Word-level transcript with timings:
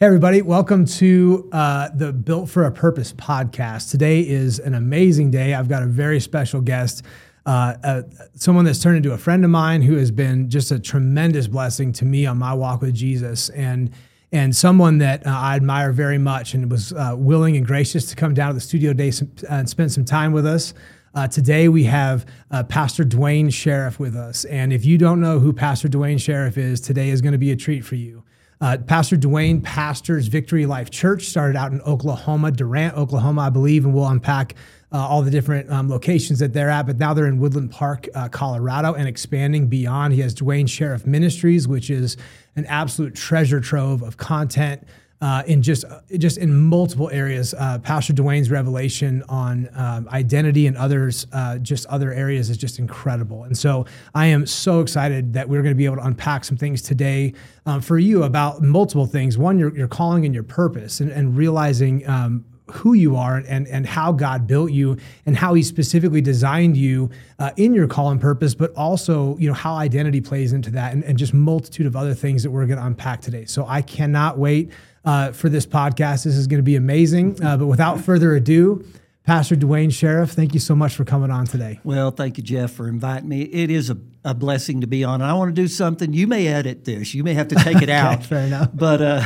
Hey, 0.00 0.06
everybody, 0.06 0.42
welcome 0.42 0.84
to 0.84 1.48
uh, 1.50 1.88
the 1.92 2.12
Built 2.12 2.48
for 2.48 2.64
a 2.64 2.70
Purpose 2.70 3.12
podcast. 3.12 3.90
Today 3.90 4.20
is 4.20 4.60
an 4.60 4.74
amazing 4.74 5.32
day. 5.32 5.54
I've 5.54 5.68
got 5.68 5.82
a 5.82 5.86
very 5.86 6.20
special 6.20 6.60
guest, 6.60 7.02
uh, 7.44 7.74
uh, 7.82 8.02
someone 8.36 8.64
that's 8.64 8.80
turned 8.80 8.98
into 8.98 9.12
a 9.12 9.18
friend 9.18 9.44
of 9.44 9.50
mine 9.50 9.82
who 9.82 9.96
has 9.96 10.12
been 10.12 10.50
just 10.50 10.70
a 10.70 10.78
tremendous 10.78 11.48
blessing 11.48 11.90
to 11.94 12.04
me 12.04 12.26
on 12.26 12.38
my 12.38 12.54
walk 12.54 12.80
with 12.80 12.94
Jesus, 12.94 13.48
and 13.48 13.90
and 14.30 14.54
someone 14.54 14.98
that 14.98 15.26
uh, 15.26 15.30
I 15.30 15.56
admire 15.56 15.90
very 15.90 16.18
much, 16.18 16.54
and 16.54 16.70
was 16.70 16.92
uh, 16.92 17.16
willing 17.18 17.56
and 17.56 17.66
gracious 17.66 18.08
to 18.10 18.14
come 18.14 18.34
down 18.34 18.50
to 18.50 18.54
the 18.54 18.60
studio 18.60 18.92
today 18.92 19.10
and 19.50 19.68
spend 19.68 19.90
some 19.90 20.04
time 20.04 20.30
with 20.30 20.46
us. 20.46 20.74
Uh, 21.12 21.26
today 21.26 21.68
we 21.68 21.82
have 21.82 22.24
uh, 22.52 22.62
Pastor 22.62 23.02
Duane 23.02 23.50
Sheriff 23.50 23.98
with 23.98 24.14
us. 24.14 24.44
And 24.44 24.72
if 24.72 24.84
you 24.84 24.96
don't 24.96 25.20
know 25.20 25.40
who 25.40 25.52
Pastor 25.52 25.88
Duane 25.88 26.18
Sheriff 26.18 26.56
is, 26.56 26.80
today 26.80 27.08
is 27.08 27.20
going 27.20 27.32
to 27.32 27.38
be 27.38 27.50
a 27.50 27.56
treat 27.56 27.84
for 27.84 27.96
you. 27.96 28.22
Uh, 28.60 28.76
Pastor 28.78 29.16
Duane 29.16 29.60
pastors 29.60 30.26
Victory 30.26 30.66
Life 30.66 30.90
Church, 30.90 31.26
started 31.26 31.56
out 31.56 31.72
in 31.72 31.80
Oklahoma, 31.82 32.50
Durant, 32.50 32.96
Oklahoma, 32.96 33.42
I 33.42 33.50
believe, 33.50 33.84
and 33.84 33.94
we'll 33.94 34.08
unpack 34.08 34.54
uh, 34.90 34.98
all 34.98 35.22
the 35.22 35.30
different 35.30 35.70
um, 35.70 35.88
locations 35.88 36.40
that 36.40 36.52
they're 36.52 36.70
at. 36.70 36.86
But 36.86 36.98
now 36.98 37.14
they're 37.14 37.26
in 37.26 37.38
Woodland 37.38 37.70
Park, 37.70 38.08
uh, 38.14 38.28
Colorado, 38.28 38.94
and 38.94 39.06
expanding 39.06 39.68
beyond. 39.68 40.14
He 40.14 40.20
has 40.22 40.34
Duane 40.34 40.66
Sheriff 40.66 41.06
Ministries, 41.06 41.68
which 41.68 41.88
is 41.88 42.16
an 42.56 42.66
absolute 42.66 43.14
treasure 43.14 43.60
trove 43.60 44.02
of 44.02 44.16
content 44.16 44.86
uh, 45.20 45.42
in 45.46 45.62
just 45.62 45.84
just 46.16 46.38
in 46.38 46.54
multiple 46.54 47.10
areas. 47.10 47.54
Uh, 47.54 47.78
Pastor 47.78 48.12
Duane's 48.12 48.50
revelation 48.50 49.24
on 49.28 49.68
um, 49.74 50.08
identity 50.10 50.66
and 50.66 50.76
others, 50.76 51.26
uh, 51.32 51.58
just 51.58 51.86
other 51.86 52.12
areas, 52.12 52.50
is 52.50 52.56
just 52.56 52.78
incredible. 52.78 53.44
And 53.44 53.56
so 53.56 53.86
I 54.14 54.26
am 54.26 54.46
so 54.46 54.80
excited 54.80 55.32
that 55.32 55.48
we're 55.48 55.62
going 55.62 55.74
to 55.74 55.78
be 55.78 55.86
able 55.86 55.96
to 55.96 56.06
unpack 56.06 56.44
some 56.44 56.56
things 56.56 56.82
today 56.82 57.34
um, 57.66 57.80
for 57.80 57.98
you 57.98 58.22
about 58.22 58.62
multiple 58.62 59.06
things. 59.06 59.36
One, 59.36 59.58
your, 59.58 59.76
your 59.76 59.88
calling 59.88 60.24
and 60.24 60.34
your 60.34 60.44
purpose, 60.44 61.00
and, 61.00 61.10
and 61.10 61.36
realizing. 61.36 62.08
Um, 62.08 62.44
who 62.70 62.92
you 62.92 63.16
are 63.16 63.38
and, 63.48 63.66
and 63.68 63.86
how 63.86 64.12
God 64.12 64.46
built 64.46 64.70
you 64.72 64.98
and 65.26 65.36
how 65.36 65.54
He 65.54 65.62
specifically 65.62 66.20
designed 66.20 66.76
you 66.76 67.10
uh, 67.38 67.50
in 67.56 67.72
your 67.72 67.86
call 67.86 68.10
and 68.10 68.20
purpose, 68.20 68.54
but 68.54 68.74
also 68.74 69.36
you 69.38 69.48
know 69.48 69.54
how 69.54 69.74
identity 69.74 70.20
plays 70.20 70.52
into 70.52 70.70
that 70.72 70.92
and, 70.92 71.04
and 71.04 71.18
just 71.18 71.32
multitude 71.32 71.86
of 71.86 71.96
other 71.96 72.14
things 72.14 72.42
that 72.42 72.50
we're 72.50 72.66
going 72.66 72.78
to 72.78 72.84
unpack 72.84 73.20
today. 73.20 73.44
So 73.46 73.66
I 73.66 73.82
cannot 73.82 74.38
wait 74.38 74.70
uh, 75.04 75.32
for 75.32 75.48
this 75.48 75.66
podcast. 75.66 76.24
This 76.24 76.36
is 76.36 76.46
going 76.46 76.58
to 76.58 76.64
be 76.64 76.76
amazing. 76.76 77.42
Uh, 77.42 77.56
but 77.56 77.66
without 77.66 78.00
further 78.00 78.34
ado, 78.34 78.84
Pastor 79.24 79.56
Duane 79.56 79.90
Sheriff, 79.90 80.30
thank 80.30 80.54
you 80.54 80.60
so 80.60 80.74
much 80.74 80.94
for 80.94 81.04
coming 81.04 81.30
on 81.30 81.44
today. 81.46 81.80
Well, 81.84 82.10
thank 82.10 82.38
you, 82.38 82.42
Jeff, 82.42 82.72
for 82.72 82.88
inviting 82.88 83.28
me. 83.28 83.42
It 83.42 83.70
is 83.70 83.90
a, 83.90 83.98
a 84.28 84.34
blessing 84.34 84.82
to 84.82 84.86
be 84.86 85.04
on. 85.04 85.22
I 85.22 85.32
want 85.32 85.54
to 85.54 85.60
do 85.62 85.66
something. 85.66 86.12
You 86.12 86.26
may 86.26 86.48
edit 86.48 86.84
this. 86.84 87.14
You 87.14 87.24
may 87.24 87.32
have 87.32 87.48
to 87.48 87.54
take 87.56 87.80
it 87.80 87.88
out. 87.88 88.24
fair 88.24 88.46
enough. 88.46 88.68
But 88.74 89.00
uh, 89.00 89.24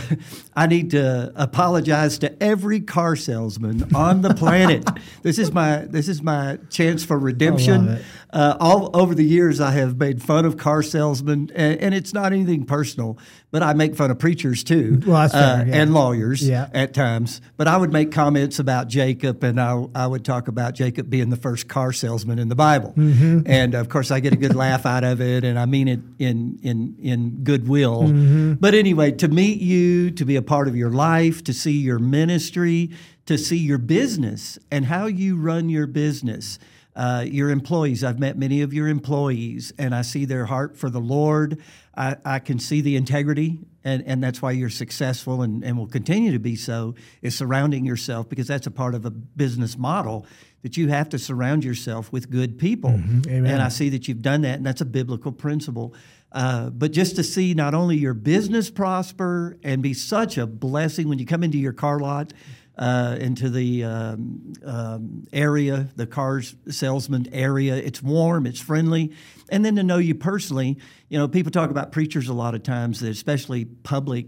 I 0.54 0.68
need 0.68 0.90
to 0.92 1.32
apologize 1.34 2.18
to 2.18 2.40
every 2.42 2.80
car 2.80 3.16
salesman 3.16 3.94
on 3.94 4.22
the 4.22 4.32
planet. 4.32 4.88
this 5.22 5.38
is 5.38 5.50
my 5.50 5.78
this 5.78 6.08
is 6.08 6.22
my 6.22 6.58
chance 6.70 7.04
for 7.04 7.18
redemption. 7.18 8.00
Uh, 8.32 8.56
all 8.60 8.90
over 8.94 9.14
the 9.14 9.24
years, 9.24 9.60
I 9.60 9.72
have 9.72 9.98
made 9.98 10.22
fun 10.22 10.46
of 10.46 10.56
car 10.56 10.82
salesmen, 10.82 11.50
and, 11.54 11.78
and, 11.78 11.94
it's 11.94 12.14
not 12.14 12.32
anything 12.32 12.64
personal, 12.64 13.18
but 13.50 13.62
I 13.62 13.74
make 13.74 13.94
fun 13.94 14.10
of 14.10 14.18
preachers 14.18 14.64
too, 14.64 15.02
well, 15.06 15.28
fair, 15.28 15.42
uh, 15.42 15.64
yeah. 15.64 15.82
and 15.82 15.92
lawyers 15.92 16.48
yeah. 16.48 16.70
at 16.72 16.94
times. 16.94 17.42
But 17.58 17.68
I 17.68 17.76
would 17.76 17.92
make 17.92 18.10
comments 18.10 18.58
about 18.58 18.88
Jacob, 18.88 19.44
and 19.44 19.60
I, 19.60 19.84
I 19.94 20.06
would 20.06 20.24
talk 20.24 20.48
about 20.48 20.72
Jacob 20.72 21.10
being 21.10 21.28
the 21.28 21.36
first 21.36 21.68
car 21.68 21.92
salesman 21.92 22.38
in 22.38 22.48
the 22.48 22.54
Bible, 22.54 22.94
mm-hmm. 22.96 23.42
and 23.44 23.74
of 23.74 23.90
course, 23.90 24.10
I 24.10 24.20
get 24.20 24.32
a 24.32 24.36
good 24.36 24.54
laugh 24.54 24.86
out 24.92 25.04
of 25.04 25.20
it, 25.20 25.44
and 25.44 25.58
I 25.58 25.66
mean 25.66 25.88
it 25.88 26.00
in 26.18 26.58
in 26.62 26.96
in 27.02 27.44
goodwill. 27.44 28.02
Mm-hmm. 28.02 28.54
But 28.54 28.74
anyway, 28.74 29.12
to 29.12 29.28
meet 29.28 29.60
you, 29.60 30.10
to 30.12 30.24
be 30.24 30.36
a 30.36 30.42
part 30.42 30.68
of 30.68 30.76
your 30.76 30.90
life, 30.90 31.42
to 31.44 31.52
see 31.52 31.78
your 31.78 31.98
ministry, 31.98 32.90
to 33.26 33.38
see 33.38 33.58
your 33.58 33.78
business, 33.78 34.58
and 34.70 34.86
how 34.86 35.06
you 35.06 35.36
run 35.36 35.68
your 35.68 35.86
business 35.86 36.58
uh, 36.94 37.24
your 37.26 37.50
employees. 37.50 38.04
I've 38.04 38.18
met 38.18 38.36
many 38.36 38.62
of 38.62 38.72
your 38.72 38.88
employees, 38.88 39.72
and 39.78 39.94
I 39.94 40.02
see 40.02 40.24
their 40.24 40.46
heart 40.46 40.76
for 40.76 40.90
the 40.90 41.00
Lord. 41.00 41.58
I, 41.96 42.16
I 42.24 42.38
can 42.38 42.58
see 42.58 42.80
the 42.80 42.96
integrity, 42.96 43.60
and, 43.84 44.02
and 44.06 44.22
that's 44.22 44.40
why 44.40 44.52
you're 44.52 44.70
successful 44.70 45.42
and, 45.42 45.62
and 45.62 45.76
will 45.76 45.86
continue 45.86 46.32
to 46.32 46.38
be 46.38 46.56
so, 46.56 46.94
is 47.20 47.36
surrounding 47.36 47.84
yourself 47.84 48.28
because 48.28 48.46
that's 48.46 48.66
a 48.66 48.70
part 48.70 48.94
of 48.94 49.04
a 49.04 49.10
business 49.10 49.76
model 49.76 50.26
that 50.62 50.76
you 50.76 50.88
have 50.88 51.08
to 51.10 51.18
surround 51.18 51.64
yourself 51.64 52.10
with 52.12 52.30
good 52.30 52.58
people. 52.58 52.90
Mm-hmm. 52.90 53.46
And 53.46 53.60
I 53.60 53.68
see 53.68 53.88
that 53.90 54.08
you've 54.08 54.22
done 54.22 54.42
that, 54.42 54.56
and 54.56 54.64
that's 54.64 54.80
a 54.80 54.86
biblical 54.86 55.32
principle. 55.32 55.94
Uh, 56.30 56.70
but 56.70 56.92
just 56.92 57.16
to 57.16 57.22
see 57.22 57.52
not 57.52 57.74
only 57.74 57.96
your 57.96 58.14
business 58.14 58.70
prosper 58.70 59.58
and 59.62 59.82
be 59.82 59.92
such 59.92 60.38
a 60.38 60.46
blessing 60.46 61.08
when 61.08 61.18
you 61.18 61.26
come 61.26 61.42
into 61.42 61.58
your 61.58 61.74
car 61.74 61.98
lot, 61.98 62.32
uh, 62.78 63.16
into 63.20 63.50
the 63.50 63.84
um, 63.84 64.52
um, 64.64 65.26
area, 65.32 65.88
the 65.96 66.06
cars 66.06 66.54
salesman 66.68 67.28
area. 67.32 67.76
It's 67.76 68.02
warm, 68.02 68.46
it's 68.46 68.60
friendly, 68.60 69.12
and 69.50 69.64
then 69.64 69.76
to 69.76 69.82
know 69.82 69.98
you 69.98 70.14
personally. 70.14 70.78
You 71.08 71.18
know, 71.18 71.28
people 71.28 71.52
talk 71.52 71.70
about 71.70 71.92
preachers 71.92 72.28
a 72.28 72.34
lot 72.34 72.54
of 72.54 72.62
times, 72.62 73.02
especially 73.02 73.64
public 73.64 74.26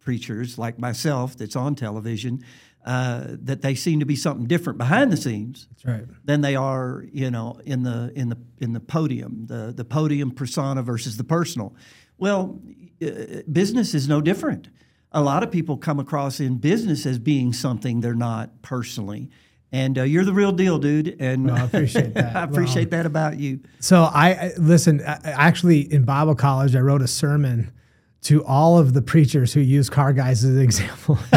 preachers 0.00 0.58
like 0.58 0.78
myself, 0.78 1.36
that's 1.36 1.56
on 1.56 1.74
television. 1.74 2.44
Uh, 2.84 3.24
that 3.30 3.62
they 3.62 3.74
seem 3.74 3.98
to 3.98 4.06
be 4.06 4.14
something 4.14 4.46
different 4.46 4.78
behind 4.78 5.12
the 5.12 5.16
scenes 5.16 5.66
right. 5.84 6.04
than 6.24 6.40
they 6.40 6.54
are, 6.54 7.04
you 7.10 7.28
know, 7.32 7.60
in 7.64 7.82
the 7.82 8.12
in 8.14 8.28
the 8.28 8.38
in 8.60 8.74
the 8.74 8.78
podium, 8.78 9.44
the 9.46 9.72
the 9.76 9.84
podium 9.84 10.30
persona 10.30 10.82
versus 10.82 11.16
the 11.16 11.24
personal. 11.24 11.74
Well, 12.16 12.60
uh, 13.04 13.42
business 13.50 13.92
is 13.92 14.06
no 14.06 14.20
different 14.20 14.68
a 15.16 15.22
lot 15.22 15.42
of 15.42 15.50
people 15.50 15.78
come 15.78 15.98
across 15.98 16.40
in 16.40 16.58
business 16.58 17.06
as 17.06 17.18
being 17.18 17.54
something 17.54 18.00
they're 18.02 18.14
not 18.14 18.60
personally. 18.60 19.30
And 19.72 19.98
uh, 19.98 20.02
you're 20.02 20.24
the 20.24 20.34
real 20.34 20.52
deal, 20.52 20.78
dude. 20.78 21.16
And 21.18 21.46
well, 21.46 21.56
I 21.56 21.64
appreciate 21.64 22.14
that. 22.14 22.36
I 22.36 22.44
appreciate 22.44 22.90
well, 22.90 23.00
that 23.00 23.06
about 23.06 23.38
you. 23.38 23.60
So 23.80 24.02
I, 24.02 24.28
I 24.28 24.52
listen. 24.58 25.00
I, 25.00 25.18
actually, 25.24 25.90
in 25.92 26.04
Bible 26.04 26.34
college, 26.34 26.76
I 26.76 26.80
wrote 26.80 27.00
a 27.00 27.08
sermon 27.08 27.72
to 28.22 28.44
all 28.44 28.78
of 28.78 28.92
the 28.92 29.00
preachers 29.00 29.54
who 29.54 29.60
use 29.60 29.88
car 29.88 30.12
guys 30.12 30.44
as 30.44 30.50
an 30.50 30.60
example. 30.60 31.18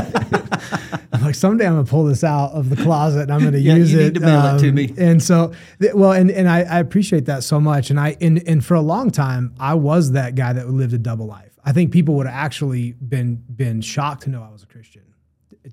I'm 1.14 1.22
like, 1.22 1.36
someday 1.36 1.66
I'm 1.66 1.74
gonna 1.74 1.86
pull 1.86 2.04
this 2.04 2.24
out 2.24 2.52
of 2.52 2.70
the 2.70 2.76
closet 2.76 3.24
and 3.24 3.34
I'm 3.34 3.44
gonna 3.44 3.58
yeah, 3.60 3.76
use 3.76 3.94
you 3.94 4.00
it. 4.00 4.04
Need 4.04 4.14
to 4.16 4.20
mail 4.20 4.40
um, 4.40 4.58
it 4.58 4.60
to 4.60 4.72
me. 4.74 4.94
And 4.98 5.24
so, 5.24 5.54
well, 5.94 6.12
and 6.12 6.30
and 6.30 6.50
I, 6.50 6.64
I 6.64 6.80
appreciate 6.80 7.26
that 7.26 7.44
so 7.44 7.62
much. 7.62 7.90
And 7.90 8.00
I 8.00 8.18
and 8.20 8.46
and 8.46 8.64
for 8.64 8.76
a 8.76 8.82
long 8.82 9.10
time, 9.10 9.54
I 9.58 9.76
was 9.76 10.12
that 10.12 10.36
guy 10.36 10.52
that 10.52 10.70
lived 10.70 10.94
a 10.94 10.98
double 10.98 11.28
life. 11.28 11.49
I 11.64 11.72
think 11.72 11.92
people 11.92 12.16
would 12.16 12.26
have 12.26 12.36
actually 12.36 12.94
been 12.94 13.44
been 13.56 13.82
shocked 13.82 14.24
to 14.24 14.30
know 14.30 14.44
I 14.44 14.52
was 14.52 14.64
a 14.64 14.68
Christian. 14.68 15.04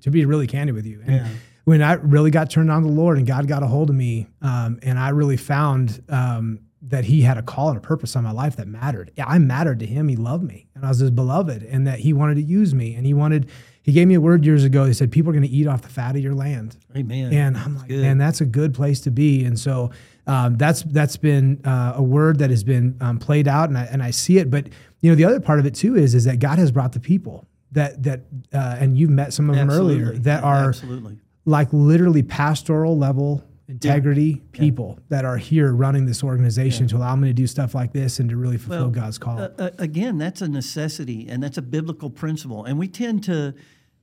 To 0.01 0.11
be 0.11 0.25
really 0.25 0.47
candid 0.47 0.75
with 0.75 0.85
you, 0.85 1.01
and 1.05 1.15
yeah. 1.15 1.27
when 1.63 1.81
I 1.81 1.93
really 1.93 2.29
got 2.29 2.49
turned 2.49 2.69
on 2.69 2.83
to 2.83 2.87
the 2.87 2.93
Lord 2.93 3.17
and 3.17 3.25
God 3.25 3.47
got 3.47 3.63
a 3.63 3.67
hold 3.67 3.89
of 3.89 3.95
me, 3.95 4.27
um, 4.41 4.79
and 4.83 4.99
I 4.99 5.09
really 5.09 5.37
found 5.37 6.03
um, 6.09 6.59
that 6.83 7.05
He 7.05 7.21
had 7.21 7.37
a 7.37 7.41
call 7.41 7.69
and 7.69 7.77
a 7.77 7.81
purpose 7.81 8.15
on 8.15 8.23
my 8.23 8.31
life 8.31 8.57
that 8.57 8.67
mattered. 8.67 9.11
I 9.17 9.39
mattered 9.39 9.79
to 9.79 9.85
Him. 9.85 10.07
He 10.09 10.15
loved 10.15 10.43
me, 10.43 10.67
and 10.75 10.85
I 10.85 10.89
was 10.89 10.99
His 10.99 11.09
beloved, 11.09 11.63
and 11.63 11.87
that 11.87 11.99
He 11.99 12.13
wanted 12.13 12.35
to 12.35 12.43
use 12.43 12.75
me, 12.75 12.95
and 12.95 13.05
He 13.05 13.13
wanted. 13.13 13.49
He 13.81 13.93
gave 13.93 14.09
me 14.09 14.15
a 14.15 14.21
word 14.21 14.45
years 14.45 14.65
ago. 14.65 14.83
He 14.85 14.93
said, 14.93 15.11
"People 15.11 15.29
are 15.29 15.33
going 15.33 15.47
to 15.47 15.49
eat 15.49 15.67
off 15.67 15.81
the 15.81 15.89
fat 15.89 16.15
of 16.15 16.21
your 16.21 16.35
land." 16.35 16.75
Amen. 16.95 17.33
And 17.33 17.57
I'm 17.57 17.77
like, 17.77 17.87
good. 17.87 18.01
man, 18.01 18.17
that's 18.17 18.41
a 18.41 18.45
good 18.45 18.73
place 18.73 18.99
to 19.01 19.11
be. 19.11 19.45
And 19.45 19.57
so 19.57 19.91
um, 20.27 20.57
that's 20.57 20.83
that's 20.83 21.15
been 21.15 21.61
uh, 21.65 21.93
a 21.95 22.03
word 22.03 22.39
that 22.39 22.49
has 22.49 22.63
been 22.63 22.97
um, 22.99 23.17
played 23.17 23.47
out, 23.47 23.69
and 23.69 23.77
I 23.77 23.83
and 23.85 24.03
I 24.03 24.11
see 24.11 24.37
it. 24.37 24.51
But 24.51 24.67
you 25.01 25.11
know, 25.11 25.15
the 25.15 25.25
other 25.25 25.39
part 25.39 25.59
of 25.59 25.65
it 25.65 25.75
too 25.75 25.95
is 25.95 26.15
is 26.15 26.25
that 26.25 26.39
God 26.39 26.59
has 26.59 26.71
brought 26.71 26.93
the 26.93 26.99
people 26.99 27.47
that 27.71 28.03
that 28.03 28.21
uh, 28.53 28.77
and 28.79 28.97
you've 28.97 29.09
met 29.09 29.33
some 29.33 29.49
of 29.49 29.57
absolutely. 29.57 29.95
them 29.95 30.07
earlier 30.07 30.19
that 30.19 30.43
are 30.43 30.69
absolutely 30.69 31.19
like 31.45 31.69
literally 31.71 32.23
pastoral 32.23 32.97
level 32.97 33.43
integrity 33.67 34.41
yeah. 34.53 34.59
people 34.59 34.95
yeah. 34.97 35.03
that 35.09 35.25
are 35.25 35.37
here 35.37 35.73
running 35.73 36.05
this 36.05 36.23
organization 36.23 36.85
yeah. 36.85 36.89
to 36.89 36.97
allow 36.97 37.15
me 37.15 37.27
to 37.27 37.33
do 37.33 37.45
stuff 37.45 37.75
like 37.75 37.91
this 37.91 38.19
and 38.19 38.29
to 38.29 38.37
really 38.37 38.57
fulfill 38.57 38.83
well, 38.83 38.89
God's 38.89 39.17
call. 39.17 39.39
Uh, 39.39 39.71
again, 39.77 40.17
that's 40.17 40.41
a 40.41 40.47
necessity 40.47 41.27
and 41.27 41.43
that's 41.43 41.57
a 41.57 41.61
biblical 41.61 42.09
principle, 42.09 42.65
and 42.65 42.79
we 42.79 42.87
tend 42.87 43.23
to, 43.25 43.53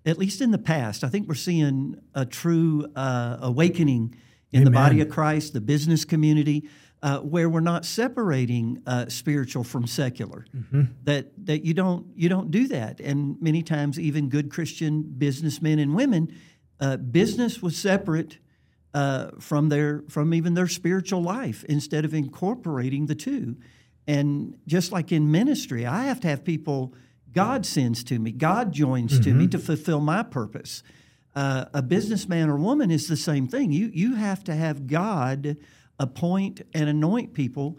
at 0.04 0.18
least 0.18 0.40
in 0.40 0.50
the 0.50 0.58
past, 0.58 1.02
I 1.02 1.08
think 1.08 1.28
we're 1.28 1.34
seeing 1.34 2.00
a 2.14 2.26
true 2.26 2.86
uh, 2.94 3.38
awakening 3.40 4.14
in 4.52 4.60
Amen. 4.60 4.64
the 4.64 4.70
body 4.70 5.00
of 5.00 5.08
Christ, 5.08 5.52
the 5.52 5.60
business 5.60 6.04
community 6.04 6.68
uh, 7.04 7.18
where 7.18 7.50
we're 7.50 7.60
not 7.60 7.84
separating 7.84 8.82
uh, 8.86 9.06
spiritual 9.08 9.62
from 9.62 9.86
secular. 9.86 10.46
Mm-hmm. 10.56 10.84
That 11.04 11.32
that 11.46 11.62
you 11.62 11.74
don't 11.74 12.06
you 12.16 12.30
don't 12.30 12.50
do 12.50 12.66
that, 12.68 12.98
and 12.98 13.40
many 13.42 13.62
times 13.62 14.00
even 14.00 14.30
good 14.30 14.50
Christian 14.50 15.02
businessmen 15.02 15.78
and 15.78 15.94
women, 15.94 16.34
uh, 16.80 16.96
business 16.96 17.60
was 17.60 17.76
separate 17.76 18.38
uh, 18.94 19.32
from 19.38 19.68
their 19.68 20.02
from 20.08 20.32
even 20.32 20.54
their 20.54 20.66
spiritual 20.66 21.22
life 21.22 21.62
instead 21.64 22.06
of 22.06 22.14
incorporating 22.14 23.04
the 23.04 23.14
two. 23.14 23.56
And 24.06 24.56
just 24.66 24.90
like 24.90 25.12
in 25.12 25.30
ministry, 25.30 25.84
I 25.84 26.04
have 26.04 26.20
to 26.20 26.28
have 26.28 26.42
people 26.42 26.94
God 27.32 27.66
sends 27.66 28.02
to 28.04 28.18
me, 28.18 28.32
God 28.32 28.72
joins 28.72 29.12
mm-hmm. 29.12 29.24
to 29.24 29.34
me 29.34 29.48
to 29.48 29.58
fulfill 29.58 30.00
my 30.00 30.22
purpose. 30.22 30.82
Uh, 31.36 31.66
a 31.74 31.82
businessman 31.82 32.48
or 32.48 32.56
woman 32.56 32.90
is 32.90 33.08
the 33.08 33.16
same 33.16 33.46
thing. 33.46 33.72
You 33.72 33.90
you 33.92 34.14
have 34.14 34.42
to 34.44 34.54
have 34.54 34.86
God 34.86 35.58
appoint 35.98 36.62
and 36.72 36.88
anoint 36.88 37.34
people 37.34 37.78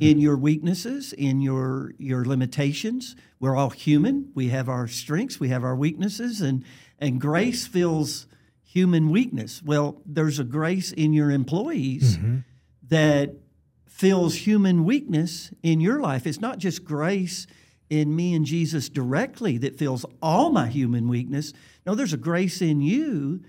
in 0.00 0.18
your 0.18 0.36
weaknesses, 0.36 1.12
in 1.12 1.40
your 1.40 1.92
your 1.98 2.24
limitations. 2.24 3.16
We're 3.40 3.56
all 3.56 3.70
human. 3.70 4.30
We 4.34 4.48
have 4.48 4.68
our 4.68 4.86
strengths, 4.86 5.40
we 5.40 5.48
have 5.48 5.64
our 5.64 5.76
weaknesses, 5.76 6.40
and 6.40 6.64
and 6.98 7.20
grace 7.20 7.66
fills 7.66 8.26
human 8.62 9.10
weakness. 9.10 9.62
Well, 9.62 10.00
there's 10.06 10.38
a 10.38 10.44
grace 10.44 10.92
in 10.92 11.12
your 11.12 11.30
employees 11.30 12.16
mm-hmm. 12.16 12.38
that 12.88 13.34
fills 13.86 14.34
human 14.34 14.84
weakness 14.84 15.50
in 15.62 15.80
your 15.80 16.00
life. 16.00 16.26
It's 16.26 16.40
not 16.40 16.58
just 16.58 16.84
grace 16.84 17.46
in 17.88 18.14
me 18.14 18.34
and 18.34 18.44
Jesus 18.44 18.88
directly 18.88 19.58
that 19.58 19.78
fills 19.78 20.04
all 20.20 20.50
my 20.50 20.66
human 20.66 21.08
weakness. 21.08 21.52
No, 21.86 21.94
there's 21.94 22.12
a 22.12 22.18
grace 22.18 22.60
in 22.60 22.80
you 22.80 23.42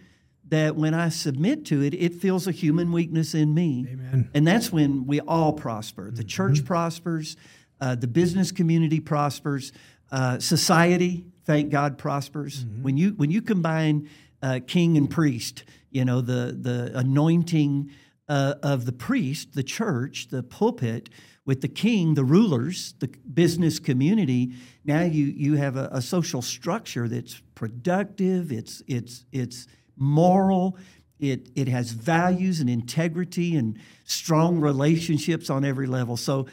that 0.49 0.75
when 0.75 0.94
I 0.94 1.09
submit 1.09 1.65
to 1.65 1.81
it, 1.81 1.94
it 1.94 2.15
feels 2.15 2.47
a 2.47 2.51
human 2.51 2.91
weakness 2.91 3.33
in 3.33 3.53
me. 3.53 3.88
Amen. 3.91 4.29
And 4.33 4.47
that's 4.47 4.71
when 4.71 5.05
we 5.05 5.19
all 5.21 5.53
prosper. 5.53 6.11
The 6.11 6.23
church 6.23 6.63
prospers, 6.63 7.35
uh, 7.81 7.95
the 7.95 8.07
business 8.07 8.51
community 8.51 8.99
prospers, 8.99 9.71
uh, 10.11 10.39
society, 10.39 11.25
thank 11.45 11.69
God, 11.69 11.97
prospers. 11.97 12.65
When 12.81 12.97
you 12.97 13.11
when 13.11 13.31
you 13.31 13.41
combine 13.41 14.09
uh, 14.41 14.59
king 14.65 14.97
and 14.97 15.09
priest, 15.09 15.63
you 15.89 16.05
know 16.05 16.21
the 16.21 16.57
the 16.59 16.97
anointing 16.97 17.91
uh, 18.29 18.55
of 18.63 18.85
the 18.85 18.91
priest, 18.91 19.53
the 19.53 19.63
church, 19.63 20.29
the 20.29 20.44
pulpit, 20.44 21.09
with 21.45 21.61
the 21.61 21.67
king, 21.67 22.13
the 22.13 22.23
rulers, 22.23 22.94
the 22.99 23.07
business 23.33 23.79
community. 23.79 24.53
Now 24.85 25.03
you 25.03 25.25
you 25.25 25.55
have 25.55 25.75
a, 25.75 25.89
a 25.91 26.01
social 26.01 26.41
structure 26.41 27.07
that's 27.07 27.41
productive. 27.55 28.51
It's 28.51 28.83
it's 28.88 29.25
it's 29.31 29.67
moral. 29.97 30.77
It 31.19 31.49
it 31.55 31.67
has 31.67 31.91
values 31.91 32.59
and 32.59 32.69
integrity 32.69 33.55
and 33.55 33.77
strong 34.05 34.59
relationships 34.59 35.49
on 35.49 35.65
every 35.65 35.88
level. 35.88 36.17
So. 36.17 36.47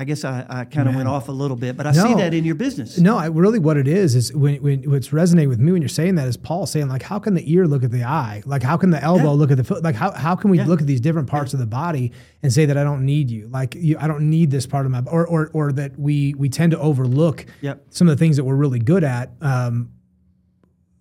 I 0.00 0.04
guess 0.04 0.22
I, 0.24 0.46
I 0.48 0.64
kind 0.64 0.88
of 0.88 0.94
went 0.94 1.08
off 1.08 1.26
a 1.28 1.32
little 1.32 1.56
bit, 1.56 1.76
but 1.76 1.84
I 1.84 1.90
see 1.90 2.14
that 2.14 2.32
in 2.32 2.44
your 2.44 2.54
business. 2.54 2.98
No, 2.98 3.18
I, 3.18 3.26
really, 3.26 3.58
what 3.58 3.76
it 3.76 3.88
is 3.88 4.14
is 4.14 4.32
when, 4.32 4.62
when 4.62 4.88
what's 4.88 5.12
resonating 5.12 5.48
with 5.48 5.58
me 5.58 5.72
when 5.72 5.82
you're 5.82 5.88
saying 5.88 6.14
that 6.14 6.28
is 6.28 6.36
Paul 6.36 6.66
saying 6.66 6.86
like, 6.86 7.02
how 7.02 7.18
can 7.18 7.34
the 7.34 7.52
ear 7.52 7.66
look 7.66 7.82
at 7.82 7.90
the 7.90 8.04
eye? 8.04 8.44
Like, 8.46 8.62
how 8.62 8.76
can 8.76 8.90
the 8.90 9.02
elbow 9.02 9.24
Yeah. 9.24 9.30
look 9.30 9.50
at 9.50 9.56
the 9.56 9.64
foot? 9.64 9.82
Like, 9.82 9.96
how, 9.96 10.12
how 10.12 10.36
can 10.36 10.50
we 10.50 10.58
Yeah. 10.58 10.66
look 10.66 10.80
at 10.80 10.86
these 10.86 11.00
different 11.00 11.26
parts 11.28 11.52
of 11.52 11.58
the 11.58 11.66
body 11.66 12.12
and 12.44 12.52
say 12.52 12.64
that 12.66 12.78
I 12.78 12.84
don't 12.84 13.04
need 13.04 13.28
you? 13.28 13.48
Like, 13.48 13.74
you, 13.74 13.96
I 13.98 14.06
don't 14.06 14.30
need 14.30 14.52
this 14.52 14.68
part 14.68 14.86
of 14.86 14.92
my, 14.92 15.00
or 15.00 15.26
or 15.26 15.50
or 15.52 15.72
that 15.72 15.98
we 15.98 16.32
we 16.34 16.48
tend 16.48 16.70
to 16.70 16.78
overlook 16.78 17.46
Yep. 17.62 17.86
some 17.90 18.06
of 18.08 18.16
the 18.16 18.24
things 18.24 18.36
that 18.36 18.44
we're 18.44 18.54
really 18.54 18.78
good 18.78 19.02
at, 19.02 19.32
um, 19.40 19.90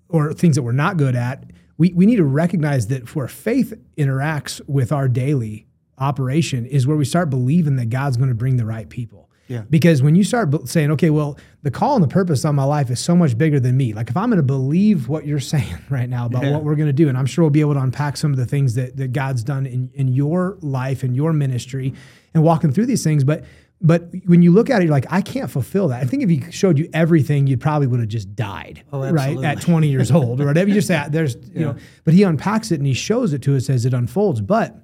or 0.09 0.33
things 0.33 0.55
that 0.55 0.63
we're 0.63 0.71
not 0.71 0.97
good 0.97 1.15
at. 1.15 1.43
We 1.77 1.93
we 1.93 2.05
need 2.05 2.15
to 2.17 2.25
recognize 2.25 2.87
that 2.87 3.15
where 3.15 3.27
faith 3.27 3.73
interacts 3.97 4.61
with 4.67 4.91
our 4.91 5.07
daily 5.07 5.67
operation 5.97 6.65
is 6.65 6.85
where 6.87 6.97
we 6.97 7.05
start 7.05 7.29
believing 7.29 7.75
that 7.77 7.89
God's 7.89 8.17
going 8.17 8.29
to 8.29 8.35
bring 8.35 8.57
the 8.57 8.65
right 8.65 8.87
people. 8.89 9.29
Yeah. 9.47 9.63
Because 9.69 10.03
when 10.03 10.15
you 10.15 10.25
start 10.25 10.67
saying, 10.67 10.91
okay, 10.91 11.09
well, 11.09 11.39
the 11.63 11.71
call 11.71 11.95
and 11.95 12.03
the 12.03 12.07
purpose 12.09 12.43
on 12.43 12.55
my 12.55 12.65
life 12.65 12.89
is 12.91 12.99
so 12.99 13.15
much 13.15 13.37
bigger 13.37 13.61
than 13.61 13.77
me. 13.77 13.93
Like 13.93 14.09
if 14.09 14.17
I'm 14.17 14.29
going 14.29 14.37
to 14.37 14.43
believe 14.43 15.07
what 15.07 15.25
you're 15.25 15.39
saying 15.55 15.77
right 15.89 16.09
now 16.09 16.25
about 16.25 16.43
Yeah. 16.43 16.51
what 16.51 16.63
we're 16.63 16.75
going 16.75 16.87
to 16.89 16.93
do, 16.93 17.07
and 17.07 17.17
I'm 17.17 17.25
sure 17.25 17.43
we'll 17.45 17.49
be 17.49 17.61
able 17.61 17.75
to 17.75 17.79
unpack 17.79 18.17
some 18.17 18.31
of 18.31 18.37
the 18.37 18.45
things 18.45 18.75
that, 18.75 18.97
that 18.97 19.13
God's 19.13 19.43
done 19.43 19.65
in, 19.65 19.89
in 19.93 20.09
your 20.09 20.57
life 20.61 21.01
and 21.03 21.15
your 21.15 21.31
ministry 21.31 21.93
and 22.33 22.43
walking 22.43 22.71
through 22.73 22.87
these 22.87 23.03
things. 23.05 23.23
But 23.23 23.45
but 23.79 24.09
when 24.25 24.41
you 24.41 24.51
look 24.51 24.69
at 24.69 24.81
it, 24.81 24.85
you're 24.85 24.91
like, 24.91 25.05
I 25.11 25.21
can't 25.21 25.51
fulfill 25.51 25.89
that. 25.89 26.01
I 26.01 26.05
think 26.05 26.23
if 26.23 26.29
he 26.29 26.51
showed 26.51 26.79
you 26.79 26.89
everything, 26.93 27.45
you 27.45 27.57
probably 27.57 27.87
would 27.87 27.99
have 27.99 28.09
just 28.09 28.35
died, 28.35 28.83
Oh, 28.91 29.11
right? 29.11 29.43
At 29.43 29.61
20 29.61 29.87
years 29.87 30.09
old 30.11 30.41
or 30.41 30.47
whatever. 30.47 30.67
You 30.67 30.75
just 30.75 30.87
say, 30.87 31.05
there's, 31.09 31.35
you 31.53 31.61
know, 31.61 31.75
but 32.03 32.13
he 32.15 32.23
unpacks 32.23 32.71
it 32.71 32.79
and 32.79 32.87
he 32.87 32.93
shows 32.93 33.33
it 33.33 33.41
to 33.43 33.55
us 33.55 33.69
as 33.69 33.85
it 33.85 33.93
unfolds. 33.93 34.41
But 34.41 34.75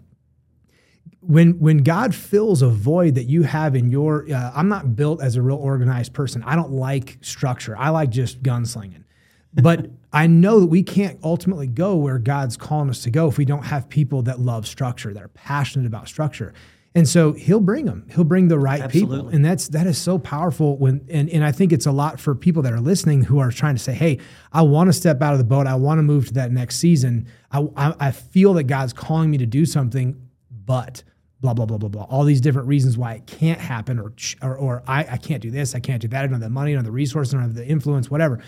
when 1.22 1.60
when 1.60 1.78
God 1.78 2.14
fills 2.14 2.62
a 2.62 2.68
void 2.68 3.16
that 3.16 3.24
you 3.24 3.44
have 3.44 3.76
in 3.76 3.90
your, 3.90 4.32
uh, 4.32 4.52
I'm 4.54 4.68
not 4.68 4.96
built 4.96 5.22
as 5.24 5.38
a 5.38 5.42
real 5.42 5.58
organized 5.58 6.14
person. 6.14 6.44
I 6.44 6.56
don't 6.56 6.72
like 6.72 7.18
structure. 7.22 7.76
I 7.78 7.90
like 7.90 8.10
just 8.10 8.44
gunslinging. 8.44 9.06
But 9.54 9.90
I 10.14 10.28
know 10.28 10.60
that 10.60 10.68
we 10.68 10.84
can't 10.84 11.20
ultimately 11.24 11.68
go 11.68 11.96
where 11.96 12.20
God's 12.20 12.58
calling 12.58 12.90
us 12.90 13.02
to 13.04 13.10
go 13.10 13.28
if 13.28 13.38
we 13.40 13.46
don't 13.46 13.66
have 13.66 13.90
people 13.90 14.22
that 14.24 14.40
love 14.40 14.68
structure, 14.68 15.14
that 15.14 15.24
are 15.24 15.30
passionate 15.30 15.88
about 15.88 16.08
structure. 16.08 16.54
And 16.96 17.10
so 17.10 17.34
He'll 17.34 17.60
bring 17.60 17.86
them. 17.86 18.08
He'll 18.14 18.24
bring 18.24 18.48
the 18.48 18.60
right 18.60 18.88
people, 18.90 19.30
and 19.30 19.44
that's 19.44 19.70
that 19.70 19.88
is 19.88 19.98
so 19.98 20.20
powerful. 20.20 20.78
When 20.78 21.06
and 21.10 21.28
and 21.30 21.44
I 21.44 21.52
think 21.52 21.72
it's 21.74 21.88
a 21.88 21.92
lot 21.92 22.20
for 22.20 22.36
people 22.36 22.62
that 22.64 22.74
are 22.74 22.80
listening 22.80 23.24
who 23.24 23.40
are 23.40 23.52
trying 23.52 23.76
to 23.76 23.82
say, 23.82 23.94
"Hey, 23.94 24.20
I 24.52 24.62
want 24.62 24.90
to 24.90 24.94
step 24.94 25.22
out 25.22 25.34
of 25.34 25.40
the 25.40 25.46
boat. 25.46 25.66
I 25.66 25.76
want 25.76 25.98
to 26.00 26.04
move 26.04 26.28
to 26.28 26.34
that 26.34 26.52
next 26.52 26.78
season. 26.78 27.28
I, 27.52 27.68
I 27.76 27.96
I 28.00 28.12
feel 28.12 28.54
that 28.56 28.66
God's 28.66 28.94
calling 28.94 29.32
me 29.32 29.38
to 29.40 29.46
do 29.46 29.66
something, 29.66 30.30
but." 30.52 31.04
blah 31.44 31.54
blah 31.54 31.66
blah 31.66 31.78
blah 31.78 31.90
blah. 31.90 32.04
All 32.04 32.24
these 32.24 32.40
different 32.40 32.70
reasons 32.70 32.98
why 32.98 33.16
it 33.16 33.28
can't 33.28 33.60
happen, 33.60 34.00
or 34.00 34.14
or, 34.42 34.56
or 34.56 34.84
I, 34.88 35.00
I 35.02 35.18
can't 35.18 35.42
do 35.42 35.52
this, 35.52 35.76
I 35.76 35.80
can't 35.80 36.02
do 36.02 36.08
that. 36.08 36.24
I 36.24 36.26
don't 36.26 36.32
have 36.36 36.42
the 36.42 36.50
money, 36.50 36.72
I 36.72 36.76
don't 36.76 36.80
have 36.80 36.86
the 36.86 36.92
resources, 36.92 37.34
I 37.34 37.38
don't 37.38 37.48
have 37.48 37.56
the 37.56 37.68
influence, 37.68 38.10
whatever. 38.10 38.40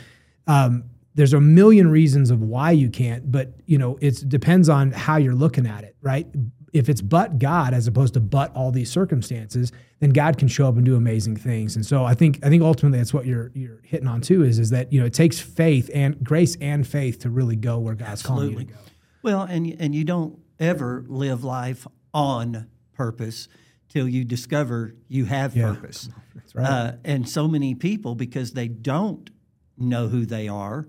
Um, 0.47 0.85
there's 1.13 1.33
a 1.33 1.41
million 1.41 1.89
reasons 1.89 2.31
of 2.31 2.41
why 2.41 2.71
you 2.71 2.89
can't, 2.89 3.29
but 3.31 3.53
you 3.65 3.77
know 3.77 3.97
it 4.01 4.27
depends 4.27 4.69
on 4.69 4.91
how 4.91 5.17
you're 5.17 5.35
looking 5.35 5.67
at 5.67 5.83
it, 5.83 5.95
right? 6.01 6.25
If 6.75 6.89
it's 6.89 7.01
but 7.01 7.39
God 7.39 7.73
as 7.73 7.87
opposed 7.87 8.13
to 8.15 8.19
but 8.19 8.53
all 8.55 8.69
these 8.71 8.91
circumstances, 8.91 9.71
then 10.01 10.09
God 10.09 10.37
can 10.37 10.47
show 10.49 10.67
up 10.67 10.75
and 10.75 10.83
do 10.85 10.95
amazing 10.97 11.37
things. 11.37 11.75
And 11.77 11.85
so 11.85 12.03
I 12.03 12.13
think 12.13 12.39
I 12.43 12.49
think 12.49 12.61
ultimately 12.61 12.99
that's 12.99 13.13
what 13.13 13.25
you're 13.25 13.51
you're 13.53 13.79
hitting 13.83 14.07
on 14.07 14.19
too 14.21 14.43
is 14.43 14.59
is 14.59 14.71
that 14.71 14.91
you 14.91 14.99
know 14.99 15.05
it 15.05 15.13
takes 15.13 15.39
faith 15.39 15.89
and 15.93 16.21
grace 16.23 16.57
and 16.59 16.85
faith 16.85 17.19
to 17.19 17.29
really 17.29 17.55
go 17.55 17.79
where 17.79 17.95
God's 17.95 18.21
calling 18.21 18.51
you 18.51 18.57
to 18.59 18.63
go. 18.65 18.75
Well, 19.23 19.41
and 19.43 19.75
and 19.79 19.95
you 19.95 20.03
don't 20.03 20.37
ever 20.59 21.05
live 21.07 21.43
life 21.45 21.87
on 22.13 22.67
purpose 22.93 23.47
till 23.87 24.07
you 24.09 24.25
discover 24.25 24.95
you 25.07 25.25
have 25.25 25.55
Yeah. 25.55 25.73
purpose. 25.73 26.09
That's 26.33 26.53
right. 26.55 26.65
Uh, 26.65 26.91
and 27.05 27.27
so 27.29 27.47
many 27.47 27.73
people, 27.73 28.15
because 28.15 28.51
they 28.51 28.67
don't 28.67 29.29
know 29.77 30.07
who 30.09 30.25
they 30.25 30.47
are, 30.49 30.85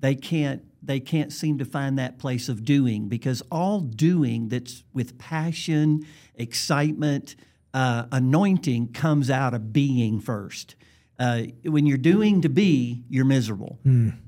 they 0.00 0.14
can't 0.14 0.62
they 0.86 1.00
can't 1.00 1.32
seem 1.32 1.58
to 1.58 1.64
find 1.64 1.98
that 1.98 2.18
place 2.18 2.48
of 2.48 2.64
doing 2.64 3.08
because 3.08 3.42
all 3.50 3.80
doing 3.80 4.48
that's 4.48 4.84
with 4.92 5.18
passion, 5.18 6.06
excitement, 6.34 7.36
uh, 7.74 8.04
anointing 8.12 8.92
comes 8.92 9.30
out 9.30 9.52
of 9.54 9.72
being 9.72 10.20
first. 10.20 10.76
Uh, 11.18 11.44
when 11.64 11.86
you're 11.86 11.96
doing 11.96 12.42
to 12.42 12.48
be, 12.48 13.02
you're 13.08 13.24
miserable. 13.24 13.78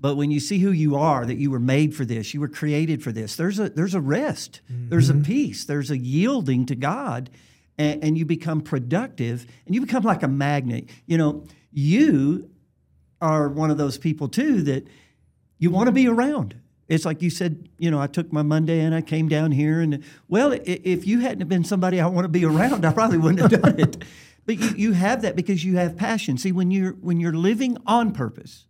But 0.01 0.17
when 0.17 0.31
you 0.31 0.41
see 0.41 0.59
who 0.59 0.71
you 0.71 0.97
are, 0.97 1.27
that 1.27 1.37
you 1.37 1.51
were 1.51 1.61
made 1.61 1.95
for 1.95 2.07
this, 2.07 2.33
you 2.33 2.41
were 2.41 2.49
created 2.49 3.03
for 3.03 3.13
this. 3.13 3.37
There's 3.37 3.59
a 3.59 3.69
there's 3.69 3.95
a 3.95 4.01
rest, 4.01 4.63
there's 4.69 5.11
a 5.11 5.15
peace, 5.15 5.67
there's 5.67 5.91
a 5.91 5.99
yielding 5.99 6.65
to 6.67 6.75
God, 6.75 7.29
and, 7.77 8.03
and 8.03 8.19
you 8.19 8.25
become 8.25 8.63
productive, 8.63 9.47
and 9.67 9.75
you 9.75 9.83
become 9.83 10.03
like 10.03 10.23
a 10.23 10.29
magnet. 10.29 10.89
You 11.05 11.19
know, 11.19 11.45
you 11.71 12.51
are 13.21 13.49
one 13.49 13.71
of 13.71 13.77
those 13.77 13.99
people 13.99 14.29
too 14.29 14.63
that 14.63 14.89
you 15.59 15.71
want 15.71 15.87
to 15.87 15.93
be 15.93 16.09
around. 16.09 16.57
It's 16.89 17.05
like 17.05 17.21
you 17.21 17.29
said, 17.29 17.69
you 17.79 17.91
know, 17.91 18.00
I 18.00 18.07
took 18.07 18.33
my 18.33 18.43
Monday 18.43 18.81
and 18.81 18.95
I 18.95 19.03
came 19.03 19.29
down 19.29 19.53
here, 19.53 19.81
and 19.81 20.03
well, 20.27 20.53
if 20.53 21.07
you 21.07 21.21
hadn't 21.21 21.47
been 21.49 21.65
somebody 21.65 22.00
I 22.00 22.07
want 22.07 22.25
to 22.25 22.31
be 22.31 22.45
around, 22.45 22.85
I 22.85 22.93
probably 22.93 23.19
wouldn't 23.19 23.50
have 23.50 23.62
done 23.62 23.79
it. 23.79 24.03
But 24.47 24.59
you, 24.59 24.71
you 24.79 24.93
have 24.93 25.21
that 25.21 25.37
because 25.37 25.62
you 25.62 25.77
have 25.77 25.95
passion. 25.95 26.38
See, 26.38 26.53
when 26.53 26.71
you're 26.71 26.93
when 26.93 27.21
you're 27.21 27.35
living 27.35 27.77
on 27.87 28.12
purpose, 28.12 28.65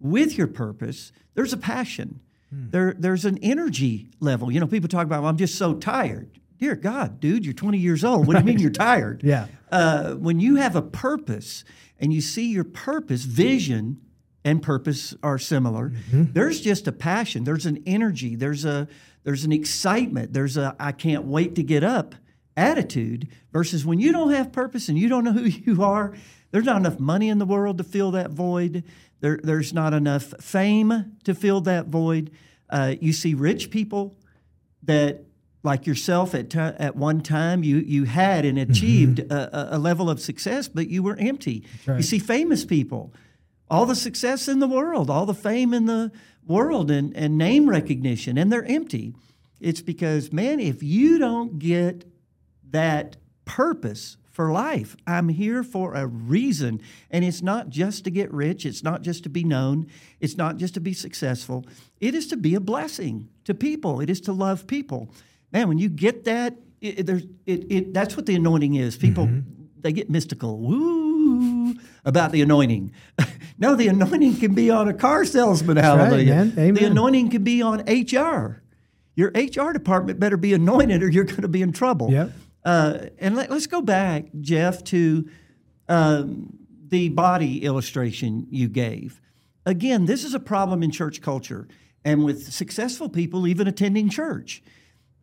with 0.00 0.36
your 0.36 0.48
purpose, 0.48 1.12
there's 1.34 1.52
a 1.52 1.56
passion. 1.56 2.20
There, 2.50 2.94
there's 2.96 3.24
an 3.24 3.38
energy 3.42 4.08
level. 4.20 4.50
You 4.50 4.60
know, 4.60 4.66
people 4.66 4.88
talk 4.88 5.04
about, 5.04 5.22
well, 5.22 5.30
I'm 5.30 5.36
just 5.36 5.56
so 5.56 5.74
tired. 5.74 6.30
Dear 6.58 6.74
God, 6.74 7.20
dude, 7.20 7.44
you're 7.44 7.52
20 7.52 7.76
years 7.76 8.02
old. 8.02 8.26
What 8.26 8.34
do 8.34 8.38
you 8.38 8.44
mean 8.44 8.58
you're 8.58 8.70
tired? 8.70 9.22
Yeah. 9.22 9.46
Uh, 9.70 10.14
when 10.14 10.40
you 10.40 10.56
have 10.56 10.74
a 10.74 10.80
purpose 10.80 11.64
and 11.98 12.12
you 12.12 12.20
see 12.20 12.50
your 12.50 12.64
purpose, 12.64 13.24
vision 13.24 14.00
and 14.46 14.62
purpose 14.62 15.14
are 15.22 15.38
similar. 15.38 15.92
There's 16.10 16.60
just 16.62 16.86
a 16.88 16.92
passion. 16.92 17.44
There's 17.44 17.66
an 17.66 17.82
energy. 17.84 18.34
There's 18.36 18.64
a 18.64 18.88
there's 19.24 19.44
an 19.44 19.52
excitement. 19.52 20.32
There's 20.32 20.56
a 20.56 20.74
I 20.80 20.92
can't 20.92 21.24
wait 21.24 21.54
to 21.56 21.62
get 21.62 21.84
up 21.84 22.14
attitude. 22.56 23.28
Versus 23.52 23.84
when 23.84 23.98
you 24.00 24.12
don't 24.12 24.30
have 24.32 24.52
purpose 24.52 24.88
and 24.88 24.98
you 24.98 25.08
don't 25.08 25.24
know 25.24 25.32
who 25.32 25.44
you 25.72 25.82
are. 25.82 26.14
There's 26.52 26.64
not 26.64 26.76
enough 26.78 26.98
money 27.00 27.28
in 27.28 27.38
the 27.38 27.44
world 27.46 27.78
to 27.78 27.84
fill 27.84 28.12
that 28.12 28.30
void. 28.30 28.84
There, 29.20 29.38
there's 29.42 29.72
not 29.72 29.92
enough 29.94 30.32
fame 30.40 31.16
to 31.24 31.34
fill 31.34 31.60
that 31.62 31.86
void. 31.86 32.30
Uh, 32.70 32.94
you 33.00 33.12
see 33.12 33.34
rich 33.34 33.70
people 33.70 34.16
that 34.84 35.24
like 35.62 35.86
yourself 35.86 36.34
at 36.34 36.48
ti 36.50 36.58
at 36.60 36.94
one 36.94 37.20
time 37.20 37.64
you 37.64 37.78
you 37.78 38.04
had 38.04 38.44
and 38.44 38.58
achieved 38.58 39.18
a, 39.20 39.74
a- 39.74 39.76
a 39.76 39.78
level 39.78 40.08
of 40.08 40.20
success 40.20 40.68
but 40.68 40.88
you 40.88 41.02
were 41.02 41.16
empty 41.16 41.64
you 41.96 42.02
see 42.02 42.20
famous 42.20 42.64
people 42.64 43.12
all 43.70 43.86
the 43.86 43.94
success 43.94 44.48
in 44.48 44.58
the 44.58 44.68
world 44.68 45.10
all 45.10 45.26
the 45.26 45.34
fame 45.34 45.74
in 45.74 45.86
the 45.86 46.10
world 46.46 46.90
and, 46.90 47.16
and 47.16 47.36
name 47.36 47.68
recognition 47.68 48.38
and 48.38 48.52
they're 48.52 48.64
empty 48.64 49.14
it's 49.60 49.82
because 49.82 50.32
man 50.32 50.60
if 50.60 50.82
you 50.82 51.18
don't 51.18 51.58
get 51.58 52.04
that 52.70 53.16
purpose 53.44 54.16
for 54.36 54.52
life. 54.52 54.94
I'm 55.06 55.30
here 55.30 55.62
for 55.62 55.94
a 55.94 56.06
reason. 56.06 56.82
And 57.10 57.24
it's 57.24 57.40
not 57.40 57.70
just 57.70 58.04
to 58.04 58.10
get 58.10 58.30
rich, 58.34 58.66
it's 58.66 58.82
not 58.82 59.00
just 59.00 59.22
to 59.22 59.30
be 59.30 59.42
known, 59.42 59.86
it's 60.20 60.36
not 60.36 60.58
just 60.58 60.74
to 60.74 60.80
be 60.80 60.92
successful. 60.92 61.64
It 62.00 62.14
is 62.14 62.26
to 62.26 62.36
be 62.36 62.54
a 62.54 62.60
blessing 62.60 63.30
to 63.44 63.54
people, 63.54 64.00
it 64.00 64.10
is 64.10 64.20
to 64.22 64.34
love 64.34 64.66
people. 64.66 65.10
Man, 65.52 65.68
when 65.68 65.78
you 65.78 65.88
get 65.88 66.24
that, 66.24 66.54
it, 66.82 66.98
it, 66.98 67.06
there's, 67.06 67.22
it, 67.46 67.72
it, 67.72 67.94
that's 67.94 68.14
what 68.14 68.26
the 68.26 68.34
anointing 68.34 68.74
is. 68.74 68.98
People, 68.98 69.24
mm-hmm. 69.24 69.48
they 69.80 69.92
get 69.92 70.10
mystical. 70.10 70.58
Woo! 70.58 71.74
About 72.04 72.30
the 72.30 72.42
anointing. 72.42 72.92
no, 73.58 73.74
the 73.74 73.88
anointing 73.88 74.36
can 74.36 74.54
be 74.54 74.70
on 74.70 74.88
a 74.88 74.94
car 74.94 75.24
salesman. 75.24 75.76
right, 75.76 75.84
hallelujah. 75.84 76.34
man. 76.34 76.52
Amen. 76.58 76.74
The 76.74 76.84
anointing 76.84 77.30
can 77.30 77.44
be 77.44 77.62
on 77.62 77.80
HR. 77.80 78.62
Your 79.14 79.30
HR 79.34 79.72
department 79.72 80.20
better 80.20 80.36
be 80.36 80.52
anointed, 80.52 81.02
or 81.02 81.10
you're 81.10 81.24
going 81.24 81.42
to 81.42 81.48
be 81.48 81.62
in 81.62 81.72
trouble. 81.72 82.10
Yep. 82.10 82.32
Uh, 82.64 82.98
and 83.18 83.36
let, 83.36 83.50
us 83.50 83.66
go 83.66 83.80
back, 83.80 84.26
Jeff, 84.40 84.84
to 84.84 85.28
um, 85.88 86.58
the 86.88 87.08
body 87.10 87.62
illustration 87.64 88.46
you 88.50 88.68
gave. 88.68 89.20
Again, 89.64 90.06
this 90.06 90.24
is 90.24 90.34
a 90.34 90.40
problem 90.40 90.82
in 90.82 90.90
church 90.90 91.20
culture 91.20 91.66
and 92.04 92.24
with 92.24 92.52
successful 92.52 93.08
people 93.08 93.46
even 93.46 93.66
attending 93.66 94.08
church. 94.08 94.62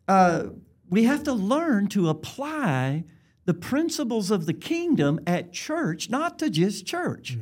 Uh, 0.08 0.48
we 0.90 1.04
have 1.04 1.22
to 1.24 1.32
learn 1.32 1.86
to 1.88 2.08
apply 2.08 3.04
the 3.46 3.54
principles 3.54 4.30
of 4.30 4.46
the 4.46 4.52
kingdom 4.52 5.20
at 5.26 5.52
church, 5.52 6.10
not 6.10 6.38
to 6.38 6.50
just 6.50 6.86
church. 6.86 7.36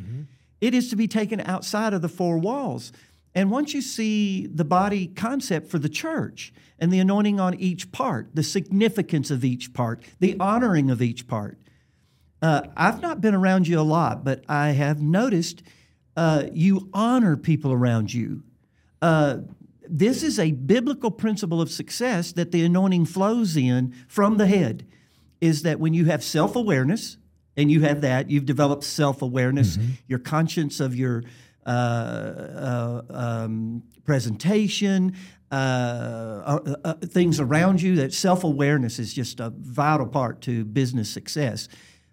It 0.62 0.74
is 0.74 0.88
to 0.90 0.96
be 0.96 1.08
taken 1.08 1.40
outside 1.40 1.92
of 1.92 2.02
the 2.02 2.08
four 2.08 2.38
walls. 2.38 2.92
And 3.34 3.50
once 3.50 3.74
you 3.74 3.82
see 3.82 4.46
the 4.46 4.64
body 4.64 5.08
concept 5.08 5.68
for 5.68 5.80
the 5.80 5.88
church 5.88 6.54
and 6.78 6.92
the 6.92 7.00
anointing 7.00 7.40
on 7.40 7.54
each 7.54 7.90
part, 7.90 8.28
the 8.34 8.44
significance 8.44 9.32
of 9.32 9.44
each 9.44 9.74
part, 9.74 10.04
the 10.20 10.38
honoring 10.38 10.88
of 10.88 11.02
each 11.02 11.26
part, 11.26 11.58
uh, 12.40 12.62
I've 12.76 13.02
not 13.02 13.20
been 13.20 13.34
around 13.34 13.66
you 13.66 13.80
a 13.80 13.82
lot, 13.82 14.22
but 14.22 14.44
I 14.48 14.68
have 14.68 15.02
noticed 15.02 15.64
uh, 16.16 16.44
you 16.52 16.88
honor 16.94 17.36
people 17.36 17.72
around 17.72 18.14
you. 18.14 18.44
Uh, 19.00 19.38
this 19.88 20.22
is 20.22 20.38
a 20.38 20.52
biblical 20.52 21.10
principle 21.10 21.60
of 21.60 21.72
success 21.72 22.30
that 22.32 22.52
the 22.52 22.64
anointing 22.64 23.06
flows 23.06 23.56
in 23.56 23.94
from 24.06 24.36
the 24.36 24.46
head. 24.46 24.86
Is 25.40 25.62
that 25.62 25.80
when 25.80 25.92
you 25.92 26.04
have 26.04 26.22
self 26.22 26.54
awareness, 26.54 27.16
and 27.56 27.70
you 27.70 27.82
have 27.82 28.00
that, 28.00 28.30
you've 28.30 28.46
developed 28.46 28.84
self 28.84 29.22
awareness, 29.22 29.78
your 30.06 30.18
conscience 30.18 30.80
of 30.80 30.94
your 30.94 31.22
uh, 31.66 31.68
uh, 31.68 33.02
um, 33.10 33.82
presentation, 34.04 35.14
uh, 35.50 35.54
uh, 35.54 36.76
uh, 36.84 36.94
things 36.94 37.38
around 37.38 37.82
you, 37.82 37.96
that 37.96 38.12
self 38.12 38.42
awareness 38.42 38.98
is 38.98 39.12
just 39.12 39.38
a 39.38 39.50
vital 39.50 40.06
part 40.06 40.40
to 40.42 40.64
business 40.64 41.10
success. 41.10 41.68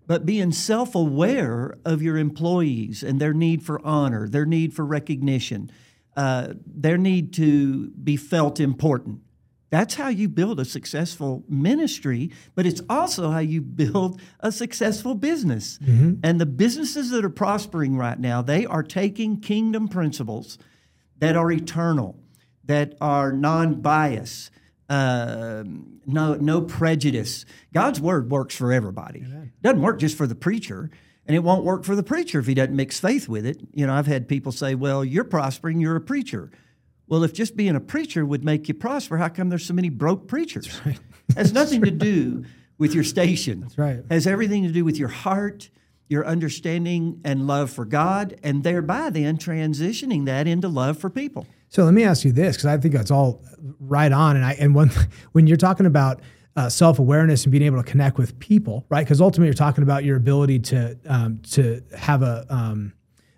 But 0.05 0.25
being 0.25 0.51
self 0.51 0.93
aware 0.93 1.77
of 1.85 2.01
your 2.01 2.17
employees 2.17 3.01
and 3.01 3.19
their 3.19 3.33
need 3.33 3.63
for 3.63 3.79
honor, 3.85 4.27
their 4.27 4.45
need 4.45 4.73
for 4.73 4.85
recognition, 4.85 5.71
uh, 6.17 6.53
their 6.65 6.97
need 6.97 7.31
to 7.33 7.91
be 7.91 8.17
felt 8.17 8.59
important. 8.59 9.21
That's 9.69 9.95
how 9.95 10.07
you 10.09 10.27
build 10.29 10.59
a 10.59 10.65
successful 10.65 11.43
ministry, 11.47 12.31
but 12.55 12.65
it's 12.65 12.81
also 12.89 13.29
how 13.29 13.39
you 13.39 13.61
build 13.61 14.19
a 14.39 14.51
successful 14.51 15.13
business. 15.15 15.77
And 16.23 16.41
the 16.41 16.45
businesses 16.47 17.11
that 17.11 17.23
are 17.23 17.29
prospering 17.29 17.95
right 17.95 18.19
now, 18.19 18.41
they 18.41 18.65
are 18.65 18.83
taking 18.83 19.39
kingdom 19.39 19.87
principles 19.87 20.57
that 21.19 21.35
are 21.35 21.51
eternal, 21.51 22.17
that 22.65 22.95
are 22.99 23.31
non 23.31 23.81
bias, 23.81 24.49
uh, 24.89 25.63
no, 26.07 26.33
no 26.33 26.61
prejudice. 26.61 27.45
God's 27.73 28.01
word 28.01 28.31
works 28.31 28.55
for 28.55 28.71
everybody. 28.73 29.19
It 29.19 29.61
doesn't 29.61 29.81
work 29.81 29.99
just 29.99 30.17
for 30.17 30.25
the 30.25 30.33
preacher, 30.35 30.89
and 31.27 31.35
it 31.35 31.43
won't 31.43 31.63
work 31.63 31.83
for 31.83 31.95
the 31.95 32.01
preacher 32.01 32.39
if 32.39 32.47
he 32.47 32.55
doesn't 32.55 32.75
mix 32.75 32.99
faith 32.99 33.29
with 33.29 33.45
it. 33.45 33.61
You 33.75 33.85
know, 33.85 33.93
I've 33.93 34.07
had 34.07 34.27
people 34.27 34.51
say, 34.51 34.73
"Well, 34.73 35.05
you're 35.05 35.25
prospering, 35.25 35.79
you're 35.79 35.95
a 35.95 36.01
preacher." 36.01 36.49
Well, 37.09 37.23
if 37.23 37.33
just 37.33 37.57
being 37.57 37.75
a 37.75 37.79
preacher 37.79 38.23
would 38.23 38.45
make 38.45 38.67
you 38.67 38.75
prosper, 38.75 39.17
how 39.17 39.29
come 39.29 39.49
there's 39.49 39.65
so 39.65 39.73
many 39.73 39.89
broke 39.89 40.27
preachers? 40.27 40.67
That's 40.85 40.97
It 40.97 41.01
has 41.37 41.53
nothing 41.53 41.81
to 41.81 41.91
do 41.91 42.45
with 42.77 42.93
your 42.93 43.03
station. 43.03 43.61
That's 43.61 43.77
right. 43.77 44.03
Has 44.11 44.27
everything 44.27 44.63
to 44.63 44.71
do 44.71 44.85
with 44.85 44.97
your 44.97 45.09
heart, 45.09 45.71
your 46.07 46.25
understanding 46.25 47.19
and 47.25 47.47
love 47.47 47.71
for 47.71 47.83
God, 47.83 48.39
and 48.43 48.63
thereby 48.63 49.09
then 49.09 49.37
transitioning 49.37 50.25
that 50.25 50.47
into 50.47 50.67
love 50.67 50.99
for 50.99 51.09
people. 51.09 51.47
So 51.69 51.83
let 51.83 51.93
me 51.93 52.03
ask 52.03 52.23
you 52.23 52.31
this, 52.31 52.55
because 52.55 52.67
I 52.67 52.77
think 52.77 52.93
that's 52.93 53.11
all 53.11 53.43
right 53.79 54.11
on. 54.11 54.35
And 54.35 54.45
I 54.45 54.53
and 54.53 54.75
when 54.75 54.91
when 55.31 55.47
you're 55.47 55.57
talking 55.57 55.87
about 55.87 56.21
uh, 56.55 56.69
self 56.69 56.99
awareness 56.99 57.43
and 57.43 57.51
being 57.51 57.63
able 57.63 57.81
to 57.81 57.89
connect 57.89 58.17
with 58.17 58.37
people, 58.39 58.85
right? 58.89 59.03
Because 59.05 59.19
ultimately 59.19 59.47
you're 59.47 59.53
talking 59.53 59.83
about 59.83 60.03
your 60.03 60.17
ability 60.17 60.59
to 60.59 60.97
um, 61.07 61.39
to 61.51 61.81
have 61.97 62.21
a 62.21 62.45
um, 62.49 62.93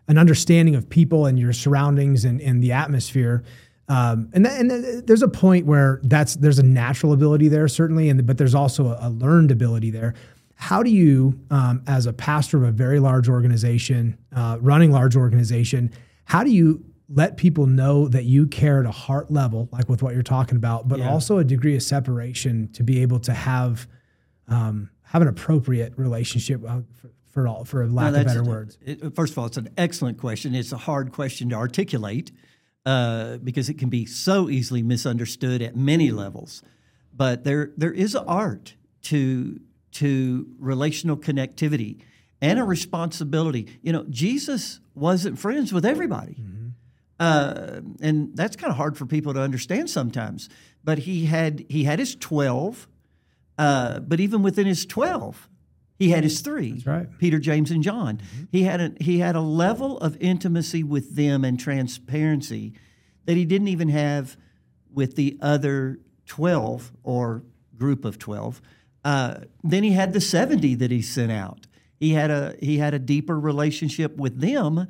an 0.08 0.18
understanding 0.18 0.76
of 0.76 0.90
people 0.90 1.26
and 1.26 1.40
your 1.40 1.54
surroundings 1.54 2.26
and, 2.26 2.42
and 2.42 2.64
the 2.64 2.72
atmosphere. 2.72 3.44
Um, 3.88 4.30
and, 4.34 4.46
that, 4.46 4.60
and 4.60 4.70
th- 4.70 5.06
there's 5.06 5.22
a 5.22 5.28
point 5.28 5.66
where 5.66 6.00
that's 6.04 6.36
there's 6.36 6.60
a 6.60 6.64
natural 6.64 7.12
ability 7.14 7.48
there 7.50 7.68
certainly, 7.68 8.10
and 8.10 8.26
but 8.26 8.38
there's 8.38 8.56
also 8.56 8.88
a, 8.88 8.98
a 9.02 9.10
learned 9.10 9.52
ability 9.52 9.92
there. 9.92 10.14
How 10.56 10.84
do 10.84 10.92
you, 10.92 11.40
um, 11.50 11.84
as 11.88 12.06
a 12.06 12.14
pastor 12.14 12.58
of 12.58 12.64
a 12.64 12.72
very 12.72 13.00
large 13.00 13.28
organization, 13.28 14.18
uh, 14.36 14.58
running 14.62 14.92
large 14.92 15.16
organization, 15.16 15.92
how 16.26 16.44
do 16.44 16.52
you 16.52 16.86
let 17.10 17.36
people 17.36 17.66
know 17.66 18.08
that 18.08 18.24
you 18.24 18.48
care 18.48 18.80
at 18.80 18.86
a 18.86 18.92
heart 18.92 19.30
level, 19.32 19.68
like 19.72 19.90
with 19.90 20.02
what 20.02 20.14
you're 20.14 20.24
talking 20.24 20.56
about, 20.56 20.88
but 20.88 21.00
Yeah. 21.00 21.10
also 21.10 21.40
a 21.40 21.44
degree 21.44 21.76
of 21.76 21.84
separation 21.84 22.70
to 22.74 22.84
be 22.84 23.02
able 23.02 23.20
to 23.22 23.34
have 23.34 23.88
um, 24.48 24.90
have 25.04 25.22
an 25.22 25.28
appropriate 25.28 25.94
relationship 25.98 26.62
uh, 26.66 26.80
for, 27.02 27.10
for 27.32 27.48
all, 27.48 27.66
for 27.66 27.88
lack 27.88 28.14
of 28.14 28.26
better 28.28 28.44
words. 28.44 28.78
it- 28.86 29.16
first 29.16 29.32
of 29.34 29.40
all, 29.40 29.46
it's 29.48 29.58
an 29.58 29.70
excellent 29.78 30.18
question. 30.20 30.54
It's 30.54 30.72
a 30.72 30.78
hard 30.78 31.12
question 31.12 31.50
to 31.50 31.56
articulate 31.56 32.32
uh, 32.86 33.38
because 33.38 33.70
it 33.70 33.78
can 33.78 33.90
be 33.90 34.06
so 34.06 34.50
easily 34.50 34.84
misunderstood 34.84 35.62
at 35.62 35.76
many 35.76 36.12
levels. 36.12 36.62
But 37.14 37.44
there, 37.44 37.72
there 37.78 37.92
is 37.92 38.16
an 38.16 38.26
art 38.28 38.76
to 39.04 39.60
to 39.94 40.48
relational 40.58 41.18
connectivity 41.18 42.02
and 42.42 42.58
a 42.60 42.64
responsibility. 42.64 43.68
You 43.82 43.92
know, 43.92 44.06
Jesus 44.10 44.80
wasn't 44.96 45.38
friends 45.38 45.74
with 45.74 45.86
everybody. 45.86 46.38
Uh, 47.20 47.82
and 48.02 48.36
that's 48.36 48.56
kind 48.56 48.72
of 48.72 48.78
hard 48.78 48.98
for 48.98 49.06
people 49.06 49.34
to 49.34 49.40
understand 49.42 49.90
sometimes. 49.90 50.50
But 50.84 51.00
he 51.00 51.26
had 51.26 51.66
he 51.70 51.84
had 51.84 52.00
his 52.00 52.16
twelve, 52.16 52.88
uh, 53.60 54.00
but 54.00 54.20
even 54.20 54.42
within 54.42 54.66
his 54.66 54.86
twelve, 54.88 55.48
he 56.02 56.10
had 56.10 56.24
his 56.24 56.42
three. 56.42 56.72
That's 56.72 56.86
right. 56.86 57.08
Peter, 57.20 57.40
James, 57.40 57.72
and 57.72 57.84
John. 57.84 58.22
He 58.52 58.64
had 58.64 58.82
a 58.82 58.94
he 59.00 59.20
had 59.20 59.36
a 59.36 59.42
level 59.42 59.98
of 60.00 60.18
intimacy 60.20 60.84
with 60.84 61.16
them 61.16 61.46
and 61.46 61.60
transparency 61.60 62.74
that 63.26 63.38
he 63.38 63.46
didn't 63.46 63.68
even 63.68 63.90
have 63.90 64.36
with 64.92 65.16
the 65.16 65.38
other 65.42 66.00
twelve 66.26 66.92
or 67.04 67.44
group 67.78 68.04
of 68.06 68.18
twelve. 68.18 68.62
Uh, 69.04 69.42
then 69.64 69.84
he 69.84 69.92
had 69.92 70.14
the 70.14 70.22
seventy 70.22 70.76
that 70.76 70.92
he 70.92 71.02
sent 71.02 71.32
out. 71.32 71.68
He 72.00 72.14
had 72.14 72.32
a 72.32 72.56
he 72.60 72.78
had 72.78 72.94
a 72.94 73.00
deeper 73.00 73.40
relationship 73.40 74.18
with 74.18 74.42
them, 74.42 74.88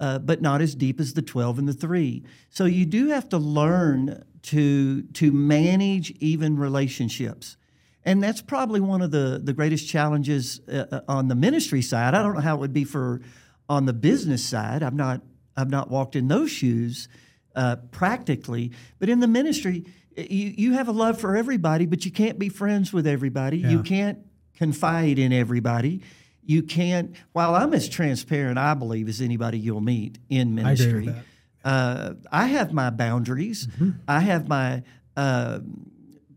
uh, 0.00 0.18
but 0.18 0.40
not 0.40 0.62
as 0.62 0.74
deep 0.74 0.98
as 0.98 1.12
the 1.12 1.22
twelve 1.22 1.58
and 1.58 1.68
the 1.68 1.74
three. 1.74 2.24
So 2.48 2.64
you 2.64 2.86
do 2.86 3.08
have 3.08 3.28
to 3.28 3.38
learn 3.38 4.24
to 4.44 5.02
to 5.02 5.30
manage 5.30 6.10
even 6.20 6.56
relationships. 6.56 7.56
And 8.04 8.22
that's 8.22 8.42
probably 8.42 8.80
one 8.80 9.02
of 9.02 9.10
the, 9.10 9.40
the 9.42 9.52
greatest 9.52 9.88
challenges 9.88 10.60
uh, 10.70 10.84
uh, 10.92 11.00
on 11.08 11.28
the 11.28 11.34
ministry 11.34 11.80
side. 11.80 12.14
I 12.14 12.22
don't 12.22 12.34
know 12.34 12.40
how 12.40 12.56
it 12.56 12.60
would 12.60 12.74
be 12.74 12.84
for 12.84 13.22
on 13.68 13.86
the 13.86 13.92
business 13.92 14.44
side. 14.44 14.82
I've 14.82 14.94
not 14.94 15.22
I've 15.56 15.70
not 15.70 15.90
walked 15.90 16.16
in 16.16 16.28
those 16.28 16.50
shoes 16.50 17.08
uh, 17.54 17.76
practically, 17.90 18.72
but 18.98 19.08
in 19.08 19.20
the 19.20 19.28
ministry, 19.28 19.84
you 20.16 20.52
you 20.56 20.72
have 20.74 20.88
a 20.88 20.92
love 20.92 21.18
for 21.20 21.36
everybody, 21.36 21.86
but 21.86 22.04
you 22.04 22.10
can't 22.10 22.38
be 22.38 22.48
friends 22.48 22.92
with 22.92 23.06
everybody. 23.06 23.58
You 23.58 23.82
can't 23.82 24.18
confide 24.56 25.18
in 25.18 25.32
everybody. 25.32 26.02
You 26.44 26.62
can't. 26.62 27.16
While 27.32 27.54
I'm 27.54 27.72
as 27.72 27.88
transparent, 27.88 28.58
I 28.58 28.74
believe, 28.74 29.08
as 29.08 29.20
anybody 29.20 29.58
you'll 29.58 29.80
meet 29.80 30.18
in 30.28 30.58
I 30.58 30.62
ministry, 30.62 31.06
that. 31.06 31.24
uh, 31.64 32.14
I 32.30 32.46
have 32.48 32.72
my 32.72 32.90
boundaries. 32.90 33.66
I 34.06 34.20
have 34.20 34.46
my 34.46 34.82
uh, 35.16 35.60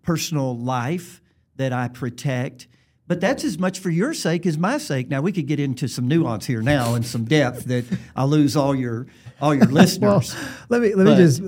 personal 0.04 0.58
life 0.58 1.22
that 1.58 1.74
I 1.74 1.88
protect. 1.88 2.68
But 3.08 3.22
that's 3.22 3.44
as 3.46 3.58
much 3.58 3.80
for 3.80 3.90
your 3.90 4.14
sake 4.14 4.46
as 4.46 4.58
my 4.58 4.78
sake. 4.78 5.08
Now 5.10 5.22
we 5.22 5.32
could 5.32 5.48
get 5.48 5.60
into 5.62 5.88
some 5.88 6.08
nuance 6.10 6.46
here 6.46 6.62
now 6.62 6.94
and 6.96 7.06
some 7.06 7.24
depth 7.24 7.64
that 7.66 7.86
I'll 8.18 8.28
lose 8.28 8.56
all 8.58 8.76
your 8.76 9.08
all 9.40 9.56
your 9.56 9.66
Well, 9.72 9.76
listeners. 9.76 10.36
let 10.70 10.82
me 10.82 10.94
let 10.94 11.06
me 11.08 11.16
just 11.16 11.42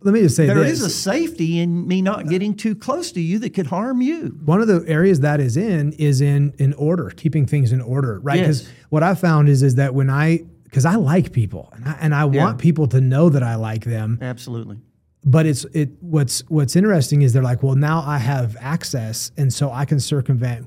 let 0.00 0.14
me 0.14 0.20
just 0.22 0.36
say 0.36 0.46
there 0.46 0.60
this. 0.60 0.80
is 0.80 0.82
a 0.82 0.88
safety 0.88 1.60
in 1.60 1.86
me 1.86 2.00
not 2.00 2.20
uh, 2.20 2.22
getting 2.22 2.54
too 2.54 2.74
close 2.74 3.12
to 3.12 3.20
you 3.20 3.38
that 3.40 3.50
could 3.52 3.66
harm 3.66 4.00
you. 4.00 4.38
one 4.44 4.62
of 4.62 4.68
the 4.68 4.84
areas 4.88 5.20
that 5.20 5.38
is 5.38 5.58
in 5.58 5.92
is 5.94 6.22
in 6.22 6.54
in 6.58 6.72
order, 6.74 7.10
keeping 7.10 7.44
things 7.44 7.72
in 7.72 7.82
order, 7.82 8.18
right? 8.20 8.40
Because 8.40 8.62
Yes. 8.62 8.72
what 8.88 9.02
I 9.02 9.14
found 9.14 9.50
is 9.50 9.62
is 9.62 9.74
that 9.74 9.94
when 9.94 10.08
I 10.08 10.44
because 10.64 10.86
I 10.86 10.94
like 10.94 11.32
people 11.32 11.68
and 11.74 11.84
I, 11.86 11.98
and 12.00 12.14
I 12.14 12.24
want 12.24 12.58
people 12.58 12.86
to 12.88 13.02
know 13.02 13.28
that 13.28 13.42
I 13.42 13.56
like 13.56 13.84
them, 13.84 14.18
Absolutely. 14.22 14.78
But 15.24 15.46
it's 15.46 15.64
it 15.72 15.90
what's 16.00 16.40
what's 16.48 16.74
interesting 16.76 17.22
is 17.22 17.32
they're 17.32 17.42
like, 17.42 17.62
well, 17.62 17.76
now 17.76 18.02
I 18.04 18.18
have 18.18 18.56
access, 18.60 19.30
and 19.36 19.52
so 19.52 19.70
I 19.70 19.84
can 19.84 20.00
circumvent 20.00 20.66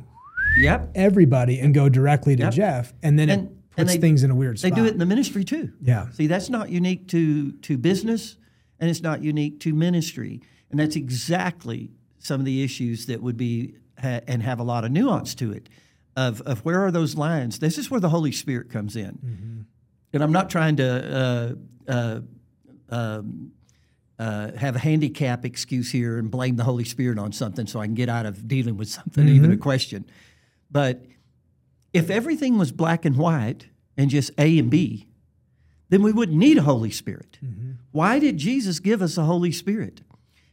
Yep. 0.57 0.91
everybody 0.95 1.59
and 1.59 1.73
go 1.73 1.89
directly 1.89 2.35
to 2.37 2.43
Yep. 2.43 2.53
Jeff, 2.53 2.93
and 3.03 3.19
then 3.19 3.29
And- 3.29 3.47
it 3.47 3.51
puts 3.75 3.93
they- 3.93 3.99
things 3.99 4.23
in 4.23 4.31
a 4.31 4.35
weird 4.35 4.57
They 4.59 4.71
do 4.71 4.85
it 4.85 4.93
in 4.93 4.99
the 4.99 5.05
ministry 5.05 5.43
too. 5.43 5.73
Yeah. 5.81 6.09
See, 6.11 6.27
that's 6.27 6.49
not 6.49 6.69
unique 6.69 7.07
to 7.09 7.51
to 7.51 7.77
business, 7.77 8.37
and 8.79 8.89
it's 8.89 9.01
not 9.03 9.21
unique 9.21 9.59
to 9.61 9.73
ministry, 9.73 10.41
and 10.71 10.79
that's 10.79 10.95
exactly 10.95 11.91
some 12.19 12.39
of 12.39 12.45
the 12.45 12.63
issues 12.63 13.05
that 13.07 13.21
would 13.21 13.37
be 13.37 13.75
ha- 13.99 14.21
and 14.27 14.41
have 14.43 14.59
a 14.59 14.63
lot 14.63 14.85
of 14.85 14.91
nuance 14.91 15.35
to 15.35 15.51
it 15.51 15.67
of, 16.15 16.41
of 16.43 16.63
where 16.65 16.79
are 16.85 16.91
those 16.91 17.15
lines. 17.15 17.59
This 17.59 17.77
is 17.77 17.91
where 17.91 17.99
the 17.99 18.09
Holy 18.09 18.31
Spirit 18.31 18.69
comes 18.69 18.95
in. 18.95 19.11
Mm-hmm. 19.23 19.61
And 20.13 20.23
I'm 20.23 20.31
not 20.31 20.49
trying 20.49 20.77
to 20.77 21.55
uh, 21.89 21.91
uh, 21.91 22.19
um, 22.89 23.51
uh, 24.17 24.51
have 24.53 24.75
a 24.75 24.79
handicap 24.79 25.45
excuse 25.45 25.91
here 25.91 26.17
and 26.17 26.31
blame 26.31 26.55
the 26.55 26.63
Holy 26.63 26.85
Spirit 26.85 27.19
on 27.19 27.31
something 27.31 27.67
so 27.67 27.79
I 27.79 27.85
can 27.85 27.95
get 27.95 28.09
out 28.09 28.25
of 28.25 28.47
dealing 28.47 28.77
with 28.77 28.89
something, 28.89 29.25
mm-hmm. 29.25 29.35
even 29.35 29.51
a 29.51 29.57
question. 29.57 30.05
But 30.71 31.05
if 31.93 32.09
everything 32.09 32.57
was 32.57 32.71
black 32.71 33.05
and 33.05 33.17
white 33.17 33.67
and 33.97 34.09
just 34.09 34.31
A 34.37 34.57
and 34.59 34.69
B, 34.69 35.07
then 35.89 36.01
we 36.01 36.11
wouldn't 36.11 36.37
need 36.37 36.57
a 36.57 36.63
Holy 36.63 36.91
Spirit. 36.91 37.37
Mm-hmm. 37.43 37.71
Why 37.91 38.19
did 38.19 38.37
Jesus 38.37 38.79
give 38.79 39.01
us 39.01 39.17
a 39.17 39.23
Holy 39.23 39.51
Spirit? 39.51 40.01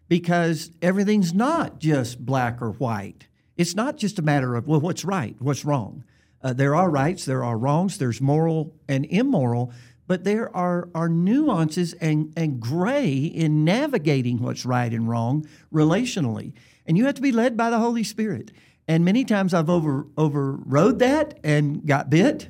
Because 0.09 0.71
everything's 0.83 1.33
not 1.33 1.79
just 1.79 2.25
black 2.25 2.61
or 2.61 2.73
white. 2.73 3.29
It's 3.57 3.75
not 3.75 3.97
just 3.97 4.19
a 4.19 4.23
matter 4.23 4.55
of, 4.55 4.67
well, 4.67 4.81
what's 4.81 5.05
right, 5.05 5.37
what's 5.39 5.65
wrong. 5.65 6.05
Uh, 6.43 6.53
there 6.53 6.75
are 6.75 6.91
rights, 6.91 7.25
there 7.25 7.45
are 7.45 7.57
wrongs, 7.57 7.99
there's 7.99 8.21
moral 8.21 8.75
and 8.89 9.05
immoral, 9.07 9.73
but 10.13 10.25
there 10.25 10.55
are, 10.55 10.91
are 10.95 11.09
nuances 11.09 11.95
and, 11.95 12.35
and 12.37 12.61
gray 12.61 13.15
in 13.15 13.65
navigating 13.65 14.43
what's 14.43 14.67
right 14.67 14.93
and 14.93 15.09
wrong 15.09 15.49
relationally. 15.73 16.53
And 16.85 16.99
you 16.99 17.07
have 17.07 17.15
to 17.15 17.23
be 17.23 17.33
led 17.33 17.57
by 17.57 17.71
the 17.71 17.79
Holy 17.79 18.05
Spirit. 18.05 18.51
And 18.87 19.07
many 19.07 19.25
times 19.25 19.55
I've 19.55 19.71
over 19.71 20.07
overrode 20.19 20.99
that 20.99 21.39
and 21.43 21.87
got 21.87 22.11
bit. 22.11 22.47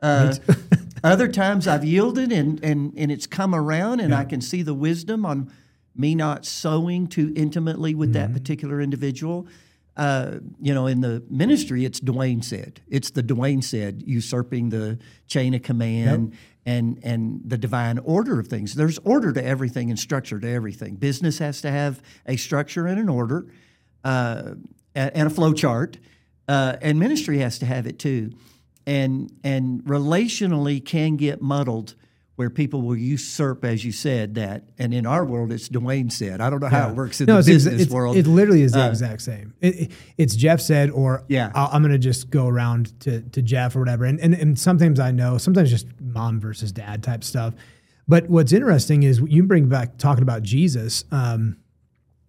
Uh, 0.00 0.36
other 1.02 1.26
times 1.26 1.66
I've 1.66 1.84
yielded 1.84 2.30
and, 2.30 2.62
and, 2.62 2.94
and 2.96 3.10
it's 3.10 3.26
come 3.26 3.56
around 3.56 3.98
and 3.98 4.10
yeah. 4.10 4.20
I 4.20 4.24
can 4.24 4.40
see 4.40 4.62
the 4.62 4.72
wisdom 4.72 5.26
on 5.26 5.50
me 5.96 6.14
not 6.14 6.46
sowing 6.46 7.08
too 7.08 7.32
intimately 7.34 7.96
with 7.96 8.14
mm-hmm. 8.14 8.32
that 8.32 8.32
particular 8.32 8.80
individual. 8.80 9.48
Uh, 9.96 10.38
you 10.60 10.74
know, 10.74 10.86
in 10.86 11.00
the 11.00 11.22
ministry, 11.30 11.84
it's 11.84 12.00
Duane 12.00 12.42
said. 12.42 12.80
It's 12.88 13.10
the 13.10 13.22
Duane 13.22 13.62
said, 13.62 14.02
usurping 14.04 14.70
the 14.70 14.98
chain 15.28 15.54
of 15.54 15.62
command 15.62 16.32
yep. 16.32 16.40
and 16.66 17.00
and 17.04 17.40
the 17.44 17.56
divine 17.56 17.98
order 17.98 18.40
of 18.40 18.48
things. 18.48 18.74
There's 18.74 18.98
order 18.98 19.32
to 19.32 19.44
everything 19.44 19.90
and 19.90 19.98
structure 19.98 20.40
to 20.40 20.48
everything. 20.48 20.96
Business 20.96 21.38
has 21.38 21.60
to 21.60 21.70
have 21.70 22.02
a 22.26 22.36
structure 22.36 22.86
and 22.86 22.98
an 22.98 23.08
order, 23.08 23.46
uh, 24.02 24.54
and 24.94 25.28
a 25.28 25.30
flow 25.30 25.52
chart, 25.52 25.98
uh, 26.48 26.76
and 26.82 26.98
ministry 26.98 27.38
has 27.38 27.58
to 27.60 27.66
have 27.66 27.86
it 27.86 27.98
too 27.98 28.32
and 28.86 29.32
and 29.42 29.82
relationally 29.84 30.84
can 30.84 31.16
get 31.16 31.40
muddled 31.40 31.94
where 32.36 32.50
people 32.50 32.82
will 32.82 32.96
usurp, 32.96 33.64
as 33.64 33.84
you 33.84 33.92
said, 33.92 34.34
that. 34.34 34.64
And 34.78 34.92
in 34.92 35.06
our 35.06 35.24
world, 35.24 35.52
it's 35.52 35.68
Duane 35.68 36.10
said. 36.10 36.40
I 36.40 36.50
don't 36.50 36.60
know 36.60 36.68
how 36.68 36.86
yeah. 36.86 36.90
it 36.90 36.96
works 36.96 37.20
in 37.20 37.26
no, 37.26 37.40
the 37.40 37.52
business 37.52 37.86
exa- 37.86 37.90
world. 37.90 38.16
It 38.16 38.26
literally 38.26 38.62
is 38.62 38.72
the 38.72 38.82
uh, 38.82 38.88
exact 38.88 39.22
same. 39.22 39.54
It, 39.60 39.74
it, 39.74 39.92
it's 40.18 40.34
Jeff 40.34 40.60
said, 40.60 40.90
or 40.90 41.24
yeah. 41.28 41.52
i 41.54 41.76
am 41.76 41.82
going 41.82 41.92
to 41.92 41.98
just 41.98 42.30
go 42.30 42.48
around 42.48 42.98
to, 43.00 43.22
to 43.22 43.40
Jeff 43.40 43.76
or 43.76 43.78
whatever. 43.78 44.04
And, 44.04 44.18
and, 44.18 44.34
and 44.34 44.58
sometimes 44.58 44.98
I 44.98 45.12
know, 45.12 45.38
sometimes 45.38 45.70
just 45.70 45.86
mom 46.00 46.40
versus 46.40 46.72
dad 46.72 47.04
type 47.04 47.22
stuff. 47.22 47.54
But 48.08 48.28
what's 48.28 48.52
interesting 48.52 49.04
is 49.04 49.20
you 49.26 49.44
bring 49.44 49.68
back 49.68 49.96
talking 49.96 50.22
about 50.22 50.42
Jesus, 50.42 51.04
um, 51.12 51.56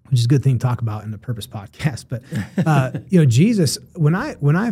which 0.10 0.20
is 0.20 0.26
a 0.26 0.28
good 0.28 0.44
thing 0.44 0.60
to 0.60 0.64
talk 0.66 0.82
about 0.82 1.04
in 1.04 1.12
the 1.12 1.18
Purpose 1.18 1.48
podcast. 1.48 2.06
But 2.08 2.22
uh, 2.66 3.00
you 3.10 3.20
know, 3.20 3.26
Jesus, 3.26 3.80
when 3.96 4.14
I 4.14 4.34
when 4.36 4.56
I 4.56 4.72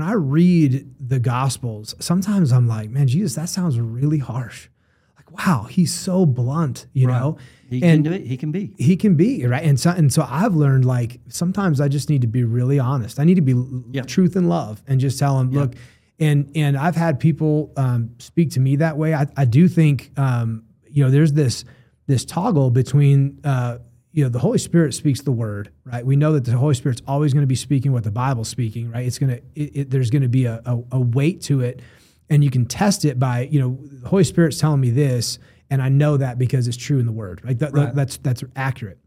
when 0.00 0.08
I 0.08 0.12
read 0.12 0.94
the 0.98 1.18
Gospels, 1.18 1.94
sometimes 1.98 2.52
I'm 2.52 2.66
like, 2.66 2.88
man, 2.88 3.06
Jesus, 3.06 3.34
that 3.34 3.50
sounds 3.50 3.78
really 3.78 4.18
harsh. 4.18 4.68
Like, 5.14 5.30
wow, 5.46 5.64
he's 5.64 5.92
so 5.92 6.24
blunt, 6.24 6.86
you 6.94 7.06
right. 7.06 7.20
know. 7.20 7.36
He 7.68 7.82
and 7.82 8.02
can 8.02 8.12
do 8.12 8.12
it. 8.12 8.26
He 8.26 8.38
can 8.38 8.50
be. 8.50 8.72
He 8.78 8.96
can 8.96 9.14
be 9.14 9.46
right. 9.46 9.62
And 9.62 9.78
so, 9.78 9.90
and 9.90 10.10
so 10.10 10.26
I've 10.26 10.54
learned 10.54 10.86
like 10.86 11.20
sometimes 11.28 11.82
I 11.82 11.88
just 11.88 12.08
need 12.08 12.22
to 12.22 12.26
be 12.26 12.44
really 12.44 12.78
honest. 12.78 13.20
I 13.20 13.24
need 13.24 13.34
to 13.34 13.42
be 13.42 13.54
yeah. 13.90 14.02
truth 14.02 14.36
and 14.36 14.48
love, 14.48 14.82
and 14.86 14.98
just 15.00 15.18
tell 15.18 15.38
him, 15.38 15.52
yeah. 15.52 15.60
look. 15.60 15.74
And 16.18 16.50
and 16.54 16.78
I've 16.78 16.96
had 16.96 17.20
people 17.20 17.70
um, 17.76 18.14
speak 18.18 18.52
to 18.52 18.60
me 18.60 18.76
that 18.76 18.96
way. 18.96 19.12
I, 19.12 19.26
I 19.36 19.44
do 19.44 19.68
think 19.68 20.18
um, 20.18 20.64
you 20.88 21.04
know 21.04 21.10
there's 21.10 21.34
this 21.34 21.66
this 22.06 22.24
toggle 22.24 22.70
between 22.70 23.38
uh, 23.44 23.78
you 24.12 24.24
know 24.24 24.30
the 24.30 24.38
holy 24.38 24.58
spirit 24.58 24.92
speaks 24.94 25.22
the 25.22 25.32
word 25.32 25.70
right 25.84 26.04
we 26.04 26.16
know 26.16 26.32
that 26.32 26.44
the 26.44 26.56
holy 26.56 26.74
spirit's 26.74 27.02
always 27.06 27.32
going 27.32 27.42
to 27.42 27.48
be 27.48 27.54
speaking 27.54 27.92
what 27.92 28.04
the 28.04 28.10
bible's 28.10 28.48
speaking 28.48 28.90
right 28.90 29.06
it's 29.06 29.18
going 29.18 29.30
to 29.30 29.42
it, 29.54 29.90
there's 29.90 30.10
going 30.10 30.22
to 30.22 30.28
be 30.28 30.46
a, 30.46 30.60
a, 30.64 30.78
a, 30.92 31.00
weight 31.00 31.40
to 31.40 31.60
it 31.60 31.80
and 32.28 32.42
you 32.42 32.50
can 32.50 32.66
test 32.66 33.04
it 33.04 33.18
by 33.18 33.42
you 33.50 33.60
know 33.60 33.78
the 33.82 34.08
holy 34.08 34.24
spirit's 34.24 34.58
telling 34.58 34.80
me 34.80 34.90
this 34.90 35.38
and 35.70 35.80
i 35.82 35.88
know 35.88 36.16
that 36.16 36.38
because 36.38 36.66
it's 36.66 36.76
true 36.76 36.98
in 36.98 37.06
the 37.06 37.12
word 37.12 37.40
right, 37.44 37.58
that, 37.58 37.72
right. 37.72 37.94
that's 37.94 38.16
that's 38.18 38.42
accurate 38.56 38.98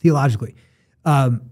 theologically 0.00 0.54
um, 1.04 1.42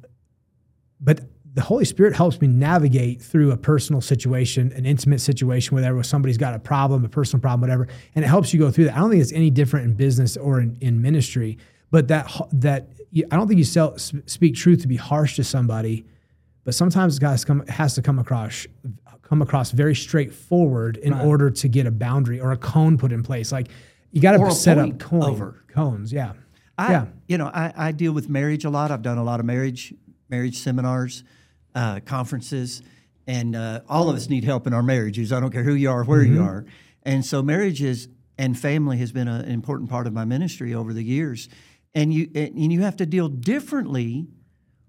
but 1.00 1.20
the 1.56 1.62
Holy 1.62 1.86
Spirit 1.86 2.14
helps 2.14 2.38
me 2.38 2.48
navigate 2.48 3.22
through 3.22 3.50
a 3.50 3.56
personal 3.56 4.02
situation, 4.02 4.72
an 4.72 4.84
intimate 4.84 5.22
situation, 5.22 5.74
whatever, 5.74 6.02
somebody's 6.02 6.36
got 6.36 6.52
a 6.52 6.58
problem, 6.58 7.02
a 7.02 7.08
personal 7.08 7.40
problem, 7.40 7.62
whatever, 7.62 7.88
and 8.14 8.22
it 8.22 8.28
helps 8.28 8.52
you 8.52 8.60
go 8.60 8.70
through 8.70 8.84
that. 8.84 8.94
I 8.94 8.98
don't 8.98 9.08
think 9.08 9.22
it's 9.22 9.32
any 9.32 9.48
different 9.48 9.86
in 9.86 9.94
business 9.94 10.36
or 10.36 10.60
in, 10.60 10.76
in 10.82 11.00
ministry 11.00 11.56
but 11.90 12.08
that 12.08 12.30
that 12.52 12.88
I 13.14 13.36
don't 13.36 13.48
think 13.48 13.58
you 13.58 13.64
sell, 13.64 13.96
speak 13.98 14.54
truth 14.54 14.82
to 14.82 14.88
be 14.88 14.96
harsh 14.96 15.36
to 15.36 15.44
somebody, 15.44 16.04
but 16.64 16.74
sometimes 16.74 17.18
guys 17.18 17.44
come 17.44 17.66
has 17.66 17.94
to 17.94 18.02
come 18.02 18.18
across 18.18 18.66
come 19.22 19.42
across 19.42 19.72
very 19.72 19.94
straightforward 19.94 20.96
in 20.98 21.12
right. 21.12 21.24
order 21.24 21.50
to 21.50 21.68
get 21.68 21.86
a 21.86 21.90
boundary 21.90 22.40
or 22.40 22.52
a 22.52 22.56
cone 22.56 22.96
put 22.96 23.12
in 23.12 23.22
place. 23.22 23.50
Like 23.50 23.68
you 24.12 24.20
got 24.20 24.36
to 24.36 24.50
set 24.52 24.78
up 24.78 24.98
cone, 24.98 25.22
over. 25.22 25.64
cones. 25.68 26.12
Yeah, 26.12 26.32
I, 26.78 26.92
yeah. 26.92 27.06
You 27.26 27.38
know, 27.38 27.46
I, 27.46 27.72
I 27.76 27.92
deal 27.92 28.12
with 28.12 28.28
marriage 28.28 28.64
a 28.64 28.70
lot. 28.70 28.90
I've 28.90 29.02
done 29.02 29.18
a 29.18 29.24
lot 29.24 29.40
of 29.40 29.46
marriage 29.46 29.94
marriage 30.28 30.58
seminars, 30.58 31.24
uh, 31.74 32.00
conferences, 32.04 32.82
and 33.26 33.56
uh, 33.56 33.80
all 33.88 34.10
of 34.10 34.16
us 34.16 34.28
need 34.28 34.44
help 34.44 34.66
in 34.66 34.74
our 34.74 34.82
marriages. 34.82 35.32
I 35.32 35.40
don't 35.40 35.50
care 35.52 35.62
who 35.62 35.74
you 35.74 35.90
are, 35.90 36.04
where 36.04 36.22
mm-hmm. 36.22 36.34
you 36.34 36.42
are, 36.42 36.66
and 37.04 37.24
so 37.24 37.42
marriages 37.42 38.08
and 38.38 38.58
family 38.58 38.98
has 38.98 39.12
been 39.12 39.28
a, 39.28 39.36
an 39.36 39.50
important 39.50 39.88
part 39.88 40.06
of 40.06 40.12
my 40.12 40.24
ministry 40.24 40.74
over 40.74 40.92
the 40.92 41.02
years 41.02 41.48
and 41.96 42.12
you 42.12 42.30
and 42.34 42.72
you 42.72 42.82
have 42.82 42.96
to 42.98 43.06
deal 43.06 43.28
differently 43.28 44.28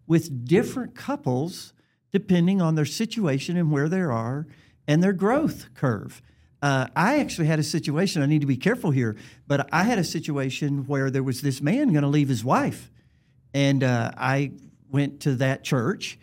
with 0.05 0.45
different 0.45 0.93
couples 0.93 1.73
depending 2.11 2.61
on 2.61 2.75
their 2.75 2.85
situation 2.85 3.57
and 3.57 3.71
where 3.71 3.89
they 3.89 4.01
are 4.01 4.45
and 4.87 5.01
their 5.01 5.13
growth 5.13 5.73
curve. 5.73 6.21
Uh, 6.61 6.87
I 6.95 7.19
actually 7.19 7.47
had 7.47 7.59
a 7.59 7.63
situation. 7.63 8.21
I 8.21 8.25
need 8.25 8.41
to 8.41 8.47
be 8.47 8.57
careful 8.57 8.91
here, 8.91 9.15
but 9.47 9.69
I 9.71 9.83
had 9.83 9.99
a 9.99 10.03
situation 10.03 10.85
where 10.87 11.09
there 11.09 11.23
was 11.23 11.41
this 11.41 11.61
man 11.61 11.91
going 11.91 12.01
to 12.01 12.09
leave 12.09 12.29
his 12.29 12.43
wife, 12.43 12.91
and 13.53 13.83
uh, 13.83 14.11
I 14.17 14.51
went 14.89 15.21
to 15.21 15.35
that 15.35 15.63
church 15.63 16.19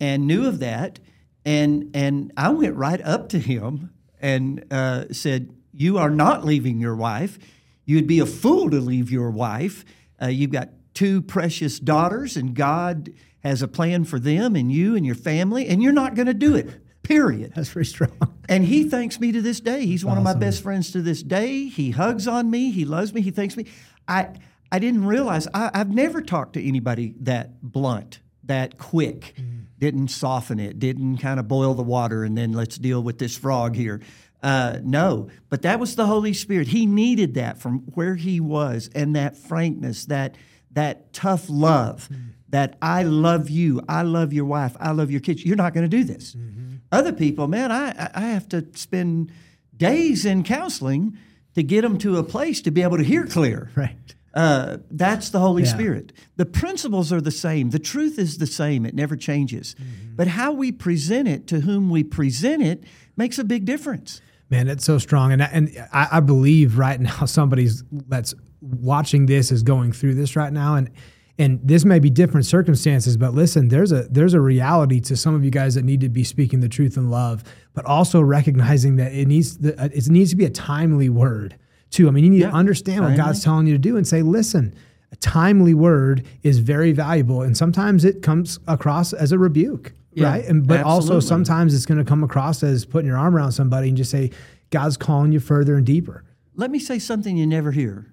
and 0.00 0.26
knew 0.26 0.46
of 0.46 0.58
that, 0.58 0.98
and 1.44 1.90
and 1.94 2.32
I 2.36 2.50
went 2.50 2.76
right 2.76 3.00
up 3.00 3.30
to 3.30 3.38
him 3.38 3.94
and 4.20 4.64
uh, 4.70 5.04
said, 5.12 5.54
"You 5.72 5.96
are 5.96 6.10
not 6.10 6.44
leaving 6.44 6.80
your 6.80 6.96
wife. 6.96 7.38
You'd 7.86 8.08
be 8.08 8.18
a 8.18 8.26
fool 8.26 8.68
to 8.70 8.80
leave 8.80 9.10
your 9.10 9.30
wife." 9.30 9.86
Uh, 10.20 10.26
you've 10.26 10.52
got 10.52 10.70
two 10.94 11.22
precious 11.22 11.78
daughters, 11.78 12.36
and 12.36 12.54
God 12.54 13.10
has 13.40 13.62
a 13.62 13.68
plan 13.68 14.04
for 14.04 14.18
them 14.18 14.56
and 14.56 14.72
you 14.72 14.96
and 14.96 15.06
your 15.06 15.14
family, 15.14 15.68
and 15.68 15.82
you're 15.82 15.92
not 15.92 16.14
going 16.14 16.26
to 16.26 16.34
do 16.34 16.54
it. 16.54 16.68
Period. 17.02 17.52
That's 17.54 17.68
very 17.70 17.86
strong. 17.86 18.10
And 18.48 18.64
he 18.64 18.88
thanks 18.88 19.20
me 19.20 19.30
to 19.32 19.42
this 19.42 19.60
day. 19.60 19.86
He's 19.86 20.04
one 20.04 20.18
of 20.18 20.24
my 20.24 20.34
best 20.34 20.62
friends 20.62 20.90
to 20.92 21.02
this 21.02 21.22
day. 21.22 21.68
He 21.68 21.90
hugs 21.90 22.26
on 22.26 22.50
me. 22.50 22.70
He 22.70 22.84
loves 22.84 23.12
me. 23.12 23.20
He 23.20 23.30
thanks 23.30 23.56
me. 23.56 23.66
I 24.06 24.30
I 24.70 24.78
didn't 24.78 25.06
realize 25.06 25.48
I, 25.54 25.70
have 25.74 25.90
never 25.90 26.20
talked 26.20 26.54
to 26.54 26.66
anybody 26.66 27.14
that 27.20 27.62
blunt, 27.62 28.20
that 28.44 28.78
quick. 28.78 29.34
Mm. 29.36 29.66
Didn't 29.78 30.08
soften 30.08 30.58
it. 30.58 30.78
Didn't 30.78 31.18
kind 31.18 31.38
of 31.38 31.46
boil 31.46 31.74
the 31.74 31.82
water 31.82 32.24
and 32.24 32.36
then 32.36 32.52
let's 32.52 32.76
deal 32.76 33.02
with 33.02 33.18
this 33.18 33.36
frog 33.36 33.76
here. 33.76 34.00
Uh, 34.42 34.78
no, 34.82 35.28
but 35.48 35.62
that 35.62 35.80
was 35.80 35.96
the 35.96 36.06
Holy 36.06 36.32
Spirit. 36.32 36.68
He 36.68 36.86
needed 36.86 37.34
that 37.34 37.58
from 37.58 37.80
where 37.94 38.14
he 38.14 38.38
was, 38.38 38.88
and 38.94 39.16
that 39.16 39.36
frankness, 39.36 40.04
that 40.06 40.36
that 40.70 41.12
tough 41.12 41.46
love, 41.48 42.08
mm-hmm. 42.12 42.28
that 42.50 42.76
I 42.80 43.02
love 43.02 43.50
you, 43.50 43.82
I 43.88 44.02
love 44.02 44.32
your 44.32 44.44
wife, 44.44 44.76
I 44.78 44.92
love 44.92 45.10
your 45.10 45.20
kids. 45.20 45.44
You're 45.44 45.56
not 45.56 45.74
going 45.74 45.88
to 45.90 45.96
do 45.96 46.04
this. 46.04 46.34
Mm-hmm. 46.34 46.76
Other 46.92 47.12
people, 47.12 47.48
man, 47.48 47.72
I 47.72 48.10
I 48.14 48.28
have 48.28 48.48
to 48.50 48.66
spend 48.74 49.32
days 49.76 50.24
in 50.24 50.44
counseling 50.44 51.18
to 51.54 51.62
get 51.62 51.82
them 51.82 51.98
to 51.98 52.18
a 52.18 52.22
place 52.22 52.60
to 52.62 52.70
be 52.70 52.82
able 52.82 52.98
to 52.98 53.04
hear 53.04 53.26
clear. 53.26 53.70
Right. 53.76 54.14
Uh, 54.34 54.78
that's 54.90 55.30
the 55.30 55.40
Holy 55.40 55.64
yeah. 55.64 55.70
Spirit. 55.70 56.12
The 56.36 56.46
principles 56.46 57.12
are 57.12 57.20
the 57.20 57.32
same. 57.32 57.70
The 57.70 57.78
truth 57.80 58.18
is 58.18 58.38
the 58.38 58.46
same. 58.46 58.86
It 58.86 58.94
never 58.94 59.16
changes. 59.16 59.74
Mm-hmm. 59.74 60.14
But 60.14 60.28
how 60.28 60.52
we 60.52 60.70
present 60.70 61.26
it 61.26 61.48
to 61.48 61.60
whom 61.60 61.90
we 61.90 62.04
present 62.04 62.62
it 62.62 62.84
makes 63.16 63.38
a 63.38 63.44
big 63.44 63.64
difference. 63.64 64.20
Man, 64.50 64.68
it's 64.68 64.84
so 64.84 64.98
strong, 64.98 65.32
and 65.32 65.42
and 65.42 65.70
I, 65.92 66.08
I 66.12 66.20
believe 66.20 66.78
right 66.78 67.00
now 67.10 67.24
somebody's 67.26 67.84
that's 68.08 68.34
watching 68.60 69.26
this 69.26 69.52
is 69.52 69.62
going 69.62 69.92
through 69.92 70.14
this 70.14 70.36
right 70.36 70.52
now, 70.52 70.74
and 70.74 70.90
and 71.38 71.60
this 71.62 71.84
may 71.84 72.00
be 72.00 72.10
different 72.10 72.46
circumstances, 72.46 73.16
but 73.16 73.32
listen, 73.32 73.68
there's 73.68 73.92
a 73.92 74.02
there's 74.10 74.34
a 74.34 74.40
reality 74.40 75.00
to 75.00 75.16
some 75.16 75.34
of 75.34 75.44
you 75.44 75.50
guys 75.50 75.76
that 75.76 75.84
need 75.84 76.00
to 76.00 76.08
be 76.08 76.24
speaking 76.24 76.60
the 76.60 76.68
truth 76.68 76.96
in 76.96 77.10
love, 77.10 77.44
but 77.74 77.84
also 77.84 78.20
recognizing 78.20 78.96
that 78.96 79.12
it 79.12 79.28
needs 79.28 79.58
the, 79.58 79.80
uh, 79.80 79.88
it 79.92 80.08
needs 80.08 80.30
to 80.30 80.36
be 80.36 80.44
a 80.44 80.50
timely 80.50 81.08
word 81.08 81.56
too. 81.90 82.08
I 82.08 82.10
mean, 82.10 82.24
you 82.24 82.30
need 82.30 82.40
yeah, 82.40 82.50
to 82.50 82.56
understand 82.56 83.04
what 83.04 83.16
God's 83.16 83.42
telling 83.42 83.66
you 83.66 83.74
to 83.74 83.78
do 83.78 83.96
and 83.96 84.06
say, 84.06 84.22
listen, 84.22 84.74
a 85.12 85.16
timely 85.16 85.74
word 85.74 86.26
is 86.42 86.58
very 86.58 86.92
valuable, 86.92 87.42
and 87.42 87.56
sometimes 87.56 88.04
it 88.04 88.20
comes 88.20 88.58
across 88.66 89.12
as 89.12 89.30
a 89.30 89.38
rebuke, 89.38 89.92
Yeah, 90.18 90.30
right? 90.30 90.44
And 90.44 90.66
but 90.66 90.82
also 90.82 91.20
sometimes 91.20 91.74
it's 91.74 91.86
going 91.86 91.98
to 91.98 92.04
come 92.04 92.24
across 92.24 92.62
as 92.62 92.84
putting 92.84 93.08
your 93.08 93.18
arm 93.18 93.34
around 93.34 93.52
somebody 93.52 93.88
and 93.88 93.96
just 93.96 94.10
say, 94.10 94.30
"God's 94.70 94.96
calling 94.96 95.32
you 95.32 95.40
further 95.40 95.76
and 95.76 95.86
deeper." 95.86 96.24
Let 96.54 96.70
me 96.70 96.78
say 96.78 96.98
something 96.98 97.36
you 97.36 97.46
never 97.46 97.70
hear. 97.70 98.12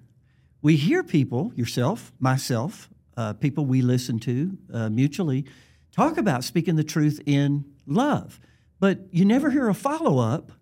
We 0.62 0.76
hear 0.76 1.02
people, 1.02 1.52
yourself, 1.54 2.12
myself, 2.18 2.88
uh, 3.16 3.32
people 3.34 3.66
we 3.66 3.82
listen 3.82 4.18
to 4.20 4.58
uh, 4.72 4.88
mutually, 4.88 5.46
talk 5.92 6.16
about 6.18 6.44
speaking 6.44 6.76
the 6.76 6.84
truth 6.84 7.20
in 7.26 7.64
love. 7.86 8.40
But 8.78 9.00
you 9.10 9.24
never 9.24 9.50
hear 9.50 9.68
a 9.68 9.74
follow 9.74 10.18
up 10.18 10.52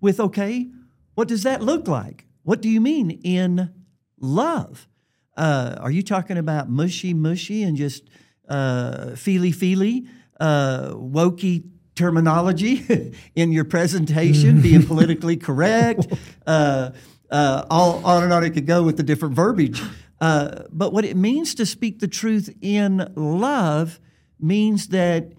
with, 0.00 0.18
okay, 0.18 0.70
what 1.14 1.28
does 1.28 1.42
that 1.42 1.62
look 1.62 1.86
like? 1.86 2.26
What 2.42 2.62
do 2.62 2.68
you 2.68 2.80
mean 2.80 3.10
in 3.22 3.72
love? 4.18 4.88
Uh, 5.36 5.76
are 5.80 5.90
you 5.90 6.02
talking 6.02 6.38
about 6.38 6.68
mushy, 6.68 7.14
mushy 7.14 7.62
and 7.62 7.76
just 7.76 8.08
uh, 8.48 9.14
feely, 9.14 9.52
feely, 9.52 10.06
uh, 10.42 10.92
wokey 10.94 11.62
terminology 11.94 13.14
in 13.36 13.52
your 13.52 13.64
presentation, 13.64 14.60
being 14.60 14.84
politically 14.84 15.36
correct? 15.36 16.06
Uh, 16.44 16.90
uh, 17.30 17.64
all 17.70 18.04
on 18.04 18.24
and 18.24 18.32
on 18.32 18.42
it 18.42 18.50
could 18.50 18.66
go 18.66 18.82
with 18.82 18.96
the 18.96 19.02
different 19.04 19.32
verbiage. 19.32 19.80
Uh, 20.20 20.64
but 20.72 20.92
what 20.92 21.04
it 21.04 21.16
means 21.16 21.54
to 21.54 21.64
speak 21.64 22.00
the 22.00 22.08
truth 22.08 22.52
in 22.60 23.10
love 23.14 24.00
means 24.40 24.88
that 24.88 25.32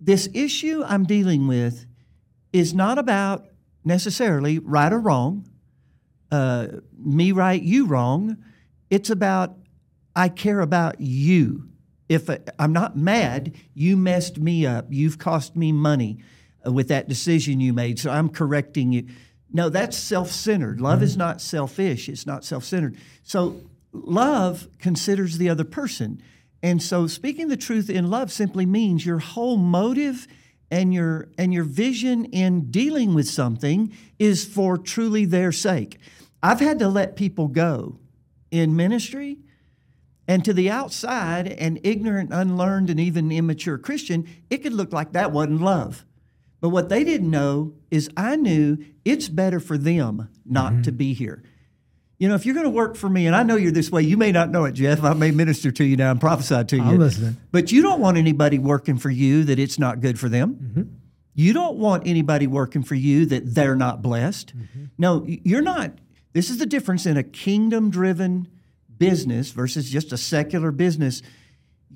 this 0.00 0.28
issue 0.32 0.84
I'm 0.86 1.04
dealing 1.04 1.48
with 1.48 1.84
is 2.52 2.72
not 2.74 2.96
about 2.96 3.46
necessarily 3.84 4.60
right 4.60 4.92
or 4.92 5.00
wrong, 5.00 5.48
uh, 6.30 6.68
me 6.96 7.32
right, 7.32 7.60
you 7.60 7.86
wrong. 7.86 8.36
It's 8.88 9.10
about 9.10 9.56
I 10.14 10.28
care 10.28 10.60
about 10.60 11.00
you. 11.00 11.68
If 12.08 12.30
I- 12.30 12.40
I'm 12.58 12.72
not 12.72 12.96
mad, 12.96 13.54
you 13.74 13.96
messed 13.96 14.38
me 14.38 14.66
up. 14.66 14.86
You've 14.90 15.18
cost 15.18 15.56
me 15.56 15.72
money 15.72 16.18
uh, 16.66 16.72
with 16.72 16.88
that 16.88 17.08
decision 17.08 17.60
you 17.60 17.72
made, 17.72 17.98
so 17.98 18.10
I'm 18.10 18.28
correcting 18.28 18.92
you. 18.92 19.06
No, 19.52 19.68
that's 19.68 19.96
self 19.96 20.30
centered. 20.30 20.80
Love 20.80 21.02
is 21.02 21.16
not 21.16 21.40
selfish, 21.40 22.08
it's 22.08 22.26
not 22.26 22.44
self 22.44 22.64
centered. 22.64 22.96
So, 23.22 23.60
love 23.92 24.68
considers 24.78 25.38
the 25.38 25.48
other 25.48 25.64
person. 25.64 26.20
And 26.62 26.82
so, 26.82 27.06
speaking 27.06 27.48
the 27.48 27.56
truth 27.56 27.88
in 27.88 28.10
love 28.10 28.32
simply 28.32 28.66
means 28.66 29.06
your 29.06 29.18
whole 29.18 29.56
motive 29.56 30.26
and 30.70 30.92
your 30.92 31.28
and 31.38 31.52
your 31.52 31.64
vision 31.64 32.24
in 32.26 32.70
dealing 32.70 33.14
with 33.14 33.28
something 33.28 33.92
is 34.18 34.44
for 34.44 34.76
truly 34.76 35.24
their 35.24 35.52
sake. 35.52 35.98
I've 36.42 36.60
had 36.60 36.78
to 36.80 36.88
let 36.88 37.16
people 37.16 37.48
go 37.48 37.98
in 38.50 38.76
ministry 38.76 39.38
and 40.28 40.44
to 40.44 40.52
the 40.52 40.70
outside, 40.70 41.46
an 41.46 41.78
ignorant, 41.82 42.32
unlearned, 42.32 42.90
and 42.90 42.98
even 42.98 43.30
immature 43.30 43.78
Christian, 43.78 44.28
it 44.50 44.58
could 44.58 44.72
look 44.72 44.92
like 44.92 45.12
that 45.12 45.32
wasn't 45.32 45.62
love. 45.62 46.04
But 46.60 46.70
what 46.70 46.88
they 46.88 47.04
didn't 47.04 47.30
know 47.30 47.74
is 47.90 48.10
I 48.16 48.36
knew 48.36 48.78
it's 49.04 49.28
better 49.28 49.60
for 49.60 49.78
them 49.78 50.28
not 50.44 50.84
to 50.84 50.92
be 50.92 51.12
here. 51.12 51.42
You 52.18 52.28
know, 52.28 52.34
if 52.34 52.46
you're 52.46 52.54
going 52.54 52.64
to 52.64 52.70
work 52.70 52.96
for 52.96 53.10
me, 53.10 53.26
and 53.26 53.36
I 53.36 53.42
know 53.42 53.56
you're 53.56 53.70
this 53.70 53.90
way, 53.90 54.02
you 54.02 54.16
may 54.16 54.32
not 54.32 54.50
know 54.50 54.64
it, 54.64 54.72
Jeff. 54.72 55.04
I 55.04 55.12
may 55.12 55.30
minister 55.30 55.70
to 55.70 55.84
you 55.84 55.96
now 55.96 56.10
and 56.10 56.20
prophesy 56.20 56.64
to 56.64 56.76
you. 56.76 56.82
I'm 56.82 56.98
listening. 56.98 57.36
But 57.52 57.72
you 57.72 57.82
don't 57.82 58.00
want 58.00 58.16
anybody 58.16 58.58
working 58.58 58.96
for 58.96 59.10
you 59.10 59.44
that 59.44 59.58
it's 59.58 59.78
not 59.78 60.00
good 60.00 60.18
for 60.18 60.30
them. 60.30 60.54
Mm-hmm. 60.54 60.82
You 61.34 61.52
don't 61.52 61.76
want 61.76 62.06
anybody 62.06 62.46
working 62.46 62.82
for 62.82 62.94
you 62.94 63.26
that 63.26 63.54
they're 63.54 63.76
not 63.76 64.00
blessed. 64.00 64.56
Mm-hmm. 64.56 64.84
No, 64.96 65.26
you're 65.26 65.60
not. 65.60 65.92
This 66.32 66.48
is 66.48 66.56
the 66.56 66.64
difference 66.64 67.04
in 67.04 67.18
a 67.18 67.22
kingdom 67.22 67.90
driven 67.90 68.48
business 68.98 69.50
versus 69.50 69.90
just 69.90 70.12
a 70.12 70.16
secular 70.16 70.70
business. 70.72 71.22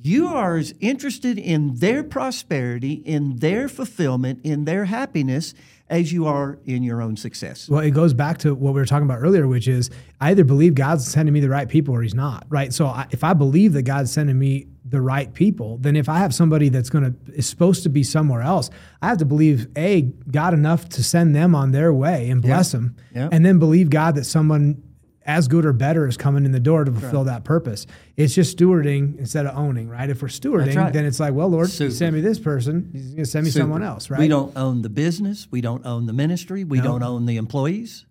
You 0.03 0.29
are 0.29 0.57
as 0.57 0.73
interested 0.81 1.39
in 1.39 1.75
their 1.77 2.03
prosperity, 2.03 2.93
in 2.95 3.37
their 3.37 3.69
fulfillment, 3.69 4.41
in 4.45 4.65
their 4.65 4.87
happiness 4.87 5.53
as 5.91 6.13
you 6.13 6.27
are 6.27 6.59
in 6.65 6.83
your 6.85 7.03
own 7.03 7.17
success. 7.17 7.69
Well, 7.69 7.81
it 7.81 7.91
goes 7.91 8.15
back 8.15 8.39
to 8.39 8.55
what 8.55 8.73
we 8.73 8.81
were 8.81 8.87
talking 8.87 9.05
about 9.05 9.19
earlier, 9.19 9.47
which 9.49 9.67
is 9.69 9.91
I 10.21 10.31
either 10.31 10.45
believe 10.45 10.75
God's 10.77 11.07
sending 11.07 11.33
me 11.35 11.41
the 11.41 11.49
right 11.49 11.69
people 11.69 11.95
or 11.95 12.01
He's 12.03 12.15
not, 12.15 12.47
right? 12.49 12.73
So 12.73 12.87
I, 12.87 13.09
if 13.11 13.25
I 13.25 13.35
believe 13.35 13.73
that 13.73 13.83
God's 13.83 14.13
sending 14.13 14.39
me 14.39 14.69
the 14.85 15.01
right 15.01 15.35
people, 15.35 15.79
then 15.79 15.97
if 15.97 16.09
I 16.09 16.19
have 16.19 16.33
somebody 16.33 16.69
that's 16.69 16.89
going 16.91 17.05
to 17.05 17.33
is 17.35 17.47
supposed 17.47 17.83
to 17.83 17.89
be 17.89 18.05
somewhere 18.05 18.41
else, 18.41 18.71
I 19.03 19.09
have 19.09 19.19
to 19.19 19.25
believe 19.27 19.67
a 19.77 20.03
God 20.31 20.55
enough 20.55 20.89
to 20.91 21.03
send 21.03 21.35
them 21.35 21.55
on 21.57 21.73
their 21.73 21.93
way 21.93 22.31
and 22.31 22.41
bless 22.41 22.71
them, 22.73 22.97
Yeah. 23.15 23.29
and 23.33 23.45
then 23.45 23.59
believe 23.59 23.91
God 23.91 24.15
that 24.15 24.25
someone 24.25 24.83
as 25.31 25.47
good 25.47 25.65
or 25.65 25.73
better 25.73 26.07
is 26.09 26.17
coming 26.17 26.45
in 26.45 26.51
the 26.51 26.61
door 26.61 26.85
to 26.85 26.91
fulfill 26.91 27.25
that 27.25 27.45
purpose. 27.45 27.87
It's 28.17 28.35
just 28.35 28.57
stewarding 28.57 29.19
instead 29.19 29.47
of 29.47 29.57
owning, 29.57 29.89
right? 29.89 30.11
If 30.11 30.23
we're 30.23 30.29
stewarding, 30.29 30.75
right. 30.75 30.93
then 30.93 31.05
it's 31.05 31.21
like, 31.21 31.35
well, 31.35 31.49
Lord, 31.49 31.71
Super. 31.71 31.85
you 31.85 31.91
send 31.91 32.17
me 32.17 32.21
this 32.21 32.39
person, 32.39 32.91
He's 32.93 33.07
going 33.11 33.25
to 33.25 33.31
send 33.31 33.45
me 33.45 33.51
someone 33.51 33.83
else, 33.83 34.11
right? 34.11 34.19
We 34.19 34.29
don't 34.29 34.57
own 34.57 34.83
the 34.83 34.89
business. 34.89 35.47
We 35.51 35.61
don't 35.61 35.87
own 35.87 36.07
the 36.07 36.13
ministry. 36.13 36.65
We 36.65 36.81
don't 36.81 37.03
own 37.03 37.27
the 37.27 37.37
employees. 37.37 38.07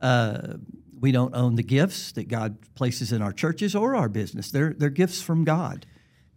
Uh, 0.00 0.54
we 0.98 1.12
don't 1.12 1.34
own 1.34 1.56
the 1.56 1.62
gifts 1.62 2.12
that 2.12 2.28
God 2.28 2.56
places 2.74 3.12
in 3.12 3.20
our 3.20 3.32
churches 3.32 3.76
or 3.76 3.94
our 3.94 4.08
business. 4.08 4.50
They're, 4.50 4.72
they're 4.72 4.88
gifts 4.88 5.20
from 5.20 5.44
God. 5.44 5.84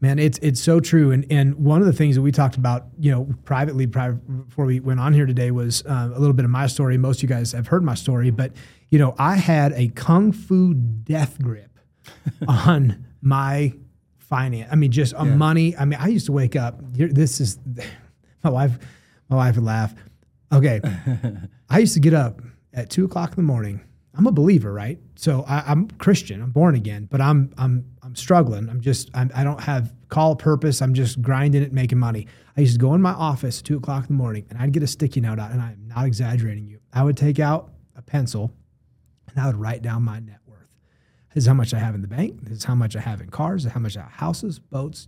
Man, 0.01 0.17
it's 0.17 0.39
it's 0.41 0.61
so 0.61 0.79
true, 0.79 1.11
and 1.11 1.25
and 1.29 1.55
one 1.55 1.81
of 1.81 1.85
the 1.85 1.91
things 1.91 2.15
that 2.15 2.21
we 2.21 2.31
talked 2.31 2.55
about, 2.55 2.85
you 2.97 3.11
know, 3.11 3.27
privately 3.43 3.85
pri- 3.85 4.11
before 4.11 4.63
we 4.63 4.79
went 4.79 4.97
on 4.97 5.13
here 5.13 5.25
today 5.25 5.51
was 5.51 5.83
uh, 5.85 6.09
a 6.13 6.17
little 6.17 6.33
bit 6.33 6.45
of 6.45 6.51
my 6.51 6.67
story. 6.67 6.97
Most 6.97 7.17
of 7.17 7.23
you 7.23 7.35
guys 7.35 7.51
have 7.51 7.67
heard 7.67 7.83
my 7.83 7.95
story, 7.95 8.31
but 8.31 8.53
you 8.89 8.99
know, 8.99 9.15
I 9.17 9.35
had 9.35 9.73
a 9.73 9.89
kung 9.89 10.31
fu 10.31 10.73
death 10.73 11.41
grip 11.41 11.79
on 12.47 13.05
my 13.21 13.73
finance. 14.17 14.69
I 14.71 14.75
mean, 14.75 14.91
just 14.91 15.13
uh, 15.13 15.19
on 15.19 15.37
money. 15.37 15.75
I 15.75 15.85
mean, 15.85 15.99
I 15.99 16.07
used 16.07 16.25
to 16.27 16.31
wake 16.31 16.55
up. 16.55 16.79
This 16.81 17.39
is 17.39 17.59
my 18.43 18.49
wife. 18.49 18.77
My 19.29 19.35
wife 19.35 19.55
would 19.55 19.65
laugh. 19.65 19.93
Okay, 20.51 20.81
I 21.69 21.79
used 21.79 21.93
to 21.93 21.99
get 21.99 22.13
up 22.13 22.41
at 22.73 22.89
two 22.89 23.05
o'clock 23.05 23.31
in 23.31 23.35
the 23.35 23.43
morning. 23.43 23.81
I'm 24.15 24.25
a 24.25 24.31
believer, 24.31 24.73
right? 24.73 24.99
So 25.15 25.45
I, 25.47 25.63
I'm 25.67 25.87
Christian. 25.91 26.41
I'm 26.41 26.51
born 26.51 26.75
again, 26.75 27.07
but 27.09 27.21
I'm 27.21 27.53
I'm 27.57 27.85
I'm 28.01 28.15
struggling. 28.15 28.67
I'm 28.69 28.81
just 28.81 29.09
I'm, 29.13 29.29
I 29.35 29.43
don't 29.43 29.61
have 29.61 29.93
call 30.09 30.35
purpose. 30.35 30.81
I'm 30.81 30.95
just 30.95 31.21
grinding 31.21 31.61
it, 31.61 31.71
making 31.71 31.99
money. 31.99 32.27
I 32.57 32.61
used 32.61 32.73
to 32.73 32.79
go 32.79 32.95
in 32.95 33.01
my 33.01 33.13
office 33.13 33.59
at 33.59 33.65
two 33.65 33.77
o'clock 33.77 34.09
in 34.09 34.17
the 34.17 34.21
morning, 34.21 34.45
and 34.49 34.57
I'd 34.59 34.73
get 34.73 34.81
a 34.81 34.87
sticky 34.87 35.21
note 35.21 35.39
out, 35.39 35.51
and 35.51 35.61
I'm 35.61 35.79
not 35.87 36.05
exaggerating 36.05 36.65
you. 36.67 36.79
I 36.91 37.03
would 37.03 37.15
take 37.15 37.39
out 37.39 37.71
a 37.95 38.01
pencil, 38.01 38.51
and 39.35 39.43
I 39.43 39.47
would 39.47 39.55
write 39.55 39.81
down 39.81 40.03
my 40.03 40.19
net 40.19 40.39
worth. 40.45 40.57
This 41.33 41.43
is 41.43 41.47
how 41.47 41.53
much 41.53 41.73
I 41.73 41.79
have 41.79 41.93
in 41.95 42.01
the 42.01 42.07
bank. 42.07 42.39
This 42.41 42.57
is 42.59 42.63
how 42.63 42.73
much 42.75 42.95
I 42.95 43.01
have 43.01 43.21
in 43.21 43.29
cars. 43.29 43.63
How 43.65 43.79
much 43.79 43.95
I 43.95 44.01
have 44.01 44.11
houses, 44.11 44.57
boats, 44.59 45.07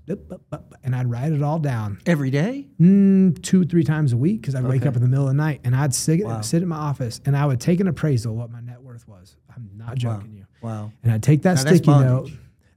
and 0.84 0.96
I'd 0.96 1.10
write 1.10 1.32
it 1.34 1.42
all 1.42 1.58
down 1.60 2.00
Every 2.06 2.30
day? 2.30 2.68
mm, 2.80 3.42
two, 3.42 3.64
three 3.66 3.84
times 3.84 4.14
a 4.14 4.18
week 4.18 4.42
because 4.42 4.54
I'd 4.56 4.64
wake 4.64 4.86
up 4.86 4.96
in 4.96 5.02
the 5.02 5.08
middle 5.08 5.26
of 5.26 5.32
the 5.32 5.38
night 5.38 5.62
and 5.64 5.76
I'd 5.76 5.94
sit, 5.96 6.24
Wow. 6.24 6.42
sit 6.42 6.62
in 6.62 6.68
my 6.70 6.78
office 6.78 7.22
and 7.26 7.36
I 7.36 7.46
would 7.46 7.60
take 7.60 7.80
an 7.80 7.88
appraisal 7.88 8.34
of 8.34 8.38
what 8.38 8.52
my 8.52 8.62
net 8.62 8.82
worth 8.82 9.08
was. 9.08 9.36
I'm 9.56 9.70
not 9.76 9.98
joking 9.98 10.34
you. 10.34 10.46
Wow. 10.62 10.92
And 11.04 11.12
I'd 11.12 11.24
take 11.24 11.42
that 11.42 11.56
Now 11.56 11.62
sticky 11.62 11.90
note. 11.92 12.30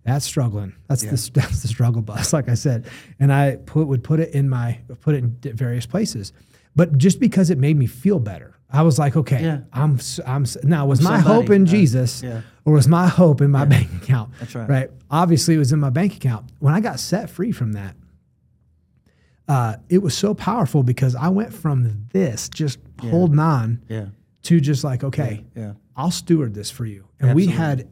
That's 0.05 0.25
struggling. 0.27 0.75
That's 0.89 1.03
the 1.03 1.31
that's 1.35 1.63
the 1.63 1.69
struggle 1.69 2.03
bus, 2.03 2.33
like 2.33 2.49
I 2.49 2.55
said. 2.55 2.87
And 3.19 3.33
I 3.33 3.57
put 3.57 3.87
would 3.87 4.03
put 4.05 4.21
it 4.21 4.35
in 4.35 4.49
my 4.49 4.81
put 5.01 5.15
it 5.15 5.19
in 5.25 5.57
various 5.57 5.87
places, 5.87 6.33
but 6.77 6.99
just 6.99 7.21
because 7.21 7.49
it 7.51 7.57
made 7.59 7.77
me 7.79 7.87
feel 7.87 8.19
better, 8.19 8.55
I 8.75 8.83
was 8.83 8.99
like, 8.99 9.17
okay, 9.17 9.43
Yeah. 9.43 9.61
I'm 9.73 9.99
I'm 10.27 10.45
now 10.65 10.87
was 10.87 11.01
my 11.01 11.17
somebody. 11.21 11.35
hope 11.35 11.51
in 11.51 11.63
Uh, 11.63 11.67
Jesus, 11.67 12.23
yeah. 12.23 12.41
or 12.65 12.73
was 12.75 12.89
my 12.89 13.07
hope 13.07 13.41
in 13.41 13.51
my 13.51 13.65
bank 13.65 13.89
account? 14.03 14.31
That's 14.41 14.55
right. 14.55 14.69
Right. 14.69 14.91
Obviously, 15.11 15.55
it 15.55 15.59
was 15.59 15.73
in 15.73 15.79
my 15.81 15.91
bank 15.91 16.17
account. 16.17 16.51
When 16.59 16.75
I 16.75 16.81
got 16.81 16.99
set 17.01 17.31
free 17.31 17.53
from 17.53 17.73
that, 17.75 17.95
uh, 19.49 19.77
it 19.89 19.99
was 19.99 20.17
so 20.17 20.35
powerful 20.35 20.83
because 20.83 21.15
I 21.15 21.29
went 21.29 21.53
from 21.53 22.07
this 22.13 22.49
just 22.49 22.79
holding 23.01 23.39
on 23.39 23.83
Yeah. 23.89 24.07
to 24.43 24.61
just 24.61 24.83
like, 24.85 25.05
okay, 25.05 25.45
Yeah. 25.55 25.75
I'll 25.97 26.11
steward 26.11 26.55
this 26.55 26.71
for 26.71 26.85
you. 26.87 27.05
And 27.21 27.35
we 27.35 27.47
had 27.47 27.89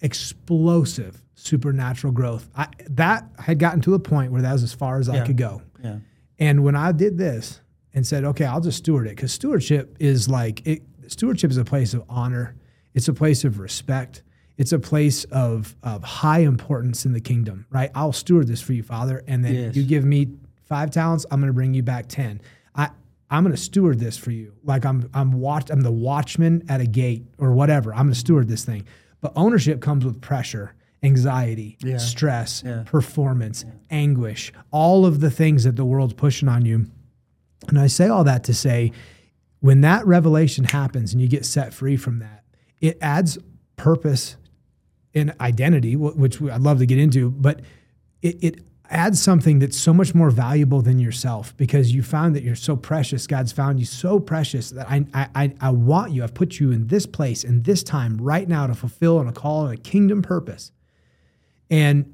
explosive 0.00 1.22
supernatural 1.34 2.12
growth. 2.12 2.48
I, 2.56 2.66
that 2.90 3.28
had 3.38 3.58
gotten 3.58 3.80
to 3.82 3.94
a 3.94 3.98
point 3.98 4.32
where 4.32 4.42
that 4.42 4.52
was 4.52 4.62
as 4.62 4.72
far 4.72 4.98
as 4.98 5.08
I 5.08 5.24
could 5.26 5.36
go. 5.36 5.62
Yeah. 5.82 5.98
And 6.38 6.64
when 6.64 6.74
I 6.74 6.90
did 6.92 7.18
this 7.18 7.60
and 7.94 8.06
said, 8.06 8.24
okay, 8.24 8.44
I'll 8.44 8.60
just 8.60 8.78
steward 8.78 9.06
it, 9.06 9.10
because 9.16 9.32
stewardship 9.32 9.96
is 10.00 10.28
like 10.28 10.66
it, 10.66 10.82
stewardship 11.06 11.50
is 11.50 11.56
a 11.56 11.64
place 11.64 11.94
of 11.94 12.02
honor. 12.08 12.56
It's 12.92 13.08
a 13.08 13.12
place 13.12 13.44
of 13.44 13.58
respect. 13.58 14.22
It's 14.56 14.72
a 14.72 14.78
place 14.78 15.24
of, 15.24 15.74
of 15.82 16.04
high 16.04 16.40
importance 16.40 17.04
in 17.06 17.12
the 17.12 17.20
kingdom, 17.20 17.66
right? 17.70 17.90
I'll 17.94 18.12
steward 18.12 18.46
this 18.46 18.60
for 18.60 18.72
you, 18.72 18.82
Father. 18.84 19.22
And 19.26 19.44
then 19.44 19.54
Yes. 19.54 19.76
you 19.76 19.82
give 19.84 20.04
me 20.04 20.28
five 20.64 20.90
talents, 20.92 21.26
I'm 21.30 21.40
going 21.40 21.48
to 21.48 21.54
bring 21.54 21.74
you 21.74 21.82
back 21.82 22.06
10. 22.08 22.40
I, 22.76 22.90
I'm 23.30 23.42
going 23.42 23.54
to 23.54 23.60
steward 23.60 23.98
this 23.98 24.16
for 24.16 24.30
you. 24.30 24.52
Like 24.62 24.84
I'm, 24.84 25.10
I'm 25.12 25.32
watch, 25.32 25.70
I'm 25.70 25.80
the 25.80 25.90
watchman 25.90 26.62
at 26.68 26.80
a 26.80 26.86
gate 26.86 27.24
or 27.38 27.52
whatever. 27.52 27.92
I'm 27.92 28.02
going 28.06 28.12
to 28.14 28.18
steward 28.18 28.46
this 28.48 28.64
thing. 28.64 28.84
But 29.20 29.32
ownership 29.34 29.80
comes 29.80 30.04
with 30.04 30.20
pressure, 30.20 30.74
anxiety, 31.02 31.76
Yeah. 31.82 31.96
stress, 31.98 32.62
Yeah. 32.64 32.84
performance, 32.86 33.64
anguish, 33.90 34.52
all 34.70 35.04
of 35.04 35.18
the 35.20 35.30
things 35.30 35.64
that 35.64 35.74
the 35.76 35.84
world's 35.84 36.14
pushing 36.14 36.48
on 36.48 36.64
you. 36.64 36.86
And 37.68 37.78
I 37.78 37.86
say 37.86 38.08
all 38.08 38.24
that 38.24 38.44
to 38.44 38.54
say, 38.54 38.92
when 39.60 39.80
that 39.80 40.06
revelation 40.06 40.64
happens 40.64 41.12
and 41.12 41.22
you 41.22 41.28
get 41.28 41.46
set 41.46 41.72
free 41.72 41.96
from 41.96 42.18
that, 42.18 42.44
it 42.80 42.98
adds 43.00 43.38
purpose 43.76 44.36
and 45.14 45.34
identity, 45.40 45.96
which 45.96 46.42
I'd 46.42 46.60
love 46.60 46.78
to 46.80 46.86
get 46.86 46.98
into, 46.98 47.30
but 47.30 47.60
it, 48.20 48.42
it 48.42 48.60
adds 48.90 49.22
something 49.22 49.58
that's 49.60 49.78
so 49.78 49.94
much 49.94 50.14
more 50.14 50.30
valuable 50.30 50.82
than 50.82 50.98
yourself 50.98 51.56
because 51.56 51.94
you 51.94 52.02
found 52.02 52.36
that 52.36 52.42
you're 52.42 52.54
so 52.54 52.76
precious. 52.76 53.26
God's 53.26 53.52
found 53.52 53.80
you 53.80 53.86
so 53.86 54.20
precious 54.20 54.70
that 54.70 54.90
I, 54.90 55.06
I, 55.14 55.54
I 55.60 55.70
want 55.70 56.12
you. 56.12 56.22
I've 56.22 56.34
put 56.34 56.60
you 56.60 56.70
in 56.70 56.88
this 56.88 57.06
place 57.06 57.44
in 57.44 57.62
this 57.62 57.82
time 57.82 58.18
right 58.18 58.48
now 58.48 58.66
to 58.66 58.74
fulfill 58.74 59.20
and 59.20 59.28
a 59.28 59.32
call 59.32 59.66
and 59.66 59.78
a 59.78 59.80
kingdom 59.80 60.20
purpose. 60.20 60.72
And 61.70 62.13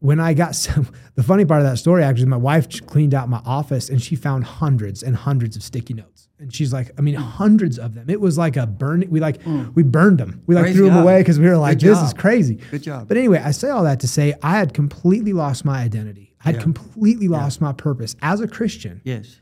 when 0.00 0.20
I 0.20 0.34
got 0.34 0.54
some, 0.54 0.88
the 1.14 1.22
funny 1.22 1.44
part 1.44 1.60
of 1.60 1.66
that 1.66 1.76
story 1.76 2.02
actually, 2.02 2.26
my 2.26 2.36
wife 2.36 2.86
cleaned 2.86 3.14
out 3.14 3.28
my 3.28 3.42
office 3.44 3.88
and 3.88 4.02
she 4.02 4.16
found 4.16 4.44
hundreds 4.44 5.02
and 5.02 5.16
hundreds 5.16 5.56
of 5.56 5.62
sticky 5.62 5.94
notes. 5.94 6.28
And 6.40 6.54
she's 6.54 6.72
like, 6.72 6.92
I 6.96 7.00
mean, 7.00 7.16
hundreds 7.16 7.80
of 7.80 7.94
them. 7.94 8.08
It 8.08 8.20
was 8.20 8.38
like 8.38 8.56
a 8.56 8.64
burn. 8.64 9.04
We 9.08 9.18
like, 9.18 9.42
mm. 9.42 9.74
we 9.74 9.82
burned 9.82 10.18
them. 10.18 10.42
We 10.46 10.54
like 10.54 10.66
Praise 10.66 10.76
threw 10.76 10.86
them 10.86 10.98
away 10.98 11.18
because 11.18 11.40
we 11.40 11.48
were 11.48 11.56
like, 11.56 11.80
this 11.80 12.00
is 12.00 12.14
crazy. 12.14 12.60
Good 12.70 12.84
job. 12.84 13.08
But 13.08 13.16
anyway, 13.16 13.42
I 13.44 13.50
say 13.50 13.70
all 13.70 13.82
that 13.82 14.00
to 14.00 14.08
say 14.08 14.34
I 14.40 14.52
had 14.52 14.72
completely 14.72 15.32
lost 15.32 15.64
my 15.64 15.80
identity. 15.80 16.36
I 16.40 16.50
had 16.50 16.56
yeah. 16.56 16.62
completely 16.62 17.26
lost 17.26 17.60
yeah. 17.60 17.66
my 17.66 17.72
purpose 17.72 18.14
as 18.22 18.40
a 18.40 18.46
Christian. 18.46 19.00
Yes. 19.02 19.40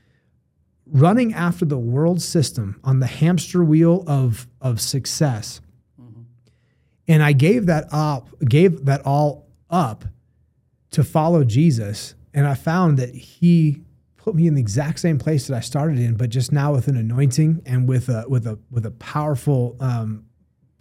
Running 0.87 1.35
after 1.35 1.67
the 1.67 1.77
world 1.77 2.23
system 2.23 2.81
on 2.83 3.01
the 3.01 3.07
hamster 3.07 3.63
wheel 3.63 4.03
of, 4.07 4.47
of 4.63 4.81
success. 4.81 5.61
Mm-hmm. 6.01 6.23
And 7.09 7.23
I 7.23 7.33
gave 7.33 7.67
that 7.67 7.89
up, 7.93 8.31
gave 8.41 8.87
that 8.87 9.03
all 9.05 9.49
up 9.69 10.07
to 10.97 11.05
follow 11.05 11.45
Jesus. 11.45 12.15
And 12.33 12.47
I 12.47 12.55
found 12.55 12.99
that 12.99 13.15
he 13.15 13.83
put 14.17 14.35
me 14.35 14.47
in 14.47 14.55
the 14.55 14.63
exact 14.63 14.99
same 14.99 15.19
place 15.19 15.47
that 15.47 15.55
I 15.55 15.61
started 15.61 15.99
in, 15.99 16.15
but 16.15 16.31
just 16.31 16.53
now 16.53 16.73
with 16.73 16.89
an 16.89 16.97
anointing 16.97 17.61
and 17.67 17.87
with 17.87 18.09
a 18.09 18.25
with 18.29 18.47
a 18.47 18.59
with 18.71 18.87
a 18.87 18.93
powerful 18.93 19.77
um, 19.79 20.25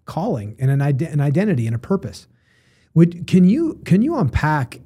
calling 0.05 0.55
and 0.57 0.71
an, 0.71 0.81
ide- 0.81 1.01
an 1.01 1.19
identity 1.19 1.67
and 1.67 1.75
a 1.75 1.79
purpose. 1.79 2.29
Would 2.93 3.27
can 3.27 3.43
you 3.43 3.81
can 3.83 4.01
you 4.01 4.15
unpack 4.15 4.79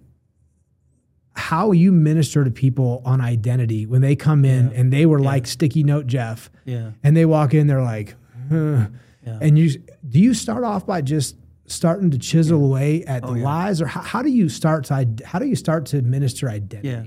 how 1.36 1.74
you 1.74 1.92
minister 1.92 2.44
to 2.44 2.50
people 2.50 3.04
on 3.06 3.22
identity 3.22 3.86
when 3.86 4.02
they 4.02 4.16
come 4.16 4.44
in 4.44 4.72
yeah. 4.72 4.80
and 4.80 4.92
they 4.92 5.06
were 5.06 5.20
yeah. 5.20 5.28
like 5.28 5.46
sticky 5.46 5.84
note 5.84 6.08
Jeff, 6.08 6.50
yeah, 6.66 6.94
and 7.04 7.16
they 7.16 7.26
walk 7.26 7.54
in, 7.54 7.68
they're 7.68 7.84
like, 7.84 8.16
yeah. 8.50 8.88
and 9.26 9.60
you 9.60 9.80
do 10.10 10.20
you 10.20 10.34
start 10.34 10.64
off 10.64 10.88
by 10.88 11.02
just 11.02 11.36
starting 11.70 12.12
to 12.12 12.18
chisel 12.18 12.64
away 12.64 13.04
at 13.06 13.24
oh, 13.24 13.34
the 13.34 13.42
lies, 13.42 13.82
or 13.82 13.88
how, 13.88 14.02
how, 14.02 14.22
do 14.22 14.30
you 14.30 14.50
start 14.50 14.86
to 14.86 15.16
how 15.26 15.40
do 15.40 15.46
you 15.46 15.56
start 15.56 15.86
to 15.88 15.98
administer 15.98 16.50
identity? 16.50 16.90
Yeah. 16.90 17.04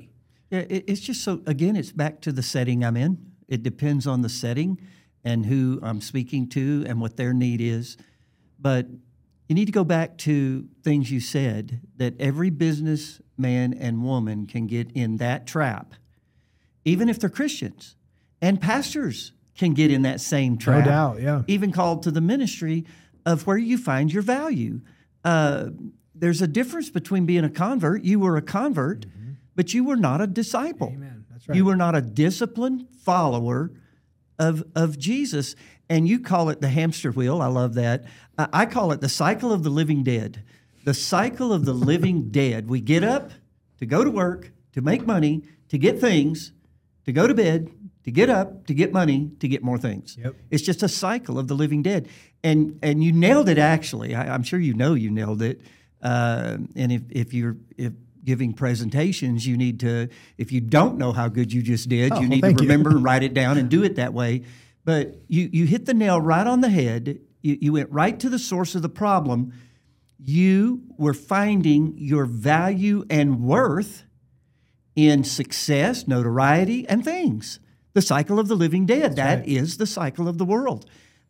Yeah, 0.51 0.66
it's 0.68 1.01
just 1.01 1.25
so, 1.25 1.40
again, 1.46 1.77
it's 1.77 1.92
back 1.92 2.20
to 2.22 2.31
the 2.31 2.42
setting 2.42 2.85
I'm 2.85 2.94
in. 2.94 3.33
It 3.48 3.62
depends 3.62 4.07
on 4.07 4.20
the 4.20 4.29
setting 4.29 4.79
and 5.25 5.46
who 5.46 5.81
I'm 5.83 6.03
speaking 6.03 6.46
to 6.51 6.85
and 6.87 7.01
what 7.01 7.16
their 7.16 7.33
need 7.33 7.62
is. 7.62 7.96
But 8.59 8.87
you 9.48 9.55
need 9.55 9.64
to 9.64 9.72
go 9.72 9.83
back 9.83 10.18
to 10.18 10.68
things 10.85 11.11
you 11.11 11.20
said 11.20 11.81
that 11.96 12.20
every 12.20 12.51
businessman 12.51 13.72
and 13.72 14.05
woman 14.05 14.46
can 14.46 14.66
get 14.66 14.92
in 14.92 15.16
that 15.16 15.46
trap, 15.46 15.94
even 16.85 17.09
if 17.09 17.18
they're 17.18 17.31
Christians. 17.31 17.96
And 18.42 18.61
pastors 18.61 19.33
can 19.57 19.72
get 19.72 19.90
in 19.90 20.03
that 20.03 20.20
same 20.20 20.59
trap. 20.59 20.85
No 20.85 20.90
doubt, 20.90 21.20
yeah. 21.22 21.42
Even 21.46 21.72
called 21.72 22.03
to 22.03 22.11
the 22.11 22.20
ministry 22.20 22.85
of 23.24 23.46
where 23.46 23.56
you 23.56 23.78
find 23.78 24.12
your 24.12 24.22
value. 24.22 24.80
Uh, 25.24 25.70
there's 26.14 26.42
a 26.42 26.46
difference 26.46 26.90
between 26.90 27.26
being 27.26 27.44
a 27.44 27.50
convert. 27.50 28.02
You 28.02 28.20
were 28.20 28.37
a 28.37 28.42
convert. 28.42 29.06
Mm-hmm 29.06 29.22
but 29.54 29.74
you 29.74 29.85
were 29.85 29.96
not 29.96 30.20
a 30.20 30.26
disciple. 30.26 30.92
Amen. 30.94 31.24
That's 31.30 31.48
right. 31.48 31.56
You 31.56 31.64
were 31.64 31.76
not 31.76 31.94
a 31.94 32.00
disciplined 32.00 32.87
follower 33.04 33.70
of, 34.38 34.64
of 34.74 34.98
Jesus. 34.98 35.54
And 35.88 36.08
you 36.08 36.20
call 36.20 36.48
it 36.48 36.61
the 36.61 36.68
hamster 36.68 37.11
wheel. 37.11 37.42
I 37.42 37.48
love 37.48 37.74
that. 37.74 38.04
I 38.38 38.66
call 38.66 38.92
it 38.92 39.00
the 39.00 39.08
cycle 39.08 39.52
of 39.52 39.62
the 39.62 39.70
living 39.70 40.02
dead. 40.02 40.42
The 40.85 40.94
cycle 40.94 41.52
of 41.52 41.64
the 41.64 41.74
living 41.74 42.28
dead. 42.30 42.68
We 42.68 42.80
get 42.80 43.04
up 43.04 43.30
to 43.78 43.87
go 43.87 44.04
to 44.04 44.11
work, 44.11 44.52
to 44.72 44.80
make 44.80 45.06
money, 45.06 45.42
to 45.68 45.78
get 45.78 46.00
things, 46.00 46.52
to 47.04 47.12
go 47.12 47.26
to 47.26 47.35
bed, 47.35 47.70
to 48.05 48.11
get 48.11 48.29
up, 48.29 48.67
to 48.67 48.75
get 48.75 48.93
money, 48.93 49.31
to 49.41 49.49
get 49.49 49.62
more 49.62 49.79
things. 49.79 50.17
Yep. 50.23 50.35
It's 50.51 50.62
just 50.62 50.83
a 50.83 50.88
cycle 50.88 51.38
of 51.38 51.49
the 51.49 51.55
living 51.55 51.83
dead. 51.83 52.09
And 52.43 52.79
and 52.83 53.03
you 53.03 53.12
nailed 53.12 53.49
it 53.49 53.59
actually. 53.59 54.15
I, 54.15 54.35
am 54.35 54.43
sure 54.43 54.59
you 54.59 54.75
know 54.75 54.95
you 54.95 55.11
nailed 55.11 55.43
it. 55.43 55.61
Uh, 56.03 56.59
and 56.75 56.91
if, 56.91 57.03
if 57.11 57.33
you're 57.33 57.57
if 57.79 57.93
giving 58.25 58.53
presentations, 58.53 59.47
you 59.47 59.57
need 59.57 59.81
to, 59.81 60.09
if 60.38 60.53
you 60.53 60.61
don't 60.61 60.99
know 60.99 61.12
how 61.12 61.29
good 61.29 61.53
you 61.53 61.62
just 61.62 61.88
did, 61.88 62.12
oh, 62.12 62.21
you 62.21 62.29
need 62.29 62.43
well, 62.43 62.55
to 62.55 62.62
remember 62.62 62.91
and 62.91 63.03
write 63.03 63.23
it 63.23 63.35
down 63.35 63.59
and 63.59 63.69
do 63.69 63.83
it 63.85 63.97
that 63.97 64.12
way. 64.12 64.43
But 64.85 65.17
you, 65.29 65.49
you 65.53 65.67
hit 65.67 65.87
the 65.87 65.95
nail 65.95 66.21
right 66.21 66.47
on 66.47 66.61
the 66.61 66.69
head. 66.69 67.21
You, 67.41 67.59
you 67.61 67.73
went 67.73 67.91
right 67.91 68.19
to 68.21 68.29
the 68.29 68.38
source 68.38 68.75
of 68.75 68.83
the 68.83 68.88
problem. 68.88 69.53
You 70.19 70.83
were 70.97 71.15
finding 71.15 71.95
your 71.97 72.27
value 72.27 73.05
and 73.11 73.43
worth 73.43 74.05
in 74.95 75.25
success, 75.25 76.07
notoriety, 76.07 76.87
and 76.88 77.05
things. 77.05 77.59
The 77.94 78.02
cycle 78.02 78.38
of 78.38 78.48
the 78.48 78.55
living 78.55 78.87
dead. 78.87 79.02
That's 79.02 79.16
that 79.16 79.38
right. 79.40 79.48
is 79.48 79.76
the 79.76 79.87
cycle 79.87 80.28
of 80.28 80.38
the 80.38 80.44
world. 80.44 80.87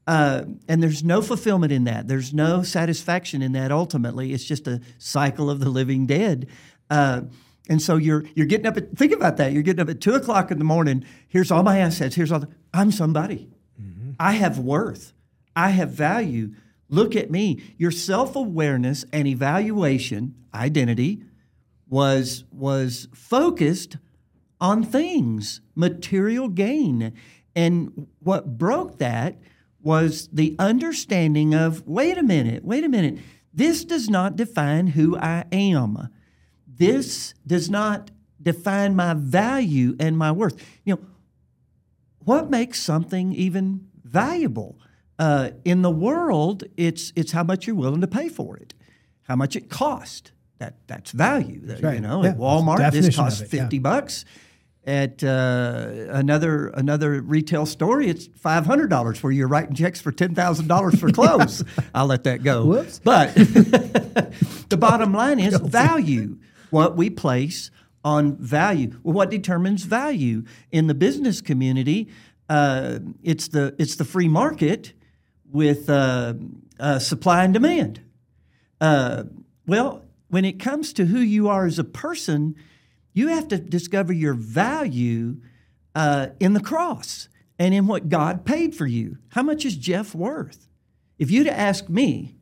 Uh, 0.06 0.44
and 0.68 0.82
there's 0.82 1.04
no 1.04 1.22
fulfillment 1.22 1.72
in 1.72 1.84
that. 1.84 2.08
There's 2.08 2.34
no 2.34 2.62
satisfaction 2.62 3.40
in 3.40 3.52
that 3.52 3.70
ultimately. 3.70 4.32
It's 4.32 4.44
just 4.44 4.66
a 4.66 4.80
cycle 4.98 5.48
of 5.48 5.60
the 5.60 5.68
living 5.68 6.06
dead. 6.06 6.48
Uh, 6.90 7.22
and 7.68 7.80
so 7.80 7.96
you're 7.96 8.24
you're 8.34 8.46
getting 8.46 8.66
up 8.66 8.76
at 8.76 8.96
think 8.96 9.12
about 9.12 9.36
that. 9.36 9.52
You're 9.52 9.62
getting 9.62 9.80
up 9.80 9.88
at 9.88 10.00
two 10.00 10.14
o'clock 10.14 10.50
in 10.50 10.58
the 10.58 10.64
morning. 10.64 11.04
Here's 11.28 11.50
all 11.50 11.62
my 11.62 11.78
assets. 11.78 12.16
Here's 12.16 12.32
all 12.32 12.40
the, 12.40 12.48
I'm 12.74 12.90
somebody. 12.90 13.48
Mm-hmm. 13.80 14.12
I 14.18 14.32
have 14.32 14.58
worth. 14.58 15.12
I 15.54 15.70
have 15.70 15.90
value. 15.90 16.54
Look 16.88 17.14
at 17.14 17.30
me. 17.30 17.62
Your 17.78 17.92
self 17.92 18.34
awareness 18.34 19.04
and 19.12 19.28
evaluation 19.28 20.34
identity 20.52 21.22
was 21.88 22.44
was 22.50 23.06
focused 23.14 23.96
on 24.62 24.82
things, 24.82 25.60
material 25.74 26.48
gain, 26.48 27.12
and 27.54 28.06
what 28.20 28.56
broke 28.56 28.96
that 28.98 29.36
was 29.82 30.28
the 30.32 30.56
understanding 30.58 31.54
of 31.54 31.86
wait 31.86 32.16
a 32.16 32.22
minute, 32.22 32.64
wait 32.64 32.84
a 32.84 32.88
minute. 32.88 33.18
This 33.52 33.84
does 33.84 34.08
not 34.08 34.36
define 34.36 34.86
who 34.86 35.18
I 35.18 35.44
am 35.52 36.08
this 36.82 37.34
does 37.46 37.70
not 37.70 38.10
define 38.42 38.96
my 38.96 39.14
value 39.14 39.94
and 40.00 40.18
my 40.18 40.32
worth. 40.32 40.56
You 40.84 40.94
know, 40.94 41.00
what 42.20 42.50
makes 42.50 42.80
something 42.80 43.32
even 43.32 43.88
valuable? 44.02 44.78
Uh, 45.18 45.50
in 45.64 45.82
the 45.82 45.90
world, 45.90 46.64
it's 46.76 47.12
it's 47.14 47.32
how 47.32 47.44
much 47.44 47.66
you're 47.66 47.76
willing 47.76 48.00
to 48.00 48.08
pay 48.08 48.28
for 48.28 48.56
it, 48.56 48.74
how 49.22 49.36
much 49.36 49.54
it 49.54 49.70
costs. 49.70 50.32
That 50.58 50.76
that's 50.86 51.12
value. 51.12 51.60
That's 51.62 51.82
right. 51.82 51.94
You 51.94 52.00
know, 52.00 52.24
yeah. 52.24 52.30
at 52.30 52.38
Walmart, 52.38 52.90
this 52.90 53.14
costs 53.14 53.40
fifty 53.40 53.76
yeah. 53.76 53.82
bucks. 53.82 54.24
At 54.84 55.22
uh, 55.22 55.90
another 56.08 56.66
another 56.68 57.20
retail 57.20 57.66
store, 57.66 58.00
it's 58.00 58.26
five 58.26 58.66
hundred 58.66 58.90
dollars, 58.90 59.22
where 59.22 59.30
you're 59.30 59.46
writing 59.46 59.76
checks 59.76 60.00
for 60.00 60.10
ten 60.10 60.34
thousand 60.34 60.66
dollars 60.66 60.98
for 60.98 61.08
clothes. 61.12 61.62
I'll 61.94 62.06
let 62.06 62.24
that 62.24 62.42
go. 62.42 62.64
Whoops. 62.64 62.98
But 62.98 63.32
the 63.36 64.76
bottom 64.76 65.12
line 65.12 65.38
is 65.38 65.54
value 65.60 66.38
what 66.70 66.96
we 66.96 67.10
place 67.10 67.70
on 68.04 68.36
value. 68.38 68.98
Well, 69.04 69.14
what 69.14 69.30
determines 69.30 69.84
value 69.84 70.42
in 70.72 70.88
the 70.88 70.94
business 70.94 71.40
community? 71.40 72.08
Uh, 72.48 72.98
it's 73.22 73.48
the 73.48 73.76
it's 73.78 73.94
the 73.94 74.04
free 74.04 74.28
market 74.28 74.94
with 75.48 75.88
uh, 75.88 76.34
uh, 76.80 76.98
supply 76.98 77.44
and 77.44 77.54
demand. 77.54 78.00
Uh, 78.80 79.24
well, 79.66 80.04
when 80.28 80.44
it 80.44 80.58
comes 80.58 80.92
to 80.94 81.04
who 81.04 81.20
you 81.20 81.48
are 81.48 81.66
as 81.66 81.78
a 81.78 81.84
person, 81.84 82.56
you 83.12 83.28
have 83.28 83.48
to 83.48 83.58
discover 83.58 84.12
your 84.12 84.34
value 84.34 85.36
uh, 85.94 86.28
in 86.40 86.52
the 86.52 86.60
cross 86.60 87.28
and 87.58 87.74
in 87.74 87.86
what 87.86 88.08
God 88.08 88.44
paid 88.44 88.74
for 88.74 88.86
you. 88.86 89.18
How 89.28 89.42
much 89.42 89.64
is 89.64 89.76
Jeff 89.76 90.14
worth? 90.14 90.68
If 91.18 91.30
you'd 91.30 91.46
ask 91.46 91.88
me, 91.88 92.36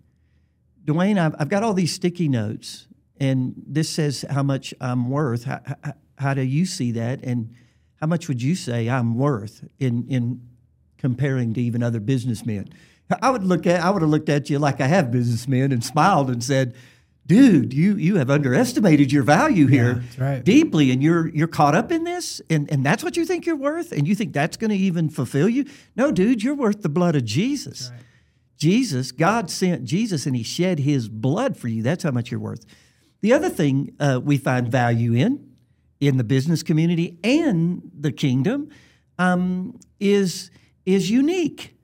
Duane, 0.84 1.18
I've, 1.18 1.34
I've 1.38 1.48
got 1.48 1.62
all 1.62 1.74
these 1.74 1.92
sticky 1.92 2.28
notes 2.28 2.86
and 3.20 3.54
this 3.66 3.90
says 3.90 4.24
how 4.30 4.42
much 4.42 4.72
I'm 4.80 5.10
worth. 5.10 5.44
How, 5.44 5.60
how, 5.66 5.92
how, 6.16 6.34
do 6.34 6.42
you 6.42 6.64
see 6.64 6.92
that? 6.92 7.20
And 7.22 7.54
how 8.00 8.06
much 8.06 8.28
would 8.28 8.42
you 8.42 8.54
say 8.54 8.88
I'm 8.88 9.14
worth 9.14 9.62
in, 9.78 10.06
in 10.08 10.40
comparing 10.96 11.52
to 11.54 11.60
even 11.60 11.82
other 11.82 12.00
businessmen? 12.00 12.70
I 13.20 13.30
would 13.30 13.44
look 13.44 13.66
at 13.66 13.82
I 13.82 13.90
would 13.90 14.02
have 14.02 14.10
looked 14.10 14.28
at 14.28 14.48
you 14.48 14.58
like 14.58 14.80
I 14.80 14.86
have 14.86 15.10
businessmen 15.10 15.72
and 15.72 15.84
smiled 15.84 16.30
and 16.30 16.42
said, 16.42 16.74
"Dude, 17.26 17.72
you 17.72 17.96
you 17.96 18.16
have 18.16 18.30
underestimated 18.30 19.12
your 19.12 19.22
value 19.22 19.66
here 19.66 20.02
yeah, 20.18 20.24
right. 20.24 20.44
deeply, 20.44 20.90
and 20.90 21.02
you're 21.02 21.28
you're 21.28 21.48
caught 21.48 21.74
up 21.74 21.92
in 21.92 22.04
this, 22.04 22.40
and 22.50 22.70
and 22.70 22.84
that's 22.84 23.04
what 23.04 23.16
you 23.16 23.24
think 23.24 23.46
you're 23.46 23.56
worth, 23.56 23.92
and 23.92 24.06
you 24.06 24.14
think 24.14 24.32
that's 24.32 24.56
going 24.56 24.70
to 24.70 24.76
even 24.76 25.08
fulfill 25.08 25.48
you? 25.48 25.64
No, 25.96 26.10
dude, 26.10 26.42
you're 26.42 26.54
worth 26.54 26.82
the 26.82 26.88
blood 26.88 27.16
of 27.16 27.24
Jesus. 27.24 27.90
Right. 27.92 28.00
Jesus, 28.56 29.10
God 29.10 29.50
sent 29.50 29.84
Jesus, 29.84 30.26
and 30.26 30.36
He 30.36 30.42
shed 30.42 30.80
His 30.80 31.08
blood 31.08 31.56
for 31.56 31.68
you. 31.68 31.82
That's 31.82 32.02
how 32.02 32.10
much 32.10 32.30
you're 32.30 32.40
worth." 32.40 32.64
The 33.20 33.32
other 33.32 33.50
thing 33.50 33.94
uh, 34.00 34.20
we 34.22 34.38
find 34.38 34.68
value 34.68 35.12
in, 35.12 35.50
in 36.00 36.16
the 36.16 36.24
business 36.24 36.62
community 36.62 37.18
and 37.22 37.90
the 37.98 38.12
kingdom, 38.12 38.70
um, 39.18 39.78
is, 39.98 40.50
is 40.86 41.10
unique. 41.10 41.76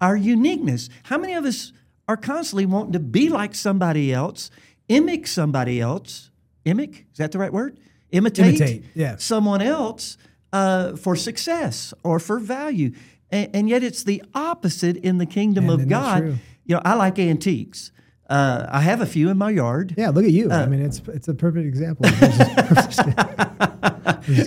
Our 0.00 0.16
uniqueness. 0.16 0.88
How 1.04 1.18
many 1.18 1.34
of 1.34 1.44
us 1.44 1.72
are 2.06 2.16
constantly 2.16 2.66
wanting 2.66 2.92
to 2.92 3.00
be 3.00 3.28
like 3.28 3.54
somebody 3.54 4.12
else, 4.12 4.50
mimic 4.88 5.26
somebody 5.26 5.80
else. 5.80 6.30
Mimic? 6.64 7.06
Is 7.12 7.18
that 7.18 7.32
the 7.32 7.38
right 7.38 7.52
word? 7.52 7.78
Imitate, 8.10 8.60
Imitate, 8.60 8.84
yeah. 8.94 9.16
someone 9.16 9.60
else 9.60 10.16
uh, 10.52 10.96
for 10.96 11.16
success 11.16 11.92
or 12.02 12.18
for 12.18 12.38
value. 12.38 12.92
And, 13.30 13.50
and, 13.54 13.68
yet 13.68 13.82
it's 13.82 14.04
the 14.04 14.22
opposite 14.34 14.96
in 14.98 15.18
the 15.18 15.26
kingdom 15.26 15.66
Man, 15.66 15.80
of 15.80 15.88
God. 15.88 16.38
You 16.64 16.76
know, 16.76 16.82
I 16.84 16.94
like 16.94 17.18
antiques. 17.18 17.90
Uh, 18.28 18.66
I 18.68 18.80
have 18.80 19.00
a 19.00 19.06
few 19.06 19.28
in 19.28 19.38
my 19.38 19.50
yard. 19.50 19.94
Yeah, 19.96 20.10
look 20.10 20.24
at 20.24 20.30
you. 20.32 20.50
Uh, 20.50 20.62
I 20.62 20.66
mean, 20.66 20.80
it's 20.80 21.00
it's 21.08 21.28
a 21.28 21.34
perfect 21.34 21.66
example. 21.66 22.06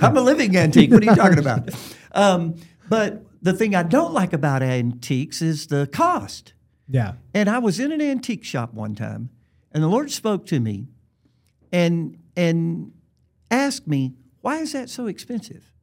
I'm 0.02 0.17
a 0.17 0.21
living 0.21 0.56
antique. 0.58 0.91
What 0.91 1.02
are 1.02 1.06
you 1.06 1.15
talking 1.15 1.39
about? 1.39 1.69
Um, 2.12 2.56
but 2.89 3.23
the 3.41 3.54
thing 3.54 3.75
I 3.75 3.84
don't 3.84 4.13
like 4.13 4.34
about 4.34 4.62
antiques 4.62 5.41
is 5.41 5.67
the 5.67 5.88
cost. 5.88 6.54
Yeah. 6.89 7.13
And 7.34 7.49
I 7.49 7.60
was 7.60 7.80
in 7.80 7.91
an 7.91 8.02
antique 8.02 8.43
shop 8.43 8.73
one 8.73 8.95
time, 8.95 9.30
and 9.71 9.84
the 9.84 9.88
Lord 9.88 10.12
spoke 10.12 10.45
to 10.47 10.60
me, 10.60 10.88
and 11.71 12.17
and 12.36 12.91
asked 13.51 13.88
me, 13.88 14.15
"Why 14.41 14.58
is 14.58 14.73
that 14.73 14.89
so 14.89 15.08
expensive?" 15.08 15.73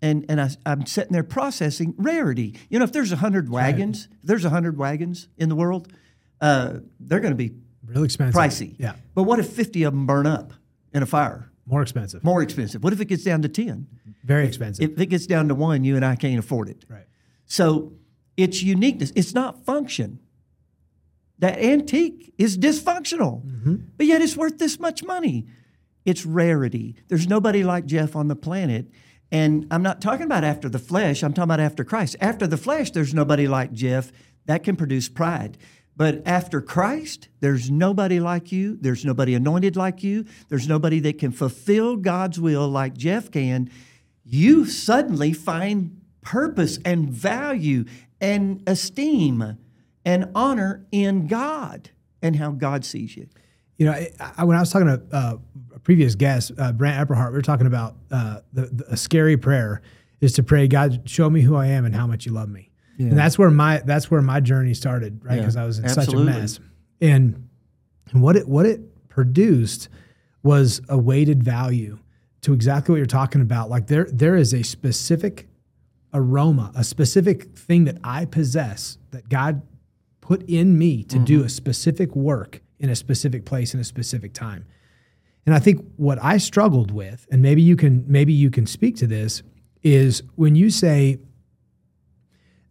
And 0.00 0.24
and 0.28 0.40
I, 0.40 0.50
am 0.66 0.86
sitting 0.86 1.12
there 1.12 1.24
processing 1.24 1.94
rarity. 1.96 2.56
You 2.68 2.78
know, 2.78 2.84
if 2.84 2.92
there's 2.92 3.12
a 3.12 3.16
hundred 3.16 3.50
wagons, 3.50 4.08
right. 4.10 4.18
there's 4.22 4.44
a 4.44 4.50
hundred 4.50 4.78
wagons 4.78 5.28
in 5.36 5.48
the 5.48 5.56
world, 5.56 5.92
uh, 6.40 6.78
they're 7.00 7.20
going 7.20 7.32
to 7.32 7.36
be 7.36 7.52
real 7.84 8.04
expensive, 8.04 8.40
pricey. 8.40 8.76
Yeah. 8.78 8.94
But 9.14 9.24
what 9.24 9.38
if 9.38 9.48
fifty 9.48 9.82
of 9.82 9.92
them 9.92 10.06
burn 10.06 10.26
up 10.26 10.52
in 10.92 11.02
a 11.02 11.06
fire? 11.06 11.50
More 11.66 11.82
expensive. 11.82 12.24
More 12.24 12.42
expensive. 12.42 12.82
What 12.82 12.92
if 12.92 13.00
it 13.00 13.06
gets 13.06 13.24
down 13.24 13.42
to 13.42 13.48
ten? 13.48 13.86
Very 14.24 14.46
expensive. 14.46 14.92
If 14.92 15.00
it 15.00 15.06
gets 15.06 15.26
down 15.26 15.48
to 15.48 15.54
one, 15.54 15.84
you 15.84 15.96
and 15.96 16.04
I 16.04 16.16
can't 16.16 16.38
afford 16.38 16.68
it. 16.68 16.84
Right. 16.88 17.06
So 17.46 17.92
it's 18.36 18.62
uniqueness. 18.62 19.12
It's 19.16 19.34
not 19.34 19.64
function. 19.64 20.20
That 21.38 21.58
antique 21.58 22.34
is 22.36 22.58
dysfunctional, 22.58 23.44
mm-hmm. 23.44 23.76
but 23.96 24.06
yet 24.06 24.22
it's 24.22 24.36
worth 24.36 24.58
this 24.58 24.80
much 24.80 25.04
money. 25.04 25.46
It's 26.04 26.26
rarity. 26.26 26.96
There's 27.08 27.28
nobody 27.28 27.62
like 27.62 27.86
Jeff 27.86 28.16
on 28.16 28.28
the 28.28 28.36
planet. 28.36 28.86
And 29.30 29.66
I'm 29.70 29.82
not 29.82 30.00
talking 30.00 30.24
about 30.24 30.42
after 30.42 30.68
the 30.68 30.78
flesh, 30.78 31.22
I'm 31.22 31.32
talking 31.32 31.44
about 31.44 31.60
after 31.60 31.84
Christ. 31.84 32.16
After 32.20 32.46
the 32.46 32.56
flesh, 32.56 32.90
there's 32.90 33.12
nobody 33.12 33.46
like 33.46 33.72
Jeff. 33.72 34.10
That 34.46 34.64
can 34.64 34.74
produce 34.74 35.08
pride. 35.08 35.58
But 35.94 36.22
after 36.26 36.60
Christ, 36.60 37.28
there's 37.40 37.70
nobody 37.70 38.20
like 38.20 38.52
you. 38.52 38.78
There's 38.80 39.04
nobody 39.04 39.34
anointed 39.34 39.76
like 39.76 40.02
you. 40.02 40.24
There's 40.48 40.68
nobody 40.68 41.00
that 41.00 41.18
can 41.18 41.32
fulfill 41.32 41.96
God's 41.96 42.40
will 42.40 42.68
like 42.68 42.96
Jeff 42.96 43.30
can. 43.30 43.68
You 44.24 44.64
suddenly 44.64 45.32
find 45.32 46.00
purpose 46.20 46.78
and 46.84 47.10
value 47.10 47.84
and 48.20 48.62
esteem 48.66 49.58
and 50.08 50.30
honor 50.34 50.86
in 50.90 51.26
God 51.26 51.90
and 52.22 52.34
how 52.34 52.50
God 52.50 52.82
sees 52.82 53.14
you. 53.14 53.28
You 53.76 53.86
know, 53.86 54.06
I, 54.38 54.44
when 54.44 54.56
I 54.56 54.60
was 54.60 54.72
talking 54.72 54.86
to 54.86 55.02
uh, 55.12 55.36
a 55.74 55.78
previous 55.80 56.14
guest, 56.14 56.50
uh, 56.56 56.72
Brant 56.72 57.06
Epperhart, 57.06 57.28
we 57.28 57.34
were 57.34 57.42
talking 57.42 57.66
about 57.66 57.94
uh, 58.10 58.40
the, 58.54 58.62
the, 58.62 58.84
a 58.92 58.96
scary 58.96 59.36
prayer 59.36 59.82
is 60.22 60.32
to 60.32 60.42
pray, 60.42 60.66
God, 60.66 61.02
show 61.04 61.28
me 61.28 61.42
who 61.42 61.56
I 61.56 61.66
am 61.66 61.84
and 61.84 61.94
how 61.94 62.06
much 62.06 62.24
you 62.24 62.32
love 62.32 62.48
me. 62.48 62.70
Yeah. 62.96 63.08
And 63.08 63.18
that's 63.18 63.38
where 63.38 63.50
my 63.50 63.82
that's 63.84 64.10
where 64.10 64.22
my 64.22 64.40
journey 64.40 64.72
started, 64.72 65.22
right? 65.22 65.36
Because 65.36 65.56
yeah, 65.56 65.62
I 65.62 65.66
was 65.66 65.78
in 65.78 65.84
absolutely. 65.84 66.32
such 66.32 66.36
a 66.36 66.40
mess. 66.40 66.60
And, 67.02 67.48
and 68.10 68.22
what 68.22 68.34
it 68.34 68.48
what 68.48 68.64
it 68.64 69.08
produced 69.10 69.90
was 70.42 70.80
a 70.88 70.96
weighted 70.96 71.44
value 71.44 71.98
to 72.40 72.54
exactly 72.54 72.94
what 72.94 72.96
you're 72.96 73.06
talking 73.06 73.42
about. 73.42 73.68
Like 73.68 73.88
there 73.88 74.08
there 74.10 74.36
is 74.36 74.54
a 74.54 74.64
specific 74.64 75.48
aroma, 76.14 76.72
a 76.74 76.82
specific 76.82 77.56
thing 77.56 77.84
that 77.84 77.98
I 78.02 78.24
possess 78.24 78.96
that 79.10 79.28
God 79.28 79.62
put 80.28 80.42
in 80.42 80.76
me 80.76 81.02
to 81.02 81.16
mm-hmm. 81.16 81.24
do 81.24 81.42
a 81.42 81.48
specific 81.48 82.14
work 82.14 82.60
in 82.78 82.90
a 82.90 82.94
specific 82.94 83.46
place 83.46 83.72
in 83.72 83.80
a 83.80 83.84
specific 83.84 84.34
time. 84.34 84.66
And 85.46 85.54
I 85.54 85.58
think 85.58 85.82
what 85.96 86.22
I 86.22 86.36
struggled 86.36 86.90
with, 86.90 87.26
and 87.30 87.40
maybe 87.40 87.62
you 87.62 87.76
can 87.76 88.04
maybe 88.06 88.34
you 88.34 88.50
can 88.50 88.66
speak 88.66 88.96
to 88.96 89.06
this, 89.06 89.42
is 89.82 90.22
when 90.34 90.54
you 90.54 90.68
say 90.68 91.16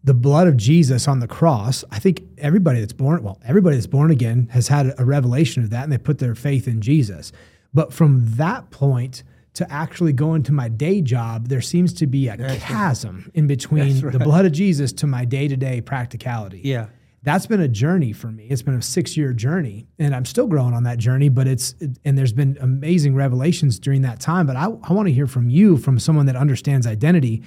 the 0.04 0.14
blood 0.14 0.48
of 0.48 0.56
Jesus 0.56 1.08
on 1.08 1.20
the 1.20 1.28
cross, 1.28 1.84
I 1.90 1.98
think 1.98 2.22
everybody 2.38 2.80
that's 2.80 2.94
born, 2.94 3.24
well, 3.24 3.40
everybody 3.44 3.76
that's 3.76 3.88
born 3.88 4.12
again 4.12 4.50
has 4.52 4.68
had 4.68 4.94
a 5.00 5.04
revelation 5.04 5.64
of 5.64 5.72
that 5.72 5.82
and 5.82 5.92
they 5.92 5.98
put 5.98 6.20
their 6.20 6.36
faith 6.36 6.68
in 6.68 6.80
Jesus. 6.80 7.32
But 7.74 7.92
from 7.92 8.36
that 8.36 8.70
point 8.70 9.24
to 9.56 9.70
actually 9.74 10.14
go 10.14 10.36
into 10.36 10.52
my 10.52 10.70
day 10.70 11.02
job, 11.02 11.48
there 11.48 11.62
seems 11.62 11.92
to 11.94 12.06
be 12.06 12.28
a 12.28 12.38
that's 12.38 12.64
chasm 12.64 13.16
right. 13.16 13.32
in 13.34 13.48
between 13.48 14.00
right. 14.02 14.14
the 14.14 14.20
blood 14.20 14.46
of 14.46 14.52
Jesus 14.52 14.94
to 14.94 15.08
my 15.08 15.26
day 15.26 15.48
to 15.48 15.58
day 15.58 15.82
practicality. 15.82 16.62
Yeah 16.64 16.90
that's 17.28 17.46
been 17.46 17.60
a 17.60 17.68
journey 17.68 18.14
for 18.14 18.28
me. 18.28 18.48
It's 18.50 18.62
been 18.62 18.76
a 18.76 18.82
six 18.82 19.18
year 19.18 19.34
journey, 19.34 19.86
and 20.00 20.16
I'm 20.16 20.24
still 20.24 20.48
growing 20.48 20.74
on 20.74 20.84
that 20.84 20.98
journey. 20.98 21.28
But 21.28 21.46
it's 21.46 21.76
and 22.06 22.18
there's 22.18 22.32
been 22.32 22.58
amazing 22.62 23.16
revelations 23.16 23.80
during 23.80 24.04
that 24.04 24.22
time. 24.22 24.48
But 24.48 24.56
I, 24.56 24.68
I 24.68 24.94
want 24.94 25.10
to 25.10 25.14
hear 25.14 25.28
from 25.28 25.50
you, 25.50 25.76
from 25.76 26.00
someone 26.00 26.28
that 26.28 26.38
understands 26.38 26.88
identity. 26.88 27.44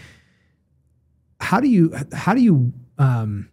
How 1.41 1.61
do 1.61 1.69
you 1.69 1.95
how 2.13 2.35
do 2.35 2.43
you 2.43 2.75
um, 2.99 3.49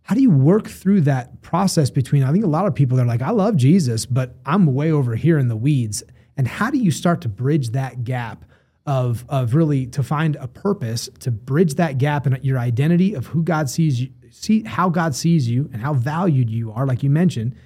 how 0.00 0.14
do 0.14 0.22
you 0.22 0.30
work 0.30 0.68
through 0.68 1.02
that 1.02 1.42
process 1.42 1.90
between? 1.90 2.22
I 2.22 2.32
think 2.32 2.42
a 2.42 2.48
lot 2.48 2.64
of 2.64 2.74
people 2.74 2.98
are 2.98 3.04
like, 3.04 3.20
I 3.20 3.32
love 3.32 3.56
Jesus, 3.56 4.06
but 4.06 4.36
I'm 4.46 4.72
way 4.72 4.90
over 4.90 5.16
here 5.16 5.38
in 5.38 5.48
the 5.48 5.56
weeds. 5.56 6.02
And 6.38 6.48
how 6.48 6.70
do 6.70 6.78
you 6.78 6.90
start 6.90 7.20
to 7.22 7.28
bridge 7.28 7.70
that 7.70 8.04
gap? 8.04 8.44
Of, 8.88 9.24
of 9.28 9.56
really 9.56 9.86
to 9.86 10.04
find 10.04 10.36
a 10.36 10.46
purpose 10.46 11.08
to 11.18 11.32
bridge 11.32 11.74
that 11.74 11.98
gap 11.98 12.24
in 12.24 12.38
your 12.42 12.56
identity 12.56 13.14
of 13.14 13.26
who 13.26 13.42
God 13.42 13.68
sees 13.68 14.00
you, 14.00 14.10
see 14.36 14.62
how 14.62 14.88
God 14.88 15.14
sees 15.14 15.48
you 15.48 15.68
and 15.72 15.80
how 15.82 15.94
valued 15.94 16.50
you 16.50 16.72
are, 16.72 16.86
like 16.86 17.02
you 17.02 17.10
mentioned, 17.10 17.56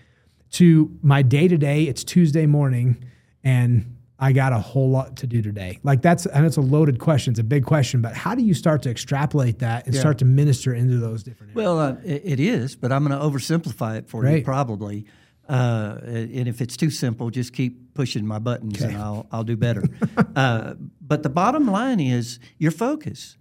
to 0.53 0.97
my 1.03 1.23
day 1.23 1.49
to 1.49 1.57
day. 1.57 1.85
It's 1.85 2.05
Tuesday 2.05 2.47
morning, 2.47 3.05
and 3.45 3.97
I 4.19 4.33
got 4.33 4.53
a 4.53 4.59
whole 4.59 4.91
lot 4.91 5.17
to 5.19 5.27
do 5.27 5.43
today. 5.43 5.79
Like 5.83 6.03
that's 6.03 6.27
and 6.27 6.47
it's 6.47 6.57
a 6.57 6.63
loaded 6.63 6.99
question. 6.99 7.33
It's 7.33 7.41
a 7.41 7.45
big 7.45 7.65
question, 7.65 8.01
but 8.01 8.15
how 8.15 8.35
do 8.35 8.43
you 8.43 8.55
start 8.55 8.83
to 8.83 8.91
extrapolate 8.91 9.59
that 9.61 9.87
and 9.87 9.95
yeah. 9.95 10.01
start 10.01 10.19
to 10.19 10.25
minister 10.25 10.75
into 10.75 10.99
those 10.99 11.23
different? 11.23 11.57
Areas? 11.57 11.57
Well, 11.57 11.79
uh, 11.79 11.97
it, 12.05 12.23
it 12.25 12.41
is, 12.41 12.77
but 12.77 12.93
I'm 12.93 13.07
going 13.07 13.19
to 13.19 13.25
oversimplify 13.25 13.99
it 13.99 14.09
for 14.09 14.27
you 14.27 14.43
probably. 14.43 15.07
Uh, 15.49 15.99
and 16.05 16.47
if 16.47 16.61
it's 16.61 16.77
too 16.77 16.91
simple, 16.91 17.29
just 17.29 17.53
keep 17.53 17.93
pushing 17.95 18.25
my 18.25 18.39
buttons, 18.39 18.81
okay. 18.81 18.93
and 18.93 19.03
I'll 19.03 19.27
I'll 19.33 19.45
do 19.45 19.57
better. 19.57 19.83
uh, 20.37 20.75
but 21.01 21.25
the 21.25 21.29
bottom 21.29 21.67
line 21.67 21.99
is 21.99 22.39
your 22.59 22.71
focus 22.71 23.37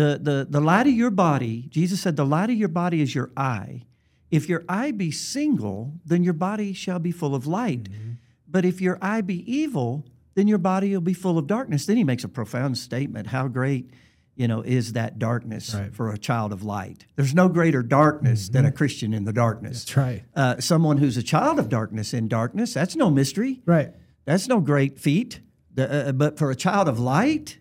the, 0.00 0.18
the, 0.20 0.46
the 0.48 0.60
light 0.60 0.86
of 0.86 0.94
your 0.94 1.10
body, 1.10 1.66
Jesus 1.68 2.00
said, 2.00 2.16
the 2.16 2.24
light 2.24 2.48
of 2.48 2.56
your 2.56 2.68
body 2.68 3.02
is 3.02 3.14
your 3.14 3.30
eye. 3.36 3.82
If 4.30 4.48
your 4.48 4.64
eye 4.68 4.92
be 4.92 5.10
single, 5.10 5.92
then 6.06 6.22
your 6.22 6.32
body 6.32 6.72
shall 6.72 6.98
be 6.98 7.12
full 7.12 7.34
of 7.34 7.46
light. 7.46 7.90
Mm-hmm. 7.90 8.12
But 8.48 8.64
if 8.64 8.80
your 8.80 8.98
eye 9.02 9.20
be 9.20 9.38
evil, 9.52 10.06
then 10.34 10.48
your 10.48 10.58
body 10.58 10.92
will 10.92 11.00
be 11.02 11.12
full 11.12 11.36
of 11.36 11.46
darkness. 11.46 11.86
Then 11.86 11.96
he 11.96 12.04
makes 12.04 12.24
a 12.24 12.28
profound 12.28 12.78
statement. 12.78 13.26
How 13.26 13.48
great, 13.48 13.90
you 14.36 14.48
know, 14.48 14.62
is 14.62 14.94
that 14.94 15.18
darkness 15.18 15.74
right. 15.74 15.94
for 15.94 16.10
a 16.10 16.18
child 16.18 16.52
of 16.52 16.62
light? 16.62 17.04
There's 17.16 17.34
no 17.34 17.48
greater 17.48 17.82
darkness 17.82 18.44
mm-hmm. 18.44 18.52
than 18.54 18.64
a 18.66 18.72
Christian 18.72 19.12
in 19.12 19.24
the 19.24 19.32
darkness. 19.32 19.84
That's 19.84 19.96
right. 19.96 20.24
Uh, 20.34 20.60
someone 20.60 20.96
who's 20.98 21.16
a 21.16 21.22
child 21.22 21.58
of 21.58 21.68
darkness 21.68 22.14
in 22.14 22.28
darkness, 22.28 22.72
that's 22.72 22.96
no 22.96 23.10
mystery. 23.10 23.60
Right. 23.66 23.92
That's 24.24 24.48
no 24.48 24.60
great 24.60 24.98
feat. 24.98 25.40
The, 25.74 26.08
uh, 26.08 26.12
but 26.12 26.38
for 26.38 26.50
a 26.50 26.56
child 26.56 26.88
of 26.88 26.98
light 26.98 27.58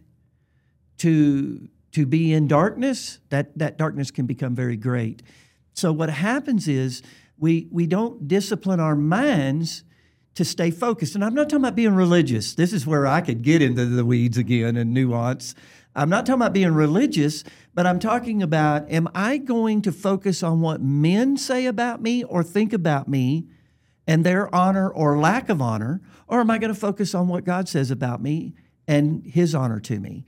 to 0.99 1.67
to 1.91 2.05
be 2.05 2.33
in 2.33 2.47
darkness, 2.47 3.19
that, 3.29 3.57
that 3.57 3.77
darkness 3.77 4.11
can 4.11 4.25
become 4.25 4.55
very 4.55 4.77
great. 4.77 5.23
So 5.73 5.91
what 5.91 6.09
happens 6.09 6.67
is 6.67 7.01
we, 7.37 7.67
we 7.71 7.87
don't 7.87 8.27
discipline 8.27 8.79
our 8.79 8.95
minds 8.95 9.83
to 10.35 10.45
stay 10.45 10.71
focused. 10.71 11.15
And 11.15 11.23
I'm 11.23 11.33
not 11.33 11.49
talking 11.49 11.63
about 11.63 11.75
being 11.75 11.95
religious. 11.95 12.53
This 12.55 12.73
is 12.73 12.85
where 12.85 13.07
I 13.07 13.21
could 13.21 13.41
get 13.41 13.61
into 13.61 13.85
the 13.85 14.05
weeds 14.05 14.37
again 14.37 14.77
and 14.77 14.93
nuance. 14.93 15.55
I'm 15.95 16.09
not 16.09 16.25
talking 16.25 16.41
about 16.41 16.53
being 16.53 16.73
religious, 16.73 17.43
but 17.73 17.85
I'm 17.85 17.99
talking 17.99 18.43
about 18.43 18.89
am 18.91 19.09
I 19.15 19.37
going 19.37 19.81
to 19.81 19.91
focus 19.91 20.43
on 20.43 20.61
what 20.61 20.81
men 20.81 21.35
say 21.37 21.65
about 21.65 22.01
me 22.01 22.23
or 22.23 22.43
think 22.43 22.73
about 22.73 23.07
me 23.07 23.47
and 24.07 24.25
their 24.25 24.53
honor 24.53 24.89
or 24.89 25.17
lack 25.17 25.49
of 25.49 25.61
honor? 25.61 26.01
Or 26.27 26.41
am 26.41 26.51
I 26.51 26.57
going 26.57 26.73
to 26.73 26.79
focus 26.79 27.15
on 27.15 27.27
what 27.27 27.43
God 27.43 27.67
says 27.67 27.91
about 27.91 28.21
me 28.21 28.53
and 28.87 29.25
his 29.25 29.55
honor 29.55 29.79
to 29.81 29.99
me? 29.99 30.25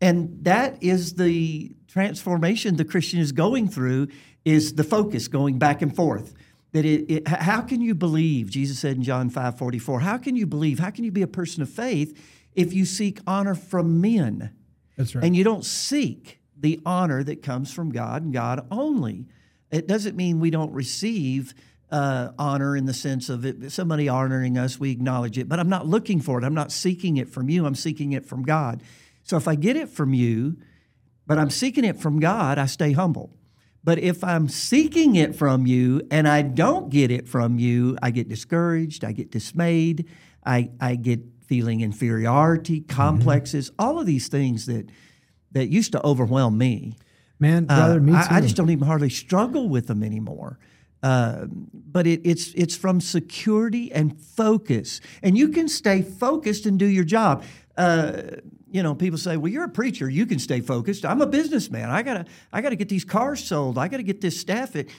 And 0.00 0.44
that 0.44 0.82
is 0.82 1.14
the 1.14 1.74
transformation 1.88 2.76
the 2.76 2.84
Christian 2.84 3.20
is 3.20 3.32
going 3.32 3.68
through 3.68 4.08
is 4.44 4.74
the 4.74 4.84
focus 4.84 5.28
going 5.28 5.58
back 5.58 5.82
and 5.82 5.94
forth. 5.94 6.34
That 6.72 6.84
it, 6.84 7.10
it, 7.10 7.28
how 7.28 7.62
can 7.62 7.80
you 7.80 7.94
believe, 7.94 8.50
Jesus 8.50 8.78
said 8.78 8.96
in 8.96 9.02
John 9.02 9.30
5 9.30 9.56
44, 9.56 10.00
how 10.00 10.18
can 10.18 10.36
you 10.36 10.46
believe, 10.46 10.78
how 10.78 10.90
can 10.90 11.04
you 11.04 11.12
be 11.12 11.22
a 11.22 11.26
person 11.26 11.62
of 11.62 11.70
faith 11.70 12.18
if 12.54 12.74
you 12.74 12.84
seek 12.84 13.20
honor 13.26 13.54
from 13.54 14.00
men? 14.00 14.50
That's 14.96 15.14
right. 15.14 15.24
And 15.24 15.34
you 15.34 15.44
don't 15.44 15.64
seek 15.64 16.40
the 16.56 16.80
honor 16.84 17.22
that 17.22 17.42
comes 17.42 17.72
from 17.72 17.90
God 17.90 18.22
and 18.22 18.32
God 18.32 18.66
only. 18.70 19.26
It 19.70 19.86
doesn't 19.86 20.16
mean 20.16 20.40
we 20.40 20.50
don't 20.50 20.72
receive 20.72 21.54
uh, 21.90 22.30
honor 22.38 22.76
in 22.76 22.84
the 22.86 22.94
sense 22.94 23.28
of 23.28 23.44
it, 23.44 23.70
somebody 23.70 24.08
honoring 24.08 24.58
us, 24.58 24.78
we 24.78 24.90
acknowledge 24.90 25.38
it, 25.38 25.48
but 25.48 25.60
I'm 25.60 25.68
not 25.68 25.86
looking 25.86 26.20
for 26.20 26.38
it. 26.38 26.44
I'm 26.44 26.54
not 26.54 26.72
seeking 26.72 27.16
it 27.16 27.28
from 27.28 27.48
you, 27.48 27.66
I'm 27.66 27.74
seeking 27.74 28.12
it 28.12 28.26
from 28.26 28.42
God. 28.42 28.82
So 29.26 29.36
if 29.36 29.46
I 29.48 29.56
get 29.56 29.76
it 29.76 29.88
from 29.88 30.14
you, 30.14 30.56
but 31.26 31.36
I'm 31.36 31.50
seeking 31.50 31.84
it 31.84 31.98
from 31.98 32.20
God, 32.20 32.58
I 32.58 32.66
stay 32.66 32.92
humble. 32.92 33.36
But 33.82 33.98
if 33.98 34.22
I'm 34.22 34.48
seeking 34.48 35.16
it 35.16 35.34
from 35.34 35.66
you 35.66 36.02
and 36.10 36.28
I 36.28 36.42
don't 36.42 36.90
get 36.90 37.10
it 37.10 37.28
from 37.28 37.58
you, 37.58 37.98
I 38.02 38.10
get 38.12 38.28
discouraged, 38.28 39.04
I 39.04 39.10
get 39.12 39.30
dismayed, 39.32 40.08
I, 40.44 40.70
I 40.80 40.94
get 40.94 41.20
feeling 41.46 41.80
inferiority, 41.80 42.80
Mm-hmm. 42.80 42.96
complexes, 42.96 43.70
all 43.78 43.98
of 44.00 44.06
these 44.06 44.28
things 44.28 44.66
that 44.66 44.90
that 45.52 45.68
used 45.68 45.92
to 45.92 46.04
overwhelm 46.06 46.56
me. 46.58 46.94
Man, 47.40 47.66
Uh, 47.68 47.74
brother, 47.76 48.00
me 48.00 48.12
too. 48.12 48.18
I, 48.18 48.36
I 48.36 48.40
just 48.40 48.56
don't 48.56 48.70
even 48.70 48.86
hardly 48.86 49.10
struggle 49.10 49.68
with 49.68 49.86
them 49.88 50.02
anymore. 50.02 50.58
Uh, 51.02 51.46
but 51.72 52.06
it, 52.06 52.20
it's 52.24 52.52
it's 52.54 52.76
from 52.76 53.00
security 53.00 53.90
and 53.92 54.20
focus, 54.20 55.00
and 55.22 55.36
you 55.38 55.48
can 55.48 55.68
stay 55.68 56.02
focused 56.02 56.66
and 56.66 56.78
do 56.78 56.86
your 56.86 57.04
job. 57.04 57.42
Uh, 57.76 58.22
you 58.76 58.82
know, 58.82 58.94
people 58.94 59.16
say, 59.16 59.38
"Well, 59.38 59.50
you're 59.50 59.64
a 59.64 59.70
preacher; 59.70 60.06
you 60.06 60.26
can 60.26 60.38
stay 60.38 60.60
focused." 60.60 61.06
I'm 61.06 61.22
a 61.22 61.26
businessman. 61.26 61.88
I 61.88 62.02
gotta 62.02 62.26
I 62.52 62.60
gotta 62.60 62.76
get 62.76 62.90
these 62.90 63.06
cars 63.06 63.42
sold. 63.42 63.78
I 63.78 63.88
gotta 63.88 64.02
get 64.02 64.20
this 64.20 64.38
staff. 64.38 64.76
It, 64.76 64.90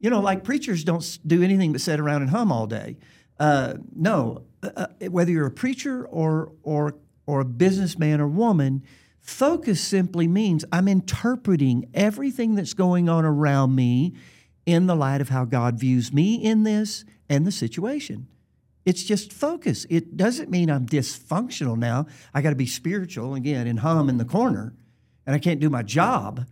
you 0.00 0.10
know, 0.10 0.20
like 0.20 0.44
preachers 0.44 0.84
don't 0.84 1.18
do 1.26 1.42
anything 1.42 1.72
but 1.72 1.80
sit 1.80 1.98
around 1.98 2.20
and 2.20 2.30
hum 2.30 2.52
all 2.52 2.66
day. 2.66 2.98
Uh, 3.40 3.76
no, 3.96 4.42
uh, 4.62 4.68
uh, 4.76 4.86
whether 5.08 5.30
you're 5.30 5.46
a 5.46 5.50
preacher 5.50 6.04
or 6.04 6.52
or 6.62 6.96
or 7.24 7.40
a 7.40 7.44
businessman 7.46 8.20
or 8.20 8.28
woman, 8.28 8.82
focus 9.22 9.80
simply 9.80 10.28
means 10.28 10.66
I'm 10.70 10.86
interpreting 10.86 11.88
everything 11.94 12.54
that's 12.54 12.74
going 12.74 13.08
on 13.08 13.24
around 13.24 13.74
me 13.74 14.12
in 14.66 14.86
the 14.86 14.94
light 14.94 15.22
of 15.22 15.30
how 15.30 15.46
God 15.46 15.80
views 15.80 16.12
me 16.12 16.34
in 16.34 16.64
this 16.64 17.06
and 17.30 17.46
the 17.46 17.52
situation. 17.52 18.26
It's 18.84 19.04
just 19.04 19.32
focus. 19.32 19.86
It 19.90 20.16
doesn't 20.16 20.50
mean 20.50 20.70
I'm 20.70 20.86
dysfunctional 20.86 21.76
now. 21.78 22.06
I 22.34 22.42
got 22.42 22.50
to 22.50 22.56
be 22.56 22.66
spiritual 22.66 23.34
again 23.34 23.66
and 23.66 23.78
hum 23.80 24.08
in 24.08 24.18
the 24.18 24.24
corner, 24.24 24.74
and 25.26 25.34
I 25.34 25.38
can't 25.38 25.60
do 25.60 25.70
my 25.70 25.82
job. 25.82 26.46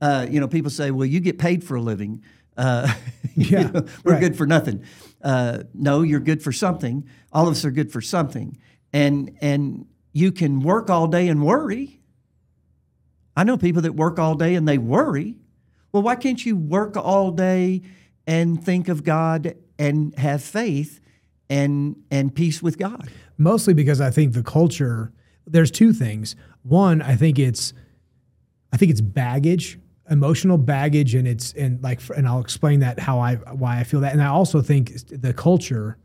Uh, 0.00 0.26
you 0.30 0.40
know, 0.40 0.48
people 0.48 0.70
say, 0.70 0.90
"Well, 0.90 1.06
you 1.06 1.20
get 1.20 1.38
paid 1.38 1.64
for 1.64 1.76
a 1.76 1.80
living." 1.82 2.22
Uh, 2.56 2.92
Yeah, 3.38 3.64
know, 3.64 3.84
we're 4.02 4.12
right. 4.12 4.20
good 4.20 4.34
for 4.34 4.46
nothing. 4.46 4.82
Uh, 5.20 5.64
no, 5.74 6.00
you're 6.00 6.20
good 6.20 6.42
for 6.42 6.52
something. 6.52 7.06
All 7.30 7.46
of 7.46 7.52
us 7.52 7.66
are 7.66 7.70
good 7.70 7.92
for 7.92 8.00
something, 8.00 8.56
and 8.94 9.36
and 9.42 9.84
you 10.14 10.32
can 10.32 10.60
work 10.60 10.88
all 10.88 11.06
day 11.06 11.28
and 11.28 11.44
worry. 11.44 12.00
I 13.36 13.44
know 13.44 13.58
people 13.58 13.82
that 13.82 13.94
work 13.94 14.18
all 14.18 14.34
day 14.36 14.54
and 14.54 14.66
they 14.66 14.78
worry. 14.78 15.36
Well, 15.92 16.02
why 16.02 16.14
can't 16.16 16.44
you 16.46 16.56
work 16.56 16.96
all 16.96 17.30
day 17.30 17.82
and 18.26 18.64
think 18.64 18.88
of 18.88 19.04
God 19.04 19.54
and 19.78 20.14
have 20.18 20.42
faith 20.42 21.00
and 21.48 21.96
and 22.10 22.34
peace 22.34 22.62
with 22.62 22.78
God? 22.78 23.08
mostly 23.38 23.74
because 23.74 24.00
I 24.00 24.10
think 24.10 24.32
the 24.32 24.42
culture. 24.42 25.12
There's 25.46 25.70
two 25.70 25.92
things. 25.92 26.34
One, 26.62 27.00
I 27.02 27.14
think 27.14 27.38
it's, 27.38 27.72
I 28.72 28.76
think 28.76 28.90
it's 28.90 29.00
baggage, 29.00 29.78
emotional 30.10 30.58
baggage, 30.58 31.14
and 31.14 31.26
it's 31.26 31.52
and 31.52 31.82
like, 31.82 32.00
and 32.16 32.26
I'll 32.26 32.40
explain 32.40 32.80
that 32.80 32.98
how 32.98 33.20
I 33.20 33.36
why 33.36 33.78
I 33.78 33.84
feel 33.84 34.00
that, 34.00 34.12
and 34.12 34.22
I 34.22 34.26
also 34.26 34.60
think 34.60 34.92
the 35.08 35.32
culture 35.32 35.98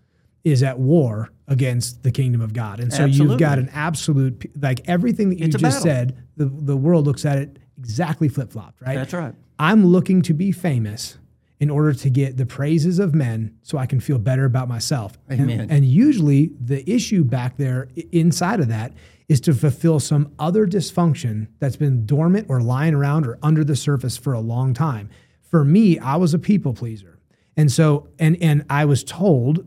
is 0.43 0.63
at 0.63 0.79
war 0.79 1.29
against 1.47 2.03
the 2.03 2.11
kingdom 2.11 2.41
of 2.41 2.53
God, 2.53 2.79
and 2.79 2.93
so 2.93 3.05
you've 3.05 3.39
got 3.39 3.57
an 3.57 3.69
absolute 3.73 4.51
like 4.61 4.81
everything 4.87 5.29
that 5.29 5.39
you 5.39 5.45
It's 5.45 5.55
just 5.55 5.81
said. 5.81 6.17
The 6.37 6.45
the 6.45 6.77
world 6.77 7.05
looks 7.05 7.25
at 7.25 7.37
it 7.39 7.57
exactly 7.77 8.27
flip 8.27 8.51
flopped, 8.51 8.81
right? 8.81 8.95
That's 8.95 9.13
right. 9.13 9.33
I'm 9.57 9.85
looking 9.85 10.21
to 10.23 10.33
be 10.33 10.51
famous 10.51 11.17
in 11.61 11.69
order 11.69 11.93
to 11.93 12.09
get 12.09 12.37
the 12.37 12.45
praises 12.45 12.97
of 12.97 13.13
men 13.13 13.55
so 13.61 13.77
I 13.77 13.85
can 13.85 13.99
feel 13.99 14.17
better 14.17 14.45
about 14.45 14.67
myself. 14.67 15.17
And- 15.29 15.41
Amen. 15.41 15.67
And, 15.69 15.85
usually 15.85 16.51
the 16.59 16.89
issue 16.91 17.23
back 17.23 17.55
there 17.57 17.87
inside 18.11 18.59
of 18.59 18.67
that 18.69 18.93
is 19.29 19.39
to 19.41 19.53
fulfill 19.53 19.99
some 19.99 20.33
other 20.39 20.65
dysfunction 20.65 21.47
that's 21.59 21.75
been 21.75 22.05
dormant 22.07 22.47
or 22.49 22.61
lying 22.61 22.95
around 22.95 23.27
or 23.27 23.37
under 23.43 23.63
the 23.63 23.75
surface 23.75 24.17
for 24.17 24.33
a 24.33 24.39
long 24.41 24.73
time. 24.73 25.09
For 25.43 25.63
me, 25.63 25.99
I 25.99 26.15
was 26.15 26.33
a 26.33 26.39
people 26.39 26.73
pleaser. 26.73 27.19
And 27.55 27.71
so 27.71 28.07
and 28.17 28.37
and 28.41 28.65
I 28.69 28.85
was 28.85 29.03
told 29.03 29.65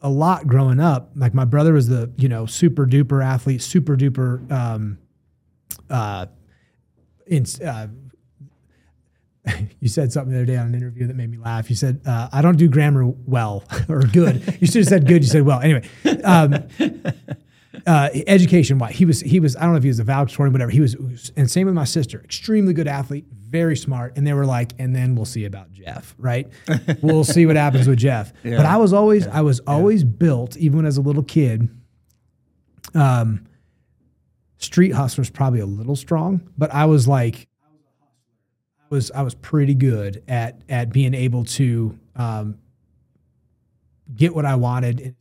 a 0.00 0.10
lot 0.10 0.46
growing 0.48 0.80
up, 0.80 1.12
like 1.14 1.32
my 1.32 1.44
brother 1.44 1.72
was 1.74 1.86
the, 1.88 2.10
you 2.16 2.28
know, 2.28 2.46
super 2.46 2.86
duper 2.86 3.24
athlete, 3.24 3.62
super 3.62 3.96
duper 3.96 4.50
um 4.50 4.98
uh 5.88 6.26
in, 7.26 7.44
uh, 7.64 7.88
you 9.80 9.88
said 9.88 10.12
something 10.12 10.32
the 10.32 10.38
other 10.38 10.46
day 10.46 10.56
on 10.56 10.66
an 10.66 10.74
interview 10.74 11.06
that 11.06 11.16
made 11.16 11.30
me 11.30 11.38
laugh. 11.38 11.70
You 11.70 11.76
said, 11.76 12.00
uh, 12.06 12.28
I 12.32 12.42
don't 12.42 12.56
do 12.56 12.68
grammar 12.68 13.06
well 13.06 13.64
or 13.88 14.00
good. 14.00 14.58
You 14.60 14.66
should 14.66 14.76
have 14.76 14.88
said 14.88 15.06
good. 15.06 15.22
You 15.22 15.28
said 15.28 15.42
well. 15.42 15.60
Anyway, 15.60 15.88
um, 16.24 16.54
uh, 17.86 18.08
education 18.26 18.78
wise, 18.78 18.96
he 18.96 19.04
was, 19.04 19.20
he 19.20 19.40
was, 19.40 19.56
I 19.56 19.62
don't 19.62 19.72
know 19.72 19.76
if 19.76 19.82
he 19.82 19.88
was 19.88 20.00
a 20.00 20.04
valedictorian, 20.04 20.52
whatever. 20.52 20.70
He 20.70 20.80
was, 20.80 21.32
and 21.36 21.50
same 21.50 21.66
with 21.66 21.74
my 21.74 21.84
sister, 21.84 22.20
extremely 22.22 22.72
good 22.72 22.88
athlete, 22.88 23.26
very 23.30 23.76
smart. 23.76 24.16
And 24.16 24.26
they 24.26 24.32
were 24.32 24.46
like, 24.46 24.72
and 24.78 24.94
then 24.94 25.14
we'll 25.14 25.24
see 25.24 25.44
about 25.44 25.72
Jeff, 25.72 26.14
right? 26.18 26.48
we'll 27.02 27.24
see 27.24 27.46
what 27.46 27.56
happens 27.56 27.86
with 27.86 27.98
Jeff. 27.98 28.32
But 28.42 28.66
I 28.66 28.76
was 28.76 28.92
always, 28.92 29.26
I 29.26 29.42
was 29.42 29.60
always 29.60 30.04
built, 30.04 30.56
even 30.56 30.84
as 30.84 30.96
a 30.96 31.02
little 31.02 31.22
kid. 31.22 31.68
Um, 32.94 33.46
street 34.58 34.92
hustler's 34.94 35.30
probably 35.30 35.60
a 35.60 35.66
little 35.66 35.96
strong, 35.96 36.40
but 36.56 36.72
I 36.72 36.86
was 36.86 37.06
like, 37.06 37.46
was 38.90 39.10
I 39.10 39.22
was 39.22 39.34
pretty 39.34 39.74
good 39.74 40.22
at 40.28 40.60
at 40.68 40.92
being 40.92 41.14
able 41.14 41.44
to 41.44 41.98
um, 42.14 42.58
get 44.14 44.34
what 44.34 44.44
I 44.44 44.54
wanted. 44.54 45.14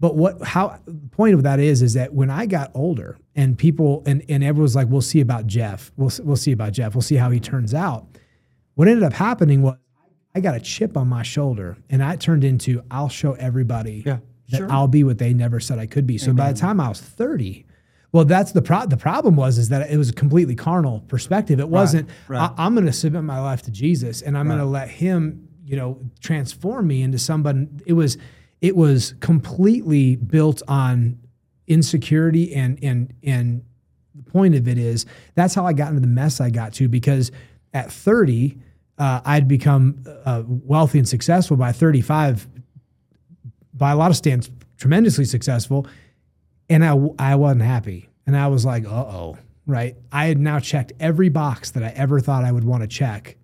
But 0.00 0.14
what 0.14 0.42
how 0.42 0.78
the 0.86 1.08
point 1.08 1.34
of 1.34 1.42
that 1.42 1.58
is 1.58 1.82
is 1.82 1.94
that 1.94 2.14
when 2.14 2.30
I 2.30 2.46
got 2.46 2.70
older 2.74 3.18
and 3.34 3.58
people 3.58 4.02
and 4.06 4.24
and 4.28 4.44
everyone 4.44 4.62
was 4.62 4.76
like, 4.76 4.88
we'll 4.88 5.00
see 5.00 5.20
about 5.20 5.46
Jeff, 5.46 5.90
we'll 5.96 6.12
we'll 6.22 6.36
see 6.36 6.52
about 6.52 6.72
Jeff, 6.72 6.94
we'll 6.94 7.02
see 7.02 7.16
how 7.16 7.30
he 7.30 7.40
turns 7.40 7.74
out. 7.74 8.06
What 8.74 8.86
ended 8.86 9.02
up 9.02 9.12
happening 9.12 9.62
was 9.62 9.76
I 10.34 10.40
got 10.40 10.54
a 10.54 10.60
chip 10.60 10.96
on 10.96 11.08
my 11.08 11.24
shoulder, 11.24 11.78
and 11.90 12.02
I 12.02 12.14
turned 12.14 12.44
into 12.44 12.82
I'll 12.90 13.08
show 13.08 13.32
everybody 13.32 14.04
Yeah, 14.06 14.18
that 14.50 14.58
sure. 14.58 14.70
I'll 14.70 14.86
be 14.86 15.02
what 15.02 15.18
they 15.18 15.34
never 15.34 15.58
said 15.58 15.80
I 15.80 15.86
could 15.86 16.06
be. 16.06 16.16
So 16.16 16.32
by 16.32 16.52
the 16.52 16.58
time 16.58 16.80
I 16.80 16.88
was 16.88 17.00
thirty. 17.00 17.64
Well, 18.12 18.24
that's 18.24 18.52
the 18.52 18.62
pro- 18.62 18.86
the 18.86 18.96
problem 18.96 19.36
was 19.36 19.58
is 19.58 19.68
that 19.68 19.90
it 19.90 19.96
was 19.96 20.08
a 20.08 20.14
completely 20.14 20.54
carnal 20.54 21.00
perspective. 21.08 21.60
It 21.60 21.68
wasn't. 21.68 22.08
right. 22.26 22.50
I, 22.56 22.64
I'm 22.64 22.74
going 22.74 22.86
to 22.86 22.92
submit 22.92 23.22
my 23.22 23.40
life 23.40 23.62
to 23.62 23.70
Jesus, 23.70 24.22
and 24.22 24.36
I'm 24.36 24.46
going 24.46 24.58
to 24.58 24.64
let 24.64 24.88
Him, 24.88 25.48
you 25.64 25.76
know, 25.76 26.00
transform 26.20 26.86
me 26.86 27.02
into 27.02 27.18
somebody. 27.18 27.68
It 27.84 27.92
was, 27.92 28.16
it 28.62 28.76
was 28.76 29.14
completely 29.20 30.16
built 30.16 30.62
on 30.68 31.18
insecurity, 31.66 32.54
and 32.54 32.82
and 32.82 33.12
and 33.22 33.62
the 34.14 34.22
point 34.22 34.54
of 34.54 34.66
it 34.68 34.78
is 34.78 35.04
that's 35.34 35.54
how 35.54 35.66
I 35.66 35.74
got 35.74 35.88
into 35.88 36.00
the 36.00 36.06
mess 36.06 36.40
I 36.40 36.48
got 36.48 36.72
to 36.74 36.88
because 36.88 37.30
at 37.74 37.92
30, 37.92 38.56
uh, 38.96 39.20
I'd 39.24 39.46
become 39.46 40.02
uh, 40.24 40.42
wealthy 40.46 40.98
and 40.98 41.06
successful. 41.06 41.58
By 41.58 41.72
35, 41.72 42.48
by 43.74 43.92
a 43.92 43.96
lot 43.96 44.10
of 44.10 44.16
stands, 44.16 44.50
tremendously 44.78 45.26
successful 45.26 45.86
and 46.68 46.84
I, 46.84 46.96
I 47.18 47.34
wasn't 47.36 47.62
happy. 47.62 48.08
And 48.26 48.36
I 48.36 48.48
was 48.48 48.64
like, 48.64 48.84
uh 48.84 48.90
oh, 48.90 49.38
right? 49.66 49.96
I 50.12 50.26
had 50.26 50.38
now 50.38 50.58
checked 50.58 50.92
every 51.00 51.28
box 51.28 51.70
that 51.72 51.82
I 51.82 51.88
ever 51.88 52.20
thought 52.20 52.44
I 52.44 52.52
would 52.52 52.64
want 52.64 52.82
to 52.82 52.88
check. 52.88 53.36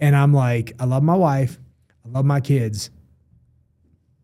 And 0.00 0.16
I'm 0.16 0.32
like, 0.32 0.72
I 0.78 0.84
love 0.84 1.02
my 1.02 1.14
wife, 1.14 1.58
I 2.04 2.08
love 2.08 2.24
my 2.24 2.40
kids. 2.40 2.90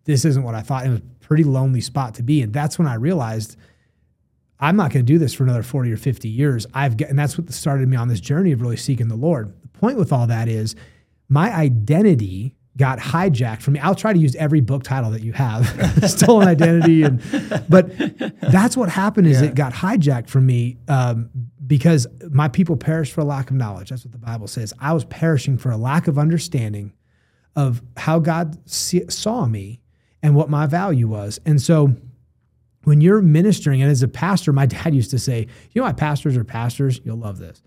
This 0.04 0.24
isn't 0.24 0.42
what 0.42 0.54
I 0.54 0.62
thought. 0.62 0.86
It 0.86 0.90
was 0.90 0.98
a 0.98 1.24
pretty 1.24 1.44
lonely 1.44 1.80
spot 1.80 2.14
to 2.14 2.22
be. 2.22 2.42
And 2.42 2.52
that's 2.52 2.78
when 2.78 2.88
I 2.88 2.94
realized 2.94 3.56
I'm 4.58 4.76
not 4.76 4.92
going 4.92 5.04
to 5.04 5.12
do 5.12 5.18
this 5.18 5.32
for 5.32 5.44
another 5.44 5.62
40 5.62 5.92
or 5.92 5.96
50 5.96 6.28
years. 6.28 6.66
I've 6.74 6.96
got, 6.96 7.08
and 7.08 7.18
that's 7.18 7.38
what 7.38 7.50
started 7.52 7.88
me 7.88 7.96
on 7.96 8.08
this 8.08 8.20
journey 8.20 8.52
of 8.52 8.60
really 8.60 8.76
seeking 8.76 9.08
the 9.08 9.16
Lord. 9.16 9.54
The 9.62 9.68
point 9.68 9.96
with 9.96 10.12
all 10.12 10.26
that 10.26 10.48
is 10.48 10.74
my 11.28 11.54
identity 11.54 12.56
got 12.76 12.98
hijacked 12.98 13.62
from 13.62 13.74
me. 13.74 13.80
I'll 13.80 13.94
try 13.94 14.12
to 14.12 14.18
use 14.18 14.34
every 14.36 14.60
book 14.60 14.82
title 14.82 15.10
that 15.10 15.22
you 15.22 15.32
have, 15.32 15.66
stolen 16.10 16.48
identity, 16.48 17.02
and 17.02 17.22
but 17.68 17.92
that's 18.40 18.76
what 18.76 18.88
happened 18.88 19.26
is 19.26 19.42
it 19.42 19.54
got 19.54 19.72
hijacked 19.72 20.28
from 20.28 20.46
me 20.46 20.78
um, 20.88 21.30
because 21.66 22.06
my 22.30 22.48
people 22.48 22.76
perished 22.76 23.12
for 23.12 23.20
a 23.20 23.24
lack 23.24 23.50
of 23.50 23.56
knowledge. 23.56 23.90
That's 23.90 24.04
what 24.04 24.12
the 24.12 24.18
Bible 24.18 24.46
says. 24.46 24.72
I 24.78 24.92
was 24.92 25.04
perishing 25.04 25.58
for 25.58 25.70
a 25.70 25.76
lack 25.76 26.08
of 26.08 26.18
understanding 26.18 26.92
of 27.56 27.82
how 27.96 28.18
God 28.18 28.56
see, 28.70 29.02
saw 29.08 29.46
me 29.46 29.80
and 30.22 30.34
what 30.34 30.48
my 30.48 30.66
value 30.66 31.08
was, 31.08 31.40
and 31.44 31.60
so 31.60 31.96
when 32.84 33.00
you're 33.00 33.20
ministering, 33.20 33.82
and 33.82 33.90
as 33.90 34.02
a 34.02 34.08
pastor, 34.08 34.52
my 34.52 34.66
dad 34.66 34.94
used 34.94 35.10
to 35.10 35.18
say, 35.18 35.46
"You 35.72 35.82
know 35.82 35.86
why 35.86 35.92
pastors 35.92 36.36
are 36.36 36.44
pastors? 36.44 37.00
You'll 37.04 37.18
love 37.18 37.38
this." 37.38 37.62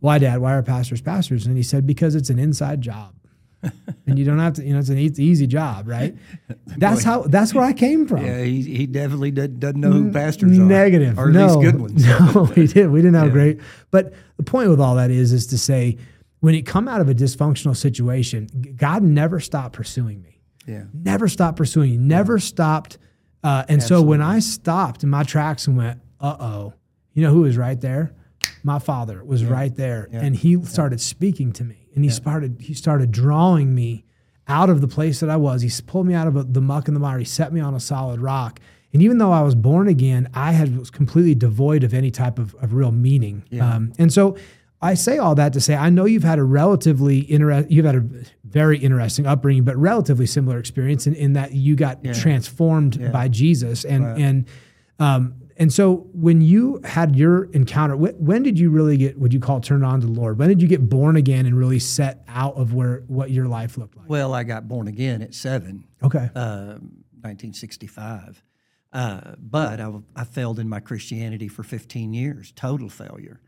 Why, 0.00 0.16
Dad? 0.18 0.40
Why 0.40 0.54
are 0.54 0.62
pastors 0.62 1.02
pastors? 1.02 1.46
And 1.46 1.56
he 1.56 1.62
said, 1.62 1.86
"Because 1.86 2.14
it's 2.14 2.30
an 2.30 2.38
inside 2.38 2.80
job." 2.80 3.14
and 4.06 4.18
you 4.18 4.24
don't 4.24 4.38
have 4.38 4.54
to, 4.54 4.64
you 4.64 4.72
know, 4.72 4.78
it's 4.78 4.88
an 4.88 4.98
e- 4.98 5.12
easy 5.18 5.46
job, 5.46 5.86
right? 5.86 6.14
That's 6.66 7.04
how. 7.04 7.22
That's 7.22 7.52
where 7.54 7.64
I 7.64 7.72
came 7.72 8.06
from. 8.06 8.24
Yeah, 8.24 8.42
he, 8.42 8.62
he 8.62 8.86
definitely 8.86 9.30
did, 9.30 9.60
doesn't 9.60 9.80
know 9.80 9.90
who 9.90 10.12
pastors 10.12 10.58
are. 10.58 10.62
Negative, 10.62 11.18
or 11.18 11.28
at 11.28 11.34
no, 11.34 11.46
least 11.46 11.60
good 11.60 11.80
ones. 11.80 12.06
No, 12.06 12.50
we 12.56 12.66
did. 12.66 12.90
We 12.90 13.00
didn't 13.02 13.14
have 13.14 13.32
great. 13.32 13.60
But 13.90 14.14
the 14.36 14.42
point 14.42 14.70
with 14.70 14.80
all 14.80 14.94
that 14.96 15.10
is, 15.10 15.32
is 15.32 15.46
to 15.48 15.58
say, 15.58 15.98
when 16.40 16.54
you 16.54 16.62
come 16.62 16.88
out 16.88 17.00
of 17.00 17.08
a 17.08 17.14
dysfunctional 17.14 17.76
situation, 17.76 18.48
God 18.76 19.02
never 19.02 19.40
stopped 19.40 19.74
pursuing 19.74 20.22
me. 20.22 20.40
Yeah. 20.66 20.84
Never 20.92 21.28
stopped 21.28 21.58
pursuing. 21.58 21.90
you, 21.90 21.98
Never 21.98 22.38
stopped. 22.38 22.98
Uh, 23.42 23.64
and 23.68 23.82
so 23.82 24.02
when 24.02 24.22
I 24.22 24.38
stopped 24.38 25.02
in 25.02 25.10
my 25.10 25.22
tracks 25.22 25.66
and 25.66 25.76
went, 25.76 26.00
uh 26.20 26.36
oh, 26.38 26.74
you 27.14 27.22
know 27.22 27.32
who 27.32 27.42
was 27.42 27.56
right 27.56 27.80
there? 27.80 28.14
My 28.62 28.78
father 28.78 29.24
was 29.24 29.44
right 29.44 29.74
there, 29.74 30.08
and 30.12 30.36
he 30.36 30.62
started 30.64 31.00
speaking 31.00 31.52
to 31.54 31.64
me. 31.64 31.79
And 31.94 32.04
he 32.04 32.10
started 32.10 32.56
he 32.60 32.74
started 32.74 33.10
drawing 33.10 33.74
me 33.74 34.04
out 34.48 34.68
of 34.70 34.80
the 34.80 34.88
place 34.88 35.20
that 35.20 35.30
I 35.30 35.36
was. 35.36 35.62
He 35.62 35.70
pulled 35.86 36.06
me 36.06 36.14
out 36.14 36.26
of 36.26 36.54
the 36.54 36.60
muck 36.60 36.88
and 36.88 36.96
the 36.96 37.00
mire. 37.00 37.18
He 37.18 37.24
set 37.24 37.52
me 37.52 37.60
on 37.60 37.74
a 37.74 37.80
solid 37.80 38.20
rock. 38.20 38.58
And 38.92 39.00
even 39.02 39.18
though 39.18 39.30
I 39.30 39.42
was 39.42 39.54
born 39.54 39.86
again, 39.86 40.28
I 40.34 40.50
had 40.52 40.76
was 40.76 40.90
completely 40.90 41.36
devoid 41.36 41.84
of 41.84 41.94
any 41.94 42.10
type 42.10 42.38
of, 42.40 42.54
of 42.56 42.74
real 42.74 42.90
meaning. 42.90 43.44
Yeah. 43.50 43.74
Um, 43.74 43.92
and 43.98 44.12
so 44.12 44.36
I 44.82 44.94
say 44.94 45.18
all 45.18 45.34
that 45.36 45.52
to 45.52 45.60
say 45.60 45.76
I 45.76 45.90
know 45.90 46.04
you've 46.06 46.24
had 46.24 46.38
a 46.40 46.42
relatively 46.44 47.20
interest 47.20 47.70
you've 47.70 47.84
had 47.86 47.94
a 47.96 48.04
very 48.44 48.78
interesting 48.78 49.26
upbringing, 49.26 49.62
but 49.62 49.76
relatively 49.76 50.26
similar 50.26 50.58
experience 50.58 51.06
in, 51.06 51.14
in 51.14 51.34
that 51.34 51.52
you 51.52 51.76
got 51.76 52.04
Yeah. 52.04 52.12
transformed 52.14 52.96
Yeah. 52.96 53.10
by 53.10 53.28
Jesus. 53.28 53.84
And 53.84 54.04
Right. 54.04 54.18
and 54.20 54.44
um, 54.98 55.34
and 55.60 55.72
so 55.72 56.08
when 56.12 56.40
you 56.40 56.80
had 56.82 57.14
your 57.14 57.44
encounter, 57.52 57.94
wh- 57.94 58.20
when 58.20 58.42
did 58.42 58.58
you 58.58 58.70
really 58.70 58.96
get 58.96 59.16
what 59.18 59.30
you 59.32 59.38
call 59.38 59.60
turned 59.60 59.84
on 59.84 60.00
to 60.00 60.06
the 60.06 60.12
Lord? 60.12 60.38
When 60.38 60.48
did 60.48 60.60
you 60.60 60.66
get 60.66 60.88
born 60.88 61.14
again 61.16 61.46
and 61.46 61.56
really 61.56 61.78
set 61.78 62.24
out 62.26 62.56
of 62.56 62.74
where 62.74 63.04
what 63.06 63.30
your 63.30 63.46
life 63.46 63.76
looked 63.78 63.96
like? 63.96 64.08
Well, 64.08 64.34
I 64.34 64.42
got 64.42 64.66
born 64.66 64.88
again 64.88 65.22
at 65.22 65.34
seven. 65.34 65.84
Okay. 66.02 66.28
uh, 66.34 66.78
1965. 67.22 68.42
Uh, 68.92 69.34
but 69.38 69.80
I, 69.80 69.92
I 70.16 70.24
failed 70.24 70.58
in 70.58 70.68
my 70.68 70.80
Christianity 70.80 71.46
for 71.48 71.62
15 71.62 72.12
years, 72.12 72.52
total 72.56 72.88
failure. 72.88 73.40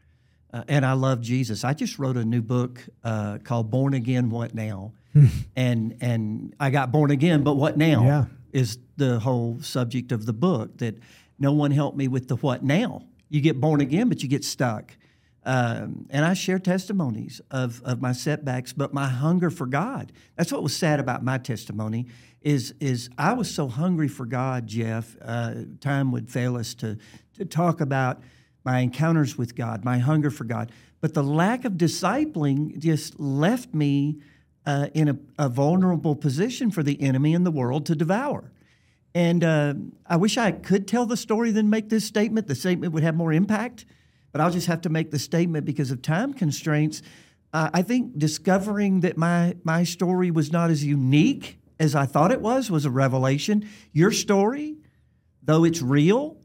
Uh, 0.52 0.62
and 0.68 0.84
I 0.86 0.92
love 0.92 1.20
Jesus. 1.20 1.64
I 1.64 1.72
just 1.74 1.98
wrote 1.98 2.16
a 2.16 2.24
new 2.24 2.42
book 2.42 2.86
uh, 3.02 3.38
called 3.42 3.70
Born 3.70 3.94
Again, 3.94 4.30
What 4.30 4.54
Now? 4.54 4.92
and 5.56 5.96
and 6.00 6.54
I 6.60 6.70
got 6.70 6.90
born 6.92 7.10
again, 7.10 7.42
but 7.42 7.54
what 7.56 7.76
now 7.76 8.04
Yeah. 8.04 8.24
is 8.52 8.78
the 8.96 9.18
whole 9.20 9.60
subject 9.60 10.10
of 10.12 10.24
the 10.26 10.32
book. 10.32 10.78
That 10.78 10.98
no 11.42 11.52
one 11.52 11.70
helped 11.70 11.96
me 11.98 12.08
with 12.08 12.28
the 12.28 12.36
what 12.36 12.62
now. 12.62 13.02
You 13.28 13.40
get 13.40 13.60
born 13.60 13.80
again, 13.80 14.08
but 14.08 14.22
you 14.22 14.28
get 14.28 14.44
stuck. 14.44 14.96
Um, 15.44 16.06
and 16.10 16.24
I 16.24 16.34
share 16.34 16.60
testimonies 16.60 17.40
of, 17.50 17.82
of 17.84 18.00
my 18.00 18.12
setbacks, 18.12 18.72
but 18.72 18.94
my 18.94 19.08
hunger 19.08 19.50
for 19.50 19.66
God. 19.66 20.12
That's 20.36 20.52
what 20.52 20.62
was 20.62 20.74
sad 20.74 21.00
about 21.00 21.24
my 21.24 21.38
testimony 21.38 22.06
is 22.42 22.74
is 22.80 23.08
I 23.18 23.32
was 23.32 23.52
so 23.52 23.68
hungry 23.68 24.08
for 24.08 24.26
God, 24.26 24.66
Jeff. 24.66 25.16
Uh, 25.20 25.54
time 25.80 26.12
would 26.12 26.30
fail 26.30 26.56
us 26.56 26.74
to 26.74 26.98
to 27.34 27.44
talk 27.44 27.80
about 27.80 28.20
my 28.64 28.80
encounters 28.80 29.36
with 29.36 29.56
God, 29.56 29.84
my 29.84 29.98
hunger 29.98 30.30
for 30.30 30.44
God. 30.44 30.70
But 31.00 31.14
the 31.14 31.22
lack 31.24 31.64
of 31.64 31.72
discipling 31.72 32.78
just 32.78 33.18
left 33.18 33.74
me 33.74 34.20
uh, 34.64 34.88
in 34.94 35.08
a, 35.08 35.18
a 35.38 35.48
vulnerable 35.48 36.14
position 36.14 36.70
for 36.70 36.84
the 36.84 37.00
enemy 37.02 37.34
and 37.34 37.44
the 37.44 37.50
world 37.50 37.86
to 37.86 37.96
devour. 37.96 38.51
And 39.14 39.44
uh, 39.44 39.74
I 40.06 40.16
wish 40.16 40.38
I 40.38 40.52
could 40.52 40.88
tell 40.88 41.04
the 41.06 41.16
story 41.16 41.50
than 41.50 41.68
make 41.68 41.90
this 41.90 42.04
statement. 42.04 42.46
The 42.46 42.54
statement 42.54 42.92
would 42.94 43.02
have 43.02 43.14
more 43.14 43.32
impact, 43.32 43.84
but 44.32 44.40
I'll 44.40 44.50
just 44.50 44.66
have 44.68 44.80
to 44.82 44.88
make 44.88 45.10
the 45.10 45.18
statement 45.18 45.66
because 45.66 45.90
of 45.90 46.00
time 46.00 46.32
constraints. 46.32 47.02
Uh, 47.52 47.68
I 47.74 47.82
think 47.82 48.18
discovering 48.18 49.00
that 49.00 49.18
my 49.18 49.56
my 49.64 49.84
story 49.84 50.30
was 50.30 50.50
not 50.50 50.70
as 50.70 50.82
unique 50.82 51.58
as 51.78 51.94
I 51.94 52.06
thought 52.06 52.32
it 52.32 52.40
was 52.40 52.70
was 52.70 52.86
a 52.86 52.90
revelation. 52.90 53.68
Your 53.92 54.12
story, 54.12 54.76
though 55.42 55.64
it's 55.64 55.82
real, 55.82 56.38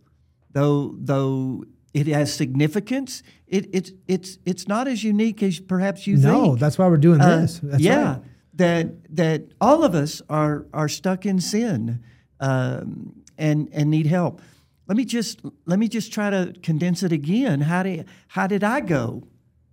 though 0.52 0.96
though 1.00 1.64
it 1.94 2.08
has 2.08 2.34
significance, 2.34 3.24
it, 3.48 3.70
it's 3.72 3.92
it's 4.10 4.40
it's 4.46 4.68
not 4.68 4.90
as 4.90 5.06
unique 5.06 5.42
as 5.42 5.62
perhaps 5.62 6.06
you 6.06 6.18
no, 6.18 6.32
think. 6.32 6.44
No, 6.44 6.56
that's 6.58 6.78
why 6.78 6.88
we're 6.88 6.98
doing 6.98 7.22
Uh, 7.22 7.42
this. 7.42 7.62
That's 7.64 7.82
yeah, 7.82 8.08
right. 8.08 8.22
that 8.56 9.16
that 9.16 9.44
all 9.62 9.86
of 9.86 9.96
us 9.96 10.22
are 10.30 10.66
are 10.74 10.90
stuck 10.90 11.26
in 11.26 11.40
sin 11.40 12.04
um, 12.40 13.24
and 13.38 13.70
and 13.72 13.90
need 13.90 14.08
help. 14.08 14.42
Let 14.88 14.98
me 14.98 15.06
just 15.06 15.42
let 15.66 15.80
me 15.80 15.88
just 15.88 16.14
try 16.14 16.30
to 16.30 16.54
condense 16.64 17.04
it 17.04 17.12
again. 17.12 17.62
How 17.62 17.84
did 17.84 18.08
how 18.30 18.48
did 18.48 18.64
I 18.64 18.80
go 18.80 19.28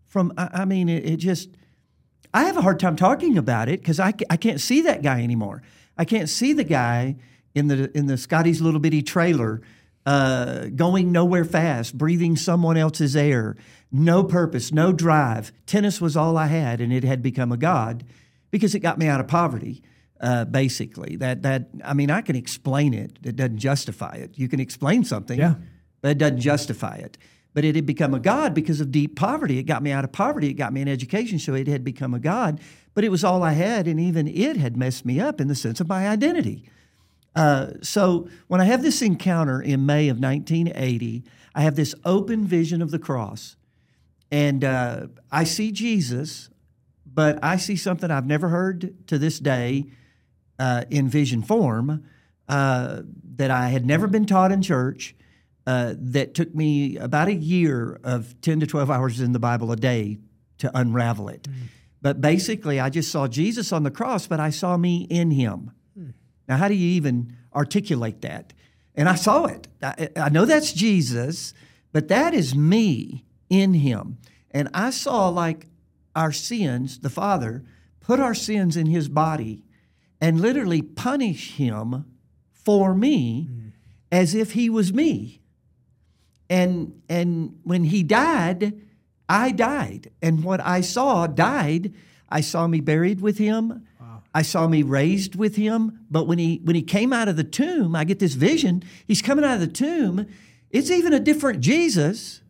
from? 0.06 0.32
I, 0.36 0.50
I 0.52 0.64
mean, 0.64 0.88
it, 0.88 1.04
it 1.04 1.16
just 1.16 1.50
I 2.32 2.44
have 2.44 2.56
a 2.56 2.62
hard 2.62 2.80
time 2.80 2.96
talking 2.96 3.38
about 3.38 3.68
it 3.68 3.80
because 3.80 4.00
I, 4.00 4.12
I 4.28 4.36
can't 4.36 4.60
see 4.60 4.82
that 4.82 5.02
guy 5.02 5.22
anymore. 5.22 5.62
I 5.96 6.04
can't 6.04 6.28
see 6.28 6.52
the 6.52 6.64
guy 6.64 7.16
in 7.54 7.68
the 7.68 7.96
in 7.96 8.06
the 8.06 8.18
Scotty's 8.18 8.60
little 8.60 8.80
bitty 8.80 9.02
trailer 9.02 9.62
uh, 10.06 10.66
going 10.74 11.12
nowhere 11.12 11.44
fast, 11.44 11.96
breathing 11.96 12.36
someone 12.36 12.76
else's 12.76 13.16
air, 13.16 13.56
no 13.90 14.24
purpose, 14.24 14.72
no 14.72 14.92
drive. 14.92 15.52
Tennis 15.66 16.00
was 16.00 16.16
all 16.16 16.36
I 16.36 16.46
had, 16.46 16.80
and 16.80 16.92
it 16.92 17.04
had 17.04 17.22
become 17.22 17.52
a 17.52 17.56
god 17.56 18.04
because 18.50 18.74
it 18.74 18.80
got 18.80 18.98
me 18.98 19.06
out 19.06 19.20
of 19.20 19.28
poverty. 19.28 19.82
Uh, 20.24 20.46
basically, 20.46 21.16
that 21.16 21.42
that 21.42 21.68
I 21.84 21.92
mean, 21.92 22.10
I 22.10 22.22
can 22.22 22.34
explain 22.34 22.94
it. 22.94 23.18
It 23.22 23.36
doesn't 23.36 23.58
justify 23.58 24.14
it. 24.14 24.38
You 24.38 24.48
can 24.48 24.58
explain 24.58 25.04
something, 25.04 25.38
Yeah. 25.38 25.56
but 26.00 26.12
it 26.12 26.18
doesn't 26.18 26.40
justify 26.40 26.94
it. 26.96 27.18
But 27.52 27.64
it 27.66 27.76
had 27.76 27.84
become 27.84 28.14
a 28.14 28.18
god 28.18 28.54
because 28.54 28.80
of 28.80 28.90
deep 28.90 29.16
poverty. 29.16 29.58
It 29.58 29.64
got 29.64 29.82
me 29.82 29.92
out 29.92 30.02
of 30.02 30.12
poverty. 30.12 30.48
It 30.48 30.54
got 30.54 30.72
me 30.72 30.80
an 30.80 30.88
education, 30.88 31.38
so 31.38 31.52
it 31.54 31.66
had 31.68 31.84
become 31.84 32.14
a 32.14 32.18
god. 32.18 32.58
But 32.94 33.04
it 33.04 33.10
was 33.10 33.22
all 33.22 33.42
I 33.42 33.52
had, 33.52 33.86
and 33.86 34.00
even 34.00 34.26
it 34.26 34.56
had 34.56 34.78
messed 34.78 35.04
me 35.04 35.20
up 35.20 35.42
in 35.42 35.48
the 35.48 35.54
sense 35.54 35.78
of 35.78 35.88
my 35.88 36.08
identity. 36.08 36.64
Uh, 37.36 37.72
so 37.82 38.26
when 38.48 38.62
I 38.62 38.64
have 38.64 38.80
this 38.82 39.02
encounter 39.02 39.60
in 39.60 39.84
May 39.84 40.08
of 40.08 40.18
1980, 40.20 41.22
I 41.54 41.60
have 41.60 41.76
this 41.76 41.94
open 42.02 42.46
vision 42.46 42.80
of 42.80 42.90
the 42.92 42.98
cross, 42.98 43.56
and 44.30 44.64
uh, 44.64 45.08
I 45.30 45.44
see 45.44 45.70
Jesus, 45.70 46.48
but 47.04 47.38
I 47.44 47.56
see 47.58 47.76
something 47.76 48.10
I've 48.10 48.26
never 48.26 48.48
heard 48.48 49.06
to 49.08 49.18
this 49.18 49.38
day 49.38 49.84
uh, 50.58 50.84
in 50.90 51.08
vision 51.08 51.42
form 51.42 52.04
uh, 52.48 53.02
that 53.36 53.50
I 53.50 53.68
had 53.68 53.86
never 53.86 54.06
been 54.06 54.26
taught 54.26 54.52
in 54.52 54.62
church. 54.62 55.14
Uh, 55.66 55.94
that 55.96 56.34
took 56.34 56.54
me 56.54 56.98
about 56.98 57.26
a 57.26 57.32
year 57.32 57.98
of 58.04 58.38
10 58.42 58.60
to 58.60 58.66
12 58.66 58.90
hours 58.90 59.18
in 59.18 59.32
the 59.32 59.38
Bible 59.38 59.72
a 59.72 59.76
day 59.76 60.18
to 60.58 60.70
unravel 60.78 61.30
it. 61.30 61.48
But 62.02 62.20
basically, 62.20 62.78
I 62.78 62.90
just 62.90 63.10
saw 63.10 63.28
Jesus 63.28 63.72
on 63.72 63.82
the 63.82 63.90
cross, 63.90 64.26
but 64.26 64.40
I 64.40 64.50
saw 64.50 64.76
me 64.76 65.06
in 65.08 65.30
him. 65.30 65.70
Now, 66.46 66.58
how 66.58 66.68
do 66.68 66.74
you 66.74 66.88
even 66.90 67.34
articulate 67.54 68.20
that? 68.20 68.52
And 68.94 69.08
I 69.08 69.14
saw 69.14 69.46
it. 69.46 69.68
I, 69.82 70.10
I 70.16 70.28
know 70.28 70.44
that's 70.44 70.72
Jesus, 70.72 71.54
but 71.92 72.08
that 72.08 72.34
is 72.34 72.54
me 72.54 73.24
in 73.48 73.74
him. 73.74 74.18
And 74.50 74.68
I 74.74 74.90
saw 74.90 75.28
like 75.28 75.66
our 76.14 76.30
sins, 76.30 77.00
the 77.00 77.10
Father, 77.10 77.64
put 78.00 78.20
our 78.20 78.34
sins 78.34 78.76
in 78.76 78.86
his 78.86 79.08
body 79.08 79.63
and 80.24 80.40
literally 80.40 80.80
punish 80.80 81.52
him 81.52 82.06
for 82.50 82.94
me 82.94 83.46
mm. 83.50 83.72
as 84.10 84.34
if 84.34 84.52
he 84.52 84.70
was 84.70 84.90
me. 84.90 85.42
And 86.48 87.02
and 87.10 87.60
when 87.62 87.84
he 87.84 88.02
died, 88.02 88.72
I 89.28 89.50
died. 89.50 90.10
And 90.22 90.42
what 90.42 90.60
I 90.60 90.80
saw 90.80 91.26
died. 91.26 91.92
I 92.30 92.40
saw 92.40 92.66
me 92.66 92.80
buried 92.80 93.20
with 93.20 93.36
him. 93.36 93.86
I 94.36 94.40
saw 94.40 94.66
me 94.66 94.82
raised 94.82 95.36
with 95.36 95.56
him. 95.56 96.00
But 96.10 96.26
when 96.26 96.38
he 96.38 96.62
when 96.64 96.74
he 96.74 96.82
came 96.82 97.12
out 97.12 97.28
of 97.28 97.36
the 97.36 97.44
tomb, 97.44 97.94
I 97.94 98.04
get 98.04 98.18
this 98.18 98.32
vision. 98.32 98.82
He's 99.06 99.20
coming 99.20 99.44
out 99.44 99.54
of 99.54 99.60
the 99.60 99.66
tomb. 99.66 100.26
It's 100.70 100.90
even 100.90 101.12
a 101.12 101.20
different 101.20 101.60
Jesus 101.60 102.40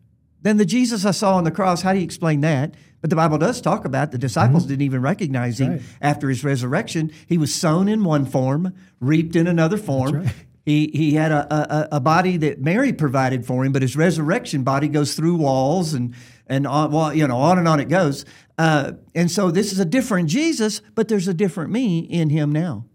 than 0.43 0.59
the 0.59 0.64
Jesus 0.64 1.05
I 1.05 1.11
saw 1.11 1.35
on 1.39 1.45
the 1.45 1.51
cross. 1.51 1.83
How 1.83 1.93
do 1.93 1.99
you 1.99 2.05
explain 2.05 2.41
that? 2.43 2.75
But 3.05 3.11
the 3.11 3.17
Bible 3.17 3.37
does 3.37 3.61
talk 3.61 3.85
about 3.85 4.13
the 4.13 4.17
disciples 4.17 4.65
didn't 4.65 4.81
even 4.81 5.03
recognize 5.03 5.61
him 5.61 5.73
right. 5.73 5.83
after 6.01 6.31
his 6.31 6.43
resurrection. 6.43 7.13
He 7.27 7.37
was 7.37 7.55
sown 7.55 7.87
in 7.87 8.03
one 8.03 8.25
form, 8.25 8.73
reaped 8.99 9.37
in 9.37 9.47
another 9.47 9.77
form. 9.77 10.27
He, 10.65 10.91
he 10.95 11.13
had 11.13 11.31
a, 11.31 11.55
a, 11.55 11.89
a 11.97 12.01
body 12.01 12.39
that 12.39 12.63
Mary 12.63 12.95
provided 12.95 13.45
for 13.45 13.63
him, 13.63 13.73
but 13.73 13.83
his 13.83 13.95
resurrection 13.95 14.63
body 14.63 14.89
goes 14.89 15.15
through 15.17 15.37
walls 15.37 15.93
and 15.93 16.15
and 16.47 16.67
on, 16.67 16.93
well, 16.93 17.13
you 17.13 17.29
know, 17.29 17.37
on 17.37 17.59
and 17.59 17.69
on 17.69 17.79
it 17.79 17.91
goes. 17.91 18.25
Uh, 18.57 18.93
and 19.15 19.31
so 19.31 19.51
this 19.51 19.71
is 19.71 19.79
a 19.79 19.85
different 19.85 20.31
Jesus, 20.31 20.81
but 20.95 21.09
there's 21.09 21.29
a 21.29 21.35
different 21.35 21.73
me 21.73 21.99
in 21.99 22.31
him 22.31 22.53
now 22.53 22.87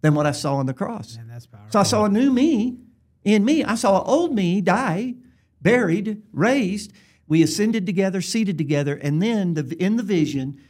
than 0.00 0.14
what 0.14 0.26
I 0.26 0.30
saw 0.30 0.58
on 0.58 0.66
the 0.66 0.74
cross. 0.74 1.16
Man, 1.16 1.26
that's 1.26 1.46
powerful. 1.46 1.72
So 1.72 1.80
I 1.80 1.82
saw 1.82 2.04
a 2.04 2.08
new 2.08 2.30
me 2.30 2.76
in 3.24 3.44
me. 3.44 3.64
I 3.64 3.74
saw 3.74 4.00
an 4.00 4.04
old 4.06 4.32
me 4.32 4.60
die, 4.60 5.16
buried, 5.60 6.22
raised. 6.32 6.92
We 7.28 7.42
ascended 7.42 7.86
together, 7.86 8.20
seated 8.20 8.56
together, 8.56 8.94
and 8.94 9.20
then 9.22 9.54
the, 9.54 9.76
in 9.82 9.96
the 9.96 10.02
vision, 10.02 10.60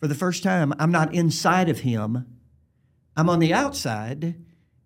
for 0.00 0.08
the 0.08 0.14
first 0.14 0.42
time, 0.42 0.72
I'm 0.78 0.90
not 0.90 1.14
inside 1.14 1.68
of 1.68 1.80
him. 1.80 2.26
I'm 3.16 3.28
on 3.28 3.38
the 3.38 3.52
outside, 3.52 4.22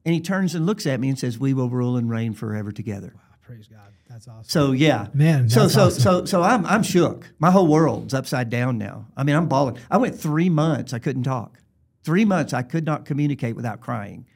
and 0.05 0.15
he 0.15 0.21
turns 0.21 0.55
and 0.55 0.67
looks 0.67 0.87
at 0.87 0.99
me 0.99 1.09
and 1.09 1.19
says, 1.19 1.39
"We 1.39 1.55
will 1.55 1.71
rule 1.71 1.97
and 1.97 2.11
reign 2.11 2.33
forever 2.33 2.73
together." 2.73 3.13
Wow, 3.15 3.23
praise 3.43 3.69
God. 3.69 3.93
That's 4.11 4.27
awesome. 4.29 4.45
So 4.45 4.73
yeah, 4.73 5.09
Man, 5.15 5.49
So 5.49 5.69
so 5.69 5.87
awesome. 5.87 6.01
so 6.01 6.25
so 6.25 6.43
I'm 6.43 6.67
I'm 6.67 6.83
shook. 6.83 7.31
My 7.39 7.51
whole 7.51 7.67
world's 7.69 8.15
upside 8.15 8.51
down 8.51 8.77
now. 8.79 9.07
I 9.17 9.23
mean, 9.25 9.37
I'm 9.37 9.47
bawling. 9.49 9.79
I 9.91 9.97
went 9.99 10.19
three 10.19 10.49
months. 10.49 10.93
I 10.93 10.99
couldn't 10.99 11.25
talk. 11.25 11.59
Three 12.03 12.25
months. 12.25 12.53
I 12.53 12.63
could 12.63 12.85
not 12.85 13.05
communicate 13.07 13.57
without 13.57 13.81
crying, 13.81 14.27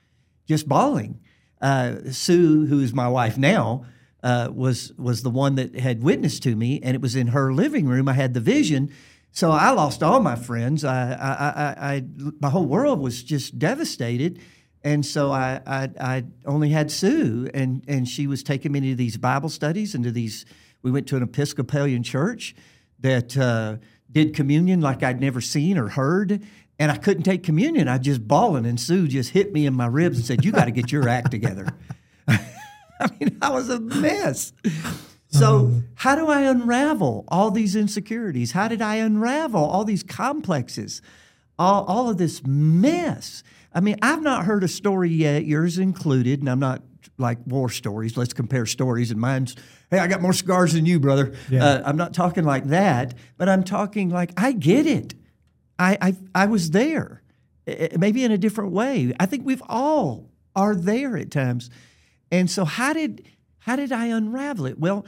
just 0.47 0.69
bawling. 0.69 1.21
Uh, 1.61 1.97
Sue, 2.13 2.67
who 2.67 2.81
is 2.81 2.93
my 2.95 3.09
wife 3.09 3.37
now, 3.37 3.85
uh, 4.23 4.51
was 4.53 4.93
was 4.99 5.23
the 5.23 5.31
one 5.31 5.55
that 5.57 5.79
had 5.79 6.03
witnessed 6.03 6.43
to 6.45 6.57
me, 6.57 6.81
and 6.83 6.95
it 6.95 7.01
was 7.01 7.15
in 7.15 7.29
her 7.29 7.53
living 7.53 7.87
room. 7.87 8.09
I 8.09 8.15
had 8.15 8.35
the 8.35 8.41
vision. 8.41 8.91
So 9.31 9.51
I 9.51 9.71
lost 9.71 10.03
all 10.03 10.21
my 10.21 10.37
friends. 10.37 10.85
I, 10.85 11.13
I, 11.13 11.31
I, 11.31 11.95
I, 11.95 12.05
my 12.41 12.49
whole 12.49 12.65
world 12.65 12.99
was 12.99 13.23
just 13.23 13.59
devastated. 13.59 14.41
And 14.83 15.05
so 15.05 15.31
I, 15.33 15.61
I, 15.67 15.91
I 16.01 16.25
only 16.47 16.71
had 16.71 16.91
Sue, 16.91 17.49
and, 17.53 17.85
and 17.87 18.09
she 18.09 18.27
was 18.27 18.43
taking 18.43 18.73
me 18.73 18.81
to 18.81 18.95
these 18.95 19.17
Bible 19.17 19.49
studies 19.49 19.95
and 19.95 20.05
to 20.05 20.11
these. 20.11 20.47
We 20.83 20.91
went 20.91 21.09
to 21.09 21.17
an 21.17 21.23
Episcopalian 21.23 22.03
church 22.05 22.55
that 23.01 23.37
uh, 23.37 23.77
did 24.11 24.35
communion 24.35 24.81
like 24.81 25.03
I'd 25.03 25.21
never 25.21 25.41
seen 25.41 25.77
or 25.77 25.89
heard. 25.89 26.43
And 26.79 26.93
I 26.93 26.97
couldn't 26.97 27.25
take 27.25 27.43
communion. 27.43 27.89
I 27.89 27.99
just 27.99 28.27
bawling, 28.27 28.65
and 28.65 28.79
Sue 28.79 29.09
just 29.09 29.31
hit 29.31 29.53
me 29.53 29.67
in 29.67 29.75
my 29.75 29.87
ribs 29.87 30.17
and 30.17 30.25
said, 30.25 30.45
"You 30.45 30.53
got 30.53 30.67
to 30.67 30.71
get 30.71 30.93
your 30.93 31.09
act 31.09 31.33
together." 31.33 31.67
I 33.01 33.09
mean, 33.19 33.39
I 33.41 33.51
was 33.51 33.69
a 33.69 33.81
mess. 33.81 34.53
So, 35.31 35.83
how 35.95 36.15
do 36.15 36.29
I 36.29 36.43
unravel 36.43 37.25
all 37.29 37.51
these 37.51 37.77
insecurities? 37.77 38.53
How 38.53 38.67
did 38.67 38.81
I 38.81 38.97
unravel 38.97 39.63
all 39.63 39.85
these 39.85 40.03
complexes, 40.03 41.03
all, 41.59 41.85
all 41.85 42.09
of 42.09 42.17
this 42.17 42.43
mess? 42.47 43.43
I 43.75 43.81
mean, 43.81 43.97
I've 44.01 44.23
not 44.23 44.47
heard 44.47 44.65
a 44.65 44.69
story 44.69 45.11
yet, 45.11 45.45
yours 45.45 45.79
included, 45.79 46.41
and 46.41 46.49
I'm 46.49 46.59
not 46.59 46.83
like 47.19 47.39
war 47.47 47.69
stories. 47.69 48.17
Let's 48.17 48.33
compare 48.33 48.65
stories, 48.65 49.11
and 49.11 49.21
mine's, 49.21 49.55
hey, 49.91 49.99
I 49.99 50.07
got 50.07 50.23
more 50.23 50.33
scars 50.33 50.73
than 50.73 50.87
you, 50.87 50.99
brother. 50.99 51.35
Yeah. 51.51 51.65
Uh, 51.65 51.83
I'm 51.85 51.97
not 51.97 52.15
talking 52.15 52.45
like 52.45 52.65
that, 52.69 53.15
but 53.37 53.49
I'm 53.49 53.65
talking 53.65 54.09
like 54.09 54.33
I 54.37 54.53
get 54.53 54.87
it. 54.87 55.15
I 55.79 55.99
I, 56.01 56.17
I 56.35 56.47
was 56.47 56.71
there, 56.71 57.23
eh, 57.67 57.89
maybe 57.99 58.25
in 58.25 58.33
a 58.33 58.39
different 58.39 58.73
way. 58.73 59.13
I 59.21 59.27
think 59.27 59.45
we've 59.45 59.63
all 59.69 60.31
are 60.57 60.75
there 60.75 61.17
at 61.17 61.31
times, 61.31 61.71
and 62.31 62.51
so 62.51 62.65
how 62.65 62.93
did 62.93 63.27
how 63.61 63.77
did 63.77 63.93
I 63.93 64.07
unravel 64.07 64.67
it? 64.67 64.79
Well, 64.79 65.05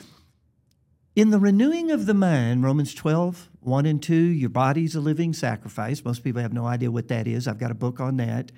in 1.17 1.31
the 1.31 1.39
renewing 1.39 1.91
of 1.91 2.07
the 2.07 2.15
mind, 2.15 2.63
Romans 2.63 2.95
12, 2.95 3.49
1 3.61 3.87
and 3.87 4.03
2, 4.03 4.15
your 4.15 4.51
body's 4.51 4.95
a 4.95 5.01
living 5.01 5.33
sacrifice. 5.33 6.05
Most 6.05 6.23
people 6.23 6.41
have 6.43 6.53
no 6.53 6.67
idea 6.67 6.91
what 6.91 7.09
that 7.09 7.27
is. 7.27 7.49
I've 7.49 7.59
got 7.59 7.71
a 7.71 7.75
book 7.75 8.01
on 8.01 8.17
that 8.19 8.53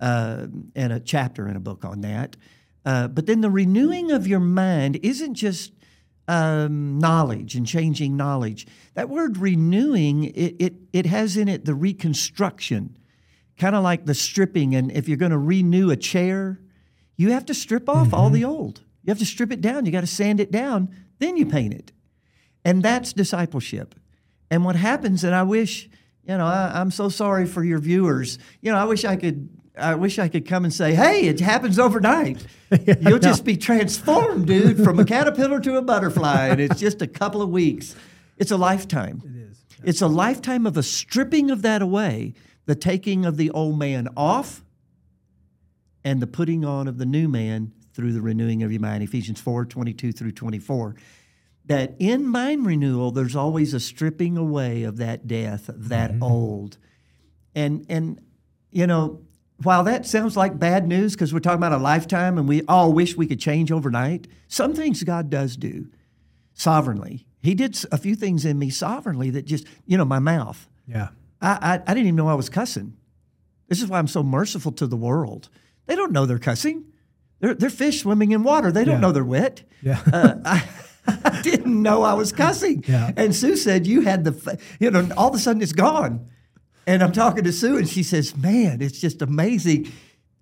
uh, 0.00 0.46
and 0.74 0.92
a 0.92 1.00
chapter 1.00 1.48
in 1.48 1.56
a 1.56 1.60
book 1.60 1.84
on 1.84 2.02
that. 2.02 2.36
Uh, 2.84 3.08
but 3.08 3.26
then 3.26 3.40
the 3.40 3.50
renewing 3.50 4.10
of 4.10 4.26
your 4.26 4.40
mind 4.40 4.98
isn't 5.02 5.34
just 5.34 5.72
um, 6.28 6.98
knowledge 6.98 7.54
and 7.54 7.66
changing 7.66 8.16
knowledge. 8.16 8.66
That 8.94 9.08
word 9.08 9.38
renewing, 9.38 10.24
it, 10.24 10.56
it, 10.58 10.74
it 10.92 11.06
has 11.06 11.36
in 11.36 11.48
it 11.48 11.64
the 11.64 11.74
reconstruction, 11.74 12.96
kind 13.58 13.74
of 13.74 13.82
like 13.82 14.06
the 14.06 14.14
stripping. 14.14 14.74
And 14.74 14.92
if 14.92 15.08
you're 15.08 15.16
going 15.16 15.32
to 15.32 15.38
renew 15.38 15.90
a 15.90 15.96
chair, 15.96 16.60
you 17.16 17.32
have 17.32 17.46
to 17.46 17.54
strip 17.54 17.88
off 17.88 18.12
all 18.12 18.30
the 18.30 18.42
mm-hmm. 18.42 18.50
old. 18.50 18.80
You 19.02 19.10
have 19.10 19.18
to 19.18 19.26
strip 19.26 19.52
it 19.52 19.60
down. 19.60 19.86
You 19.86 19.92
got 19.92 20.00
to 20.02 20.06
sand 20.06 20.40
it 20.40 20.50
down. 20.50 20.94
Then 21.18 21.36
you 21.36 21.46
paint 21.46 21.72
it. 21.72 21.92
And 22.64 22.82
that's 22.82 23.12
discipleship. 23.12 23.94
And 24.50 24.64
what 24.64 24.76
happens, 24.76 25.24
and 25.24 25.34
I 25.34 25.44
wish, 25.44 25.88
you 26.26 26.36
know, 26.36 26.46
I, 26.46 26.72
I'm 26.74 26.90
so 26.90 27.08
sorry 27.08 27.46
for 27.46 27.64
your 27.64 27.78
viewers. 27.78 28.38
You 28.60 28.72
know, 28.72 28.78
I 28.78 28.84
wish 28.84 29.04
I 29.04 29.16
could. 29.16 29.48
I 29.78 29.94
wish 29.94 30.18
I 30.18 30.28
could 30.28 30.48
come 30.48 30.64
and 30.64 30.72
say, 30.72 30.94
"Hey, 30.94 31.26
it 31.26 31.38
happens 31.38 31.78
overnight. 31.78 32.44
You'll 33.00 33.18
just 33.18 33.44
be 33.44 33.58
transformed, 33.58 34.46
dude, 34.46 34.82
from 34.82 34.98
a 34.98 35.04
caterpillar 35.04 35.60
to 35.60 35.76
a 35.76 35.82
butterfly, 35.82 36.46
and 36.46 36.60
it's 36.60 36.80
just 36.80 37.02
a 37.02 37.06
couple 37.06 37.42
of 37.42 37.50
weeks. 37.50 37.94
It's 38.38 38.50
a 38.50 38.56
lifetime. 38.56 39.22
It 39.22 39.50
is. 39.50 39.64
It's 39.84 40.00
a 40.00 40.08
lifetime 40.08 40.66
of 40.66 40.78
a 40.78 40.82
stripping 40.82 41.50
of 41.50 41.60
that 41.62 41.82
away, 41.82 42.32
the 42.64 42.74
taking 42.74 43.26
of 43.26 43.36
the 43.36 43.50
old 43.50 43.78
man 43.78 44.08
off, 44.16 44.64
and 46.06 46.22
the 46.22 46.26
putting 46.26 46.64
on 46.64 46.86
of 46.86 46.98
the 46.98 47.04
new 47.04 47.26
man 47.26 47.72
through 47.92 48.12
the 48.12 48.20
renewing 48.20 48.62
of 48.62 48.70
your 48.70 48.80
mind. 48.80 49.02
Ephesians 49.02 49.40
4 49.40 49.66
22 49.66 50.12
through 50.12 50.30
24. 50.30 50.94
That 51.64 51.96
in 51.98 52.24
mind 52.28 52.64
renewal, 52.64 53.10
there's 53.10 53.34
always 53.34 53.74
a 53.74 53.80
stripping 53.80 54.36
away 54.36 54.84
of 54.84 54.98
that 54.98 55.26
death, 55.26 55.68
of 55.68 55.88
that 55.88 56.12
Mm-hmm. 56.12 56.22
old. 56.22 56.78
And, 57.56 57.84
and, 57.88 58.20
you 58.70 58.86
know, 58.86 59.22
while 59.62 59.82
that 59.82 60.06
sounds 60.06 60.36
like 60.36 60.60
bad 60.60 60.86
news 60.86 61.14
because 61.14 61.34
we're 61.34 61.40
talking 61.40 61.58
about 61.58 61.72
a 61.72 61.78
lifetime 61.78 62.38
and 62.38 62.46
we 62.46 62.62
all 62.68 62.92
wish 62.92 63.16
we 63.16 63.26
could 63.26 63.40
change 63.40 63.72
overnight, 63.72 64.28
some 64.46 64.74
things 64.74 65.02
God 65.02 65.28
does 65.28 65.56
do 65.56 65.88
sovereignly. 66.54 67.26
He 67.42 67.56
did 67.56 67.76
a 67.90 67.98
few 67.98 68.14
things 68.14 68.44
in 68.44 68.60
me 68.60 68.70
sovereignly 68.70 69.30
that 69.30 69.44
just, 69.44 69.66
you 69.86 69.98
know, 69.98 70.04
my 70.04 70.20
mouth. 70.20 70.68
Yeah. 70.86 71.08
I, 71.40 71.50
I, 71.50 71.74
I 71.74 71.94
didn't 71.94 72.06
even 72.06 72.16
know 72.16 72.28
I 72.28 72.34
was 72.34 72.48
cussing. 72.48 72.96
This 73.66 73.82
is 73.82 73.88
why 73.88 73.98
I'm 73.98 74.06
so 74.06 74.22
merciful 74.22 74.70
to 74.72 74.86
the 74.86 74.96
world. 74.96 75.48
They 75.86 75.94
don't 75.96 76.12
know 76.12 76.26
they're 76.26 76.38
cussing. 76.38 76.84
They're, 77.40 77.54
they're 77.54 77.70
fish 77.70 78.00
swimming 78.02 78.32
in 78.32 78.42
water. 78.42 78.72
They 78.72 78.84
don't 78.84 78.96
Yeah. 78.96 79.00
know 79.00 79.12
they're 79.12 79.24
wet. 79.24 79.62
Yeah. 79.82 80.00
Uh, 80.12 80.34
I, 80.44 80.68
I 81.24 81.42
didn't 81.42 81.80
know 81.82 82.02
I 82.02 82.14
was 82.14 82.32
cussing. 82.32 82.84
Yeah. 82.88 83.12
And 83.16 83.34
Sue 83.34 83.56
said, 83.56 83.86
You 83.86 84.00
had 84.02 84.24
the, 84.24 84.58
you 84.80 84.90
know, 84.90 85.08
all 85.16 85.28
of 85.28 85.34
a 85.34 85.38
sudden 85.38 85.62
it's 85.62 85.72
gone. 85.72 86.28
And 86.88 87.02
I'm 87.02 87.12
talking 87.12 87.42
to 87.44 87.52
Sue, 87.52 87.76
and 87.76 87.88
she 87.88 88.02
says, 88.02 88.36
Man, 88.36 88.80
it's 88.80 89.00
just 89.00 89.20
amazing. 89.22 89.90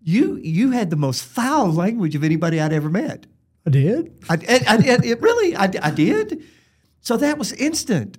You, 0.03 0.36
you 0.36 0.70
had 0.72 0.90
the 0.90 0.97
most 0.97 1.24
foul 1.24 1.72
language 1.72 2.14
of 2.14 2.22
anybody 2.24 2.61
I'd 2.61 2.72
ever 2.72 2.90
met. 2.90 3.26
I 3.66 3.70
did. 3.70 4.12
I, 4.28 4.34
I, 4.34 4.78
it 5.03 5.20
really, 5.22 5.57
I, 5.57 5.64
I 5.82 5.90
did. 5.90 6.42
So 7.01 7.16
that 7.16 7.38
was 7.38 7.53
instant. 7.55 8.18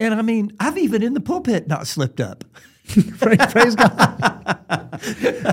And 0.00 0.12
I 0.14 0.22
mean, 0.22 0.52
I've 0.58 0.76
even 0.76 1.02
in 1.04 1.14
the 1.14 1.20
pulpit 1.20 1.68
not 1.68 1.86
slipped 1.86 2.20
up. 2.20 2.44
praise, 3.18 3.38
praise 3.52 3.74
God. 3.74 3.98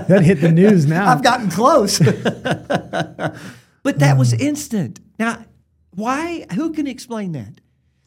that 0.08 0.22
hit 0.22 0.40
the 0.40 0.50
news 0.52 0.86
now. 0.86 1.10
I've 1.10 1.22
gotten 1.22 1.50
close. 1.50 1.98
but 3.82 3.98
that 3.98 4.16
was 4.18 4.34
mm. 4.34 4.40
instant. 4.40 5.00
Now, 5.18 5.44
why? 5.90 6.46
Who 6.54 6.72
can 6.72 6.86
explain 6.86 7.32
that? 7.32 7.60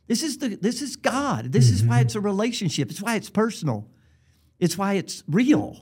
This 0.08 0.22
is 0.22 0.38
the 0.38 0.56
this 0.56 0.82
is 0.82 0.96
God. 0.96 1.52
This 1.52 1.70
is 1.70 1.84
why 1.84 1.96
mm-hmm. 1.96 2.06
it's 2.06 2.16
a 2.16 2.22
relationship. 2.22 2.92
It's 2.92 3.02
why 3.02 3.16
it's 3.16 3.30
personal. 3.30 3.88
It's 4.58 4.78
why 4.78 4.94
it's 4.94 5.22
real. 5.28 5.82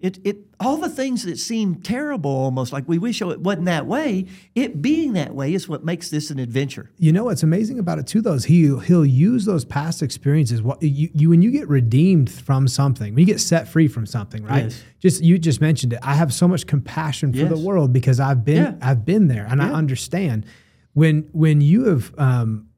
It 0.00 0.20
it 0.22 0.36
all 0.60 0.76
the 0.76 0.88
things 0.88 1.24
that 1.24 1.38
seem 1.40 1.76
terrible, 1.82 2.30
almost 2.30 2.72
like 2.72 2.88
we 2.88 2.96
wish 2.96 3.20
it 3.20 3.40
wasn't 3.40 3.64
that 3.64 3.86
way. 3.86 4.26
It 4.54 4.80
being 4.80 5.14
that 5.14 5.34
way 5.34 5.54
is 5.54 5.68
what 5.68 5.84
makes 5.84 6.08
this 6.08 6.30
an 6.30 6.38
adventure. 6.38 6.90
You 6.98 7.12
know 7.12 7.24
what's 7.24 7.42
amazing 7.42 7.80
about 7.80 7.98
it 7.98 8.06
too, 8.06 8.20
though, 8.20 8.34
is 8.34 8.44
he 8.44 8.78
he'll 8.84 9.04
use 9.04 9.44
those 9.44 9.64
past 9.64 10.02
experiences. 10.04 10.62
What 10.62 10.80
you, 10.80 11.10
you 11.12 11.30
when 11.30 11.42
you 11.42 11.50
get 11.50 11.68
redeemed 11.68 12.30
from 12.30 12.68
something, 12.68 13.12
when 13.12 13.18
you 13.20 13.26
get 13.26 13.40
set 13.40 13.66
free 13.66 13.88
from 13.88 14.06
something, 14.06 14.44
right? 14.44 14.64
Yes. 14.64 14.82
Just 15.00 15.24
you 15.24 15.36
just 15.36 15.60
mentioned 15.60 15.92
it. 15.94 15.98
I 16.02 16.14
have 16.14 16.32
so 16.32 16.46
much 16.46 16.68
compassion 16.68 17.32
for 17.32 17.46
the 17.46 17.58
world 17.58 17.92
because 17.92 18.20
I've 18.20 18.44
been 18.44 18.62
Yeah. 18.62 18.74
I've 18.80 19.04
been 19.04 19.26
there 19.26 19.46
and 19.50 19.60
I 19.60 19.72
understand 19.72 20.46
when 20.92 21.28
when 21.32 21.60
you 21.60 21.86
have 21.86 22.14
um, 22.18 22.68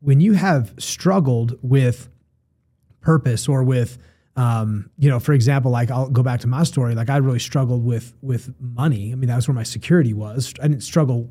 when 0.00 0.20
you 0.20 0.34
have 0.34 0.74
struggled 0.78 1.58
with 1.62 2.10
purpose 3.00 3.48
or 3.48 3.64
with 3.64 3.96
um, 4.40 4.90
you 4.96 5.08
know, 5.10 5.20
for 5.20 5.32
example, 5.32 5.70
like 5.70 5.90
I'll 5.90 6.08
go 6.08 6.22
back 6.22 6.40
to 6.40 6.46
my 6.46 6.62
story. 6.64 6.94
Like 6.94 7.10
I 7.10 7.18
really 7.18 7.38
struggled 7.38 7.84
with 7.84 8.14
with 8.22 8.54
money. 8.60 9.12
I 9.12 9.14
mean, 9.16 9.28
that 9.28 9.36
was 9.36 9.46
where 9.48 9.54
my 9.54 9.64
security 9.64 10.14
was. 10.14 10.54
I 10.62 10.68
didn't 10.68 10.82
struggle. 10.82 11.30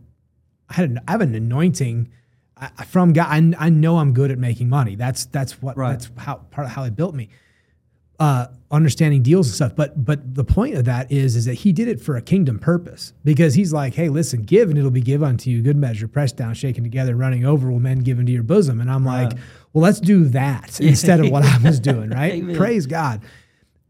I 0.70 0.74
had 0.76 0.89
an, 0.91 0.99
I 1.07 1.12
have 1.14 1.22
an 1.22 1.34
anointing 1.34 2.10
I, 2.55 2.70
I- 2.78 2.86
from 2.86 3.14
God. 3.14 3.28
I, 3.30 3.66
I 3.66 3.70
know 3.70 3.97
I'm 3.97 4.14
good 4.14 4.32
at 4.32 4.38
making 4.38 4.70
money. 4.70 4.95
That's 4.95 5.26
that's 5.26 5.62
what 5.62 5.76
Right. 5.78 5.91
that's 5.91 6.10
how 6.18 6.36
part 6.51 6.68
of 6.68 6.74
how 6.74 6.84
He 6.84 6.91
built 6.91 7.16
me. 7.16 7.30
Uh, 8.20 8.47
understanding 8.70 9.24
deals 9.24 9.47
and 9.47 9.55
stuff. 9.55 9.74
But 9.78 10.03
but 10.03 10.36
the 10.36 10.43
point 10.43 10.76
of 10.76 10.84
that 10.86 11.10
is 11.10 11.38
is 11.38 11.45
that 11.45 11.53
He 11.53 11.72
did 11.72 11.88
it 11.88 12.01
for 12.01 12.18
a 12.18 12.22
kingdom 12.22 12.60
purpose 12.60 13.14
because 13.24 13.53
He's 13.55 13.72
like, 13.72 13.93
hey, 13.93 14.10
listen, 14.10 14.43
give 14.43 14.68
and 14.70 14.78
it'll 14.78 14.91
be 14.91 14.99
given 15.01 15.30
unto 15.30 15.49
you. 15.49 15.62
Good 15.62 15.78
measure, 15.78 16.07
pressed 16.10 16.36
down, 16.36 16.53
shaken 16.53 16.84
together, 16.84 17.16
running 17.16 17.45
over, 17.45 17.72
will 17.72 17.80
men 17.80 17.99
give 17.99 18.20
into 18.20 18.34
your 18.34 18.43
bosom. 18.43 18.82
And 18.82 18.91
I'm 18.91 19.05
like, 19.05 19.32
well, 19.74 19.84
let's 19.84 20.00
do 20.00 20.26
that 20.26 20.80
instead 20.82 21.20
of 21.20 21.30
what 21.32 21.44
I 21.44 21.58
was 21.60 21.80
doing. 21.80 22.10
Right? 22.10 22.34
Amen. 22.34 22.56
Praise 22.56 22.86
God. 22.86 23.22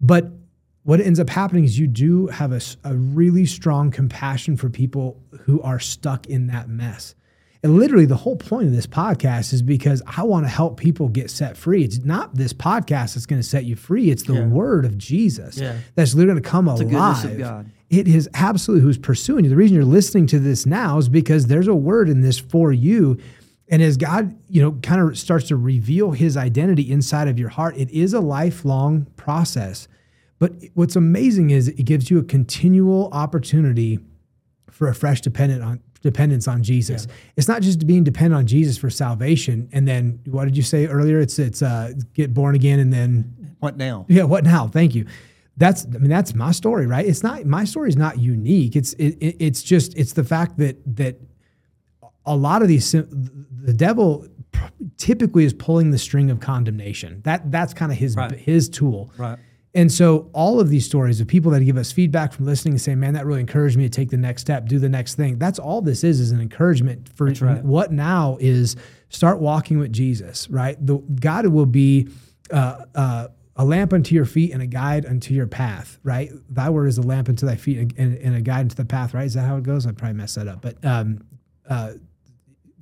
But 0.02 0.32
what 0.84 1.02
ends 1.02 1.20
up 1.20 1.30
happening 1.30 1.64
is 1.66 1.78
you 1.78 1.88
do 1.88 2.28
have 2.28 2.52
a 2.52 2.96
really 2.96 3.46
strong 3.46 3.92
compassion 3.92 4.58
for 4.58 4.70
people 4.70 5.22
who 5.42 5.62
are 5.62 5.80
stuck 5.80 6.26
in 6.28 6.48
that 6.48 6.70
mess. 6.70 7.16
And 7.62 7.76
literally, 7.76 8.06
the 8.06 8.16
whole 8.16 8.38
point 8.38 8.68
of 8.68 8.74
this 8.74 8.88
podcast 8.88 9.52
is 9.52 9.62
because 9.62 10.02
I 10.08 10.24
want 10.24 10.46
to 10.46 10.50
help 10.50 10.80
people 10.80 11.10
get 11.10 11.30
set 11.30 11.58
free. 11.58 11.84
It's 11.84 12.00
not 12.06 12.34
this 12.34 12.54
podcast 12.54 13.16
that's 13.16 13.26
going 13.26 13.42
to 13.42 13.48
set 13.48 13.66
you 13.66 13.76
free, 13.76 14.10
it's 14.10 14.24
the 14.24 14.36
Yeah. 14.36 14.48
word 14.48 14.86
of 14.86 14.98
Jesus 14.98 15.58
Yeah. 15.58 15.76
that's 15.96 16.16
literally 16.16 16.40
going 16.40 16.44
to 16.44 16.50
come 16.50 16.66
goodness 16.68 17.24
alive. 17.26 17.66
It 17.90 18.08
is 18.08 18.30
absolutely 18.34 18.84
who's 18.84 18.98
pursuing 18.98 19.44
you. 19.44 19.50
The 19.50 19.58
reason 19.58 19.76
you're 19.76 19.84
listening 19.84 20.26
to 20.28 20.40
this 20.40 20.66
now 20.66 21.00
is 21.00 21.10
because 21.10 21.48
there's 21.48 21.68
a 21.68 21.76
word 21.76 22.08
in 22.08 22.22
this 22.22 22.40
for 22.40 22.72
you. 22.72 23.18
And 23.72 23.82
as 23.84 23.98
God, 23.98 24.36
you 24.50 24.62
know, 24.62 24.72
kind 24.82 25.00
of 25.02 25.18
starts 25.18 25.48
to 25.50 25.56
reveal 25.56 26.12
his 26.12 26.36
identity 26.36 26.92
inside 26.92 27.28
of 27.28 27.38
your 27.38 27.50
heart, 27.50 27.78
it 27.78 27.90
is 27.92 28.14
a 28.14 28.20
lifelong 28.20 29.06
process. 29.16 29.88
But 30.40 30.54
what's 30.74 30.96
amazing 30.96 31.52
is 31.52 31.68
it 31.68 31.84
gives 31.84 32.10
you 32.10 32.18
a 32.20 32.24
continual 32.24 33.10
opportunity 33.12 34.00
for 34.72 34.88
a 34.88 34.96
fresh 34.96 35.22
dependent 35.22 35.62
on 35.64 35.82
dependence 36.02 36.48
on 36.48 36.64
Jesus. 36.64 37.08
It's 37.36 37.50
not 37.50 37.62
just 37.62 37.86
being 37.86 38.06
dependent 38.06 38.40
on 38.40 38.48
Jesus 38.48 38.78
for 38.78 38.90
salvation 38.90 39.68
and 39.74 39.86
then 39.88 40.20
what 40.26 40.46
did 40.46 40.56
you 40.56 40.64
say 40.64 40.88
earlier? 40.88 41.20
It's 41.20 41.38
it's 41.38 41.62
uh, 41.62 41.92
get 42.14 42.34
born 42.34 42.56
again 42.56 42.80
and 42.80 42.92
then 42.94 43.56
What 43.60 43.76
now? 43.76 44.06
yeah, 44.08 44.24
what 44.24 44.46
now? 44.46 44.68
Thank 44.68 44.96
you. 44.96 45.06
That's 45.58 45.86
I 45.86 45.98
mean 45.98 46.10
that's 46.10 46.34
my 46.34 46.52
story, 46.54 46.88
right? 46.88 47.06
It's 47.06 47.22
not 47.22 47.46
my 47.46 47.66
story 47.66 47.90
is 47.90 47.98
not 47.98 48.18
unique. 48.18 48.78
It's 48.78 48.94
it, 48.94 49.18
it- 49.20 49.36
it's 49.40 49.62
just 49.62 49.94
it's 49.98 50.14
the 50.14 50.24
fact 50.24 50.58
that 50.60 50.78
that 50.96 51.20
a 52.30 52.36
lot 52.36 52.62
of 52.62 52.68
these 52.68 52.92
the 52.92 53.74
devil 53.74 54.26
typically 54.98 55.44
is 55.44 55.54
pulling 55.54 55.92
the 55.92 55.98
string 55.98 56.30
of 56.30 56.40
condemnation. 56.40 57.22
That 57.24 57.52
that's 57.52 57.74
kind 57.74 57.92
of 57.92 57.98
his 57.98 58.16
Right. 58.16 58.32
his 58.32 58.70
tool. 58.70 59.12
Right. 59.18 59.38
And 59.76 59.92
so 59.92 60.30
all 60.34 60.60
of 60.60 60.70
these 60.70 60.86
stories 60.86 61.22
of 61.22 61.28
people 61.28 61.52
that 61.52 61.64
give 61.64 61.78
us 61.78 61.92
feedback 61.92 62.34
from 62.34 62.46
listening 62.46 62.74
and 62.74 62.82
say, 62.82 62.96
"Man, 62.96 63.14
that 63.14 63.26
really 63.26 63.42
encouraged 63.42 63.78
me 63.78 63.84
to 63.84 63.90
take 63.90 64.10
the 64.10 64.18
next 64.18 64.42
step, 64.42 64.68
do 64.68 64.80
the 64.80 64.90
next 64.90 65.16
thing." 65.16 65.38
That's 65.38 65.60
all 65.60 65.82
this 65.82 66.04
is 66.04 66.20
is 66.20 66.32
an 66.32 66.42
encouragement 66.42 67.10
for 67.16 67.28
right. 67.28 67.64
what 67.64 67.92
now 67.92 68.38
is 68.40 68.76
start 69.10 69.40
walking 69.40 69.78
with 69.78 69.92
Jesus, 69.94 70.50
right? 70.50 70.76
The 70.86 70.98
God 70.98 71.48
will 71.48 71.68
be 71.68 72.10
uh, 72.52 72.86
uh, 72.96 73.28
a 73.56 73.66
lamp 73.66 73.94
unto 73.94 74.16
your 74.16 74.26
feet 74.26 74.54
and 74.54 74.62
a 74.62 74.68
guide 74.68 75.06
unto 75.06 75.34
your 75.34 75.46
path, 75.48 76.00
right? 76.04 76.32
Thy 76.50 76.70
word 76.70 76.88
is 76.88 76.98
a 76.98 77.04
lamp 77.04 77.30
unto 77.30 77.46
thy 77.46 77.56
feet 77.56 77.78
and, 77.78 77.94
and, 77.98 78.18
and 78.18 78.36
a 78.36 78.42
guide 78.42 78.62
unto 78.62 78.76
the 78.76 78.86
path, 78.86 79.14
right? 79.14 79.26
Is 79.26 79.36
that 79.36 79.46
how 79.46 79.58
it 79.58 79.64
goes? 79.64 79.86
I 79.86 79.92
probably 79.92 80.18
messed 80.18 80.36
that 80.36 80.48
up, 80.48 80.62
but 80.62 80.84
um, 80.84 81.24
uh, 81.70 81.94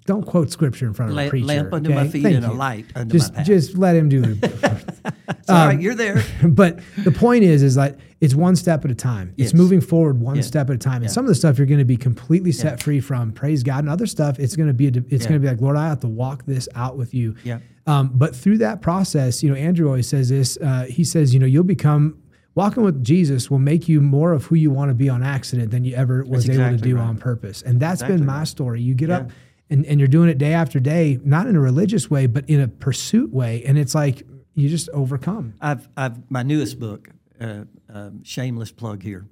don't 0.07 0.23
quote 0.23 0.49
scripture 0.49 0.87
in 0.87 0.93
front 0.93 1.11
of 1.11 1.17
La- 1.17 1.23
a 1.23 1.29
preacher. 1.29 1.45
lamp 1.45 1.73
unto 1.73 1.91
okay? 1.91 1.95
my 2.03 2.07
feet 2.07 2.23
Thank 2.23 2.37
and 2.37 2.45
a 2.45 2.53
light 2.53 2.85
unto 2.95 3.15
just, 3.17 3.33
my 3.33 3.37
path. 3.37 3.45
Just 3.45 3.77
let 3.77 3.95
him 3.95 4.09
do 4.09 4.21
the. 4.21 4.87
It's 5.29 5.49
all 5.49 5.67
right, 5.67 5.79
you're 5.79 5.95
there. 5.95 6.23
but 6.43 6.79
the 7.03 7.11
point 7.11 7.43
is, 7.43 7.61
is 7.63 7.75
that 7.75 7.99
it's 8.19 8.33
one 8.35 8.55
step 8.57 8.83
at 8.83 8.91
a 8.91 8.95
time. 8.95 9.33
Yes. 9.37 9.47
It's 9.49 9.53
moving 9.53 9.79
forward 9.79 10.19
one 10.19 10.35
Yeah. 10.37 10.41
step 10.41 10.69
at 10.69 10.75
a 10.75 10.79
time. 10.79 10.95
And 10.97 11.03
Yeah. 11.05 11.09
some 11.09 11.23
of 11.25 11.29
the 11.29 11.35
stuff 11.35 11.57
you're 11.57 11.67
going 11.67 11.79
to 11.79 11.85
be 11.85 11.95
completely 11.95 12.51
set 12.51 12.81
free 12.83 12.99
from. 12.99 13.31
Praise 13.31 13.63
God. 13.63 13.79
And 13.79 13.89
other 13.89 14.07
stuff, 14.07 14.39
it's 14.39 14.55
going 14.57 14.67
to 14.67 14.73
be, 14.73 14.87
a, 14.87 14.91
it's 15.09 15.23
Yeah. 15.23 15.29
going 15.29 15.33
to 15.33 15.39
be 15.39 15.47
like, 15.47 15.61
Lord, 15.61 15.77
I 15.77 15.87
have 15.87 15.99
to 16.01 16.07
walk 16.09 16.45
this 16.45 16.67
out 16.75 16.97
with 16.97 17.13
you. 17.13 17.35
Yeah. 17.45 17.59
Um, 17.85 18.11
but 18.13 18.35
through 18.35 18.57
that 18.59 18.81
process, 18.81 19.41
you 19.43 19.49
know, 19.49 19.55
Andrew 19.55 19.87
always 19.87 20.07
says 20.07 20.27
this. 20.29 20.57
Uh, 20.57 20.85
he 20.89 21.03
says, 21.05 21.33
you 21.33 21.39
know, 21.39 21.45
you'll 21.45 21.63
become 21.63 22.17
walking 22.55 22.83
with 22.83 23.03
Jesus 23.03 23.51
will 23.51 23.59
make 23.59 23.87
you 23.87 24.01
more 24.01 24.33
of 24.33 24.45
who 24.45 24.55
you 24.55 24.71
want 24.71 24.89
to 24.89 24.95
be 24.95 25.07
on 25.09 25.21
accident 25.21 25.69
than 25.71 25.83
you 25.85 25.95
ever 25.95 26.23
was 26.25 26.49
able 26.49 26.71
to 26.71 26.77
do 26.77 26.95
right. 26.95 27.03
on 27.03 27.17
purpose. 27.17 27.61
And 27.61 27.79
that's 27.79 28.01
Exactly 28.01 28.17
been 28.17 28.25
my 28.25 28.39
right. 28.39 28.47
story. 28.47 28.81
You 28.81 28.95
get 28.95 29.11
up 29.11 29.27
Yeah. 29.27 29.33
And, 29.69 29.85
and 29.85 29.99
you're 29.99 30.07
doing 30.07 30.29
it 30.29 30.37
day 30.37 30.53
after 30.53 30.79
day, 30.79 31.19
not 31.23 31.47
in 31.47 31.55
a 31.55 31.59
religious 31.59 32.09
way, 32.09 32.25
but 32.27 32.49
in 32.49 32.59
a 32.61 32.67
pursuit 32.67 33.31
way. 33.33 33.63
And 33.65 33.77
it's 33.77 33.93
like 33.95 34.23
you 34.55 34.69
just 34.69 34.89
overcome. 34.93 35.53
I've, 35.61 35.87
I've 35.97 36.29
my 36.31 36.43
newest 36.43 36.79
book, 36.79 37.09
uh, 37.39 37.65
um, 37.89 38.23
shameless 38.23 38.71
plug 38.71 39.03
here. 39.03 39.27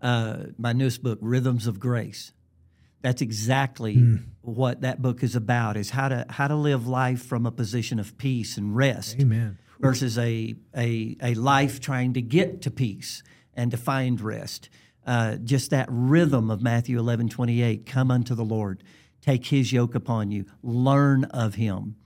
Uh, 0.00 0.44
my 0.58 0.72
newest 0.72 1.02
book, 1.02 1.18
Rhythms 1.22 1.66
of 1.66 1.80
Grace. 1.80 2.32
That's 3.02 3.22
exactly 3.22 3.94
Hmm. 3.94 4.16
what 4.42 4.80
that 4.80 5.00
book 5.00 5.22
is 5.22 5.36
about: 5.36 5.76
is 5.76 5.90
how 5.90 6.08
to 6.08 6.26
how 6.28 6.48
to 6.48 6.56
live 6.56 6.86
life 6.88 7.22
from 7.22 7.46
a 7.46 7.50
position 7.52 7.98
of 8.00 8.18
peace 8.18 8.56
and 8.58 8.74
rest, 8.76 9.16
Amen. 9.20 9.58
versus 9.80 10.18
a 10.18 10.54
a 10.76 11.16
a 11.22 11.34
life 11.34 11.80
trying 11.80 12.14
to 12.14 12.22
get 12.22 12.62
to 12.62 12.70
peace 12.70 13.22
and 13.54 13.70
to 13.70 13.76
find 13.76 14.20
rest. 14.20 14.68
Uh, 15.06 15.36
just 15.36 15.70
that 15.70 15.86
rhythm 15.88 16.50
of 16.50 16.60
Matthew 16.62 16.98
eleven 16.98 17.28
twenty 17.28 17.62
eight: 17.62 17.86
Come 17.86 18.10
unto 18.10 18.34
the 18.34 18.44
Lord, 18.44 18.82
take 19.26 19.46
His 19.46 19.72
yoke 19.72 19.94
upon 19.94 20.30
you, 20.30 20.46
learn 20.62 21.24
of 21.24 21.56
Him 21.56 21.96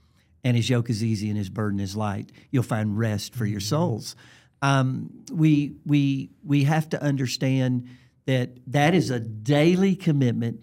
and 0.43 0.57
his 0.57 0.69
yoke 0.69 0.89
is 0.89 1.03
easy 1.03 1.29
and 1.29 1.37
his 1.37 1.49
burden 1.49 1.79
is 1.79 1.95
light. 1.95 2.31
You'll 2.49 2.63
find 2.63 2.97
rest 2.97 3.35
for 3.35 3.45
your 3.45 3.59
souls. 3.59 4.15
Um, 4.61 5.23
we 5.31 5.75
we 5.85 6.31
we 6.43 6.63
have 6.65 6.89
to 6.89 7.01
understand 7.01 7.87
that 8.25 8.51
that 8.67 8.93
is 8.93 9.09
a 9.09 9.19
daily 9.19 9.95
commitment 9.95 10.61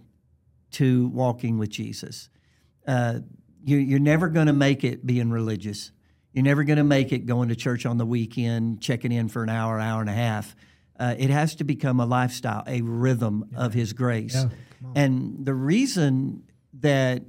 to 0.73 1.09
walking 1.09 1.59
with 1.59 1.71
Jesus. 1.71 2.29
Uh, 2.87 3.21
you, 3.65 3.79
you're 3.79 3.99
never 3.99 4.29
going 4.29 4.47
to 4.47 4.53
make 4.53 4.85
it 4.85 5.05
being 5.05 5.31
religious. 5.31 5.91
You're 6.33 6.45
never 6.45 6.63
going 6.63 6.77
to 6.77 6.85
make 6.85 7.13
it 7.13 7.27
going 7.27 7.49
to 7.49 7.57
church 7.57 7.87
on 7.87 7.99
the 7.99 8.07
weekend, 8.07 8.81
checking 8.81 9.11
in 9.11 9.29
for 9.29 9.43
an 9.43 9.49
hour, 9.49 9.81
hour 9.81 10.01
and 10.01 10.11
a 10.11 10.15
half. 10.15 10.55
Uh, 10.99 11.15
it 11.19 11.31
has 11.31 11.57
to 11.57 11.65
become 11.65 12.01
a 12.01 12.07
lifestyle, 12.07 12.63
a 12.67 12.83
rhythm 12.83 13.51
of 13.57 13.75
His 13.75 13.93
grace. 13.93 14.35
Yeah, 14.35 14.49
And 14.95 15.45
the 15.45 15.55
reason 15.55 16.45
that 16.81 17.22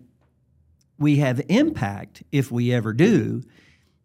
we 0.97 1.18
have 1.18 1.41
impact, 1.50 2.24
if 2.32 2.52
we 2.52 2.74
ever 2.74 2.93
do, 2.93 3.41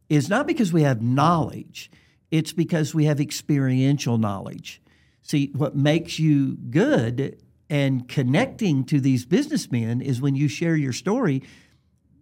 is 0.09 0.28
not 0.28 0.47
because 0.47 0.72
we 0.72 0.82
have 0.82 1.03
knowledge, 1.03 1.90
it's 2.30 2.53
because 2.53 2.95
we 2.95 3.05
have 3.05 3.20
experiential 3.20 4.18
knowledge. 4.18 4.80
See, 5.22 5.51
what 5.55 5.74
makes 5.74 6.18
you 6.18 6.57
good 6.57 7.40
and 7.70 8.09
connecting 8.09 8.84
to 8.84 9.01
these 9.01 9.24
businessmen 9.24 10.03
is 10.03 10.20
when 10.20 10.36
you 10.36 10.49
share 10.49 10.76
your 10.76 10.92
story, 10.92 11.42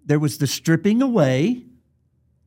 there 0.05 0.19
was 0.19 0.39
the 0.39 0.47
stripping 0.47 1.03
away, 1.03 1.65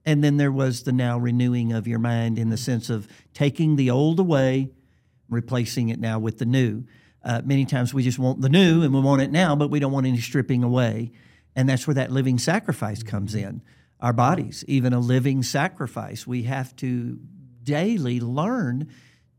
and 0.05 0.23
then 0.23 0.37
there 0.37 0.51
was 0.51 0.83
the 0.83 0.91
now 0.91 1.17
renewing 1.17 1.73
of 1.73 1.87
your 1.87 1.99
mind 1.99 2.39
in 2.39 2.49
the 2.49 2.57
sense 2.57 2.89
of 2.89 3.07
taking 3.33 3.75
the 3.75 3.89
old 3.89 4.19
away, 4.19 4.71
replacing 5.29 5.89
it 5.89 5.99
now 5.99 6.19
with 6.19 6.37
the 6.37 6.45
new. 6.45 6.85
Uh, 7.25 7.41
many 7.43 7.65
times 7.65 7.93
we 7.93 8.03
just 8.03 8.19
want 8.19 8.39
the 8.39 8.49
new 8.49 8.83
and 8.83 8.93
we 8.93 9.01
want 9.01 9.21
it 9.21 9.31
now, 9.31 9.55
but 9.55 9.69
we 9.69 9.79
don't 9.79 9.91
want 9.91 10.05
any 10.05 10.19
stripping 10.19 10.63
away. 10.63 11.11
And 11.55 11.67
that's 11.67 11.87
where 11.87 11.95
that 11.95 12.11
living 12.11 12.37
sacrifice 12.37 13.01
comes 13.01 13.33
in. 13.33 13.61
Our 13.99 14.13
bodies, 14.13 14.63
even 14.67 14.93
a 14.93 14.99
living 14.99 15.41
sacrifice. 15.41 16.27
We 16.27 16.43
have 16.43 16.75
to 16.77 17.17
daily 17.63 18.19
learn 18.19 18.89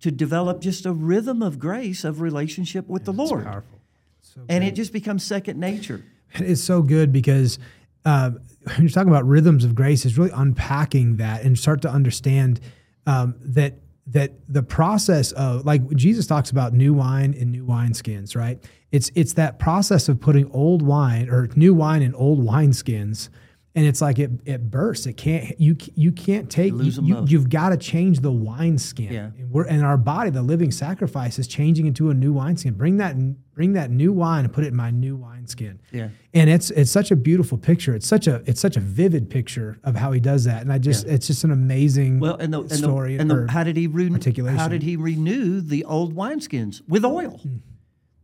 to 0.00 0.10
develop 0.10 0.60
just 0.60 0.84
a 0.84 0.92
rhythm 0.92 1.42
of 1.42 1.58
grace 1.58 2.04
of 2.04 2.20
relationship 2.20 2.88
with 2.88 3.04
the 3.04 3.12
Lord. 3.12 3.44
Powerful. 3.44 3.80
So 4.20 4.40
And 4.48 4.64
it 4.64 4.74
just 4.74 4.92
becomes 4.92 5.22
second 5.22 5.60
nature. 5.60 6.04
It's 6.34 6.62
so 6.62 6.82
good 6.82 7.12
because 7.12 7.58
uh, 8.04 8.30
when 8.64 8.80
you're 8.80 8.88
talking 8.88 9.10
about 9.10 9.26
rhythms 9.26 9.64
of 9.64 9.74
grace, 9.74 10.04
is 10.04 10.18
really 10.18 10.32
unpacking 10.34 11.16
that 11.16 11.44
and 11.44 11.58
start 11.58 11.82
to 11.82 11.90
understand 11.90 12.60
um, 13.06 13.36
that 13.40 13.74
that 14.08 14.32
the 14.48 14.62
process 14.62 15.32
of 15.32 15.64
like 15.64 15.88
Jesus 15.96 16.26
talks 16.26 16.50
about 16.50 16.72
new 16.72 16.94
wine 16.94 17.34
and 17.38 17.50
new 17.50 17.64
wineskins, 17.64 18.36
right? 18.36 18.62
It's 18.92 19.10
it's 19.14 19.32
that 19.34 19.58
process 19.58 20.08
of 20.08 20.20
putting 20.20 20.50
old 20.52 20.82
wine 20.82 21.28
or 21.28 21.48
new 21.56 21.74
wine 21.74 22.02
in 22.02 22.14
old 22.14 22.40
wineskins. 22.40 23.28
And 23.76 23.84
it's 23.84 24.00
like 24.00 24.18
it, 24.18 24.30
it 24.46 24.70
bursts. 24.70 25.04
It 25.04 25.18
can't 25.18 25.60
you 25.60 25.76
you 25.94 26.10
can't 26.10 26.50
take 26.50 26.74
them 26.74 26.86
you, 26.86 27.24
you 27.26 27.38
have 27.38 27.50
got 27.50 27.68
to 27.68 27.76
change 27.76 28.20
the 28.20 28.32
wineskin. 28.32 29.12
Yeah. 29.12 29.30
And 29.38 29.50
we're 29.50 29.66
and 29.66 29.84
our 29.84 29.98
body, 29.98 30.30
the 30.30 30.40
living 30.42 30.70
sacrifice, 30.70 31.38
is 31.38 31.46
changing 31.46 31.84
into 31.86 32.08
a 32.08 32.14
new 32.14 32.32
wineskin. 32.32 32.72
Bring 32.72 32.96
that 32.96 33.16
bring 33.52 33.74
that 33.74 33.90
new 33.90 34.14
wine 34.14 34.44
and 34.46 34.52
put 34.52 34.64
it 34.64 34.68
in 34.68 34.76
my 34.76 34.90
new 34.90 35.14
wineskin 35.16 35.78
Yeah. 35.92 36.08
and 36.34 36.48
it's 36.50 36.70
it's 36.70 36.90
such 36.90 37.10
a 37.10 37.16
beautiful 37.16 37.58
picture. 37.58 37.94
It's 37.94 38.06
such 38.08 38.26
a 38.26 38.42
it's 38.46 38.60
such 38.62 38.78
a 38.78 38.80
vivid 38.80 39.28
picture 39.28 39.78
of 39.84 39.94
how 39.94 40.10
he 40.12 40.20
does 40.20 40.44
that, 40.44 40.62
and 40.62 40.72
I 40.72 40.78
just 40.78 41.06
it's 41.06 41.26
just 41.26 41.44
an 41.44 41.50
amazing 41.50 42.18
Well, 42.18 42.36
and 42.36 42.52
the, 42.54 42.60
and 42.62 42.70
story. 42.72 43.16
the, 43.16 43.20
and 43.20 43.30
the, 43.30 43.46
how 43.50 43.62
did 43.62 43.76
he 43.76 43.86
re- 43.86 44.10
how 44.56 44.68
did 44.68 44.82
he 44.84 44.96
renew 44.96 45.60
the 45.60 45.84
old 45.84 46.14
wineskins 46.16 46.80
with 46.88 47.04
oil? 47.04 47.38
Hmm. 47.42 47.56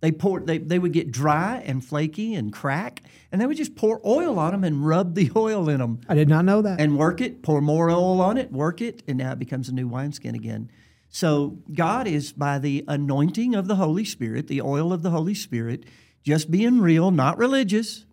They 0.02 0.10
poured 0.10 0.48
they, 0.48 0.58
they 0.58 0.80
would 0.80 0.92
get 0.92 1.12
dry 1.12 1.62
and 1.64 1.82
flaky 1.82 2.34
and 2.34 2.52
crack, 2.52 3.02
and 3.30 3.40
they 3.40 3.46
would 3.46 3.56
just 3.56 3.76
pour 3.76 4.00
oil 4.04 4.36
on 4.36 4.50
them 4.50 4.64
and 4.64 4.84
rub 4.84 5.14
the 5.14 5.30
oil 5.36 5.68
in 5.68 5.78
them 5.78 6.00
I 6.08 6.16
did 6.16 6.28
not 6.28 6.44
know 6.44 6.60
that. 6.60 6.80
and 6.80 6.98
work 6.98 7.20
it, 7.20 7.42
pour 7.42 7.60
more 7.60 7.88
oil 7.88 8.20
on 8.20 8.36
it, 8.36 8.50
work 8.50 8.80
it, 8.80 9.04
and 9.06 9.18
now 9.18 9.32
it 9.32 9.38
becomes 9.38 9.68
a 9.68 9.72
new 9.72 9.86
wineskin 9.86 10.34
again. 10.34 10.70
So 11.08 11.58
God 11.72 12.08
is 12.08 12.32
by 12.32 12.58
the 12.58 12.84
anointing 12.88 13.54
of 13.54 13.68
the 13.68 13.76
Holy 13.76 14.04
Spirit, 14.04 14.48
the 14.48 14.60
oil 14.60 14.92
of 14.92 15.02
the 15.02 15.10
Holy 15.10 15.34
Spirit, 15.34 15.84
just 16.24 16.50
being 16.50 16.80
real, 16.80 17.12
not 17.12 17.38
religious, 17.38 18.04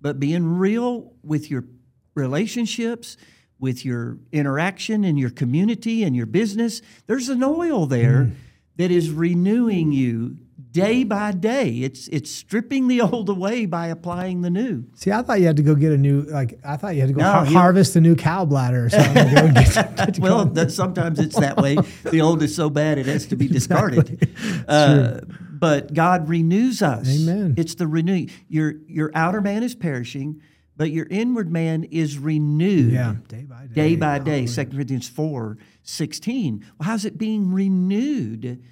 but 0.00 0.18
being 0.18 0.56
real 0.56 1.12
with 1.22 1.50
your 1.50 1.64
relationships, 2.14 3.18
with 3.58 3.84
your 3.84 4.16
interaction 4.32 5.04
in 5.04 5.18
your 5.18 5.30
community 5.30 6.04
and 6.04 6.16
your 6.16 6.26
business. 6.26 6.80
There's 7.06 7.28
an 7.28 7.44
oil 7.44 7.84
there 7.84 8.24
hmm. 8.24 8.34
that 8.76 8.90
is 8.90 9.10
renewing 9.10 9.92
you 9.92 10.38
day 10.70 11.04
by 11.04 11.32
day. 11.32 11.68
It's 11.78 12.08
it's 12.08 12.30
stripping 12.30 12.88
the 12.88 13.00
old 13.02 13.28
away 13.28 13.66
by 13.66 13.88
applying 13.88 14.42
the 14.42 14.50
new. 14.50 14.84
See, 14.94 15.10
I 15.10 15.22
thought 15.22 15.40
you 15.40 15.46
had 15.46 15.56
to 15.56 15.62
go 15.62 15.74
get 15.74 15.92
a 15.92 15.96
new 15.96 16.22
like 16.22 16.58
I 16.64 16.76
thought 16.76 16.94
you 16.94 17.00
had 17.00 17.08
to 17.08 17.14
go 17.14 17.20
No, 17.22 17.30
har- 17.32 17.46
harvest 17.46 17.96
a 17.96 18.00
new 18.00 18.14
cow 18.16 18.44
bladder 18.44 18.86
or 18.86 18.90
something. 18.90 19.14
get- 19.54 19.96
get 19.96 20.18
well, 20.18 20.44
that, 20.44 20.70
sometimes 20.72 21.18
it's 21.18 21.38
that 21.38 21.56
way. 21.56 21.76
The 22.10 22.20
old 22.20 22.42
is 22.42 22.54
so 22.54 22.70
bad 22.70 22.98
it 22.98 23.06
has 23.06 23.26
to 23.26 23.36
be 23.36 23.48
discarded. 23.48 24.28
Uh, 24.66 25.20
but 25.52 25.92
God 25.92 26.28
renews 26.28 26.82
us. 26.82 27.08
Amen. 27.22 27.54
It's 27.56 27.74
the 27.74 27.86
renewing. 27.86 28.30
Your 28.48 28.74
your 28.86 29.10
outer 29.14 29.40
man 29.40 29.62
is 29.62 29.74
perishing, 29.74 30.40
but 30.76 30.90
your 30.90 31.06
inward 31.10 31.50
man 31.50 31.84
is 31.84 32.18
renewed. 32.18 32.92
yeah, 32.92 33.16
day 33.26 33.42
by 33.42 33.66
day, 33.66 33.74
Day 33.74 33.96
by 33.96 34.18
day, 34.20 34.46
2 34.46 34.66
Corinthians 34.66 35.08
4 35.08 35.58
16. 35.82 36.64
Well, 36.78 36.88
how's 36.88 37.04
it 37.04 37.18
being 37.18 37.52
renewed? 37.52 38.62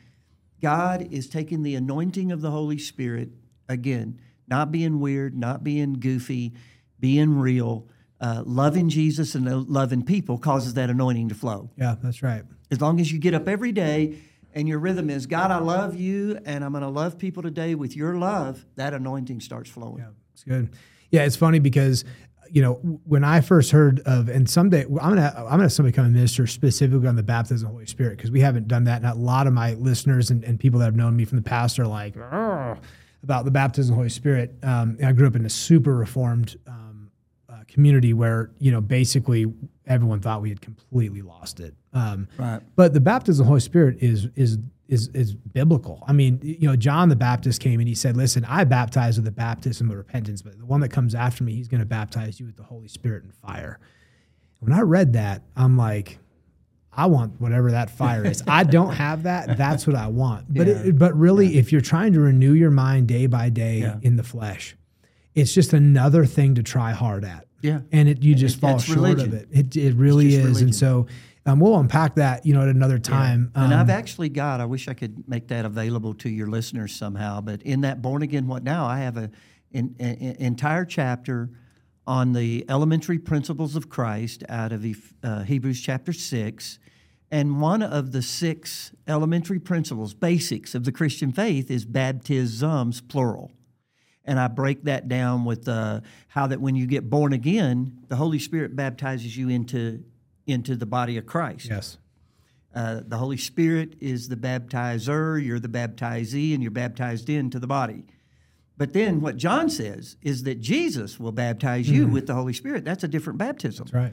God 0.66 1.12
is 1.12 1.28
taking 1.28 1.62
the 1.62 1.76
anointing 1.76 2.32
of 2.32 2.40
the 2.40 2.50
Holy 2.50 2.76
Spirit, 2.76 3.28
again, 3.68 4.20
not 4.48 4.72
being 4.72 4.98
weird, 4.98 5.38
not 5.38 5.62
being 5.62 6.00
goofy, 6.00 6.54
being 6.98 7.38
real. 7.38 7.86
Uh, 8.20 8.42
loving 8.44 8.88
Jesus 8.88 9.36
and 9.36 9.68
loving 9.68 10.02
people 10.02 10.38
causes 10.38 10.74
that 10.74 10.90
anointing 10.90 11.28
to 11.28 11.36
flow. 11.36 11.70
Yeah, 11.76 11.94
that's 12.02 12.20
right. 12.20 12.42
As 12.72 12.80
long 12.80 12.98
as 12.98 13.12
you 13.12 13.20
get 13.20 13.32
up 13.32 13.46
every 13.46 13.70
day 13.70 14.18
and 14.54 14.66
your 14.66 14.80
rhythm 14.80 15.08
is, 15.08 15.26
God, 15.26 15.52
I 15.52 15.58
love 15.58 15.94
you 15.94 16.40
and 16.44 16.64
I'm 16.64 16.72
going 16.72 16.82
to 16.82 16.88
love 16.88 17.16
people 17.16 17.44
today 17.44 17.76
with 17.76 17.94
your 17.94 18.16
love, 18.16 18.66
that 18.74 18.92
anointing 18.92 19.42
starts 19.42 19.70
flowing. 19.70 19.98
Yeah, 19.98 20.08
it's 20.32 20.42
good. 20.42 20.70
Yeah, 21.12 21.22
it's 21.22 21.36
funny 21.36 21.60
because 21.60 22.04
you 22.50 22.62
know 22.62 22.74
when 23.04 23.24
I 23.24 23.40
first 23.40 23.70
heard 23.70 24.00
of, 24.00 24.28
and 24.28 24.48
someday 24.48 24.84
I'm 24.84 24.94
gonna 24.94 25.32
I'm 25.36 25.44
gonna 25.44 25.62
have 25.64 25.72
somebody 25.72 25.94
come 25.94 26.04
and 26.06 26.14
minister 26.14 26.46
specifically 26.46 27.08
on 27.08 27.16
the 27.16 27.22
baptism 27.22 27.66
of 27.66 27.72
the 27.72 27.76
Holy 27.76 27.86
Spirit 27.86 28.16
because 28.16 28.30
we 28.30 28.40
haven't 28.40 28.68
done 28.68 28.84
that, 28.84 29.02
and 29.02 29.10
a 29.10 29.14
lot 29.14 29.46
of 29.46 29.52
my 29.52 29.74
listeners 29.74 30.30
and, 30.30 30.44
and 30.44 30.58
people 30.58 30.78
that 30.80 30.86
have 30.86 30.96
known 30.96 31.16
me 31.16 31.24
from 31.24 31.36
the 31.36 31.42
past 31.44 31.78
are 31.78 31.86
like 31.86 32.14
about 33.22 33.44
the 33.44 33.50
baptism 33.50 33.92
of 33.92 33.96
the 33.96 34.00
Holy 34.00 34.08
Spirit. 34.08 34.54
Um, 34.62 34.98
I 35.04 35.12
grew 35.12 35.26
up 35.26 35.36
in 35.36 35.44
a 35.46 35.50
super 35.50 35.94
reformed. 35.94 36.56
Um, 36.66 37.10
uh, 37.48 37.60
community 37.68 38.12
where 38.12 38.50
you 38.58 38.72
know 38.72 38.80
basically 38.80 39.46
everyone 39.86 40.20
thought 40.20 40.42
we 40.42 40.48
had 40.48 40.60
completely 40.60 41.22
lost 41.22 41.60
it. 41.60 41.74
Um, 41.92 42.28
Right. 42.36 42.60
But 42.74 42.92
the 42.92 43.00
baptism 43.00 43.42
of 43.42 43.46
the 43.46 43.48
Holy 43.48 43.60
Spirit 43.60 43.98
is 44.00 44.28
is 44.34 44.58
is 44.88 45.08
is 45.14 45.34
biblical. 45.34 46.02
I 46.06 46.12
mean, 46.12 46.38
you 46.42 46.68
know, 46.68 46.76
John 46.76 47.08
the 47.08 47.16
Baptist 47.16 47.60
came 47.60 47.80
and 47.80 47.88
he 47.88 47.94
said, 47.94 48.16
"Listen, 48.16 48.44
I 48.44 48.64
baptize 48.64 49.16
with 49.16 49.24
the 49.24 49.32
baptism 49.32 49.90
of 49.90 49.96
repentance, 49.96 50.42
but 50.42 50.58
the 50.58 50.66
one 50.66 50.80
that 50.80 50.90
comes 50.90 51.14
after 51.14 51.42
me, 51.44 51.54
he's 51.54 51.68
going 51.68 51.80
to 51.80 51.86
baptize 51.86 52.38
you 52.38 52.46
with 52.46 52.56
the 52.56 52.62
Holy 52.62 52.88
Spirit 52.88 53.24
and 53.24 53.34
fire." 53.34 53.78
When 54.60 54.72
I 54.72 54.80
read 54.80 55.12
that, 55.14 55.42
I'm 55.56 55.76
like, 55.76 56.18
I 56.92 57.06
want 57.06 57.40
whatever 57.40 57.72
that 57.72 57.90
fire 57.90 58.24
is. 58.24 58.42
I 58.46 58.64
don't 58.64 58.94
have 59.06 59.24
that. 59.24 59.58
That's 59.58 59.86
what 59.86 59.96
I 59.96 60.06
want. 60.06 60.52
But 60.54 60.66
Yeah. 60.66 60.74
it, 60.84 60.98
but 60.98 61.16
really, 61.18 61.58
if 61.58 61.72
you're 61.72 61.80
trying 61.82 62.12
to 62.14 62.20
renew 62.20 62.52
your 62.52 62.70
mind 62.70 63.08
day 63.08 63.26
by 63.26 63.50
day 63.50 63.80
Yeah. 63.80 63.98
in 64.02 64.16
the 64.16 64.22
flesh, 64.22 64.76
it's 65.34 65.52
just 65.52 65.72
another 65.74 66.24
thing 66.24 66.54
to 66.54 66.62
try 66.62 66.92
hard 66.92 67.24
at. 67.24 67.46
Yeah. 67.60 67.80
And 67.92 68.08
it 68.08 68.22
you 68.22 68.34
just 68.34 68.58
it- 68.58 68.60
fall 68.60 68.78
short 68.78 68.96
religion. 68.98 69.28
of 69.28 69.34
it. 69.34 69.48
It 69.50 69.76
it 69.76 69.94
really 69.96 70.28
is. 70.34 70.44
religion. 70.44 70.68
And 70.68 70.74
so 70.74 71.06
um, 71.46 71.60
we'll 71.60 71.78
unpack 71.78 72.16
that, 72.16 72.44
you 72.44 72.52
know, 72.54 72.62
at 72.62 72.68
another 72.68 72.98
time. 72.98 73.52
and 73.54 73.72
Um, 73.72 73.80
I've 73.80 73.90
actually 73.90 74.28
got, 74.28 74.60
I 74.60 74.64
wish 74.64 74.88
I 74.88 74.94
could 74.94 75.28
make 75.28 75.48
that 75.48 75.64
available 75.64 76.12
to 76.14 76.28
your 76.28 76.48
listeners 76.48 76.94
somehow, 76.94 77.40
but 77.40 77.62
in 77.62 77.82
that 77.82 78.02
Born 78.02 78.22
Again 78.22 78.48
What 78.48 78.64
Now, 78.64 78.86
I 78.86 78.98
have 78.98 79.16
a, 79.16 79.30
an, 79.72 79.94
an 80.00 80.36
entire 80.38 80.84
chapter 80.84 81.50
on 82.06 82.32
the 82.32 82.64
elementary 82.68 83.18
principles 83.18 83.76
of 83.76 83.88
Christ 83.88 84.44
out 84.48 84.72
of 84.72 84.84
uh, 85.22 85.42
Hebrews 85.42 85.80
chapter 85.80 86.12
6. 86.12 86.78
And 87.30 87.60
one 87.60 87.82
of 87.82 88.12
the 88.12 88.22
six 88.22 88.92
elementary 89.08 89.58
principles, 89.58 90.14
basics 90.14 90.74
of 90.74 90.84
the 90.84 90.92
Christian 90.92 91.32
faith, 91.32 91.70
is 91.70 91.84
baptisms, 91.84 93.00
plural. 93.00 93.52
And 94.24 94.38
I 94.38 94.48
break 94.48 94.84
that 94.84 95.08
down 95.08 95.44
with 95.44 95.68
uh, 95.68 96.00
how 96.28 96.46
that 96.48 96.60
when 96.60 96.74
you 96.74 96.86
get 96.86 97.08
born 97.08 97.32
again, 97.32 97.98
the 98.08 98.16
Holy 98.16 98.38
Spirit 98.38 98.74
baptizes 98.74 99.36
you 99.36 99.48
into, 99.48 100.04
into 100.46 100.76
the 100.76 100.86
body 100.86 101.16
of 101.16 101.26
Christ. 101.26 101.68
yes. 101.68 101.98
Uh, 102.74 103.00
the 103.06 103.16
Holy 103.16 103.38
Spirit 103.38 103.94
is 104.00 104.28
the 104.28 104.36
baptizer, 104.36 105.42
you're 105.42 105.58
the 105.58 105.68
baptizee, 105.68 106.52
and 106.52 106.62
you're 106.62 106.70
baptized 106.70 107.30
into 107.30 107.58
the 107.58 107.66
body. 107.66 108.04
But 108.76 108.92
then 108.92 109.22
what 109.22 109.38
John 109.38 109.70
says 109.70 110.16
is 110.20 110.42
that 110.42 110.60
Jesus 110.60 111.18
will 111.18 111.32
baptize 111.32 111.88
you 111.88 112.06
with 112.06 112.26
the 112.26 112.34
Holy 112.34 112.52
Spirit. 112.52 112.84
That's 112.84 113.02
a 113.02 113.08
different 113.08 113.38
baptism. 113.38 113.86
That's 113.86 113.94
right. 113.94 114.12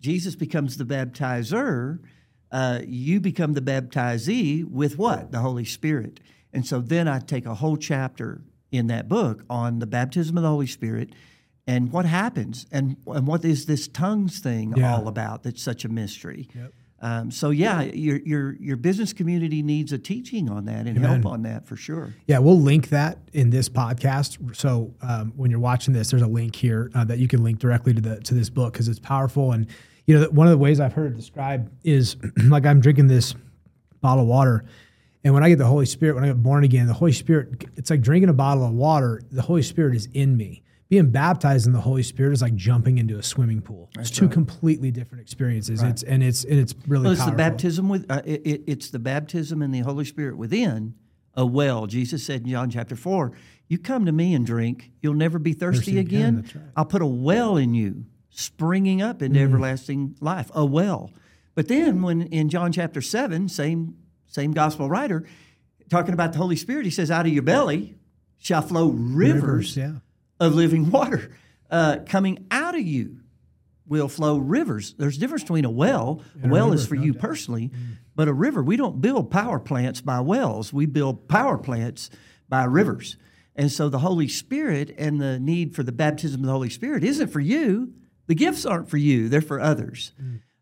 Jesus 0.00 0.36
becomes 0.36 0.76
the 0.76 0.84
baptizer, 0.84 2.00
uh, 2.52 2.80
you 2.86 3.20
become 3.20 3.54
the 3.54 3.62
baptizee 3.62 4.64
with 4.64 4.98
what? 4.98 5.32
The 5.32 5.40
Holy 5.40 5.64
Spirit. 5.64 6.20
And 6.52 6.66
so 6.66 6.80
then 6.80 7.08
I 7.08 7.18
take 7.18 7.46
a 7.46 7.54
whole 7.54 7.76
chapter 7.76 8.42
in 8.70 8.88
that 8.88 9.08
book 9.08 9.44
on 9.48 9.78
the 9.78 9.86
baptism 9.86 10.36
of 10.36 10.42
the 10.42 10.50
Holy 10.50 10.66
Spirit 10.66 11.10
and 11.66 11.90
what 11.92 12.04
happens 12.04 12.66
and, 12.70 12.96
and 13.06 13.26
what 13.26 13.44
is 13.44 13.66
this 13.66 13.88
tongues 13.88 14.38
thing 14.40 14.74
Yeah. 14.76 14.94
all 14.94 15.08
about 15.08 15.42
that's 15.42 15.62
such 15.62 15.84
a 15.84 15.88
mystery. 15.88 16.48
Yep. 16.54 16.72
Um, 16.98 17.30
so 17.30 17.50
yeah, 17.50 17.82
your 17.82 18.16
your 18.20 18.56
your 18.56 18.76
business 18.78 19.12
community 19.12 19.62
needs 19.62 19.92
a 19.92 19.98
teaching 19.98 20.48
on 20.48 20.64
that 20.64 20.86
and 20.86 20.96
help 20.98 21.26
on 21.26 21.42
that 21.42 21.66
for 21.66 21.76
sure. 21.76 22.14
Yeah, 22.26 22.38
we'll 22.38 22.58
link 22.60 22.88
that 22.88 23.18
in 23.34 23.50
this 23.50 23.68
podcast. 23.68 24.56
So 24.56 24.94
um, 25.02 25.34
when 25.36 25.50
you're 25.50 25.60
watching 25.60 25.92
this, 25.92 26.10
there's 26.10 26.22
a 26.22 26.26
link 26.26 26.56
here 26.56 26.90
uh, 26.94 27.04
that 27.04 27.18
you 27.18 27.28
can 27.28 27.44
link 27.44 27.58
directly 27.58 27.92
to 27.92 28.00
the 28.00 28.20
to 28.20 28.32
this 28.34 28.48
book 28.48 28.72
because 28.72 28.88
it's 28.88 28.98
powerful. 28.98 29.52
And 29.52 29.66
you 30.06 30.18
know, 30.18 30.26
one 30.30 30.46
of 30.46 30.52
the 30.52 30.58
ways 30.58 30.80
I've 30.80 30.94
heard 30.94 31.12
it 31.12 31.16
described 31.16 31.70
is 31.84 32.16
like 32.44 32.64
I'm 32.64 32.80
drinking 32.80 33.08
this 33.08 33.34
bottle 34.00 34.22
of 34.22 34.28
water, 34.28 34.64
and 35.22 35.34
when 35.34 35.44
I 35.44 35.50
get 35.50 35.58
the 35.58 35.66
Holy 35.66 35.86
Spirit, 35.86 36.14
when 36.14 36.24
I 36.24 36.28
get 36.28 36.42
born 36.42 36.64
again, 36.64 36.86
the 36.86 36.94
Holy 36.94 37.12
Spirit, 37.12 37.66
it's 37.76 37.90
like 37.90 38.00
drinking 38.00 38.30
a 38.30 38.34
bottle 38.34 38.64
of 38.64 38.72
water. 38.72 39.20
The 39.30 39.42
Holy 39.42 39.62
Spirit 39.62 39.96
is 39.96 40.08
in 40.14 40.34
me. 40.34 40.62
Being 40.88 41.10
baptized 41.10 41.66
in 41.66 41.72
the 41.72 41.80
Holy 41.80 42.04
Spirit 42.04 42.32
is 42.32 42.42
like 42.42 42.54
jumping 42.54 42.98
into 42.98 43.18
a 43.18 43.22
swimming 43.22 43.60
pool. 43.60 43.90
it's 43.98 44.10
two 44.10 44.28
completely 44.28 44.90
different 44.92 45.22
experiences. 45.22 45.82
It's 45.82 46.02
and 46.04 46.22
it's 46.22 46.44
and 46.44 46.58
it's 46.60 46.74
really 46.86 47.04
Well, 47.04 47.12
it's 47.12 47.20
powerful. 47.22 47.32
the 47.32 47.36
baptism 47.38 47.88
with 47.88 48.06
uh, 48.10 48.22
it, 48.24 48.42
it- 48.44 48.64
it's 48.68 48.90
the 48.90 49.00
baptism 49.00 49.62
in 49.62 49.72
the 49.72 49.80
Holy 49.80 50.04
Spirit 50.04 50.36
within 50.36 50.94
a 51.34 51.44
well. 51.44 51.86
Jesus 51.86 52.24
said 52.24 52.42
in 52.42 52.48
John 52.50 52.70
chapter 52.70 52.94
four, 52.94 53.32
"You 53.68 53.78
come 53.78 54.06
to 54.06 54.12
me 54.12 54.32
and 54.32 54.46
drink, 54.46 54.92
you'll 55.02 55.14
never 55.14 55.38
be 55.40 55.54
thirsty, 55.54 55.78
Thirsty 55.86 55.98
again. 55.98 56.20
again, 56.20 56.42
that's 56.42 56.54
right. 56.56 56.64
I'll 56.76 56.84
put 56.84 57.02
a 57.02 57.06
well 57.06 57.56
in 57.56 57.74
you, 57.74 58.04
springing 58.30 59.02
up 59.02 59.18
Mm. 59.18 59.22
into 59.26 59.40
everlasting 59.40 60.14
life, 60.20 60.52
a 60.54 60.64
well." 60.64 61.10
But 61.56 61.66
then, 61.68 62.00
when 62.02 62.22
in 62.22 62.48
John 62.48 62.70
chapter 62.70 63.00
seven, 63.02 63.48
same 63.48 63.96
same 64.28 64.52
gospel 64.52 64.88
writer, 64.88 65.24
talking 65.90 66.14
about 66.14 66.32
the 66.32 66.38
Holy 66.38 66.54
Spirit, 66.56 66.84
he 66.84 66.90
says, 66.92 67.10
"Out 67.10 67.26
of 67.26 67.32
your 67.32 67.42
belly 67.42 67.96
shall 68.38 68.62
flow 68.62 68.90
rivers, 68.90 69.76
yeah. 69.76 69.94
Of 70.40 70.54
living 70.54 70.90
water 70.90 71.32
uh, 71.70 71.98
coming 72.06 72.46
out 72.50 72.74
of 72.74 72.82
you." 72.82 73.20
will 73.88 74.08
flow 74.08 74.38
rivers. 74.38 74.94
There's 74.98 75.16
a 75.16 75.20
difference 75.20 75.44
between 75.44 75.64
a 75.64 75.70
well. 75.70 76.20
A 76.42 76.46
a 76.46 76.50
well 76.50 76.66
river, 76.66 76.74
is 76.74 76.86
for 76.86 76.96
no 76.96 77.04
you 77.04 77.12
doubt. 77.12 77.22
personally, 77.22 77.70
but 78.14 78.28
a 78.28 78.32
river, 78.32 78.62
we 78.62 78.76
don't 78.76 79.00
build 79.00 79.30
power 79.30 79.60
plants 79.60 80.00
by 80.00 80.20
wells. 80.20 80.72
We 80.72 80.86
build 80.86 81.28
power 81.28 81.58
plants 81.58 82.10
by 82.48 82.64
rivers. 82.64 83.16
And 83.54 83.70
so 83.72 83.88
the 83.88 84.00
Holy 84.00 84.28
Spirit 84.28 84.94
and 84.98 85.20
the 85.20 85.38
need 85.38 85.74
for 85.74 85.82
the 85.82 85.92
baptism 85.92 86.40
of 86.40 86.46
the 86.46 86.52
Holy 86.52 86.70
Spirit 86.70 87.04
isn't 87.04 87.28
for 87.28 87.40
you. 87.40 87.92
The 88.26 88.34
gifts 88.34 88.66
aren't 88.66 88.90
for 88.90 88.96
you, 88.96 89.28
they're 89.28 89.40
for 89.40 89.60
others. 89.60 90.12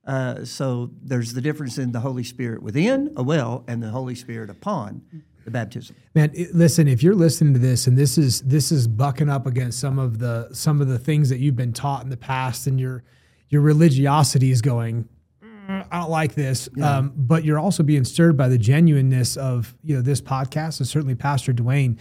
Uh, 0.07 0.45
so 0.45 0.91
there's 1.03 1.33
the 1.33 1.41
difference 1.41 1.79
in 1.79 1.93
the 1.93 2.01
Holy 2.01 2.25
Spirit 2.25 2.63
within 2.63 3.13
a 3.17 3.23
well 3.23 3.65
and 3.67 3.83
the 3.83 3.89
Holy 3.89 4.15
Spirit 4.15 4.51
upon 4.51 5.03
the 5.45 5.51
baptism. 5.51 5.95
Man, 6.15 6.31
it- 6.35 6.55
listen, 6.55 6.89
if 6.89 7.03
you're 7.03 7.15
listening 7.15 7.53
to 7.55 7.61
this 7.61 7.87
and 7.87 7.97
this 7.97 8.17
is 8.19 8.41
this 8.43 8.73
is 8.73 8.87
bucking 8.87 9.29
up 9.29 9.47
against 9.47 9.79
some 9.79 9.99
of 9.99 10.19
the 10.19 10.49
some 10.53 10.81
of 10.81 10.89
the 10.89 10.99
things 10.99 11.29
that 11.29 11.39
you've 11.39 11.57
been 11.57 11.73
taught 11.73 12.03
in 12.05 12.11
the 12.11 12.17
past 12.17 12.67
and 12.67 12.81
your 12.81 13.03
your 13.51 13.61
religiosity 13.61 14.51
is 14.51 14.63
going, 14.63 15.07
"Mm, 15.43 15.87
I 15.91 16.01
don't 16.01 16.11
like 16.11 16.35
this. 16.35 16.69
Um, 16.83 17.13
but 17.17 17.45
you're 17.45 17.59
also 17.59 17.83
being 17.83 18.05
stirred 18.05 18.37
by 18.37 18.49
the 18.49 18.59
genuineness 18.59 19.37
of, 19.37 19.77
you 19.85 19.95
know, 19.95 20.03
this 20.03 20.21
podcast 20.21 20.81
and 20.81 20.89
certainly 20.89 21.15
Pastor 21.15 21.53
Duane. 21.53 21.99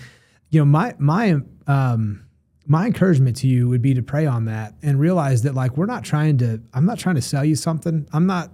You 0.49 0.61
know, 0.61 0.65
my 0.65 0.95
my 0.99 1.35
um 1.67 2.23
my 2.65 2.85
encouragement 2.85 3.35
to 3.37 3.47
you 3.47 3.67
would 3.67 3.81
be 3.81 3.93
to 3.93 4.01
pray 4.01 4.25
on 4.25 4.45
that 4.45 4.73
and 4.81 4.97
realize 4.99 5.41
that 5.43 5.53
like 5.53 5.75
we're 5.75 5.85
not 5.85 6.03
trying 6.05 6.37
to 6.37 6.61
I'm 6.73 6.85
not 6.85 6.97
trying 6.97 7.15
to 7.15 7.21
sell 7.21 7.43
you 7.43 7.55
something. 7.55 8.07
I'm 8.13 8.25
not 8.25 8.51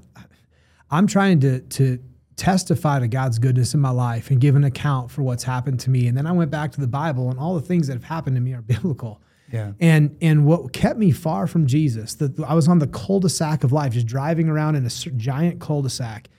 I'm 0.90 1.06
trying 1.06 1.40
to 1.42 1.60
to 1.60 2.00
testify 2.40 3.00
to 3.00 3.08
God's 3.08 3.38
goodness 3.38 3.74
in 3.74 3.82
my 3.82 3.90
life 3.90 4.32
and 4.32 4.40
give 4.40 4.56
an 4.56 4.64
account 4.64 5.12
for 5.12 5.22
what's 5.22 5.44
happened 5.44 5.80
to 5.82 5.90
me. 5.90 6.08
And 6.08 6.18
then 6.18 6.26
I 6.26 6.32
went 6.32 6.50
back 6.50 6.72
to 6.72 6.82
the 6.82 6.88
Bible 6.88 7.30
and 7.30 7.38
all 7.38 7.54
the 7.54 7.62
things 7.62 7.88
that 7.88 7.94
have 7.94 8.06
happened 8.06 8.38
to 8.38 8.42
me 8.42 8.54
are 8.54 8.62
biblical. 8.76 9.22
Yeah. 9.52 9.74
And 9.80 10.16
and 10.22 10.46
what 10.46 10.74
kept 10.74 10.98
me 11.00 11.12
far 11.12 11.48
from 11.48 11.66
Jesus, 11.68 12.16
that 12.16 12.40
I 12.40 12.54
was 12.54 12.68
on 12.68 12.80
the 12.80 12.88
cul-de-sac 12.88 13.64
of 13.64 13.72
life, 13.72 13.94
just 13.94 14.06
driving 14.06 14.48
around 14.48 14.76
in 14.76 14.86
a 14.86 14.90
giant 14.90 15.60
cul-de-sac. 15.60 16.30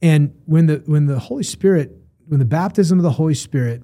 And 0.00 0.34
when 0.46 0.66
the 0.66 0.82
when 0.86 1.06
the 1.06 1.18
Holy 1.18 1.42
Spirit, 1.42 1.92
when 2.26 2.38
the 2.38 2.46
baptism 2.46 2.98
of 2.98 3.02
the 3.02 3.10
Holy 3.10 3.34
Spirit 3.34 3.82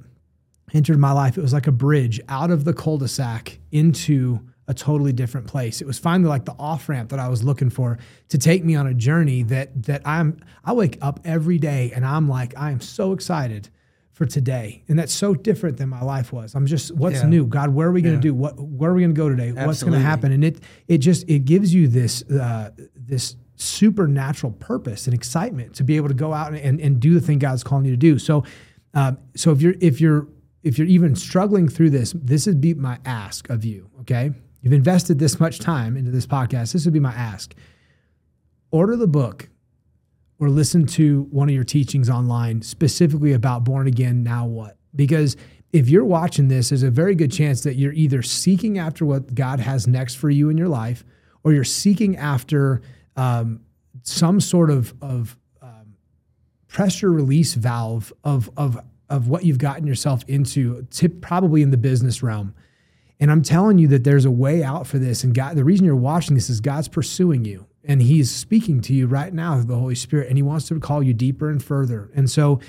entered 0.72 0.98
my 0.98 1.10
life, 1.12 1.36
it 1.36 1.42
was 1.42 1.52
like 1.52 1.66
a 1.66 1.72
bridge 1.72 2.20
out 2.28 2.50
of 2.50 2.64
the 2.64 2.72
cul-de-sac 2.72 3.58
into 3.72 4.40
a 4.68 4.74
totally 4.74 5.12
different 5.12 5.46
place. 5.46 5.80
It 5.80 5.86
was 5.86 5.98
finally 5.98 6.28
like 6.28 6.44
the 6.44 6.54
off-ramp 6.58 7.10
that 7.10 7.18
I 7.20 7.28
was 7.28 7.44
looking 7.44 7.70
for 7.70 7.98
to 8.30 8.38
take 8.38 8.64
me 8.64 8.74
on 8.74 8.86
a 8.86 8.94
journey 8.94 9.42
that 9.44 9.84
that 9.84 10.02
I'm 10.04 10.40
I 10.64 10.72
wake 10.72 10.98
up 11.00 11.20
every 11.24 11.58
day 11.58 11.92
and 11.94 12.04
I'm 12.04 12.28
like, 12.28 12.52
I 12.56 12.70
am 12.72 12.80
so 12.80 13.12
excited 13.12 13.68
for 14.12 14.24
today. 14.26 14.82
And 14.88 14.98
that's 14.98 15.12
so 15.12 15.34
different 15.34 15.76
than 15.76 15.90
my 15.90 16.02
life 16.02 16.32
was. 16.32 16.54
I'm 16.54 16.66
just 16.66 16.90
what's 16.96 17.20
Yeah. 17.20 17.28
new? 17.28 17.46
God, 17.46 17.74
where 17.74 17.86
are 17.88 17.92
we 17.92 18.00
going 18.02 18.18
to 18.20 18.26
Yeah. 18.26 18.32
do? 18.32 18.34
What 18.34 18.58
where 18.58 18.90
are 18.90 18.94
we 18.94 19.02
going 19.02 19.14
to 19.14 19.18
go 19.18 19.28
today? 19.28 19.52
What's 19.52 19.82
going 19.82 19.92
to 19.92 20.00
happen? 20.00 20.32
And 20.32 20.42
it 20.42 20.60
it 20.88 20.98
just 20.98 21.28
it 21.28 21.44
gives 21.44 21.72
you 21.74 21.86
this 21.86 22.22
uh, 22.30 22.70
this 22.96 23.36
supernatural 23.56 24.52
purpose 24.52 25.06
and 25.06 25.14
excitement 25.14 25.74
to 25.74 25.84
be 25.84 25.96
able 25.96 26.08
to 26.08 26.14
go 26.14 26.32
out 26.32 26.48
and, 26.48 26.58
and, 26.58 26.80
and 26.80 27.00
do 27.00 27.14
the 27.14 27.20
thing 27.20 27.38
God's 27.38 27.62
calling 27.64 27.84
you 27.84 27.90
to 27.92 27.96
do. 27.96 28.18
So 28.18 28.42
um, 28.94 29.18
so 29.34 29.50
if 29.52 29.60
you're 29.62 29.74
if 29.80 30.00
you're 30.00 30.26
if 30.62 30.78
you're 30.78 30.88
even 30.88 31.14
struggling 31.14 31.68
through 31.68 31.90
this, 31.90 32.12
this 32.16 32.46
would 32.46 32.60
be 32.60 32.74
my 32.74 32.98
ask 33.04 33.48
of 33.50 33.64
you. 33.64 33.90
Okay, 34.00 34.32
you've 34.66 34.72
invested 34.72 35.20
this 35.20 35.38
much 35.38 35.60
time 35.60 35.96
into 35.96 36.10
this 36.10 36.26
podcast. 36.26 36.72
This 36.72 36.84
would 36.86 36.92
be 36.92 36.98
my 36.98 37.12
ask. 37.12 37.54
Order 38.72 38.96
the 38.96 39.06
book 39.06 39.48
or 40.40 40.48
listen 40.50 40.86
to 40.86 41.28
one 41.30 41.48
of 41.48 41.54
your 41.54 41.62
teachings 41.62 42.10
online 42.10 42.62
specifically 42.62 43.32
about 43.32 43.62
born 43.62 43.86
again 43.86 44.24
now 44.24 44.44
what 44.44 44.76
because 44.96 45.36
if 45.72 45.88
you're 45.88 46.04
watching 46.04 46.48
this 46.48 46.70
there's 46.70 46.82
a 46.82 46.90
very 46.90 47.14
good 47.14 47.30
chance 47.30 47.62
that 47.62 47.76
you're 47.76 47.92
either 47.92 48.22
seeking 48.22 48.76
after 48.76 49.06
what 49.06 49.36
god 49.36 49.60
has 49.60 49.86
next 49.86 50.16
for 50.16 50.28
you 50.28 50.50
in 50.50 50.58
your 50.58 50.68
life 50.68 51.04
or 51.44 51.52
you're 51.52 51.62
seeking 51.62 52.16
after 52.16 52.82
um, 53.16 53.60
some 54.02 54.40
sort 54.40 54.68
of, 54.68 54.92
of 55.00 55.38
um, 55.62 55.94
pressure 56.66 57.12
release 57.12 57.54
valve 57.54 58.12
of, 58.24 58.50
of, 58.56 58.78
of 59.08 59.28
what 59.28 59.44
you've 59.44 59.58
gotten 59.58 59.86
yourself 59.86 60.24
into 60.26 60.84
tip, 60.90 61.20
probably 61.20 61.62
in 61.62 61.70
the 61.70 61.76
business 61.76 62.20
realm 62.20 62.52
and 63.20 63.30
I'm 63.30 63.42
telling 63.42 63.78
you 63.78 63.88
that 63.88 64.04
there's 64.04 64.24
a 64.24 64.30
way 64.30 64.62
out 64.62 64.86
for 64.86 64.98
this. 64.98 65.24
And 65.24 65.34
God, 65.34 65.56
the 65.56 65.64
reason 65.64 65.86
you're 65.86 65.96
watching 65.96 66.34
this 66.34 66.50
is 66.50 66.60
God's 66.60 66.88
pursuing 66.88 67.44
you 67.44 67.66
and 67.84 68.02
He's 68.02 68.30
speaking 68.30 68.80
to 68.82 68.92
you 68.92 69.06
right 69.06 69.32
now 69.32 69.54
through 69.54 69.64
the 69.64 69.78
Holy 69.78 69.94
Spirit, 69.94 70.28
and 70.28 70.36
He 70.36 70.42
wants 70.42 70.68
to 70.68 70.78
call 70.80 71.02
you 71.02 71.14
deeper 71.14 71.48
and 71.50 71.62
further. 71.62 72.10
And 72.14 72.28
so 72.30 72.60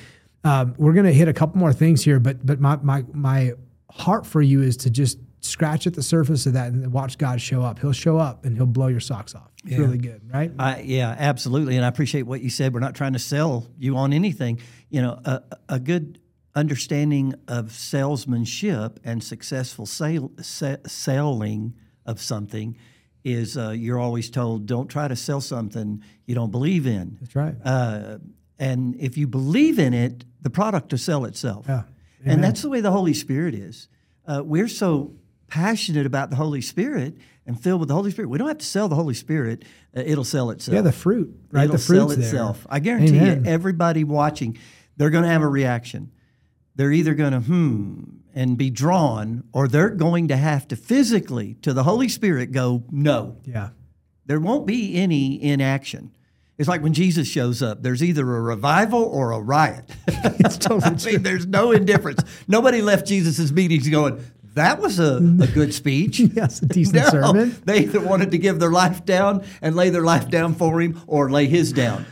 um, 0.43 0.75
we're 0.77 0.93
going 0.93 1.05
to 1.05 1.13
hit 1.13 1.27
a 1.27 1.33
couple 1.33 1.59
more 1.59 1.73
things 1.73 2.03
here, 2.03 2.19
but 2.19 2.45
but 2.45 2.59
my 2.59 2.77
my 2.77 3.03
my 3.13 3.53
heart 3.89 4.25
for 4.25 4.41
you 4.41 4.61
is 4.61 4.77
to 4.77 4.89
just 4.89 5.17
scratch 5.41 5.87
at 5.87 5.93
the 5.93 6.03
surface 6.03 6.45
of 6.45 6.53
that 6.53 6.71
and 6.71 6.91
watch 6.91 7.17
God 7.17 7.39
show 7.41 7.61
up. 7.61 7.79
He'll 7.79 7.91
show 7.93 8.17
up 8.17 8.43
and 8.45 8.55
he'll 8.55 8.65
blow 8.65 8.87
your 8.87 8.99
socks 8.99 9.33
off. 9.35 9.49
It's 9.63 9.73
Yeah. 9.73 9.79
really 9.79 9.97
good, 9.97 10.21
right? 10.33 10.51
I, 10.59 10.81
yeah, 10.81 11.15
absolutely, 11.17 11.75
and 11.77 11.85
I 11.85 11.87
appreciate 11.87 12.23
what 12.23 12.41
you 12.41 12.49
said. 12.49 12.73
We're 12.73 12.79
not 12.79 12.95
trying 12.95 13.13
to 13.13 13.19
sell 13.19 13.65
you 13.77 13.95
on 13.97 14.13
anything. 14.13 14.59
You 14.89 15.01
know, 15.01 15.19
a, 15.25 15.41
a 15.69 15.79
good 15.79 16.19
understanding 16.57 17.35
of 17.47 17.71
salesmanship 17.71 18.99
and 19.03 19.23
successful 19.23 19.85
sale, 19.85 20.31
se- 20.41 20.77
selling 20.87 21.75
of 22.05 22.19
something 22.19 22.75
is 23.23 23.57
uh, 23.57 23.69
you're 23.69 23.99
always 23.99 24.29
told 24.29 24.65
don't 24.65 24.87
try 24.87 25.07
to 25.07 25.15
sell 25.15 25.39
something 25.39 26.01
you 26.25 26.33
don't 26.33 26.51
believe 26.51 26.87
in. 26.87 27.17
That's 27.21 27.35
right. 27.35 27.55
Uh, 27.63 28.17
and 28.57 28.95
if 28.99 29.17
you 29.17 29.27
believe 29.27 29.77
in 29.77 29.93
it, 29.93 30.25
the 30.41 30.49
product 30.49 30.91
will 30.91 30.97
sell 30.97 31.25
itself. 31.25 31.65
Yeah. 31.67 31.83
And 32.25 32.43
that's 32.43 32.63
the 32.63 32.69
way 32.69 32.81
the 32.81 32.91
Holy 32.91 33.13
Spirit 33.13 33.53
is. 33.53 33.87
Uh, 34.25 34.41
we're 34.43 34.67
so 34.67 35.13
passionate 35.47 36.05
about 36.05 36.29
the 36.29 36.35
Holy 36.35 36.61
Spirit 36.61 37.15
and 37.45 37.61
filled 37.61 37.79
with 37.79 37.87
the 37.87 37.93
Holy 37.95 38.11
Spirit. 38.11 38.29
We 38.29 38.37
don't 38.37 38.47
have 38.47 38.57
to 38.57 38.65
sell 38.65 38.89
the 38.89 38.95
Holy 38.95 39.13
Spirit; 39.13 39.63
uh, 39.95 40.01
it'll 40.05 40.23
sell 40.25 40.49
itself. 40.49 40.73
yeah, 40.73 40.81
the 40.81 40.91
fruit, 40.91 41.39
right? 41.51 41.65
It'll 41.65 41.77
the 41.77 41.81
fruit's 41.81 41.99
sell 41.99 42.07
there. 42.07 42.19
itself. 42.19 42.67
I 42.69 42.79
guarantee 42.79 43.17
Amen. 43.17 43.45
you, 43.45 43.51
everybody 43.51 44.03
watching, 44.03 44.57
they're 44.97 45.11
going 45.11 45.23
to 45.23 45.29
have 45.29 45.43
a 45.43 45.47
reaction. 45.47 46.11
They're 46.77 46.91
either 46.93 47.13
going 47.13 47.33
to 47.33 47.39
hmm 47.41 48.03
and 48.33 48.55
be 48.55 48.69
drawn, 48.69 49.43
or 49.51 49.67
they're 49.67 49.89
going 49.89 50.27
to 50.27 50.37
have 50.37 50.67
to 50.67 50.75
physically, 50.75 51.55
to 51.63 51.73
the 51.73 51.81
Holy 51.83 52.07
Spirit, 52.07 52.51
go 52.51 52.83
no. 52.91 53.37
Yeah. 53.45 53.69
There 54.27 54.39
won't 54.39 54.67
be 54.67 54.95
any 54.95 55.41
inaction. 55.43 56.11
It's 56.59 56.67
like 56.69 56.83
when 56.83 56.93
Jesus 56.93 57.27
shows 57.27 57.63
up. 57.63 57.81
There's 57.81 58.03
either 58.03 58.21
a 58.35 58.41
revival 58.41 59.01
or 59.03 59.31
a 59.31 59.39
riot. 59.39 59.85
It's 60.39 60.57
totally 60.57 60.83
I 61.07 61.11
mean, 61.13 61.23
there's 61.23 61.47
no 61.47 61.71
indifference. 61.71 62.21
Nobody 62.47 62.81
left 62.83 63.07
Jesus' 63.07 63.51
meetings 63.51 63.89
going, 63.89 64.23
that 64.53 64.79
was 64.79 64.99
a, 64.99 65.15
a 65.17 65.47
good 65.47 65.73
speech. 65.73 66.19
Yes, 66.35 66.61
a 66.61 66.67
decent 66.67 66.95
No, 66.97 67.09
sermon. 67.09 67.55
they 67.65 67.79
either 67.83 67.99
wanted 68.01 68.31
to 68.31 68.37
give 68.37 68.59
their 68.59 68.71
life 68.71 69.03
down 69.05 69.43
and 69.63 69.75
lay 69.75 69.89
their 69.89 70.03
life 70.03 70.29
down 70.29 70.53
for 70.55 70.79
him 70.81 71.01
or 71.07 71.31
lay 71.31 71.47
his 71.47 71.71
down. 71.73 72.05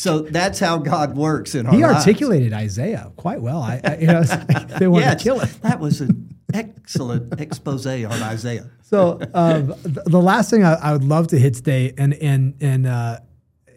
So 0.00 0.20
that's 0.20 0.58
how 0.58 0.78
God 0.78 1.14
works 1.14 1.54
in 1.54 1.66
our 1.66 1.74
He 1.74 1.82
lives. 1.82 1.96
articulated 2.06 2.54
Isaiah 2.54 3.12
quite 3.16 3.42
well. 3.42 3.60
I, 3.60 3.80
I 3.84 3.96
you 3.98 4.06
know, 4.06 4.20
like 4.48 4.68
they 4.78 4.88
wanted 4.88 5.04
Yes, 5.04 5.18
to 5.18 5.24
kill 5.24 5.40
it. 5.40 5.50
that 5.60 5.78
was 5.78 6.00
an 6.00 6.34
excellent 6.54 7.38
expose 7.38 7.86
on 7.86 8.06
Isaiah. 8.22 8.70
So 8.80 9.20
um, 9.34 9.74
the 9.84 10.20
last 10.22 10.48
thing 10.48 10.64
I, 10.64 10.72
I 10.74 10.92
would 10.92 11.04
love 11.04 11.28
to 11.28 11.38
hit 11.38 11.54
today, 11.54 11.92
and 11.98 12.14
and 12.14 12.54
and 12.62 12.86
uh, 12.86 13.18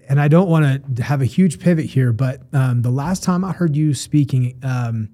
and 0.07 0.19
I 0.21 0.29
don't 0.29 0.47
want 0.47 0.95
to 0.95 1.03
have 1.03 1.21
a 1.21 1.25
huge 1.25 1.59
pivot 1.59 1.85
here, 1.87 2.13
but 2.13 2.41
um, 2.53 2.83
the 2.83 2.89
last 2.89 3.21
time 3.23 3.43
I 3.43 3.51
heard 3.51 3.75
you 3.75 3.93
speaking, 3.93 4.59
um, 4.63 5.09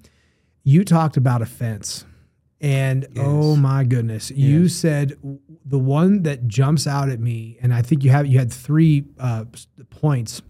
you 0.64 0.86
talked 0.86 1.18
about 1.18 1.41
offense, 1.41 2.05
and 2.62 3.07
oh 3.18 3.55
my 3.55 3.84
goodness, 3.84 4.30
you 4.30 4.70
said 4.70 5.18
the 5.66 5.80
one 5.80 6.22
that 6.24 6.47
jumps 6.47 6.86
out 6.86 7.10
at 7.10 7.20
me, 7.20 7.57
and 7.62 7.74
I 7.74 7.82
think 7.82 8.03
you 8.03 8.12
have 8.12 8.28
you 8.28 8.38
had 8.38 8.53
three 8.53 9.05
uh, 9.20 9.45
points, 9.89 10.41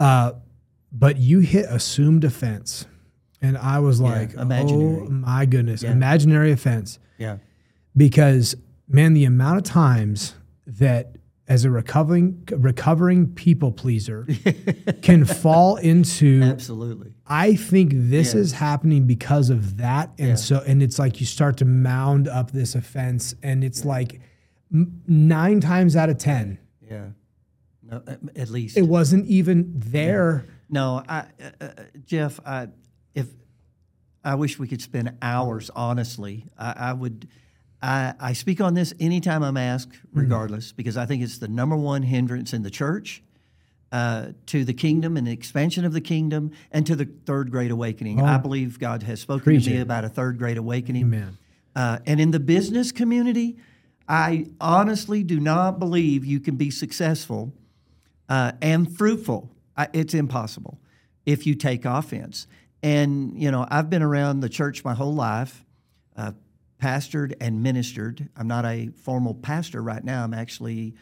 uh, 0.00 0.32
but 0.92 1.18
you 1.18 1.38
hit 1.40 1.66
assumed 1.68 2.24
offense, 2.24 2.86
and 3.40 3.56
I 3.56 3.78
was 3.78 4.00
like, 4.00 4.34
imaginary. 4.34 5.06
oh 5.06 5.10
my 5.10 5.46
goodness, 5.46 5.82
imaginary 5.82 6.50
offense 6.52 6.98
Yeah. 7.18 7.36
because 7.96 8.56
man, 8.88 9.14
the 9.14 9.24
amount 9.24 9.58
of 9.58 9.64
times 9.64 10.34
that 10.66 11.16
as 11.46 11.64
a 11.64 11.70
recovering 11.70 12.46
recovering 12.52 13.26
people 13.34 13.72
pleaser 13.72 14.26
can 15.02 15.24
fall 15.24 15.76
into 15.76 16.42
Absolutely. 16.42 17.12
I 17.26 17.54
think 17.56 17.90
this 17.94 18.34
is 18.34 18.52
happening 18.52 19.06
because 19.08 19.50
of 19.50 19.76
that 19.78 20.10
and 20.18 20.38
so 20.38 20.62
and 20.64 20.80
it's 20.80 20.98
like 21.00 21.18
you 21.18 21.26
start 21.26 21.56
to 21.56 21.64
mound 21.64 22.28
up 22.28 22.52
this 22.52 22.76
offense 22.76 23.34
and 23.42 23.64
it's 23.64 23.84
like 23.84 24.20
m- 24.72 25.02
9 25.08 25.60
times 25.60 25.96
out 25.96 26.08
of 26.08 26.18
10 26.18 26.58
Yeah. 26.88 27.06
No, 27.90 28.02
at- 28.36 28.50
least. 28.50 28.76
it 28.76 28.82
wasn't 28.82 29.26
even 29.26 29.72
there 29.74 30.44
No, 30.70 31.02
I, 31.08 31.18
uh, 31.18 31.24
uh, 31.60 31.70
Jeff, 32.06 32.38
I, 32.46 32.68
if 33.14 33.26
I 34.24 34.36
wish 34.36 34.58
we 34.58 34.68
could 34.68 34.80
spend 34.80 35.16
hours. 35.20 35.70
Honestly, 35.74 36.46
I, 36.56 36.74
I 36.76 36.92
would. 36.92 37.28
I, 37.82 38.12
I 38.20 38.32
speak 38.34 38.60
on 38.60 38.74
this 38.74 38.92
anytime 39.00 39.42
I'm 39.42 39.56
asked, 39.56 39.98
regardless, 40.12 40.70
because 40.70 40.98
I 40.98 41.06
think 41.06 41.22
it's 41.22 41.38
the 41.38 41.48
number 41.48 41.76
one 41.76 42.02
hindrance 42.02 42.52
in 42.52 42.62
the 42.62 42.70
church 42.70 43.22
uh, 43.90 44.26
to 44.46 44.66
the 44.66 44.74
kingdom 44.74 45.16
and 45.16 45.26
the 45.26 45.32
expansion 45.32 45.86
of 45.86 45.94
the 45.94 46.00
kingdom, 46.00 46.52
and 46.70 46.86
to 46.86 46.94
the 46.94 47.06
third 47.24 47.50
great 47.50 47.70
awakening. 47.70 48.20
I 48.20 48.36
believe 48.36 48.78
God 48.78 49.02
has 49.04 49.20
spoken 49.20 49.60
to 49.60 49.70
me 49.70 49.78
it. 49.78 49.80
about 49.80 50.04
a 50.04 50.10
third 50.10 50.38
great 50.38 50.58
awakening. 50.58 51.04
Amen. 51.04 51.38
Uh, 51.74 51.98
and 52.06 52.20
in 52.20 52.32
the 52.32 52.40
business 52.40 52.92
community, 52.92 53.56
I 54.06 54.46
honestly 54.60 55.22
do 55.24 55.40
not 55.40 55.78
believe 55.78 56.24
you 56.24 56.38
can 56.38 56.56
be 56.56 56.70
successful 56.70 57.54
uh, 58.30 58.52
and 58.62 58.96
fruitful. 58.96 59.50
I, 59.76 59.88
it's 59.92 60.14
impossible 60.14 60.78
if 61.26 61.46
you 61.46 61.54
take 61.54 61.84
offense. 61.84 62.46
And, 62.82 63.38
you 63.38 63.50
know, 63.50 63.66
I've 63.70 63.90
been 63.90 64.02
around 64.02 64.40
the 64.40 64.48
church 64.48 64.84
my 64.84 64.94
whole 64.94 65.14
life, 65.14 65.66
uh, 66.16 66.32
pastored 66.80 67.34
and 67.40 67.62
ministered. 67.62 68.28
I'm 68.36 68.48
not 68.48 68.64
a 68.64 68.88
formal 69.02 69.34
pastor 69.34 69.82
right 69.82 70.02
now, 70.02 70.24
I'm 70.24 70.32
actually 70.32 70.94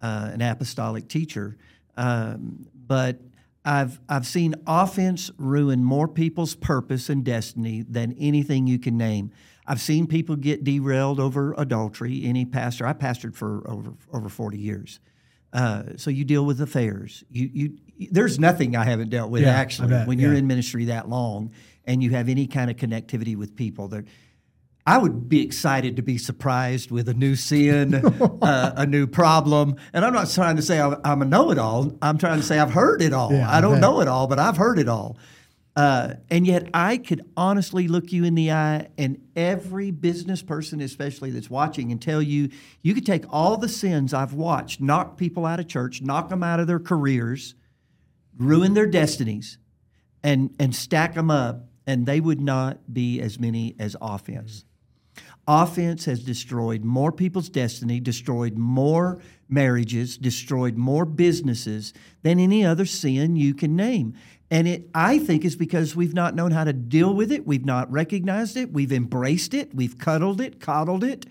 uh, 0.00 0.30
an 0.32 0.42
apostolic 0.42 1.08
teacher. 1.08 1.56
Um, 1.96 2.66
but 2.86 3.18
I've, 3.64 3.98
I've 4.08 4.26
seen 4.26 4.54
offense 4.66 5.30
ruin 5.38 5.82
more 5.82 6.06
people's 6.06 6.54
purpose 6.54 7.08
and 7.08 7.24
destiny 7.24 7.82
than 7.82 8.14
anything 8.18 8.66
you 8.66 8.78
can 8.78 8.98
name. 8.98 9.32
I've 9.66 9.80
seen 9.80 10.06
people 10.06 10.36
get 10.36 10.62
derailed 10.62 11.18
over 11.18 11.54
adultery. 11.56 12.24
Any 12.24 12.44
pastor, 12.44 12.86
I 12.86 12.92
pastored 12.92 13.34
for 13.34 13.68
over, 13.68 13.94
over 14.12 14.28
40 14.28 14.58
years. 14.58 15.00
Uh, 15.54 15.84
so 15.96 16.10
you 16.10 16.24
deal 16.24 16.44
with 16.44 16.60
affairs. 16.60 17.22
You, 17.30 17.48
you, 17.52 18.08
there's 18.10 18.40
nothing 18.40 18.74
I 18.74 18.84
haven't 18.84 19.10
dealt 19.10 19.30
with 19.30 19.42
Yeah, 19.42 19.50
actually 19.50 19.94
when 20.04 20.18
you're 20.18 20.32
yeah. 20.32 20.40
in 20.40 20.48
ministry 20.48 20.86
that 20.86 21.08
long 21.08 21.52
and 21.84 22.02
you 22.02 22.10
have 22.10 22.28
any 22.28 22.48
kind 22.48 22.70
of 22.70 22.76
connectivity 22.76 23.36
with 23.36 23.54
people. 23.54 23.86
There, 23.86 24.04
I 24.86 24.98
would 24.98 25.28
be 25.28 25.42
excited 25.42 25.96
to 25.96 26.02
be 26.02 26.18
surprised 26.18 26.90
with 26.90 27.08
a 27.08 27.14
new 27.14 27.36
sin, 27.36 27.94
uh, 28.42 28.72
a 28.76 28.84
new 28.84 29.06
problem. 29.06 29.76
And 29.92 30.04
I'm 30.04 30.12
not 30.12 30.28
trying 30.28 30.56
to 30.56 30.62
say 30.62 30.80
I'm, 30.80 30.96
I'm 31.04 31.22
a 31.22 31.24
know-it-all. 31.24 31.98
I'm 32.02 32.18
trying 32.18 32.38
to 32.38 32.42
say 32.42 32.58
I've 32.58 32.72
heard 32.72 33.00
it 33.00 33.12
all. 33.12 33.32
Yeah, 33.32 33.50
I 33.50 33.60
don't 33.60 33.80
know 33.80 34.00
it 34.00 34.08
all, 34.08 34.26
but 34.26 34.40
I've 34.40 34.56
heard 34.56 34.78
it 34.78 34.88
all. 34.88 35.16
Uh, 35.76 36.14
and 36.30 36.46
yet, 36.46 36.68
I 36.72 36.98
could 36.98 37.28
honestly 37.36 37.88
look 37.88 38.12
you 38.12 38.24
in 38.24 38.36
the 38.36 38.52
eye, 38.52 38.88
and 38.96 39.20
every 39.34 39.90
business 39.90 40.40
person, 40.40 40.80
especially 40.80 41.30
that's 41.30 41.50
watching, 41.50 41.90
and 41.90 42.00
tell 42.00 42.22
you 42.22 42.50
you 42.82 42.94
could 42.94 43.04
take 43.04 43.24
all 43.28 43.56
the 43.56 43.68
sins 43.68 44.14
I've 44.14 44.34
watched 44.34 44.80
knock 44.80 45.16
people 45.16 45.44
out 45.44 45.58
of 45.58 45.66
church, 45.66 46.00
knock 46.00 46.28
them 46.28 46.44
out 46.44 46.60
of 46.60 46.68
their 46.68 46.78
careers, 46.78 47.56
ruin 48.38 48.74
their 48.74 48.86
destinies, 48.86 49.58
and 50.22 50.54
and 50.60 50.74
stack 50.76 51.14
them 51.14 51.28
up, 51.28 51.66
and 51.88 52.06
they 52.06 52.20
would 52.20 52.40
not 52.40 52.94
be 52.94 53.20
as 53.20 53.40
many 53.40 53.74
as 53.80 53.96
offense. 54.00 54.64
Offense 55.46 56.06
has 56.06 56.22
destroyed 56.22 56.84
more 56.84 57.12
people's 57.12 57.48
destiny, 57.48 58.00
destroyed 58.00 58.56
more 58.56 59.20
marriages, 59.48 60.16
destroyed 60.16 60.76
more 60.76 61.04
businesses 61.04 61.92
than 62.22 62.38
any 62.38 62.64
other 62.64 62.86
sin 62.86 63.36
you 63.36 63.54
can 63.54 63.76
name. 63.76 64.14
And 64.50 64.68
it, 64.68 64.88
I 64.94 65.18
think, 65.18 65.44
is 65.44 65.56
because 65.56 65.96
we've 65.96 66.14
not 66.14 66.34
known 66.34 66.52
how 66.52 66.64
to 66.64 66.72
deal 66.72 67.14
with 67.14 67.32
it. 67.32 67.46
We've 67.46 67.64
not 67.64 67.90
recognized 67.90 68.56
it. 68.56 68.72
We've 68.72 68.92
embraced 68.92 69.52
it. 69.54 69.74
We've 69.74 69.98
cuddled 69.98 70.40
it, 70.40 70.60
coddled 70.60 71.04
it, 71.04 71.26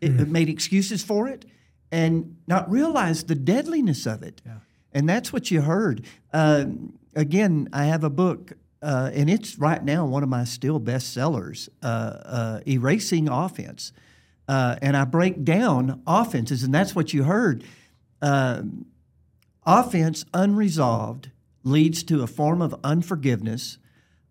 it, 0.00 0.28
made 0.28 0.48
excuses 0.48 1.02
for 1.02 1.28
it, 1.28 1.44
and 1.90 2.36
not 2.46 2.70
realized 2.70 3.28
the 3.28 3.34
deadliness 3.34 4.06
of 4.06 4.22
it. 4.22 4.42
And 4.92 5.08
that's 5.08 5.32
what 5.32 5.50
you 5.50 5.62
heard. 5.62 6.04
Uh, 6.32 6.66
again, 7.14 7.68
I 7.72 7.84
have 7.86 8.04
a 8.04 8.10
book, 8.10 8.52
uh, 8.86 9.10
and 9.12 9.28
it's 9.28 9.58
right 9.58 9.82
now 9.82 10.06
one 10.06 10.22
of 10.22 10.28
my 10.28 10.44
still 10.44 10.78
best 10.78 11.12
sellers, 11.12 11.68
uh, 11.82 11.86
uh, 11.86 12.60
Erasing 12.68 13.28
Offense. 13.28 13.92
Uh, 14.46 14.76
and 14.80 14.96
I 14.96 15.04
break 15.04 15.42
down 15.42 16.02
offenses, 16.06 16.62
and 16.62 16.72
that's 16.72 16.94
what 16.94 17.12
you 17.12 17.24
heard. 17.24 17.64
Um, 18.22 18.86
offense 19.66 20.24
unresolved 20.32 21.32
leads 21.64 22.04
to 22.04 22.22
a 22.22 22.28
form 22.28 22.62
of 22.62 22.78
unforgiveness. 22.84 23.78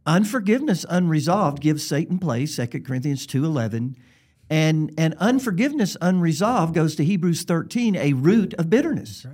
Unforgiveness 0.05 0.85
unresolved 0.87 1.61
gives 1.61 1.85
Satan 1.85 2.17
place, 2.17 2.55
2 2.55 2.67
Corinthians 2.79 3.27
2.11. 3.27 3.97
And, 4.49 4.93
and 4.97 5.15
unforgiveness 5.19 5.97
unresolved 5.99 6.73
goes 6.73 6.95
to 6.95 7.03
Hebrews 7.03 7.43
13, 7.43 7.97
a 7.97 8.13
root 8.13 8.53
of 8.53 8.69
bitterness. 8.69 9.27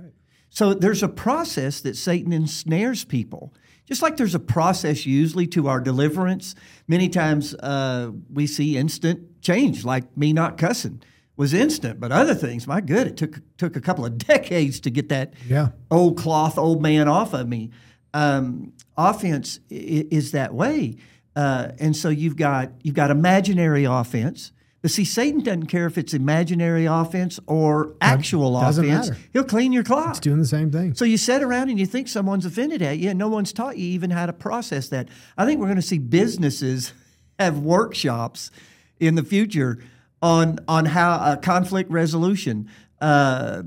So 0.50 0.74
there's 0.74 1.04
a 1.04 1.08
process 1.08 1.80
that 1.82 1.96
Satan 1.96 2.32
ensnares 2.32 3.04
people. 3.04 3.54
Just 3.86 4.00
like 4.02 4.16
there's 4.16 4.34
a 4.34 4.38
process 4.40 5.04
usually 5.06 5.46
to 5.48 5.68
our 5.68 5.80
deliverance. 5.80 6.54
Many 6.88 7.08
times 7.08 7.54
uh, 7.54 8.10
we 8.32 8.46
see 8.46 8.76
instant 8.76 9.40
change, 9.42 9.84
like 9.84 10.16
me 10.16 10.32
not 10.32 10.56
cussing 10.56 11.02
was 11.36 11.52
instant, 11.54 11.98
but 11.98 12.12
other 12.12 12.34
things, 12.34 12.66
my 12.66 12.80
good, 12.80 13.06
it 13.06 13.16
took 13.16 13.40
took 13.56 13.74
a 13.76 13.80
couple 13.80 14.04
of 14.04 14.18
decades 14.28 14.78
to 14.80 14.90
get 14.90 15.08
that 15.08 15.32
Yeah. 15.48 15.70
old 15.90 16.16
cloth, 16.18 16.58
old 16.58 16.82
man 16.82 17.08
off 17.08 17.32
of 17.34 17.48
me. 17.48 17.70
Um, 18.14 18.72
offense 18.96 19.58
is 19.70 20.32
that 20.32 20.52
way, 20.54 20.96
uh, 21.34 21.68
and 21.80 21.96
so 21.96 22.08
you've 22.10 22.36
got 22.36 22.70
you've 22.82 22.94
got 22.94 23.10
imaginary 23.10 23.84
offense 23.84 24.52
But 24.82 24.90
see, 24.90 25.04
Satan 25.04 25.40
doesn't 25.40 25.66
care 25.66 25.86
if 25.86 25.96
it's 25.96 26.12
imaginary 26.12 26.86
offense 26.86 27.38
or 27.46 27.94
actual 28.00 28.60
doesn't 28.60 28.84
offense. 28.84 29.10
matter. 29.10 29.20
He'll 29.32 29.44
clean 29.44 29.72
your 29.72 29.84
clock. 29.84 30.10
It's 30.10 30.20
doing 30.20 30.40
the 30.40 30.44
same 30.44 30.72
thing. 30.72 30.94
So 30.94 31.04
you 31.04 31.16
sit 31.16 31.40
around 31.40 31.70
and 31.70 31.78
you 31.78 31.86
think 31.86 32.08
someone's 32.08 32.44
offended 32.44 32.82
at 32.82 32.98
you, 32.98 33.10
and 33.10 33.18
no 33.18 33.28
one's 33.28 33.52
taught 33.52 33.78
you 33.78 33.86
even 33.86 34.10
how 34.10 34.26
to 34.26 34.32
process 34.32 34.88
that. 34.88 35.08
I 35.38 35.46
think 35.46 35.60
we're 35.60 35.66
going 35.66 35.76
to 35.76 35.82
see 35.82 35.98
businesses 35.98 36.92
have 37.38 37.60
workshops 37.60 38.50
in 38.98 39.14
the 39.14 39.22
future 39.22 39.78
on 40.20 40.58
on 40.66 40.86
how 40.86 41.12
uh, 41.12 41.36
conflict 41.36 41.88
resolution, 41.88 42.68
uh, 43.00 43.62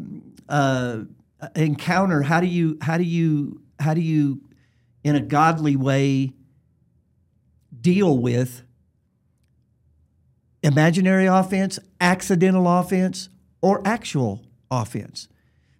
uh, 0.49 0.99
encounter. 1.55 2.23
How 2.23 2.41
do 2.41 2.47
you 2.47 2.77
how 2.81 2.97
do 2.97 3.05
you 3.05 3.61
how 3.79 3.93
do 3.93 4.01
you 4.01 4.41
in 5.05 5.15
a 5.15 5.21
godly 5.21 5.77
way 5.77 6.33
deal 7.79 8.17
with 8.17 8.64
imaginary 10.65 11.25
offense, 11.25 11.79
accidental 12.01 12.67
offense, 12.67 13.29
or 13.61 13.81
actual 13.85 14.43
offense? 14.69 15.27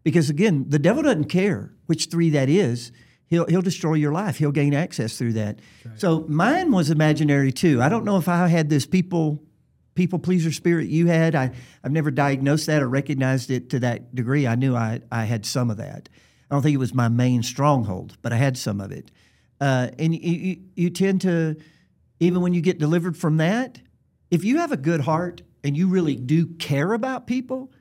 Because 0.04 0.30
again, 0.30 0.66
the 0.70 0.80
devil 0.80 1.04
doesn't 1.04 1.26
care 1.26 1.74
which 1.88 2.06
three 2.06 2.30
that 2.32 2.50
is. 2.50 2.92
He'll, 3.28 3.46
he'll 3.48 3.62
destroy 3.62 3.96
your 3.96 4.12
life. 4.12 4.38
He'll 4.38 4.52
gain 4.52 4.74
access 4.74 5.18
through 5.18 5.34
that. 5.34 5.60
So 5.96 6.26
mine 6.28 6.72
was 6.72 6.92
imaginary 6.92 7.52
too. 7.52 7.82
I 7.82 7.90
don't 7.90 8.06
know 8.06 8.18
if 8.18 8.28
I 8.28 8.48
had 8.48 8.70
this 8.70 8.86
people 8.86 9.42
people 9.96 10.20
pleaser 10.20 10.52
spirit 10.52 10.90
you 10.90 11.08
had. 11.08 11.36
I, 11.36 11.52
I've 11.84 11.92
never 11.92 12.12
diagnosed 12.12 12.68
that 12.68 12.84
or 12.84 12.90
recognized 12.90 13.50
it 13.50 13.70
to 13.72 13.80
that 13.80 14.14
degree. 14.14 14.46
I 14.46 14.56
knew 14.56 14.76
I, 14.76 15.00
I 15.12 15.24
had 15.24 15.46
some 15.46 15.72
of 15.72 15.78
that. 15.78 16.10
I 16.52 16.56
don't 16.56 16.62
think 16.62 16.76
it 16.76 16.80
was 16.80 16.94
my 16.94 17.08
main 17.08 17.42
stronghold, 17.42 18.18
but 18.22 18.34
I 18.34 18.36
had 18.36 18.58
some 18.58 18.82
of 18.82 18.92
it. 18.92 19.10
Uh, 19.60 19.88
and 19.98 20.14
you, 20.14 20.32
you, 20.32 20.58
you 20.76 20.90
tend 20.90 21.22
to, 21.22 21.56
even 22.20 22.42
when 22.42 22.54
you 22.54 22.62
get 22.62 22.78
delivered 22.78 23.16
from 23.18 23.38
that, 23.38 23.80
if 24.32 24.44
you 24.44 24.58
have 24.58 24.72
a 24.72 24.78
good 24.78 25.02
heart 25.02 25.42
and 25.64 25.76
you 25.76 25.88
really 25.88 26.16
do 26.16 26.48
care 26.48 26.94
about 26.94 27.28
people, 27.28 27.72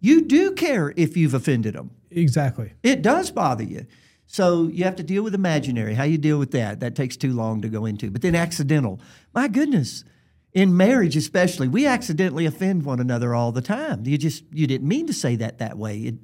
you 0.00 0.22
do 0.22 0.52
care 0.52 0.92
if 0.96 1.16
you've 1.16 1.34
offended 1.34 1.74
them. 1.74 1.90
Exactly. 2.10 2.72
It 2.82 3.02
does 3.02 3.30
bother 3.30 3.64
you. 3.64 3.86
So 4.26 4.68
you 4.68 4.84
have 4.84 4.96
to 4.96 5.02
deal 5.02 5.22
with 5.22 5.34
imaginary. 5.34 5.94
How 5.94 6.04
you 6.04 6.18
deal 6.18 6.38
with 6.38 6.50
that? 6.52 6.80
That 6.80 6.94
takes 6.94 7.16
too 7.16 7.32
long 7.32 7.62
to 7.62 7.68
go 7.68 7.84
into. 7.86 8.10
But 8.10 8.22
then 8.22 8.34
accidental. 8.34 9.00
My 9.32 9.48
goodness. 9.48 10.04
In 10.52 10.76
marriage 10.76 11.16
especially, 11.16 11.66
we 11.66 11.84
accidentally 11.84 12.46
offend 12.46 12.84
one 12.84 13.00
another 13.00 13.34
all 13.34 13.50
the 13.50 13.60
time. 13.60 14.06
You 14.06 14.16
just 14.16 14.44
you 14.52 14.68
didn't 14.68 14.86
mean 14.86 15.08
to 15.08 15.12
say 15.12 15.34
that 15.36 15.58
that 15.58 15.76
way. 15.76 15.98
It 15.98 16.14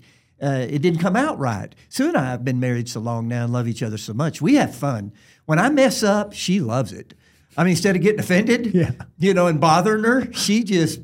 uh, 0.42 0.66
it 0.70 0.82
didn't 0.82 1.00
come 1.00 1.16
out 1.16 1.38
right. 1.38 1.74
Sue 1.88 2.08
and 2.08 2.16
I 2.16 2.30
have 2.30 2.44
been 2.44 2.60
married 2.60 2.88
so 2.88 3.00
long 3.00 3.28
now 3.28 3.44
and 3.44 3.52
love 3.52 3.66
each 3.66 3.82
other 3.82 3.98
so 3.98 4.14
much. 4.14 4.40
We 4.40 4.54
have 4.54 4.74
fun. 4.74 5.12
When 5.46 5.58
I 5.58 5.68
mess 5.68 6.02
up, 6.02 6.32
she 6.32 6.60
loves 6.60 6.92
it. 6.92 7.14
I 7.56 7.64
mean, 7.64 7.72
instead 7.72 7.96
of 7.96 8.02
getting 8.02 8.20
offended, 8.20 8.74
Yeah. 8.74 8.92
you 9.18 9.34
know, 9.34 9.46
and 9.48 9.60
bothering 9.60 10.04
her, 10.04 10.32
she 10.32 10.62
just 10.64 11.00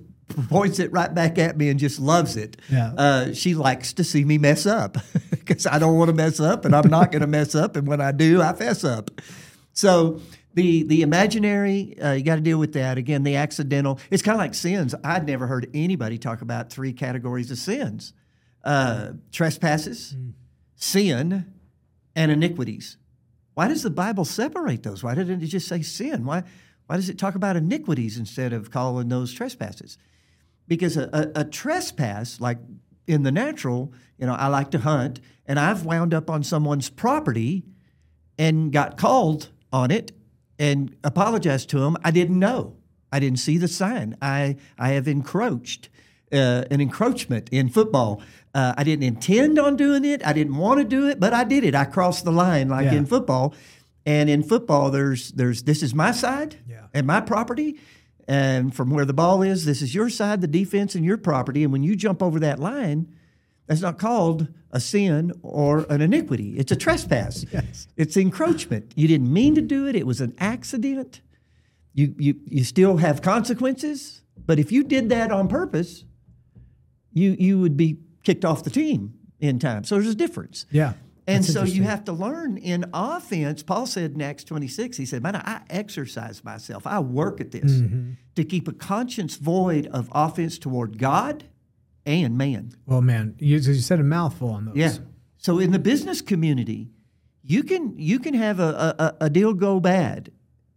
points 0.49 0.79
it 0.79 0.91
right 0.93 1.13
back 1.15 1.39
at 1.39 1.57
me 1.57 1.69
and 1.69 1.79
just 1.79 1.99
loves 2.01 2.37
it. 2.37 2.57
Yeah. 2.71 2.93
Uh, 2.97 3.33
she 3.33 3.55
likes 3.55 3.93
to 3.95 4.05
see 4.05 4.25
me 4.25 4.39
mess 4.39 4.67
up 4.67 4.97
because 5.31 5.67
I 5.67 5.79
don't 5.79 5.97
want 5.97 6.09
to 6.09 6.15
mess 6.15 6.41
up 6.41 6.65
and 6.65 6.75
I'm 6.75 6.89
not 6.89 7.11
going 7.13 7.21
to 7.23 7.27
mess 7.29 7.55
up. 7.55 7.77
And 7.77 7.87
when 7.87 8.01
I 8.01 8.13
do, 8.13 8.43
I 8.43 8.53
fess 8.53 8.85
up. 8.85 9.11
So 9.73 10.21
the 10.55 10.85
the 10.85 11.03
imaginary, 11.03 11.99
uh, 12.01 12.13
you 12.13 12.23
got 12.25 12.37
to 12.37 12.41
deal 12.41 12.59
with 12.59 12.73
that. 12.75 12.97
Again, 12.97 13.23
the 13.25 13.37
accidental. 13.37 14.01
It's 14.11 14.23
kind 14.23 14.35
of 14.37 14.41
like 14.41 14.55
sins. 14.55 14.95
I'd 15.05 15.27
never 15.27 15.47
heard 15.47 15.69
anybody 15.75 16.17
talk 16.19 16.41
about 16.43 16.71
three 16.71 16.93
categories 16.95 17.51
of 17.51 17.59
sins: 17.59 18.15
uh, 18.65 19.11
trespasses, 19.33 20.17
sin, 20.75 21.53
and 22.15 22.33
iniquities. 22.33 22.97
Why 23.57 23.69
does 23.69 23.83
the 23.83 23.89
Bible 23.91 24.27
separate 24.27 24.83
those? 24.83 25.03
Why 25.03 25.15
didn't 25.15 25.43
it 25.43 25.47
just 25.47 25.67
say 25.67 25.81
sin? 25.81 26.27
Why 26.27 26.45
why 26.89 26.97
does 26.97 27.09
it 27.09 27.19
talk 27.19 27.35
about 27.35 27.57
iniquities 27.57 28.19
instead 28.19 28.53
of 28.53 28.71
calling 28.71 29.09
those 29.09 29.33
trespasses? 29.33 29.97
Because 30.69 30.99
a, 30.99 31.09
a, 31.35 31.41
a 31.41 31.45
trespass, 31.45 32.39
like 32.39 32.59
in 33.07 33.23
the 33.23 33.33
natural, 33.33 33.95
you 34.19 34.27
know, 34.27 34.35
I 34.35 34.49
like 34.49 34.71
to 34.73 34.79
hunt, 34.81 35.21
and 35.47 35.59
I've 35.59 35.87
wound 35.87 36.13
up 36.13 36.29
on 36.29 36.43
someone's 36.43 36.91
property 36.91 37.65
and 38.39 38.71
got 38.71 38.99
called 38.99 39.49
on 39.73 39.91
it 39.91 40.13
and 40.59 40.95
apologized 41.03 41.71
to 41.71 41.79
them. 41.79 41.97
I 42.05 42.11
didn't 42.11 42.39
know. 42.39 42.77
I 43.11 43.21
didn't 43.21 43.39
see 43.39 43.57
the 43.57 43.69
sign. 43.69 44.19
I 44.21 44.57
I 44.79 44.91
have 44.91 45.09
encroached. 45.09 45.89
Uh, 46.33 46.65
an 46.73 46.81
encroachment 46.81 47.49
in 47.51 47.69
football. 47.69 48.21
Uh, 48.57 48.73
I 48.75 48.85
didn't 48.85 49.03
intend 49.03 49.59
on 49.59 49.77
doing 49.77 50.03
it. 50.07 50.27
I 50.27 50.33
didn't 50.33 50.57
want 50.57 50.79
to 50.81 50.85
do 50.85 51.07
it, 51.09 51.21
but 51.21 51.35
I 51.35 51.45
did 51.45 51.63
it. 51.63 51.75
I 51.75 51.85
crossed 51.85 52.25
the 52.25 52.33
line, 52.33 52.71
like 52.71 52.87
Yeah. 52.87 52.95
in 52.95 53.05
football. 53.05 53.55
And 54.07 54.31
in 54.31 54.43
football, 54.43 54.91
there's 54.91 55.33
there's 55.33 55.65
this 55.65 55.83
is 55.83 55.95
my 55.95 56.11
side 56.13 56.57
Yeah. 56.67 56.87
and 56.95 57.07
my 57.07 57.21
property, 57.21 57.77
and 58.27 58.75
from 58.75 58.89
where 58.89 59.05
the 59.05 59.13
ball 59.13 59.43
is, 59.43 59.67
this 59.67 59.83
is 59.83 59.95
your 59.95 60.09
side, 60.09 60.41
the 60.41 60.47
defense, 60.61 60.95
and 60.95 61.05
your 61.05 61.19
property. 61.19 61.65
And 61.65 61.73
when 61.73 61.83
you 61.83 61.95
jump 61.97 62.23
over 62.23 62.41
that 62.41 62.59
line, 62.59 63.09
that's 63.67 63.83
not 63.83 63.99
called 63.99 64.49
a 64.71 64.81
sin 64.81 65.33
or 65.43 65.85
an 65.91 66.01
iniquity. 66.01 66.57
It's 66.57 66.73
a 66.73 66.77
trespass. 66.77 67.45
Yes. 67.53 67.89
It's 67.97 68.17
encroachment. 68.17 68.93
You 68.97 69.07
didn't 69.07 69.31
mean 69.31 69.55
to 69.57 69.61
do 69.61 69.87
it. 69.87 69.95
It 69.97 70.07
was 70.07 70.23
an 70.23 70.33
accident. 70.39 71.21
You, 71.93 72.15
you, 72.19 72.37
you 72.47 72.65
still 72.65 72.97
have 72.99 73.21
consequences. 73.21 74.23
But 74.47 74.59
if 74.59 74.73
you 74.73 74.83
did 74.83 75.09
that 75.11 75.31
on 75.31 75.49
purpose, 75.49 76.05
you, 77.13 77.37
you 77.39 77.59
would 77.61 77.77
be 77.77 77.99
kicked 78.27 78.45
off 78.45 78.65
the 78.65 78.71
team 78.71 79.15
in 79.41 79.59
time. 79.59 79.85
So 79.85 79.95
there's 79.95 80.09
a 80.09 80.15
difference. 80.15 80.67
Yeah. 80.71 80.95
And 81.29 81.45
so 81.45 81.65
you 81.65 81.83
have 81.85 82.05
to 82.05 82.13
learn 82.13 82.57
in 82.57 82.85
offense. 82.93 83.63
Paul 83.63 83.87
said 83.87 84.13
in 84.13 84.23
Acts 84.23 84.45
26, 84.45 84.97
he 84.97 85.07
said, 85.07 85.23
Man, 85.23 85.35
I 85.37 85.63
exercise 85.71 86.45
myself. 86.45 86.87
I 86.87 87.01
work 87.01 87.41
at 87.41 87.51
this 87.53 87.73
Mm-hmm. 87.73 88.13
to 88.37 88.45
keep 88.45 88.69
a 88.69 88.73
conscience 88.73 89.37
void 89.37 89.87
of 89.89 90.09
offense 90.13 90.59
toward 90.59 90.99
God 90.99 91.45
and 92.05 92.37
man. 92.39 92.73
Well, 92.87 93.01
man, 93.01 93.35
you, 93.39 93.57
you 93.59 93.75
said 93.75 93.99
a 93.99 94.05
mouthful 94.05 94.51
on 94.51 94.67
those. 94.67 94.77
Yeah. 94.77 94.93
So 95.39 95.59
in 95.59 95.73
the 95.73 95.79
business 95.79 96.21
community, 96.21 96.91
you 97.43 97.63
can 97.63 97.99
you 97.99 98.19
can 98.19 98.35
have 98.35 98.61
a, 98.61 98.95
a, 99.21 99.25
a 99.27 99.31
deal 99.31 99.53
go 99.53 99.81
bad 99.81 100.31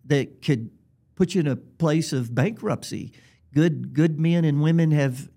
that 0.06 0.41
could 0.41 0.70
put 1.16 1.36
you 1.36 1.41
in 1.41 1.47
a 1.47 1.56
place 1.56 2.12
of 2.14 2.34
bankruptcy. 2.34 3.12
Good 3.54 3.93
good 3.93 4.20
men 4.20 4.45
and 4.45 4.62
women 4.62 4.91
have 4.91 5.30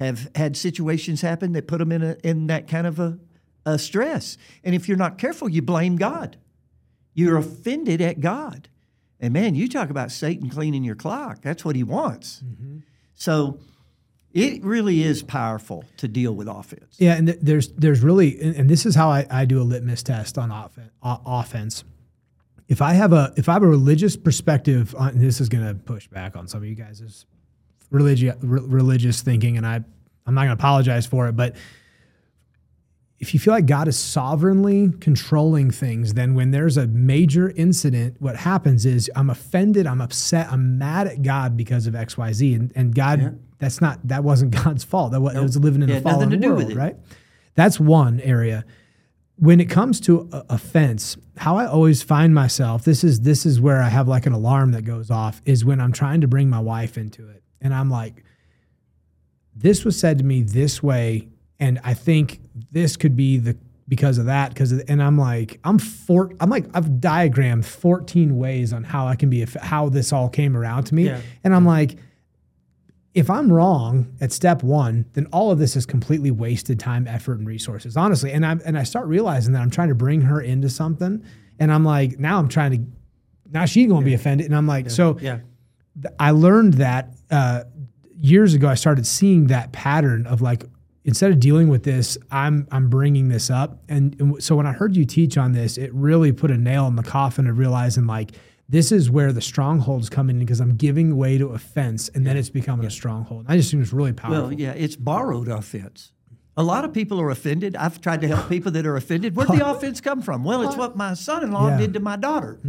have 0.00 0.30
had 0.34 0.56
situations 0.56 1.20
happen 1.20 1.52
that 1.52 1.68
put 1.68 1.78
them 1.78 1.92
in 1.92 2.02
a 2.02 2.16
in 2.24 2.48
that 2.48 2.66
kind 2.66 2.86
of 2.86 2.98
a, 2.98 3.18
a 3.64 3.78
stress. 3.78 4.36
And 4.64 4.74
if 4.74 4.88
you're 4.88 4.96
not 4.96 5.18
careful, 5.18 5.48
you 5.48 5.62
blame 5.62 5.96
God. 5.96 6.36
You're 7.14 7.36
offended 7.36 8.00
at 8.00 8.20
God. 8.20 8.68
And 9.20 9.34
man, 9.34 9.54
you 9.54 9.68
talk 9.68 9.90
about 9.90 10.10
Satan 10.10 10.48
cleaning 10.48 10.82
your 10.82 10.94
clock. 10.94 11.42
That's 11.42 11.64
what 11.64 11.76
he 11.76 11.84
wants. 11.84 12.42
Mm-hmm. 12.44 12.78
So 13.14 13.60
it 14.32 14.64
really 14.64 15.02
is 15.02 15.22
powerful 15.22 15.84
to 15.98 16.08
deal 16.08 16.34
with 16.34 16.48
offense. 16.48 16.96
Yeah, 16.98 17.14
and 17.14 17.28
there's 17.28 17.68
there's 17.72 18.00
really, 18.00 18.40
and, 18.40 18.70
this 18.70 18.86
is 18.86 18.94
how 18.94 19.10
I, 19.10 19.26
I 19.30 19.44
do 19.44 19.60
a 19.60 19.64
litmus 19.64 20.02
test 20.02 20.38
on 20.38 20.50
offen- 20.50 20.90
o- 21.02 21.20
offense. 21.26 21.84
If 22.68 22.80
I 22.80 22.92
have 22.92 23.12
a 23.12 23.34
if 23.36 23.48
I 23.48 23.54
have 23.54 23.64
a 23.64 23.68
religious 23.68 24.16
perspective, 24.16 24.94
on, 24.96 25.10
and 25.10 25.20
this 25.20 25.40
is 25.40 25.48
going 25.48 25.66
to 25.66 25.74
push 25.74 26.06
back 26.06 26.36
on 26.36 26.46
some 26.46 26.62
of 26.62 26.68
you 26.68 26.76
guys' 26.76 27.26
religious 27.90 28.34
religious 28.42 29.22
thinking, 29.22 29.56
and 29.56 29.66
I 29.66 29.76
I'm 30.26 30.34
not 30.34 30.42
going 30.42 30.48
to 30.56 30.62
apologize 30.62 31.06
for 31.06 31.28
it, 31.28 31.36
but 31.36 31.56
if 33.18 33.34
you 33.34 33.40
feel 33.40 33.52
like 33.52 33.66
God 33.66 33.86
is 33.86 33.98
sovereignly 33.98 34.90
controlling 35.00 35.70
things, 35.70 36.14
then 36.14 36.34
when 36.34 36.52
there's 36.52 36.78
a 36.78 36.86
major 36.86 37.50
incident, 37.50 38.16
what 38.18 38.34
happens 38.36 38.86
is 38.86 39.10
I'm 39.14 39.28
offended, 39.28 39.86
I'm 39.86 40.00
upset, 40.00 40.50
I'm 40.50 40.78
mad 40.78 41.06
at 41.06 41.20
God 41.22 41.54
because 41.56 41.86
of 41.86 41.94
X, 41.94 42.16
Y, 42.16 42.32
Z, 42.32 42.54
and, 42.54 42.72
and 42.74 42.94
God, 42.94 43.20
Yeah. 43.20 43.30
that's 43.58 43.80
not 43.82 43.98
that 44.08 44.24
wasn't 44.24 44.52
God's 44.64 44.84
fault. 44.84 45.12
That 45.12 45.20
was, 45.20 45.34
it 45.34 45.40
was 45.42 45.56
living 45.58 45.82
in 45.82 45.90
It 45.90 45.98
a 45.98 46.00
fallen 46.00 46.30
to 46.30 46.36
do 46.38 46.48
world, 46.48 46.58
with 46.58 46.70
it. 46.70 46.76
right? 46.76 46.96
That's 47.56 47.78
one 47.78 48.20
area. 48.20 48.64
When 49.36 49.60
it 49.60 49.68
comes 49.68 50.00
to 50.02 50.28
a- 50.32 50.44
offense, 50.50 51.18
how 51.38 51.56
I 51.58 51.66
always 51.66 52.02
find 52.02 52.34
myself, 52.34 52.84
this 52.84 53.04
is 53.04 53.20
this 53.20 53.44
is 53.44 53.60
where 53.60 53.82
I 53.82 53.88
have 53.90 54.08
like 54.08 54.24
an 54.24 54.32
alarm 54.32 54.72
that 54.72 54.82
goes 54.82 55.10
off, 55.10 55.42
is 55.44 55.62
when 55.64 55.78
I'm 55.80 55.92
trying 55.92 56.22
to 56.22 56.28
bring 56.28 56.48
my 56.48 56.60
wife 56.60 56.96
into 56.96 57.28
it, 57.28 57.39
and 57.60 57.74
I'm 57.74 57.90
like, 57.90 58.24
this 59.54 59.84
was 59.84 59.98
said 59.98 60.18
to 60.18 60.24
me 60.24 60.42
this 60.42 60.82
way 60.82 61.28
and 61.58 61.80
i 61.84 61.92
think 61.92 62.40
this 62.70 62.96
could 62.96 63.16
be 63.16 63.36
the 63.36 63.56
because 63.88 64.16
of 64.16 64.26
that 64.26 64.48
because 64.54 64.70
and 64.72 65.02
i'm 65.02 65.18
like 65.18 65.58
i'm 65.64 65.78
four 65.78 66.32
i'm 66.40 66.48
like 66.48 66.64
i've 66.72 67.00
diagrammed 67.00 67.66
14 67.66 68.38
ways 68.38 68.72
on 68.72 68.84
how 68.84 69.06
i 69.06 69.16
can 69.16 69.28
be 69.28 69.44
how 69.60 69.88
this 69.88 70.12
all 70.12 70.28
came 70.28 70.56
around 70.56 70.84
to 70.84 70.94
me. 70.94 71.06
Yeah. 71.06 71.20
and 71.44 71.54
i'm 71.54 71.66
like 71.66 71.96
if 73.12 73.28
i'm 73.28 73.52
wrong 73.52 74.16
at 74.20 74.30
step 74.32 74.62
one 74.62 75.04
then 75.14 75.26
all 75.32 75.50
of 75.50 75.58
this 75.58 75.74
is 75.74 75.84
completely 75.84 76.30
wasted 76.30 76.78
time 76.78 77.06
effort 77.08 77.38
and 77.38 77.46
resources 77.46 77.96
honestly. 77.96 78.30
And 78.30 78.46
i 78.46 78.52
and 78.64 78.78
i 78.78 78.84
start 78.84 79.08
realizing 79.08 79.52
that 79.54 79.60
i'm 79.62 79.70
trying 79.70 79.88
to 79.88 79.94
bring 79.96 80.20
her 80.22 80.40
into 80.40 80.70
something 80.70 81.24
and 81.58 81.72
i'm 81.72 81.84
like 81.84 82.18
now 82.20 82.38
i'm 82.38 82.48
trying 82.48 82.70
to 82.72 82.80
now 83.52 83.64
she's 83.66 83.88
going 83.88 84.02
to 84.02 84.06
be 84.06 84.14
offended. 84.14 84.46
And 84.46 84.54
i'm 84.56 84.68
like 84.68 84.88
so 84.90 85.18
Yeah. 85.20 85.40
I 86.18 86.30
learned 86.30 86.74
that 86.74 87.10
uh, 87.30 87.64
years 88.16 88.54
ago. 88.54 88.68
I 88.68 88.74
started 88.74 89.06
seeing 89.06 89.48
that 89.48 89.72
pattern 89.72 90.26
of 90.26 90.40
like 90.40 90.64
instead 91.04 91.30
of 91.32 91.40
dealing 91.40 91.68
with 91.68 91.82
this, 91.82 92.16
I'm 92.30 92.66
I'm 92.70 92.88
bringing 92.88 93.28
this 93.28 93.50
up, 93.50 93.82
and, 93.88 94.18
and 94.20 94.42
so 94.42 94.56
when 94.56 94.66
I 94.66 94.72
heard 94.72 94.96
you 94.96 95.04
teach 95.04 95.36
on 95.36 95.52
this, 95.52 95.78
it 95.78 95.92
really 95.94 96.32
put 96.32 96.50
a 96.50 96.56
nail 96.56 96.86
in 96.86 96.96
the 96.96 97.02
coffin 97.02 97.46
of 97.46 97.58
realizing 97.58 98.06
like 98.06 98.32
this 98.68 98.92
is 98.92 99.10
where 99.10 99.32
the 99.32 99.40
strongholds 99.40 100.08
come 100.08 100.30
in 100.30 100.38
because 100.38 100.60
I'm 100.60 100.76
giving 100.76 101.16
way 101.16 101.38
to 101.38 101.48
offense, 101.48 102.08
and 102.10 102.26
then 102.26 102.36
it's 102.36 102.50
becoming 102.50 102.86
a 102.86 102.90
stronghold. 102.90 103.46
I 103.48 103.56
just 103.56 103.70
think 103.70 103.82
it's 103.82 103.92
really 103.92 104.12
powerful. 104.12 104.42
Well, 104.44 104.52
yeah, 104.52 104.72
it's 104.72 104.94
borrowed 104.96 105.48
offense. 105.48 106.12
A 106.56 106.62
lot 106.62 106.84
of 106.84 106.92
people 106.92 107.20
are 107.20 107.30
offended. 107.30 107.74
I've 107.74 108.00
tried 108.00 108.20
to 108.20 108.28
help 108.28 108.48
people 108.50 108.70
that 108.72 108.86
are 108.86 108.96
offended. 108.96 109.34
Where'd 109.34 109.48
the 109.48 109.66
offense 109.70 110.00
come 110.00 110.20
from? 110.22 110.44
Well, 110.44 110.62
it's 110.62 110.76
what 110.76 110.94
my 110.96 111.14
son-in-law 111.14 111.68
Yeah. 111.70 111.78
did 111.78 111.94
to 111.94 112.00
my 112.00 112.16
daughter. 112.16 112.60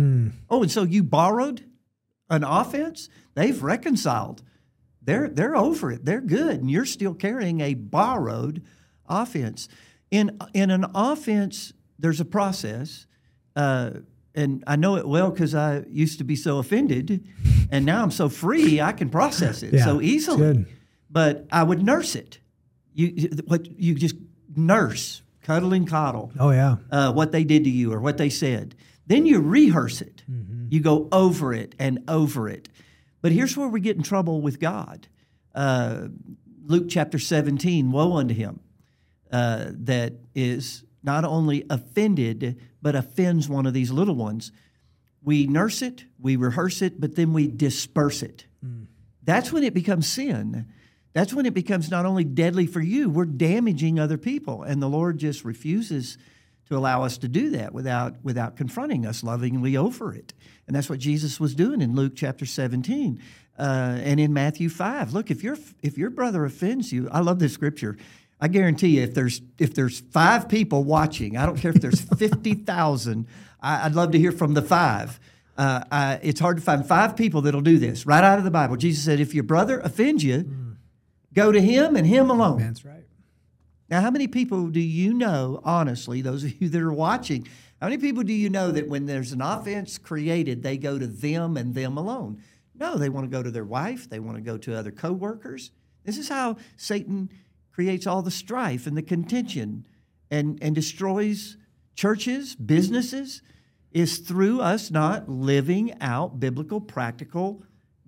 Oh, 0.49 0.61
and 0.64 0.72
so 0.72 0.84
you 0.84 1.03
borrowed 1.03 1.65
an 2.32 2.44
offense? 2.44 3.10
They've 3.36 3.62
reconciled. 3.62 4.41
They're 5.03 5.28
they're 5.30 5.56
over 5.56 5.91
it. 5.91 6.06
They're 6.06 6.22
good, 6.22 6.62
and 6.62 6.70
you're 6.72 6.86
still 6.86 7.14
carrying 7.14 7.62
a 7.62 7.74
borrowed 7.76 8.64
offense. 9.08 9.68
In 10.10 10.40
in 10.53 10.72
an 10.72 10.86
offense, 10.95 11.74
there's 11.99 12.20
a 12.20 12.26
process, 12.26 13.08
uh, 13.56 13.91
and 14.36 14.64
I 14.68 14.76
know 14.76 14.98
it 14.98 15.08
well 15.08 15.32
because 15.32 15.53
I 15.56 15.84
used 15.90 16.20
to 16.20 16.24
be 16.24 16.36
so 16.36 16.60
offended, 16.60 17.28
and 17.72 17.86
now 17.86 18.02
I'm 18.03 18.12
so 18.12 18.30
free. 18.30 18.80
I 18.80 18.91
can 18.91 19.10
process 19.10 19.64
it 19.64 19.74
Yeah, 19.74 19.86
so 19.86 20.02
easily. 20.02 20.66
But 21.10 21.48
I 21.52 21.64
would 21.64 21.84
nurse 21.84 22.16
it. 22.16 22.40
You 22.94 23.30
what 23.48 23.66
you 23.80 23.95
just 23.95 24.16
nurse, 24.56 25.24
cuddle 25.41 25.74
and 25.74 25.88
coddle 25.88 26.32
oh 26.40 26.52
yeah, 26.52 26.78
uh, 26.91 27.12
what 27.12 27.32
they 27.32 27.44
did 27.44 27.64
to 27.64 27.70
you 27.70 27.91
or 27.91 27.99
what 27.99 28.18
they 28.18 28.30
said. 28.30 28.76
Then 29.08 29.26
you 29.26 29.40
rehearse 29.40 30.02
it. 30.02 30.24
You 30.72 30.80
go 30.80 31.10
over 31.11 31.53
it 31.53 31.76
and 31.77 31.99
over 32.07 32.48
it. 32.48 32.69
But 33.22 33.34
here's 33.34 33.57
where 33.57 33.68
we 33.68 33.81
get 33.81 33.98
in 33.98 34.03
trouble 34.03 34.39
with 34.39 34.57
God. 34.57 35.10
Uh, 35.53 36.07
Luke 36.64 36.85
chapter 36.88 37.19
17 37.19 37.91
Woe 37.91 38.14
unto 38.14 38.34
him 38.34 38.61
uh, 39.34 39.65
that 39.69 40.14
is 40.34 40.85
not 41.03 41.26
only 41.26 41.65
offended, 41.69 42.57
but 42.81 42.95
offends 42.95 43.49
one 43.49 43.65
of 43.65 43.73
these 43.73 43.91
little 43.91 44.15
ones. 44.15 44.53
We 45.22 45.45
nurse 45.45 45.81
it, 45.81 46.06
we 46.18 46.38
rehearse 46.38 46.81
it, 46.81 47.02
but 47.02 47.15
then 47.15 47.34
we 47.34 47.48
disperse 47.48 48.23
it. 48.23 48.45
That's 49.23 49.52
when 49.52 49.65
it 49.65 49.73
becomes 49.73 50.07
sin. 50.07 50.68
That's 51.11 51.34
when 51.34 51.45
it 51.45 51.53
becomes 51.53 51.91
not 51.91 52.06
only 52.06 52.23
deadly 52.23 52.65
for 52.65 52.80
you, 52.80 53.10
we're 53.10 53.26
damaging 53.26 53.99
other 53.99 54.18
people. 54.18 54.64
And 54.64 54.81
the 54.81 54.88
Lord 54.88 55.18
just 55.18 55.43
refuses 55.43 56.18
to 56.72 56.77
allow 56.77 57.03
us 57.03 57.18
to 57.19 57.27
do 57.27 57.52
that 57.52 57.73
without, 57.73 58.15
without 58.23 58.56
confronting 58.56 59.06
us 59.06 59.23
lovingly 59.23 59.77
over 59.77 60.14
it. 60.14 60.34
And 60.68 60.76
that's 60.76 60.89
what 60.89 60.99
Jesus 60.99 61.39
was 61.39 61.53
doing 61.53 61.81
in 61.81 61.95
Luke 61.95 62.14
chapter 62.15 62.45
17 62.45 63.22
uh, 63.60 63.61
and 63.61 64.19
in 64.19 64.34
Matthew 64.34 64.69
5. 64.69 65.14
Look, 65.14 65.30
if, 65.30 65.43
your 65.43 65.57
if 65.84 65.98
your 65.98 66.10
brother 66.10 66.45
offends 66.45 66.91
you, 66.91 67.10
I 67.11 67.19
love 67.19 67.39
this 67.39 67.53
scripture. 67.53 67.98
I 68.39 68.48
guarantee 68.48 68.98
you, 68.98 69.03
if 69.03 69.14
there's 69.14 69.41
if 69.60 69.76
there's 69.76 69.99
five 69.99 70.49
people 70.49 70.84
watching, 70.84 71.38
I 71.38 71.45
don't 71.45 71.57
care 71.57 71.69
if 71.69 71.80
there's 71.80 72.02
fifty 72.18 72.56
thousand. 72.56 73.27
I'd 73.61 73.93
love 73.93 74.14
to 74.14 74.18
hear 74.18 74.31
from 74.31 74.56
the 74.56 74.64
five. 74.64 75.19
Uh, 75.56 75.84
I, 75.91 76.19
it's 76.23 76.39
hard 76.39 76.57
to 76.57 76.64
find 76.64 76.84
five 76.84 77.15
people 77.15 77.41
that'll 77.41 77.61
do 77.61 77.77
this 77.77 78.07
right 78.07 78.23
out 78.23 78.39
of 78.39 78.43
the 78.43 78.49
Bible. 78.49 78.77
Jesus 78.77 79.06
said, 79.06 79.19
"If 79.19 79.35
your 79.35 79.43
brother 79.43 79.80
offends 79.81 80.23
you, 80.23 80.76
go 81.35 81.52
to 81.52 81.61
him 81.61 81.95
and 81.95 82.07
him 82.07 82.31
alone." 82.31 82.57
that's 82.57 82.84
right. 82.84 83.01
Now, 83.91 83.99
how 83.99 84.09
many 84.09 84.27
people 84.27 84.69
do 84.69 84.80
you 84.80 85.13
know, 85.13 85.59
honestly, 85.65 86.22
those 86.22 86.45
of 86.45 86.61
you 86.61 86.69
that 86.69 86.81
are 86.81 86.93
watching, 86.93 87.45
how 87.81 87.88
many 87.88 87.97
people 87.97 88.23
do 88.23 88.31
you 88.31 88.49
know 88.49 88.72
that 88.72 88.88
when 88.88 89.05
there's 89.05 89.34
an 89.34 89.41
offense 89.41 89.97
created, 89.97 90.63
they 90.63 90.77
go 90.77 90.97
to 90.97 91.05
them 91.05 91.57
and 91.57 91.76
them 91.76 91.97
alone? 91.97 92.41
No, 92.73 92.97
they 92.97 93.09
want 93.09 93.30
to 93.30 93.38
go 93.38 93.43
to 93.43 93.51
their 93.51 93.65
wife, 93.65 94.09
they 94.09 94.22
want 94.22 94.38
to 94.38 94.41
go 94.41 94.57
to 94.57 94.77
other 94.77 94.91
coworkers. 94.91 95.72
This 96.05 96.18
is 96.18 96.30
how 96.30 96.55
Satan 96.77 97.30
creates 97.73 98.07
all 98.07 98.22
the 98.22 98.31
strife 98.31 98.88
and 98.88 98.95
the 98.95 99.01
contention 99.01 99.85
and, 100.31 100.57
and 100.61 100.73
destroys 100.73 101.57
churches, 101.93 102.55
businesses, 102.55 103.41
is 103.91 104.19
through 104.19 104.61
us 104.61 104.89
not 104.89 105.27
living 105.27 105.93
out 105.99 106.39
biblical, 106.39 106.80
practical, 106.80 107.63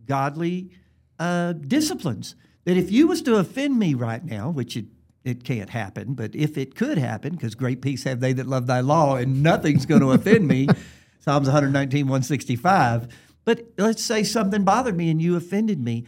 godly 0.05 0.71
uh, 1.19 1.51
disciplines. 1.51 2.35
That 2.63 2.77
if 2.77 2.89
you 2.89 3.07
was 3.07 3.21
to 3.23 3.35
offend 3.35 3.77
me 3.77 3.93
right 3.93 4.23
now, 4.23 4.49
which 4.49 4.77
it, 4.77 4.85
it 5.23 5.43
can't 5.43 5.69
happen, 5.69 6.13
but 6.13 6.35
if 6.35 6.57
it 6.57 6.75
could 6.75 6.97
happen, 6.97 7.33
because 7.35 7.55
great 7.55 7.81
peace 7.81 8.03
have 8.03 8.19
they 8.19 8.33
that 8.33 8.47
love 8.47 8.67
thy 8.67 8.81
law, 8.81 9.15
and 9.15 9.41
nothing's 9.41 9.85
going 9.85 10.01
to 10.01 10.11
offend 10.11 10.47
me, 10.47 10.67
Psalms 11.19 11.47
119, 11.47 12.05
165. 12.07 13.07
But 13.45 13.65
let's 13.77 14.03
say 14.03 14.23
something 14.23 14.63
bothered 14.63 14.97
me 14.97 15.09
and 15.09 15.21
you 15.21 15.35
offended 15.35 15.79
me. 15.79 16.05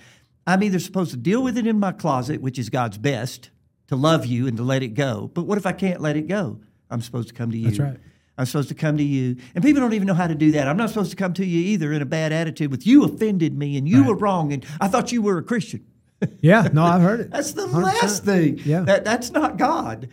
I'm 0.48 0.64
either 0.64 0.80
supposed 0.80 1.12
to 1.12 1.18
deal 1.18 1.42
with 1.42 1.58
it 1.58 1.66
in 1.66 1.80
my 1.80 1.92
closet, 1.92 2.42
which 2.42 2.60
is 2.60 2.70
God's 2.70 2.98
best, 2.98 3.50
to 3.88 3.96
love 3.96 4.26
you 4.26 4.48
and 4.48 4.58
to 4.58 4.64
let 4.64 4.84
it 4.84 4.90
go. 4.90 5.32
But 5.34 5.44
what 5.44 5.58
if 5.58 5.66
I 5.66 5.72
can't 5.72 6.02
let 6.02 6.16
it 6.18 6.28
go? 6.28 6.60
I'm 6.90 7.02
supposed 7.02 7.30
to 7.30 7.34
come 7.34 7.52
to 7.52 7.58
you. 7.58 7.66
That's 7.68 7.80
right. 7.80 7.98
I'm 8.38 8.46
supposed 8.46 8.68
to 8.70 8.76
come 8.76 8.98
to 8.98 9.04
you. 9.04 9.38
And 9.56 9.64
people 9.64 9.82
don't 9.82 9.94
even 9.94 10.08
know 10.08 10.14
how 10.14 10.28
to 10.28 10.36
do 10.36 10.52
that. 10.52 10.68
I'm 10.68 10.76
not 10.78 10.90
supposed 10.90 11.12
to 11.12 11.16
come 11.16 11.34
to 11.36 11.46
you 11.46 11.60
either 11.74 11.94
in 11.94 12.02
a 12.02 12.06
bad 12.06 12.34
attitude 12.34 12.70
with 12.70 12.86
you 12.86 13.06
offended 13.06 13.58
me 13.58 13.78
and 13.78 13.88
you 13.88 14.02
Right. 14.02 14.10
were 14.10 14.16
wrong 14.16 14.52
and 14.52 14.66
I 14.82 14.90
thought 14.90 15.12
you 15.14 15.22
were 15.22 15.38
a 15.38 15.44
Christian. 15.44 15.86
Yeah, 16.42 16.70
no, 16.72 16.84
I've 16.84 17.02
heard 17.02 17.20
it. 17.20 17.32
That's 17.32 17.52
the 17.52 17.68
100%. 17.68 17.84
last 17.84 18.24
thing. 18.24 18.60
Yeah. 18.64 18.82
That, 18.82 19.04
that's 19.04 19.32
not 19.32 19.58
God. 19.58 20.10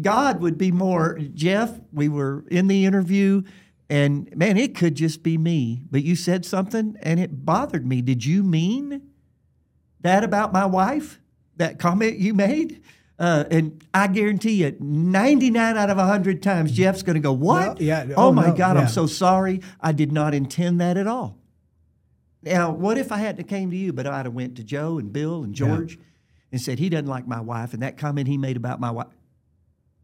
God 0.00 0.40
would 0.40 0.56
be 0.56 0.72
more, 0.72 1.18
Jeff, 1.34 1.78
we 1.92 2.08
were 2.08 2.44
in 2.50 2.68
the 2.68 2.86
interview 2.86 3.42
and 3.90 4.34
man, 4.34 4.56
it 4.56 4.74
could 4.74 4.94
just 4.94 5.22
be 5.22 5.36
me, 5.36 5.82
but 5.90 6.02
you 6.02 6.16
said 6.16 6.46
something 6.46 6.96
and 7.02 7.20
it 7.20 7.44
bothered 7.44 7.86
me. 7.86 8.00
Did 8.00 8.24
you 8.24 8.42
mean 8.42 9.02
that 10.00 10.24
about 10.24 10.52
my 10.52 10.64
wife? 10.64 11.20
That 11.56 11.78
comment 11.78 12.16
you 12.18 12.32
made? 12.32 12.80
Uh, 13.18 13.44
and 13.50 13.84
I 13.92 14.06
guarantee 14.06 14.64
you, 14.64 14.74
99 14.80 15.76
out 15.76 15.90
of 15.90 15.98
100 15.98 16.42
times, 16.42 16.72
Jeff's 16.72 17.02
going 17.02 17.14
to 17.14 17.20
go, 17.20 17.32
What? 17.34 17.74
Well, 17.74 17.82
yeah, 17.82 18.06
Oh, 18.16 18.28
oh, 18.28 18.32
my 18.32 18.46
no, 18.46 18.54
God, 18.54 18.76
yeah. 18.76 18.82
I'm 18.82 18.88
so 18.88 19.06
sorry. 19.06 19.60
I 19.80 19.92
did 19.92 20.10
not 20.10 20.32
intend 20.32 20.80
that 20.80 20.96
at 20.96 21.06
all. 21.06 21.36
Now, 22.42 22.70
what 22.72 22.98
if 22.98 23.12
I 23.12 23.18
hadn't 23.18 23.46
came 23.48 23.70
to 23.70 23.76
you, 23.76 23.92
but 23.92 24.06
I'd 24.06 24.26
have 24.26 24.34
went 24.34 24.56
to 24.56 24.64
Joe 24.64 24.98
and 24.98 25.12
Bill 25.12 25.42
and 25.44 25.54
George 25.54 25.98
and 26.50 26.60
said 26.60 26.78
he 26.78 26.88
doesn't 26.88 27.06
like 27.06 27.26
my 27.26 27.40
wife, 27.40 27.72
and 27.72 27.82
that 27.82 27.96
comment 27.96 28.26
he 28.28 28.36
made 28.36 28.56
about 28.56 28.80
my 28.80 28.90
wife, 28.90 29.06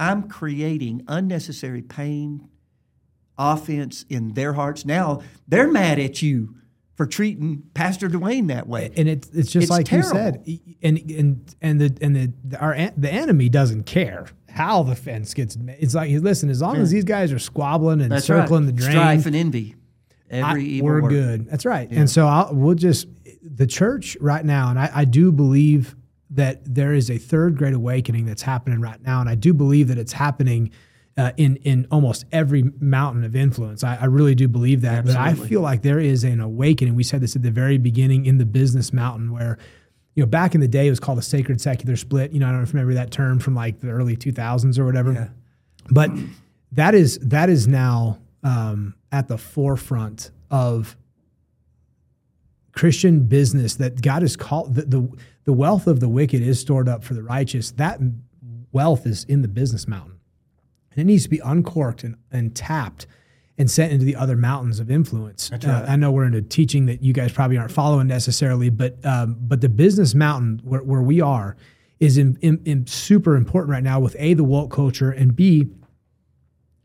I'm 0.01 0.29
creating 0.29 1.03
unnecessary 1.09 1.83
pain, 1.83 2.49
offense 3.37 4.05
in 4.09 4.35
their 4.35 4.53
hearts. 4.55 4.85
Now 4.85 5.23
they're 5.47 5.71
mad 5.71 5.99
at 5.99 6.23
you 6.23 6.55
for 6.95 7.07
treating 7.07 7.63
Pastor 7.75 8.09
Duane 8.09 8.49
that 8.49 8.67
way. 8.67 8.91
and 8.97 9.09
it's 9.09 9.29
it's 9.31 9.51
just 9.53 9.65
It's 9.65 9.71
like 9.71 9.87
terrible. 9.87 10.09
you 10.09 10.15
said, 10.15 10.77
and 10.83 10.99
and 11.11 11.55
and 11.61 11.81
the 11.81 11.97
and 12.01 12.17
the, 12.45 12.59
our 12.59 12.75
the 12.97 13.11
enemy 13.13 13.49
doesn't 13.49 13.85
care 13.85 14.27
how 14.49 14.83
the 14.83 14.97
fence 14.97 15.35
gets 15.35 15.57
made. 15.57 15.77
It's 15.81 15.95
like 15.95 16.11
listen, 16.21 16.51
as 16.51 16.61
long 16.61 16.77
as 16.77 16.91
these 16.91 17.05
guys 17.05 17.33
are 17.33 17.39
squabbling 17.39 18.01
and 18.01 18.11
That's 18.11 18.25
circling 18.27 18.65
right. 18.67 18.75
the 18.77 18.81
drain, 18.83 18.93
Strife 18.93 19.27
and 19.27 19.37
envy. 19.37 19.75
Every 20.31 20.63
I- 20.63 20.65
evil 20.65 20.87
we're 20.87 21.03
word. 21.03 21.11
good. 21.11 21.51
That's 21.51 21.65
right. 21.65 21.89
And 21.91 22.09
so 22.09 22.27
I'll, 22.27 22.55
we'll 22.55 22.75
just 22.75 23.07
the 23.43 23.67
church 23.67 24.17
right 24.21 24.45
now, 24.45 24.71
and 24.71 24.79
I, 24.79 24.91
I 24.95 25.05
do 25.05 25.33
believe 25.33 25.95
that 26.31 26.61
there 26.65 26.93
is 26.93 27.11
a 27.11 27.17
third 27.19 27.57
great 27.57 27.73
awakening 27.75 28.27
that's 28.27 28.43
happening 28.43 28.81
right 28.81 29.01
now, 29.03 29.21
and 29.21 29.29
I 29.29 29.35
do 29.35 29.55
believe 29.55 29.89
that 29.89 29.99
it's 29.99 30.13
happening 30.13 30.71
uh, 31.17 31.33
in 31.37 31.57
in 31.57 31.87
almost 31.91 32.25
every 32.31 32.65
mountain 32.81 33.25
of 33.25 33.35
influence. 33.35 33.83
I, 33.83 33.97
I 33.97 34.05
really 34.05 34.35
do 34.35 34.47
believe 34.49 34.83
that. 34.83 35.05
But 35.07 35.17
I 35.17 35.35
feel 35.35 35.63
like 35.63 35.83
there 35.83 35.99
is 35.99 36.25
an 36.25 36.41
awakening. 36.41 36.95
We 36.95 37.03
said 37.03 37.21
this 37.21 37.35
at 37.35 37.43
the 37.43 37.51
very 37.51 37.79
beginning 37.79 38.27
in 38.27 38.39
the 38.39 38.47
business 38.47 38.93
mountain 38.93 39.33
where. 39.33 39.59
You 40.15 40.25
know, 40.25 40.31
back 40.31 40.57
in 40.57 40.61
the 40.61 40.67
day, 40.67 40.89
it 40.89 40.91
was 40.91 40.99
called 40.99 41.19
a 41.19 41.23
sacred 41.23 41.61
secular 41.61 41.95
split. 41.95 42.33
You 42.33 42.41
know, 42.41 42.47
I 42.47 42.49
don't 42.49 42.59
know 42.59 42.63
if 42.65 42.71
you 42.71 42.81
remember 42.81 42.95
that 42.95 43.13
term 43.13 43.39
from 43.39 43.55
like 43.55 43.79
the 43.79 43.91
early 43.91 44.17
2000s 44.17 44.77
or 44.77 44.85
whatever. 44.85 45.33
But 45.93 46.11
that 46.73 46.97
is 46.97 47.21
that 47.21 47.49
is 47.49 47.69
now 47.69 48.19
um, 48.43 48.97
at 49.13 49.29
the 49.29 49.39
forefront 49.39 50.31
of 50.51 50.97
Christian 52.73 53.25
business 53.25 53.77
that 53.77 54.03
God 54.03 54.23
has 54.23 54.37
called 54.37 54.75
the, 54.75 54.83
the 54.83 55.09
the 55.45 55.53
wealth 55.55 55.87
of 55.87 56.01
the 56.01 56.11
wicked 56.11 56.43
is 56.43 56.61
stored 56.61 56.91
up 56.91 57.03
for 57.03 57.15
the 57.15 57.23
righteous. 57.23 57.71
That 57.73 58.01
wealth 58.71 59.07
is 59.07 59.25
in 59.25 59.41
the 59.41 59.49
business 59.49 59.89
mountain. 59.89 60.21
And 60.91 61.01
it 61.01 61.05
needs 61.05 61.23
to 61.23 61.31
be 61.31 61.41
uncorked 61.43 62.05
and, 62.05 62.17
and 62.31 62.55
tapped 62.55 63.07
and 63.57 63.71
sent 63.71 63.93
into 63.93 64.05
the 64.05 64.15
other 64.15 64.37
mountains 64.37 64.79
of 64.79 64.91
influence. 64.91 65.51
Uh, 65.51 65.59
right. 65.65 65.89
I 65.89 65.97
know 65.97 66.13
we're 66.13 66.27
into 66.27 66.43
teaching 66.43 66.85
that 66.87 67.03
you 67.03 67.13
guys 67.13 67.33
probably 67.33 67.57
aren't 67.57 67.73
following 67.73 68.07
necessarily, 68.07 68.69
but 68.69 69.05
um, 69.05 69.37
but 69.41 69.61
the 69.61 69.69
business 69.69 70.15
mountain 70.15 70.61
where, 70.65 70.83
where 70.83 71.03
we 71.03 71.21
are 71.21 71.57
is 71.99 72.19
in, 72.19 72.39
in, 72.43 72.61
in 72.65 72.87
super 72.87 73.35
important 73.35 73.71
right 73.71 73.83
now 73.83 73.99
with 73.99 74.15
a 74.19 74.35
the 74.35 74.45
woke 74.45 74.71
culture 74.71 75.11
and 75.11 75.35
b 75.35 75.67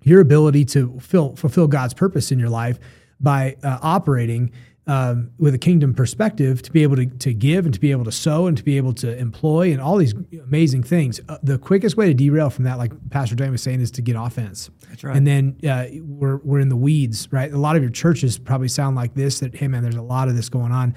your 0.03 0.21
ability 0.21 0.65
to 0.65 0.99
fill, 0.99 1.35
fulfill 1.35 1.67
God's 1.67 1.93
purpose 1.93 2.31
in 2.31 2.39
your 2.39 2.49
life 2.49 2.80
by 3.19 3.55
uh, 3.63 3.80
operating 3.81 4.51
um, 4.85 5.31
with 5.38 5.53
a 5.53 5.57
kingdom 5.57 5.93
perspective 5.93 6.61
to 6.61 6.71
be 6.71 6.84
able 6.84 6.97
to, 6.97 7.05
to 7.05 7.34
give 7.34 7.65
and 7.65 7.73
to 7.73 7.80
be 7.80 7.91
able 7.91 8.03
to 8.03 8.11
sow 8.11 8.47
and 8.47 8.57
to 8.57 8.63
be 8.63 8.75
able 8.75 8.93
to 8.93 9.17
employ 9.17 9.71
and 9.71 9.80
all 9.80 9.95
these 9.95 10.13
amazing 10.43 10.84
things. 10.84 11.21
Uh, 11.30 11.38
the 11.41 11.57
quickest 11.57 11.95
way 11.95 12.07
to 12.07 12.13
derail 12.13 12.49
from 12.49 12.65
that, 12.65 12.77
like 12.77 12.91
Pastor 13.09 13.35
Duane 13.35 13.51
was 13.51 13.63
saying, 13.63 13.80
is 13.80 13.91
to 13.91 14.01
get 14.01 14.17
offense. 14.17 14.69
That's 14.89 15.03
right. 15.03 15.15
And 15.15 15.25
then 15.25 15.57
uh, 15.67 15.85
we're, 16.01 16.38
we're 16.38 16.59
in 16.59 16.69
the 16.69 16.75
weeds, 16.75 17.30
right? 17.31 17.51
A 17.51 17.57
lot 17.57 17.77
of 17.77 17.81
your 17.81 17.91
churches 17.91 18.38
probably 18.38 18.67
sound 18.67 18.97
like 18.97 19.13
this 19.13 19.39
that, 19.39 19.55
hey, 19.55 19.69
man, 19.69 19.84
there's 19.84 19.95
a 19.95 20.01
lot 20.01 20.27
of 20.27 20.35
this 20.35 20.49
going 20.49 20.73
on. 20.73 20.95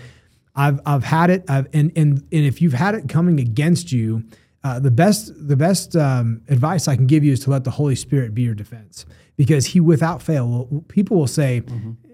I've, 0.56 0.80
I've 0.84 1.04
had 1.04 1.30
it, 1.30 1.44
I've, 1.48 1.68
and, 1.72 1.92
and, 1.94 2.26
and 2.32 2.44
if 2.44 2.60
you've 2.60 2.72
had 2.72 2.94
it 2.94 3.08
coming 3.08 3.38
against 3.38 3.92
you, 3.92 4.24
uh, 4.66 4.78
the 4.80 4.90
best 4.90 5.32
the 5.48 5.56
best 5.56 5.94
um, 5.96 6.40
advice 6.48 6.88
I 6.88 6.96
can 6.96 7.06
give 7.06 7.22
you 7.24 7.32
is 7.32 7.40
to 7.40 7.50
let 7.50 7.62
the 7.64 7.70
Holy 7.70 7.94
Spirit 7.94 8.34
be 8.34 8.42
your 8.42 8.54
defense, 8.54 9.06
because 9.36 9.66
He 9.66 9.80
without 9.80 10.20
fail 10.22 10.48
will, 10.48 10.84
people 10.88 11.16
will 11.16 11.26
say, 11.26 11.62
"Eh, 11.68 12.12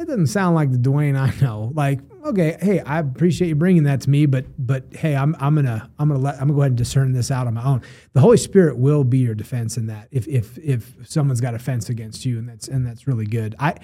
it 0.00 0.06
doesn't 0.08 0.26
sound 0.26 0.54
like 0.54 0.72
the 0.72 0.78
Duane 0.78 1.16
I 1.16 1.32
know. 1.40 1.70
Like, 1.74 2.00
okay, 2.24 2.56
hey, 2.60 2.80
I 2.80 2.98
appreciate 2.98 3.48
you 3.48 3.54
bringing 3.54 3.84
that 3.84 4.00
to 4.02 4.10
me, 4.10 4.26
but 4.26 4.44
but 4.58 4.84
hey, 4.92 5.14
I'm 5.14 5.36
I'm 5.38 5.54
gonna 5.54 5.88
I'm 5.98 6.08
gonna 6.08 6.20
let 6.20 6.34
I'm 6.34 6.48
gonna 6.48 6.54
go 6.54 6.60
ahead 6.62 6.72
and 6.72 6.78
discern 6.78 7.12
this 7.12 7.30
out 7.30 7.46
on 7.46 7.54
my 7.54 7.64
own. 7.64 7.82
The 8.14 8.20
Holy 8.20 8.36
Spirit 8.36 8.78
will 8.78 9.04
be 9.04 9.18
your 9.18 9.34
defense 9.34 9.76
in 9.76 9.86
that. 9.86 10.08
If 10.10 10.26
if 10.26 10.58
if 10.58 10.94
someone's 11.04 11.40
got 11.40 11.54
offense 11.54 11.88
against 11.88 12.24
you, 12.24 12.38
and 12.38 12.48
that's 12.48 12.68
and 12.68 12.86
that's 12.86 13.06
really 13.06 13.26
good. 13.26 13.54
I 13.58 13.74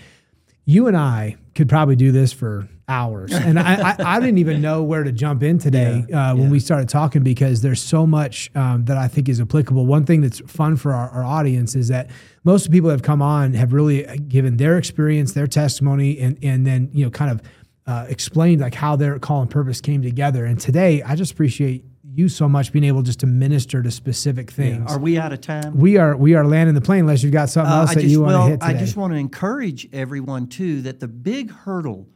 you 0.65 0.87
and 0.87 0.97
I 0.97 1.37
could 1.55 1.69
probably 1.69 1.97
do 1.97 2.13
this 2.13 2.33
for 2.33 2.69
hours. 2.89 3.33
And 3.43 3.59
I, 3.59 3.91
I, 3.91 3.97
I, 4.17 4.21
didn't 4.21 4.39
even 4.39 4.61
know 4.63 4.83
where 4.83 5.03
to 5.03 5.13
jump 5.13 5.43
in 5.43 5.59
today 5.59 6.05
yeah, 6.09 6.31
uh, 6.31 6.35
when 6.35 6.45
yeah. 6.45 6.51
we 6.51 6.61
started 6.61 6.89
talking 6.89 7.23
because 7.23 7.61
there's 7.61 7.83
so 7.83 8.07
much 8.07 8.51
um, 8.55 8.85
that 8.85 8.97
I 8.97 9.09
think 9.09 9.29
is 9.29 9.41
applicable. 9.41 9.85
One 9.85 10.07
thing 10.07 10.21
that's 10.21 10.41
fun 10.41 10.77
for 10.77 10.93
our, 10.93 11.11
our, 11.11 11.25
audience 11.25 11.75
is 11.75 11.89
that 11.89 12.11
most 12.45 12.67
of 12.67 12.71
the 12.71 12.77
people 12.77 12.89
that 12.89 12.95
have 12.95 13.03
come 13.03 13.21
on 13.21 13.55
have 13.55 13.73
really 13.73 14.05
given 14.29 14.57
their 14.59 14.79
experience, 14.79 15.33
their 15.33 15.47
testimony, 15.47 16.19
and, 16.19 16.39
and 16.43 16.67
then, 16.67 16.91
you 16.93 17.05
know, 17.05 17.11
kind 17.11 17.31
of 17.31 17.43
uh, 17.87 18.07
explained 18.09 18.61
like 18.61 18.75
how 18.75 18.97
their 18.97 19.19
call 19.19 19.41
and 19.41 19.51
purpose 19.51 19.81
came 19.81 20.03
together. 20.03 20.45
And 20.45 20.61
today, 20.61 21.03
I 21.03 21.17
just 21.17 21.33
appreciate 21.33 21.85
you 22.15 22.29
so 22.29 22.49
much 22.49 22.73
being 22.73 22.85
able 22.85 23.03
just 23.03 23.21
to 23.21 23.27
minister 23.27 23.83
to 23.83 23.91
specific 23.91 24.51
things. 24.51 24.85
Yeah. 24.87 24.95
Are 24.95 24.99
we 24.99 25.19
out 25.19 25.33
of 25.33 25.41
time? 25.41 25.79
We 25.79 25.97
are. 25.97 26.17
We 26.17 26.35
are 26.35 26.45
landing 26.45 26.75
the 26.75 26.81
plane 26.81 27.01
unless 27.01 27.23
you've 27.23 27.33
got 27.33 27.49
something 27.49 27.73
uh, 27.73 27.81
else 27.81 27.95
that 27.95 28.01
just, 28.01 28.13
you 28.13 28.21
want 28.21 28.33
well, 28.33 28.45
to 28.45 28.51
hit 28.51 28.61
today. 28.61 28.73
I 28.75 28.79
just 28.79 28.97
want 28.97 29.13
to 29.13 29.19
encourage 29.19 29.89
everyone 29.93 30.47
too 30.49 30.83
that 30.83 31.01
the 31.01 31.09
big 31.09 31.51
hurdle 31.51 32.09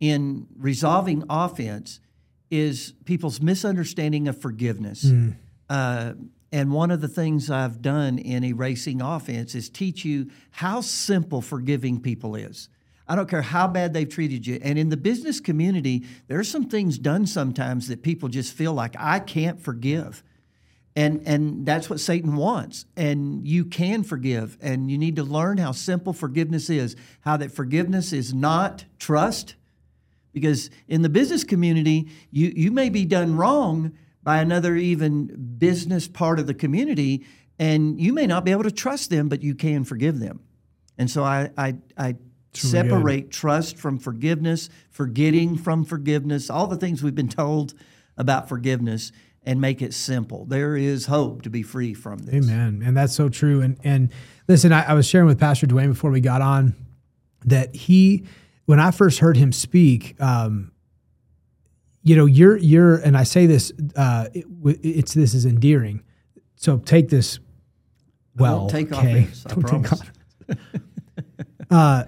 in 0.00 0.46
resolving 0.56 1.24
offense 1.30 2.00
is 2.50 2.92
people's 3.04 3.40
misunderstanding 3.40 4.28
of 4.28 4.40
forgiveness. 4.40 5.04
Mm. 5.04 5.36
Uh, 5.70 6.12
and 6.52 6.70
one 6.70 6.90
of 6.90 7.00
the 7.00 7.08
things 7.08 7.50
I've 7.50 7.80
done 7.80 8.18
in 8.18 8.44
erasing 8.44 9.00
offense 9.00 9.54
is 9.54 9.70
teach 9.70 10.04
you 10.04 10.30
how 10.50 10.82
simple 10.82 11.40
forgiving 11.40 12.00
people 12.00 12.34
is. 12.34 12.68
I 13.08 13.16
don't 13.16 13.28
care 13.28 13.42
how 13.42 13.66
bad 13.66 13.92
they've 13.92 14.08
treated 14.08 14.46
you. 14.46 14.58
And 14.62 14.78
in 14.78 14.88
the 14.88 14.96
business 14.96 15.40
community, 15.40 16.04
there 16.28 16.38
are 16.38 16.44
some 16.44 16.68
things 16.68 16.98
done 16.98 17.26
sometimes 17.26 17.88
that 17.88 18.02
people 18.02 18.28
just 18.28 18.52
feel 18.54 18.72
like 18.72 18.94
I 18.98 19.18
can't 19.18 19.60
forgive. 19.60 20.22
And 20.94 21.22
and 21.26 21.64
that's 21.64 21.88
what 21.88 22.00
Satan 22.00 22.36
wants. 22.36 22.84
And 22.96 23.46
you 23.46 23.64
can 23.64 24.02
forgive. 24.02 24.58
And 24.60 24.90
you 24.90 24.98
need 24.98 25.16
to 25.16 25.24
learn 25.24 25.58
how 25.58 25.72
simple 25.72 26.12
forgiveness 26.12 26.68
is, 26.68 26.96
how 27.20 27.36
that 27.38 27.50
forgiveness 27.50 28.12
is 28.12 28.34
not 28.34 28.84
trust. 28.98 29.54
Because 30.32 30.70
in 30.88 31.02
the 31.02 31.08
business 31.08 31.44
community, 31.44 32.08
you, 32.30 32.52
you 32.54 32.70
may 32.70 32.88
be 32.88 33.04
done 33.04 33.36
wrong 33.36 33.92
by 34.22 34.38
another 34.38 34.76
even 34.76 35.56
business 35.58 36.08
part 36.08 36.38
of 36.38 36.46
the 36.46 36.54
community, 36.54 37.26
and 37.58 38.00
you 38.00 38.12
may 38.12 38.26
not 38.26 38.44
be 38.44 38.50
able 38.50 38.62
to 38.62 38.70
trust 38.70 39.10
them, 39.10 39.28
but 39.28 39.42
you 39.42 39.54
can 39.54 39.84
forgive 39.84 40.18
them. 40.18 40.40
And 40.96 41.10
so 41.10 41.24
I 41.24 41.50
I, 41.56 41.76
I 41.96 42.16
separate 42.54 43.22
good. 43.22 43.32
trust 43.32 43.78
from 43.78 43.98
forgiveness, 43.98 44.68
forgetting 44.90 45.56
from 45.56 45.84
forgiveness, 45.84 46.50
all 46.50 46.66
the 46.66 46.76
things 46.76 47.02
we've 47.02 47.14
been 47.14 47.28
told 47.28 47.74
about 48.16 48.48
forgiveness 48.48 49.12
and 49.44 49.60
make 49.60 49.82
it 49.82 49.92
simple. 49.92 50.44
There 50.44 50.76
is 50.76 51.06
hope 51.06 51.42
to 51.42 51.50
be 51.50 51.62
free 51.62 51.94
from 51.94 52.18
this. 52.18 52.34
Amen. 52.34 52.82
And 52.84 52.96
that's 52.96 53.14
so 53.14 53.28
true. 53.28 53.60
And 53.60 53.76
and 53.82 54.10
listen, 54.48 54.72
I, 54.72 54.90
I 54.90 54.94
was 54.94 55.06
sharing 55.06 55.26
with 55.26 55.40
Pastor 55.40 55.66
Duane 55.66 55.90
before 55.90 56.10
we 56.10 56.20
got 56.20 56.42
on 56.42 56.74
that 57.44 57.74
he, 57.74 58.24
when 58.66 58.78
I 58.78 58.90
first 58.90 59.18
heard 59.18 59.36
him 59.36 59.52
speak, 59.52 60.20
um, 60.20 60.70
you 62.04 62.16
know, 62.16 62.26
you're 62.26 62.56
you're, 62.56 62.96
and 62.96 63.16
I 63.16 63.24
say 63.24 63.46
this, 63.46 63.72
uh, 63.96 64.28
it, 64.32 64.46
it's 64.82 65.14
this 65.14 65.34
is 65.34 65.46
endearing. 65.46 66.02
So 66.56 66.78
take 66.78 67.08
this 67.08 67.38
well. 68.36 68.68
take 68.68 68.92
okay? 68.92 69.24
offense. 69.24 69.46
I 69.46 69.48
Don't 69.54 69.62
promise. 69.62 70.02
uh, 71.70 72.04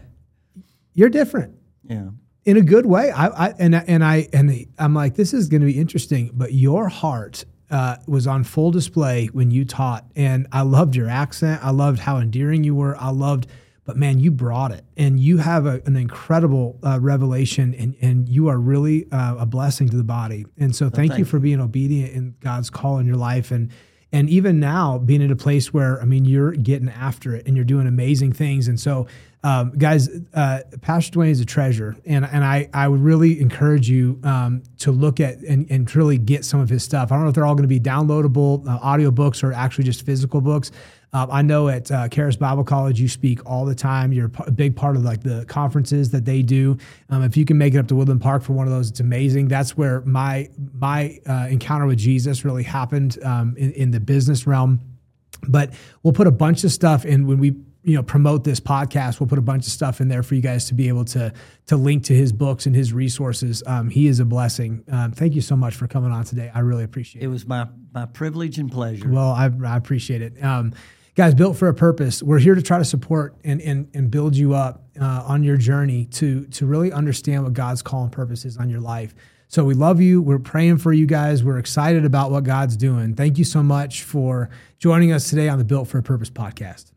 you're 0.95 1.09
different. 1.09 1.57
Yeah. 1.89 2.11
In 2.45 2.57
a 2.57 2.63
good 2.63 2.87
way. 2.87 3.11
I, 3.11 3.27
I 3.27 3.55
and 3.59 3.75
and 3.75 4.05
I 4.05 4.29
and 4.33 4.67
I'm 4.79 4.95
like, 4.95 5.15
this 5.15 5.33
is 5.33 5.49
going 5.49 5.63
to 5.63 5.67
be 5.67 5.79
interesting. 5.79 6.31
But 6.35 6.53
your 6.53 6.89
heart 6.89 7.45
uh, 7.71 7.97
was 8.07 8.27
on 8.27 8.45
full 8.45 8.71
display 8.71 9.27
when 9.33 9.51
you 9.51 9.65
taught, 9.65 10.05
and 10.15 10.47
I 10.53 10.63
loved 10.63 10.95
your 10.95 11.09
accent. 11.09 11.65
I 11.65 11.71
loved 11.71 12.01
how 12.01 12.19
endearing 12.19 12.63
you 12.63 12.75
were. 12.75 12.97
I 12.99 13.11
loved, 13.11 13.47
but 13.85 13.97
man, 13.97 14.21
you 14.21 14.31
brought 14.31 14.73
it, 14.73 14.85
and 14.97 15.19
you 15.19 15.39
have 15.39 15.65
a, 15.65 15.81
an 15.87 15.97
incredible 15.97 16.79
uh, 16.83 16.99
revelation, 17.01 17.75
and 17.75 17.97
and 18.03 18.29
you 18.29 18.49
are 18.49 18.59
really 18.59 19.11
uh, 19.11 19.37
a 19.37 19.47
blessing 19.47 19.89
to 19.89 19.97
the 19.97 20.05
body. 20.05 20.45
And 20.59 20.77
so, 20.77 20.91
thank, 20.91 21.13
thank 21.13 21.19
you 21.19 21.25
for 21.25 21.39
being 21.39 21.61
obedient 21.61 22.13
in 22.13 22.35
God's 22.41 22.69
call 22.69 22.99
in 22.99 23.07
your 23.07 23.17
life, 23.17 23.51
and 23.51 23.71
and 24.13 24.29
even 24.29 24.61
now 24.61 24.99
being 24.99 25.23
in 25.23 25.33
a 25.33 25.37
place 25.37 25.73
where 25.73 26.01
I 26.01 26.05
mean, 26.05 26.27
you're 26.27 26.53
getting 26.53 26.91
after 26.91 27.35
it, 27.35 27.47
and 27.47 27.57
you're 27.57 27.65
doing 27.65 27.87
amazing 27.87 28.35
things. 28.35 28.69
And 28.69 28.79
so 28.79 29.07
um, 29.45 29.73
guys, 29.77 30.09
uh, 30.33 30.61
Pastor 30.81 31.13
Duane 31.13 31.29
is 31.29 31.39
a 31.39 31.45
treasure, 31.45 31.95
and 32.07 32.25
and 32.25 32.43
I 32.43 32.71
I 32.73 32.89
would 32.89 33.03
really 33.03 33.41
encourage 33.43 33.91
you 33.91 34.19
um, 34.25 34.63
to 34.79 34.91
look 34.91 35.21
at 35.21 35.37
and, 35.41 35.71
and 35.71 35.95
really 35.95 36.17
get 36.17 36.47
some 36.47 36.61
of 36.61 36.71
his 36.71 36.83
stuff. 36.83 37.13
I 37.13 37.17
don't 37.17 37.25
know 37.25 37.29
if 37.29 37.35
they're 37.35 37.45
all 37.45 37.55
going 37.55 37.69
to 37.69 37.69
be 37.69 37.79
downloadable 37.79 38.67
uh, 38.67 38.79
audio 38.81 39.11
books 39.11 39.45
or 39.45 39.53
actually 39.53 39.85
just 39.85 40.07
physical 40.07 40.41
books. 40.41 40.71
Uh, 41.13 41.27
I 41.31 41.43
know 41.43 41.69
at 41.69 41.91
uh, 41.93 42.09
Charis 42.09 42.37
Bible 42.37 42.65
College 42.65 42.99
you 42.99 43.07
speak 43.07 43.45
all 43.45 43.67
the 43.67 43.75
time. 43.75 44.15
You're 44.15 44.33
a 44.47 44.51
big 44.51 44.75
part 44.77 44.97
of 44.97 45.05
like 45.05 45.23
the 45.23 45.45
conferences 45.45 46.11
that 46.13 46.25
they 46.25 46.41
do. 46.41 46.79
Um, 47.11 47.23
if 47.23 47.37
you 47.37 47.45
can 47.45 47.59
make 47.59 47.75
it 47.75 47.79
up 47.79 47.87
to 47.89 47.95
Woodland 47.95 48.23
Park 48.23 48.43
for 48.43 48.55
one 48.55 48.67
of 48.67 48.73
those, 48.73 48.89
it's 48.89 49.01
amazing. 49.01 49.49
That's 49.49 49.77
where 49.77 50.01
my 50.07 50.49
my 50.73 51.19
uh, 51.27 51.49
encounter 51.51 51.85
with 51.85 51.99
Jesus 51.99 52.47
really 52.47 52.63
happened 52.63 53.23
um, 53.23 53.55
in, 53.59 53.73
in 53.73 53.91
the 53.91 54.01
business 54.01 54.47
realm. 54.47 54.81
But 55.47 55.75
we'll 56.03 56.15
put 56.15 56.27
a 56.27 56.33
bunch 56.33 56.65
of 56.65 56.73
stuff 56.73 57.05
in 57.05 57.27
when 57.27 57.39
we 57.39 57.55
you 57.85 57.95
know 57.95 58.03
promote 58.03 58.45
this 58.45 58.61
podcast 58.61 59.21
we'll 59.21 59.29
put 59.29 59.39
a 59.39 59.43
bunch 59.43 59.67
of 59.67 59.73
stuff 59.73 60.01
in 60.01 60.09
there 60.09 60.23
for 60.23 60.35
you 60.35 60.41
guys 60.41 60.67
to 60.67 60.75
be 60.75 60.89
able 60.89 61.05
to 61.05 61.33
to 61.67 61.77
link 61.77 62.05
to 62.05 62.15
his 62.15 62.33
books 62.33 62.67
and 62.67 62.75
his 62.75 62.93
resources 62.93 63.63
um, 63.67 63.91
he 63.91 64.07
is 64.07 64.21
a 64.21 64.25
blessing 64.25 64.83
um, 64.91 65.13
thank 65.13 65.35
you 65.35 65.41
so 65.41 65.55
much 65.55 65.75
for 65.75 65.87
coming 65.87 66.11
on 66.11 66.25
today 66.25 66.51
i 66.55 66.61
really 66.61 66.85
appreciate 66.85 67.23
it 67.23 67.27
it 67.27 67.29
was 67.29 67.47
my 67.47 67.67
my 67.93 68.07
privilege 68.07 68.59
and 68.59 68.73
pleasure 68.73 69.09
well 69.09 69.31
i, 69.33 69.51
I 69.65 69.77
appreciate 69.77 70.23
it 70.23 70.43
um, 70.43 70.73
guys 71.15 71.35
built 71.35 71.57
for 71.57 71.69
a 71.69 71.75
purpose 71.75 72.23
we're 72.23 72.39
here 72.39 72.55
to 72.55 72.63
try 72.63 72.79
to 72.79 72.85
support 72.85 73.37
and 73.45 73.61
and, 73.61 73.89
and 73.95 74.11
build 74.11 74.37
you 74.37 74.55
up 74.55 74.85
uh, 75.01 75.25
on 75.27 75.43
your 75.43 75.57
journey 75.57 76.07
to 76.07 76.47
to 76.47 76.67
really 76.67 76.91
understand 76.91 77.45
what 77.45 77.53
god's 77.53 77.83
call 77.83 78.03
and 78.03 78.13
purpose 78.13 78.45
is 78.45 78.57
on 78.57 78.69
your 78.71 78.81
life 78.81 79.15
so 79.47 79.65
we 79.65 79.75
love 79.75 80.01
you. 80.01 80.21
We're 80.21 80.41
praying 80.41 80.79
for 80.79 80.93
you 80.93 81.07
guys. 81.07 81.45
We're 81.45 81.59
excited 81.59 82.05
about 82.05 82.33
what 82.33 82.43
God's 82.43 82.77
doing. 82.77 83.15
Thank 83.15 83.39
you 83.39 83.45
so 83.45 83.63
much 83.63 84.03
for 84.03 84.51
joining 84.81 85.13
us 85.13 85.31
today 85.31 85.49
on 85.49 85.59
the 85.59 85.65
Built 85.65 85.87
for 85.87 85.99
a 85.99 86.03
Purpose 86.03 86.29
podcast. 86.29 86.94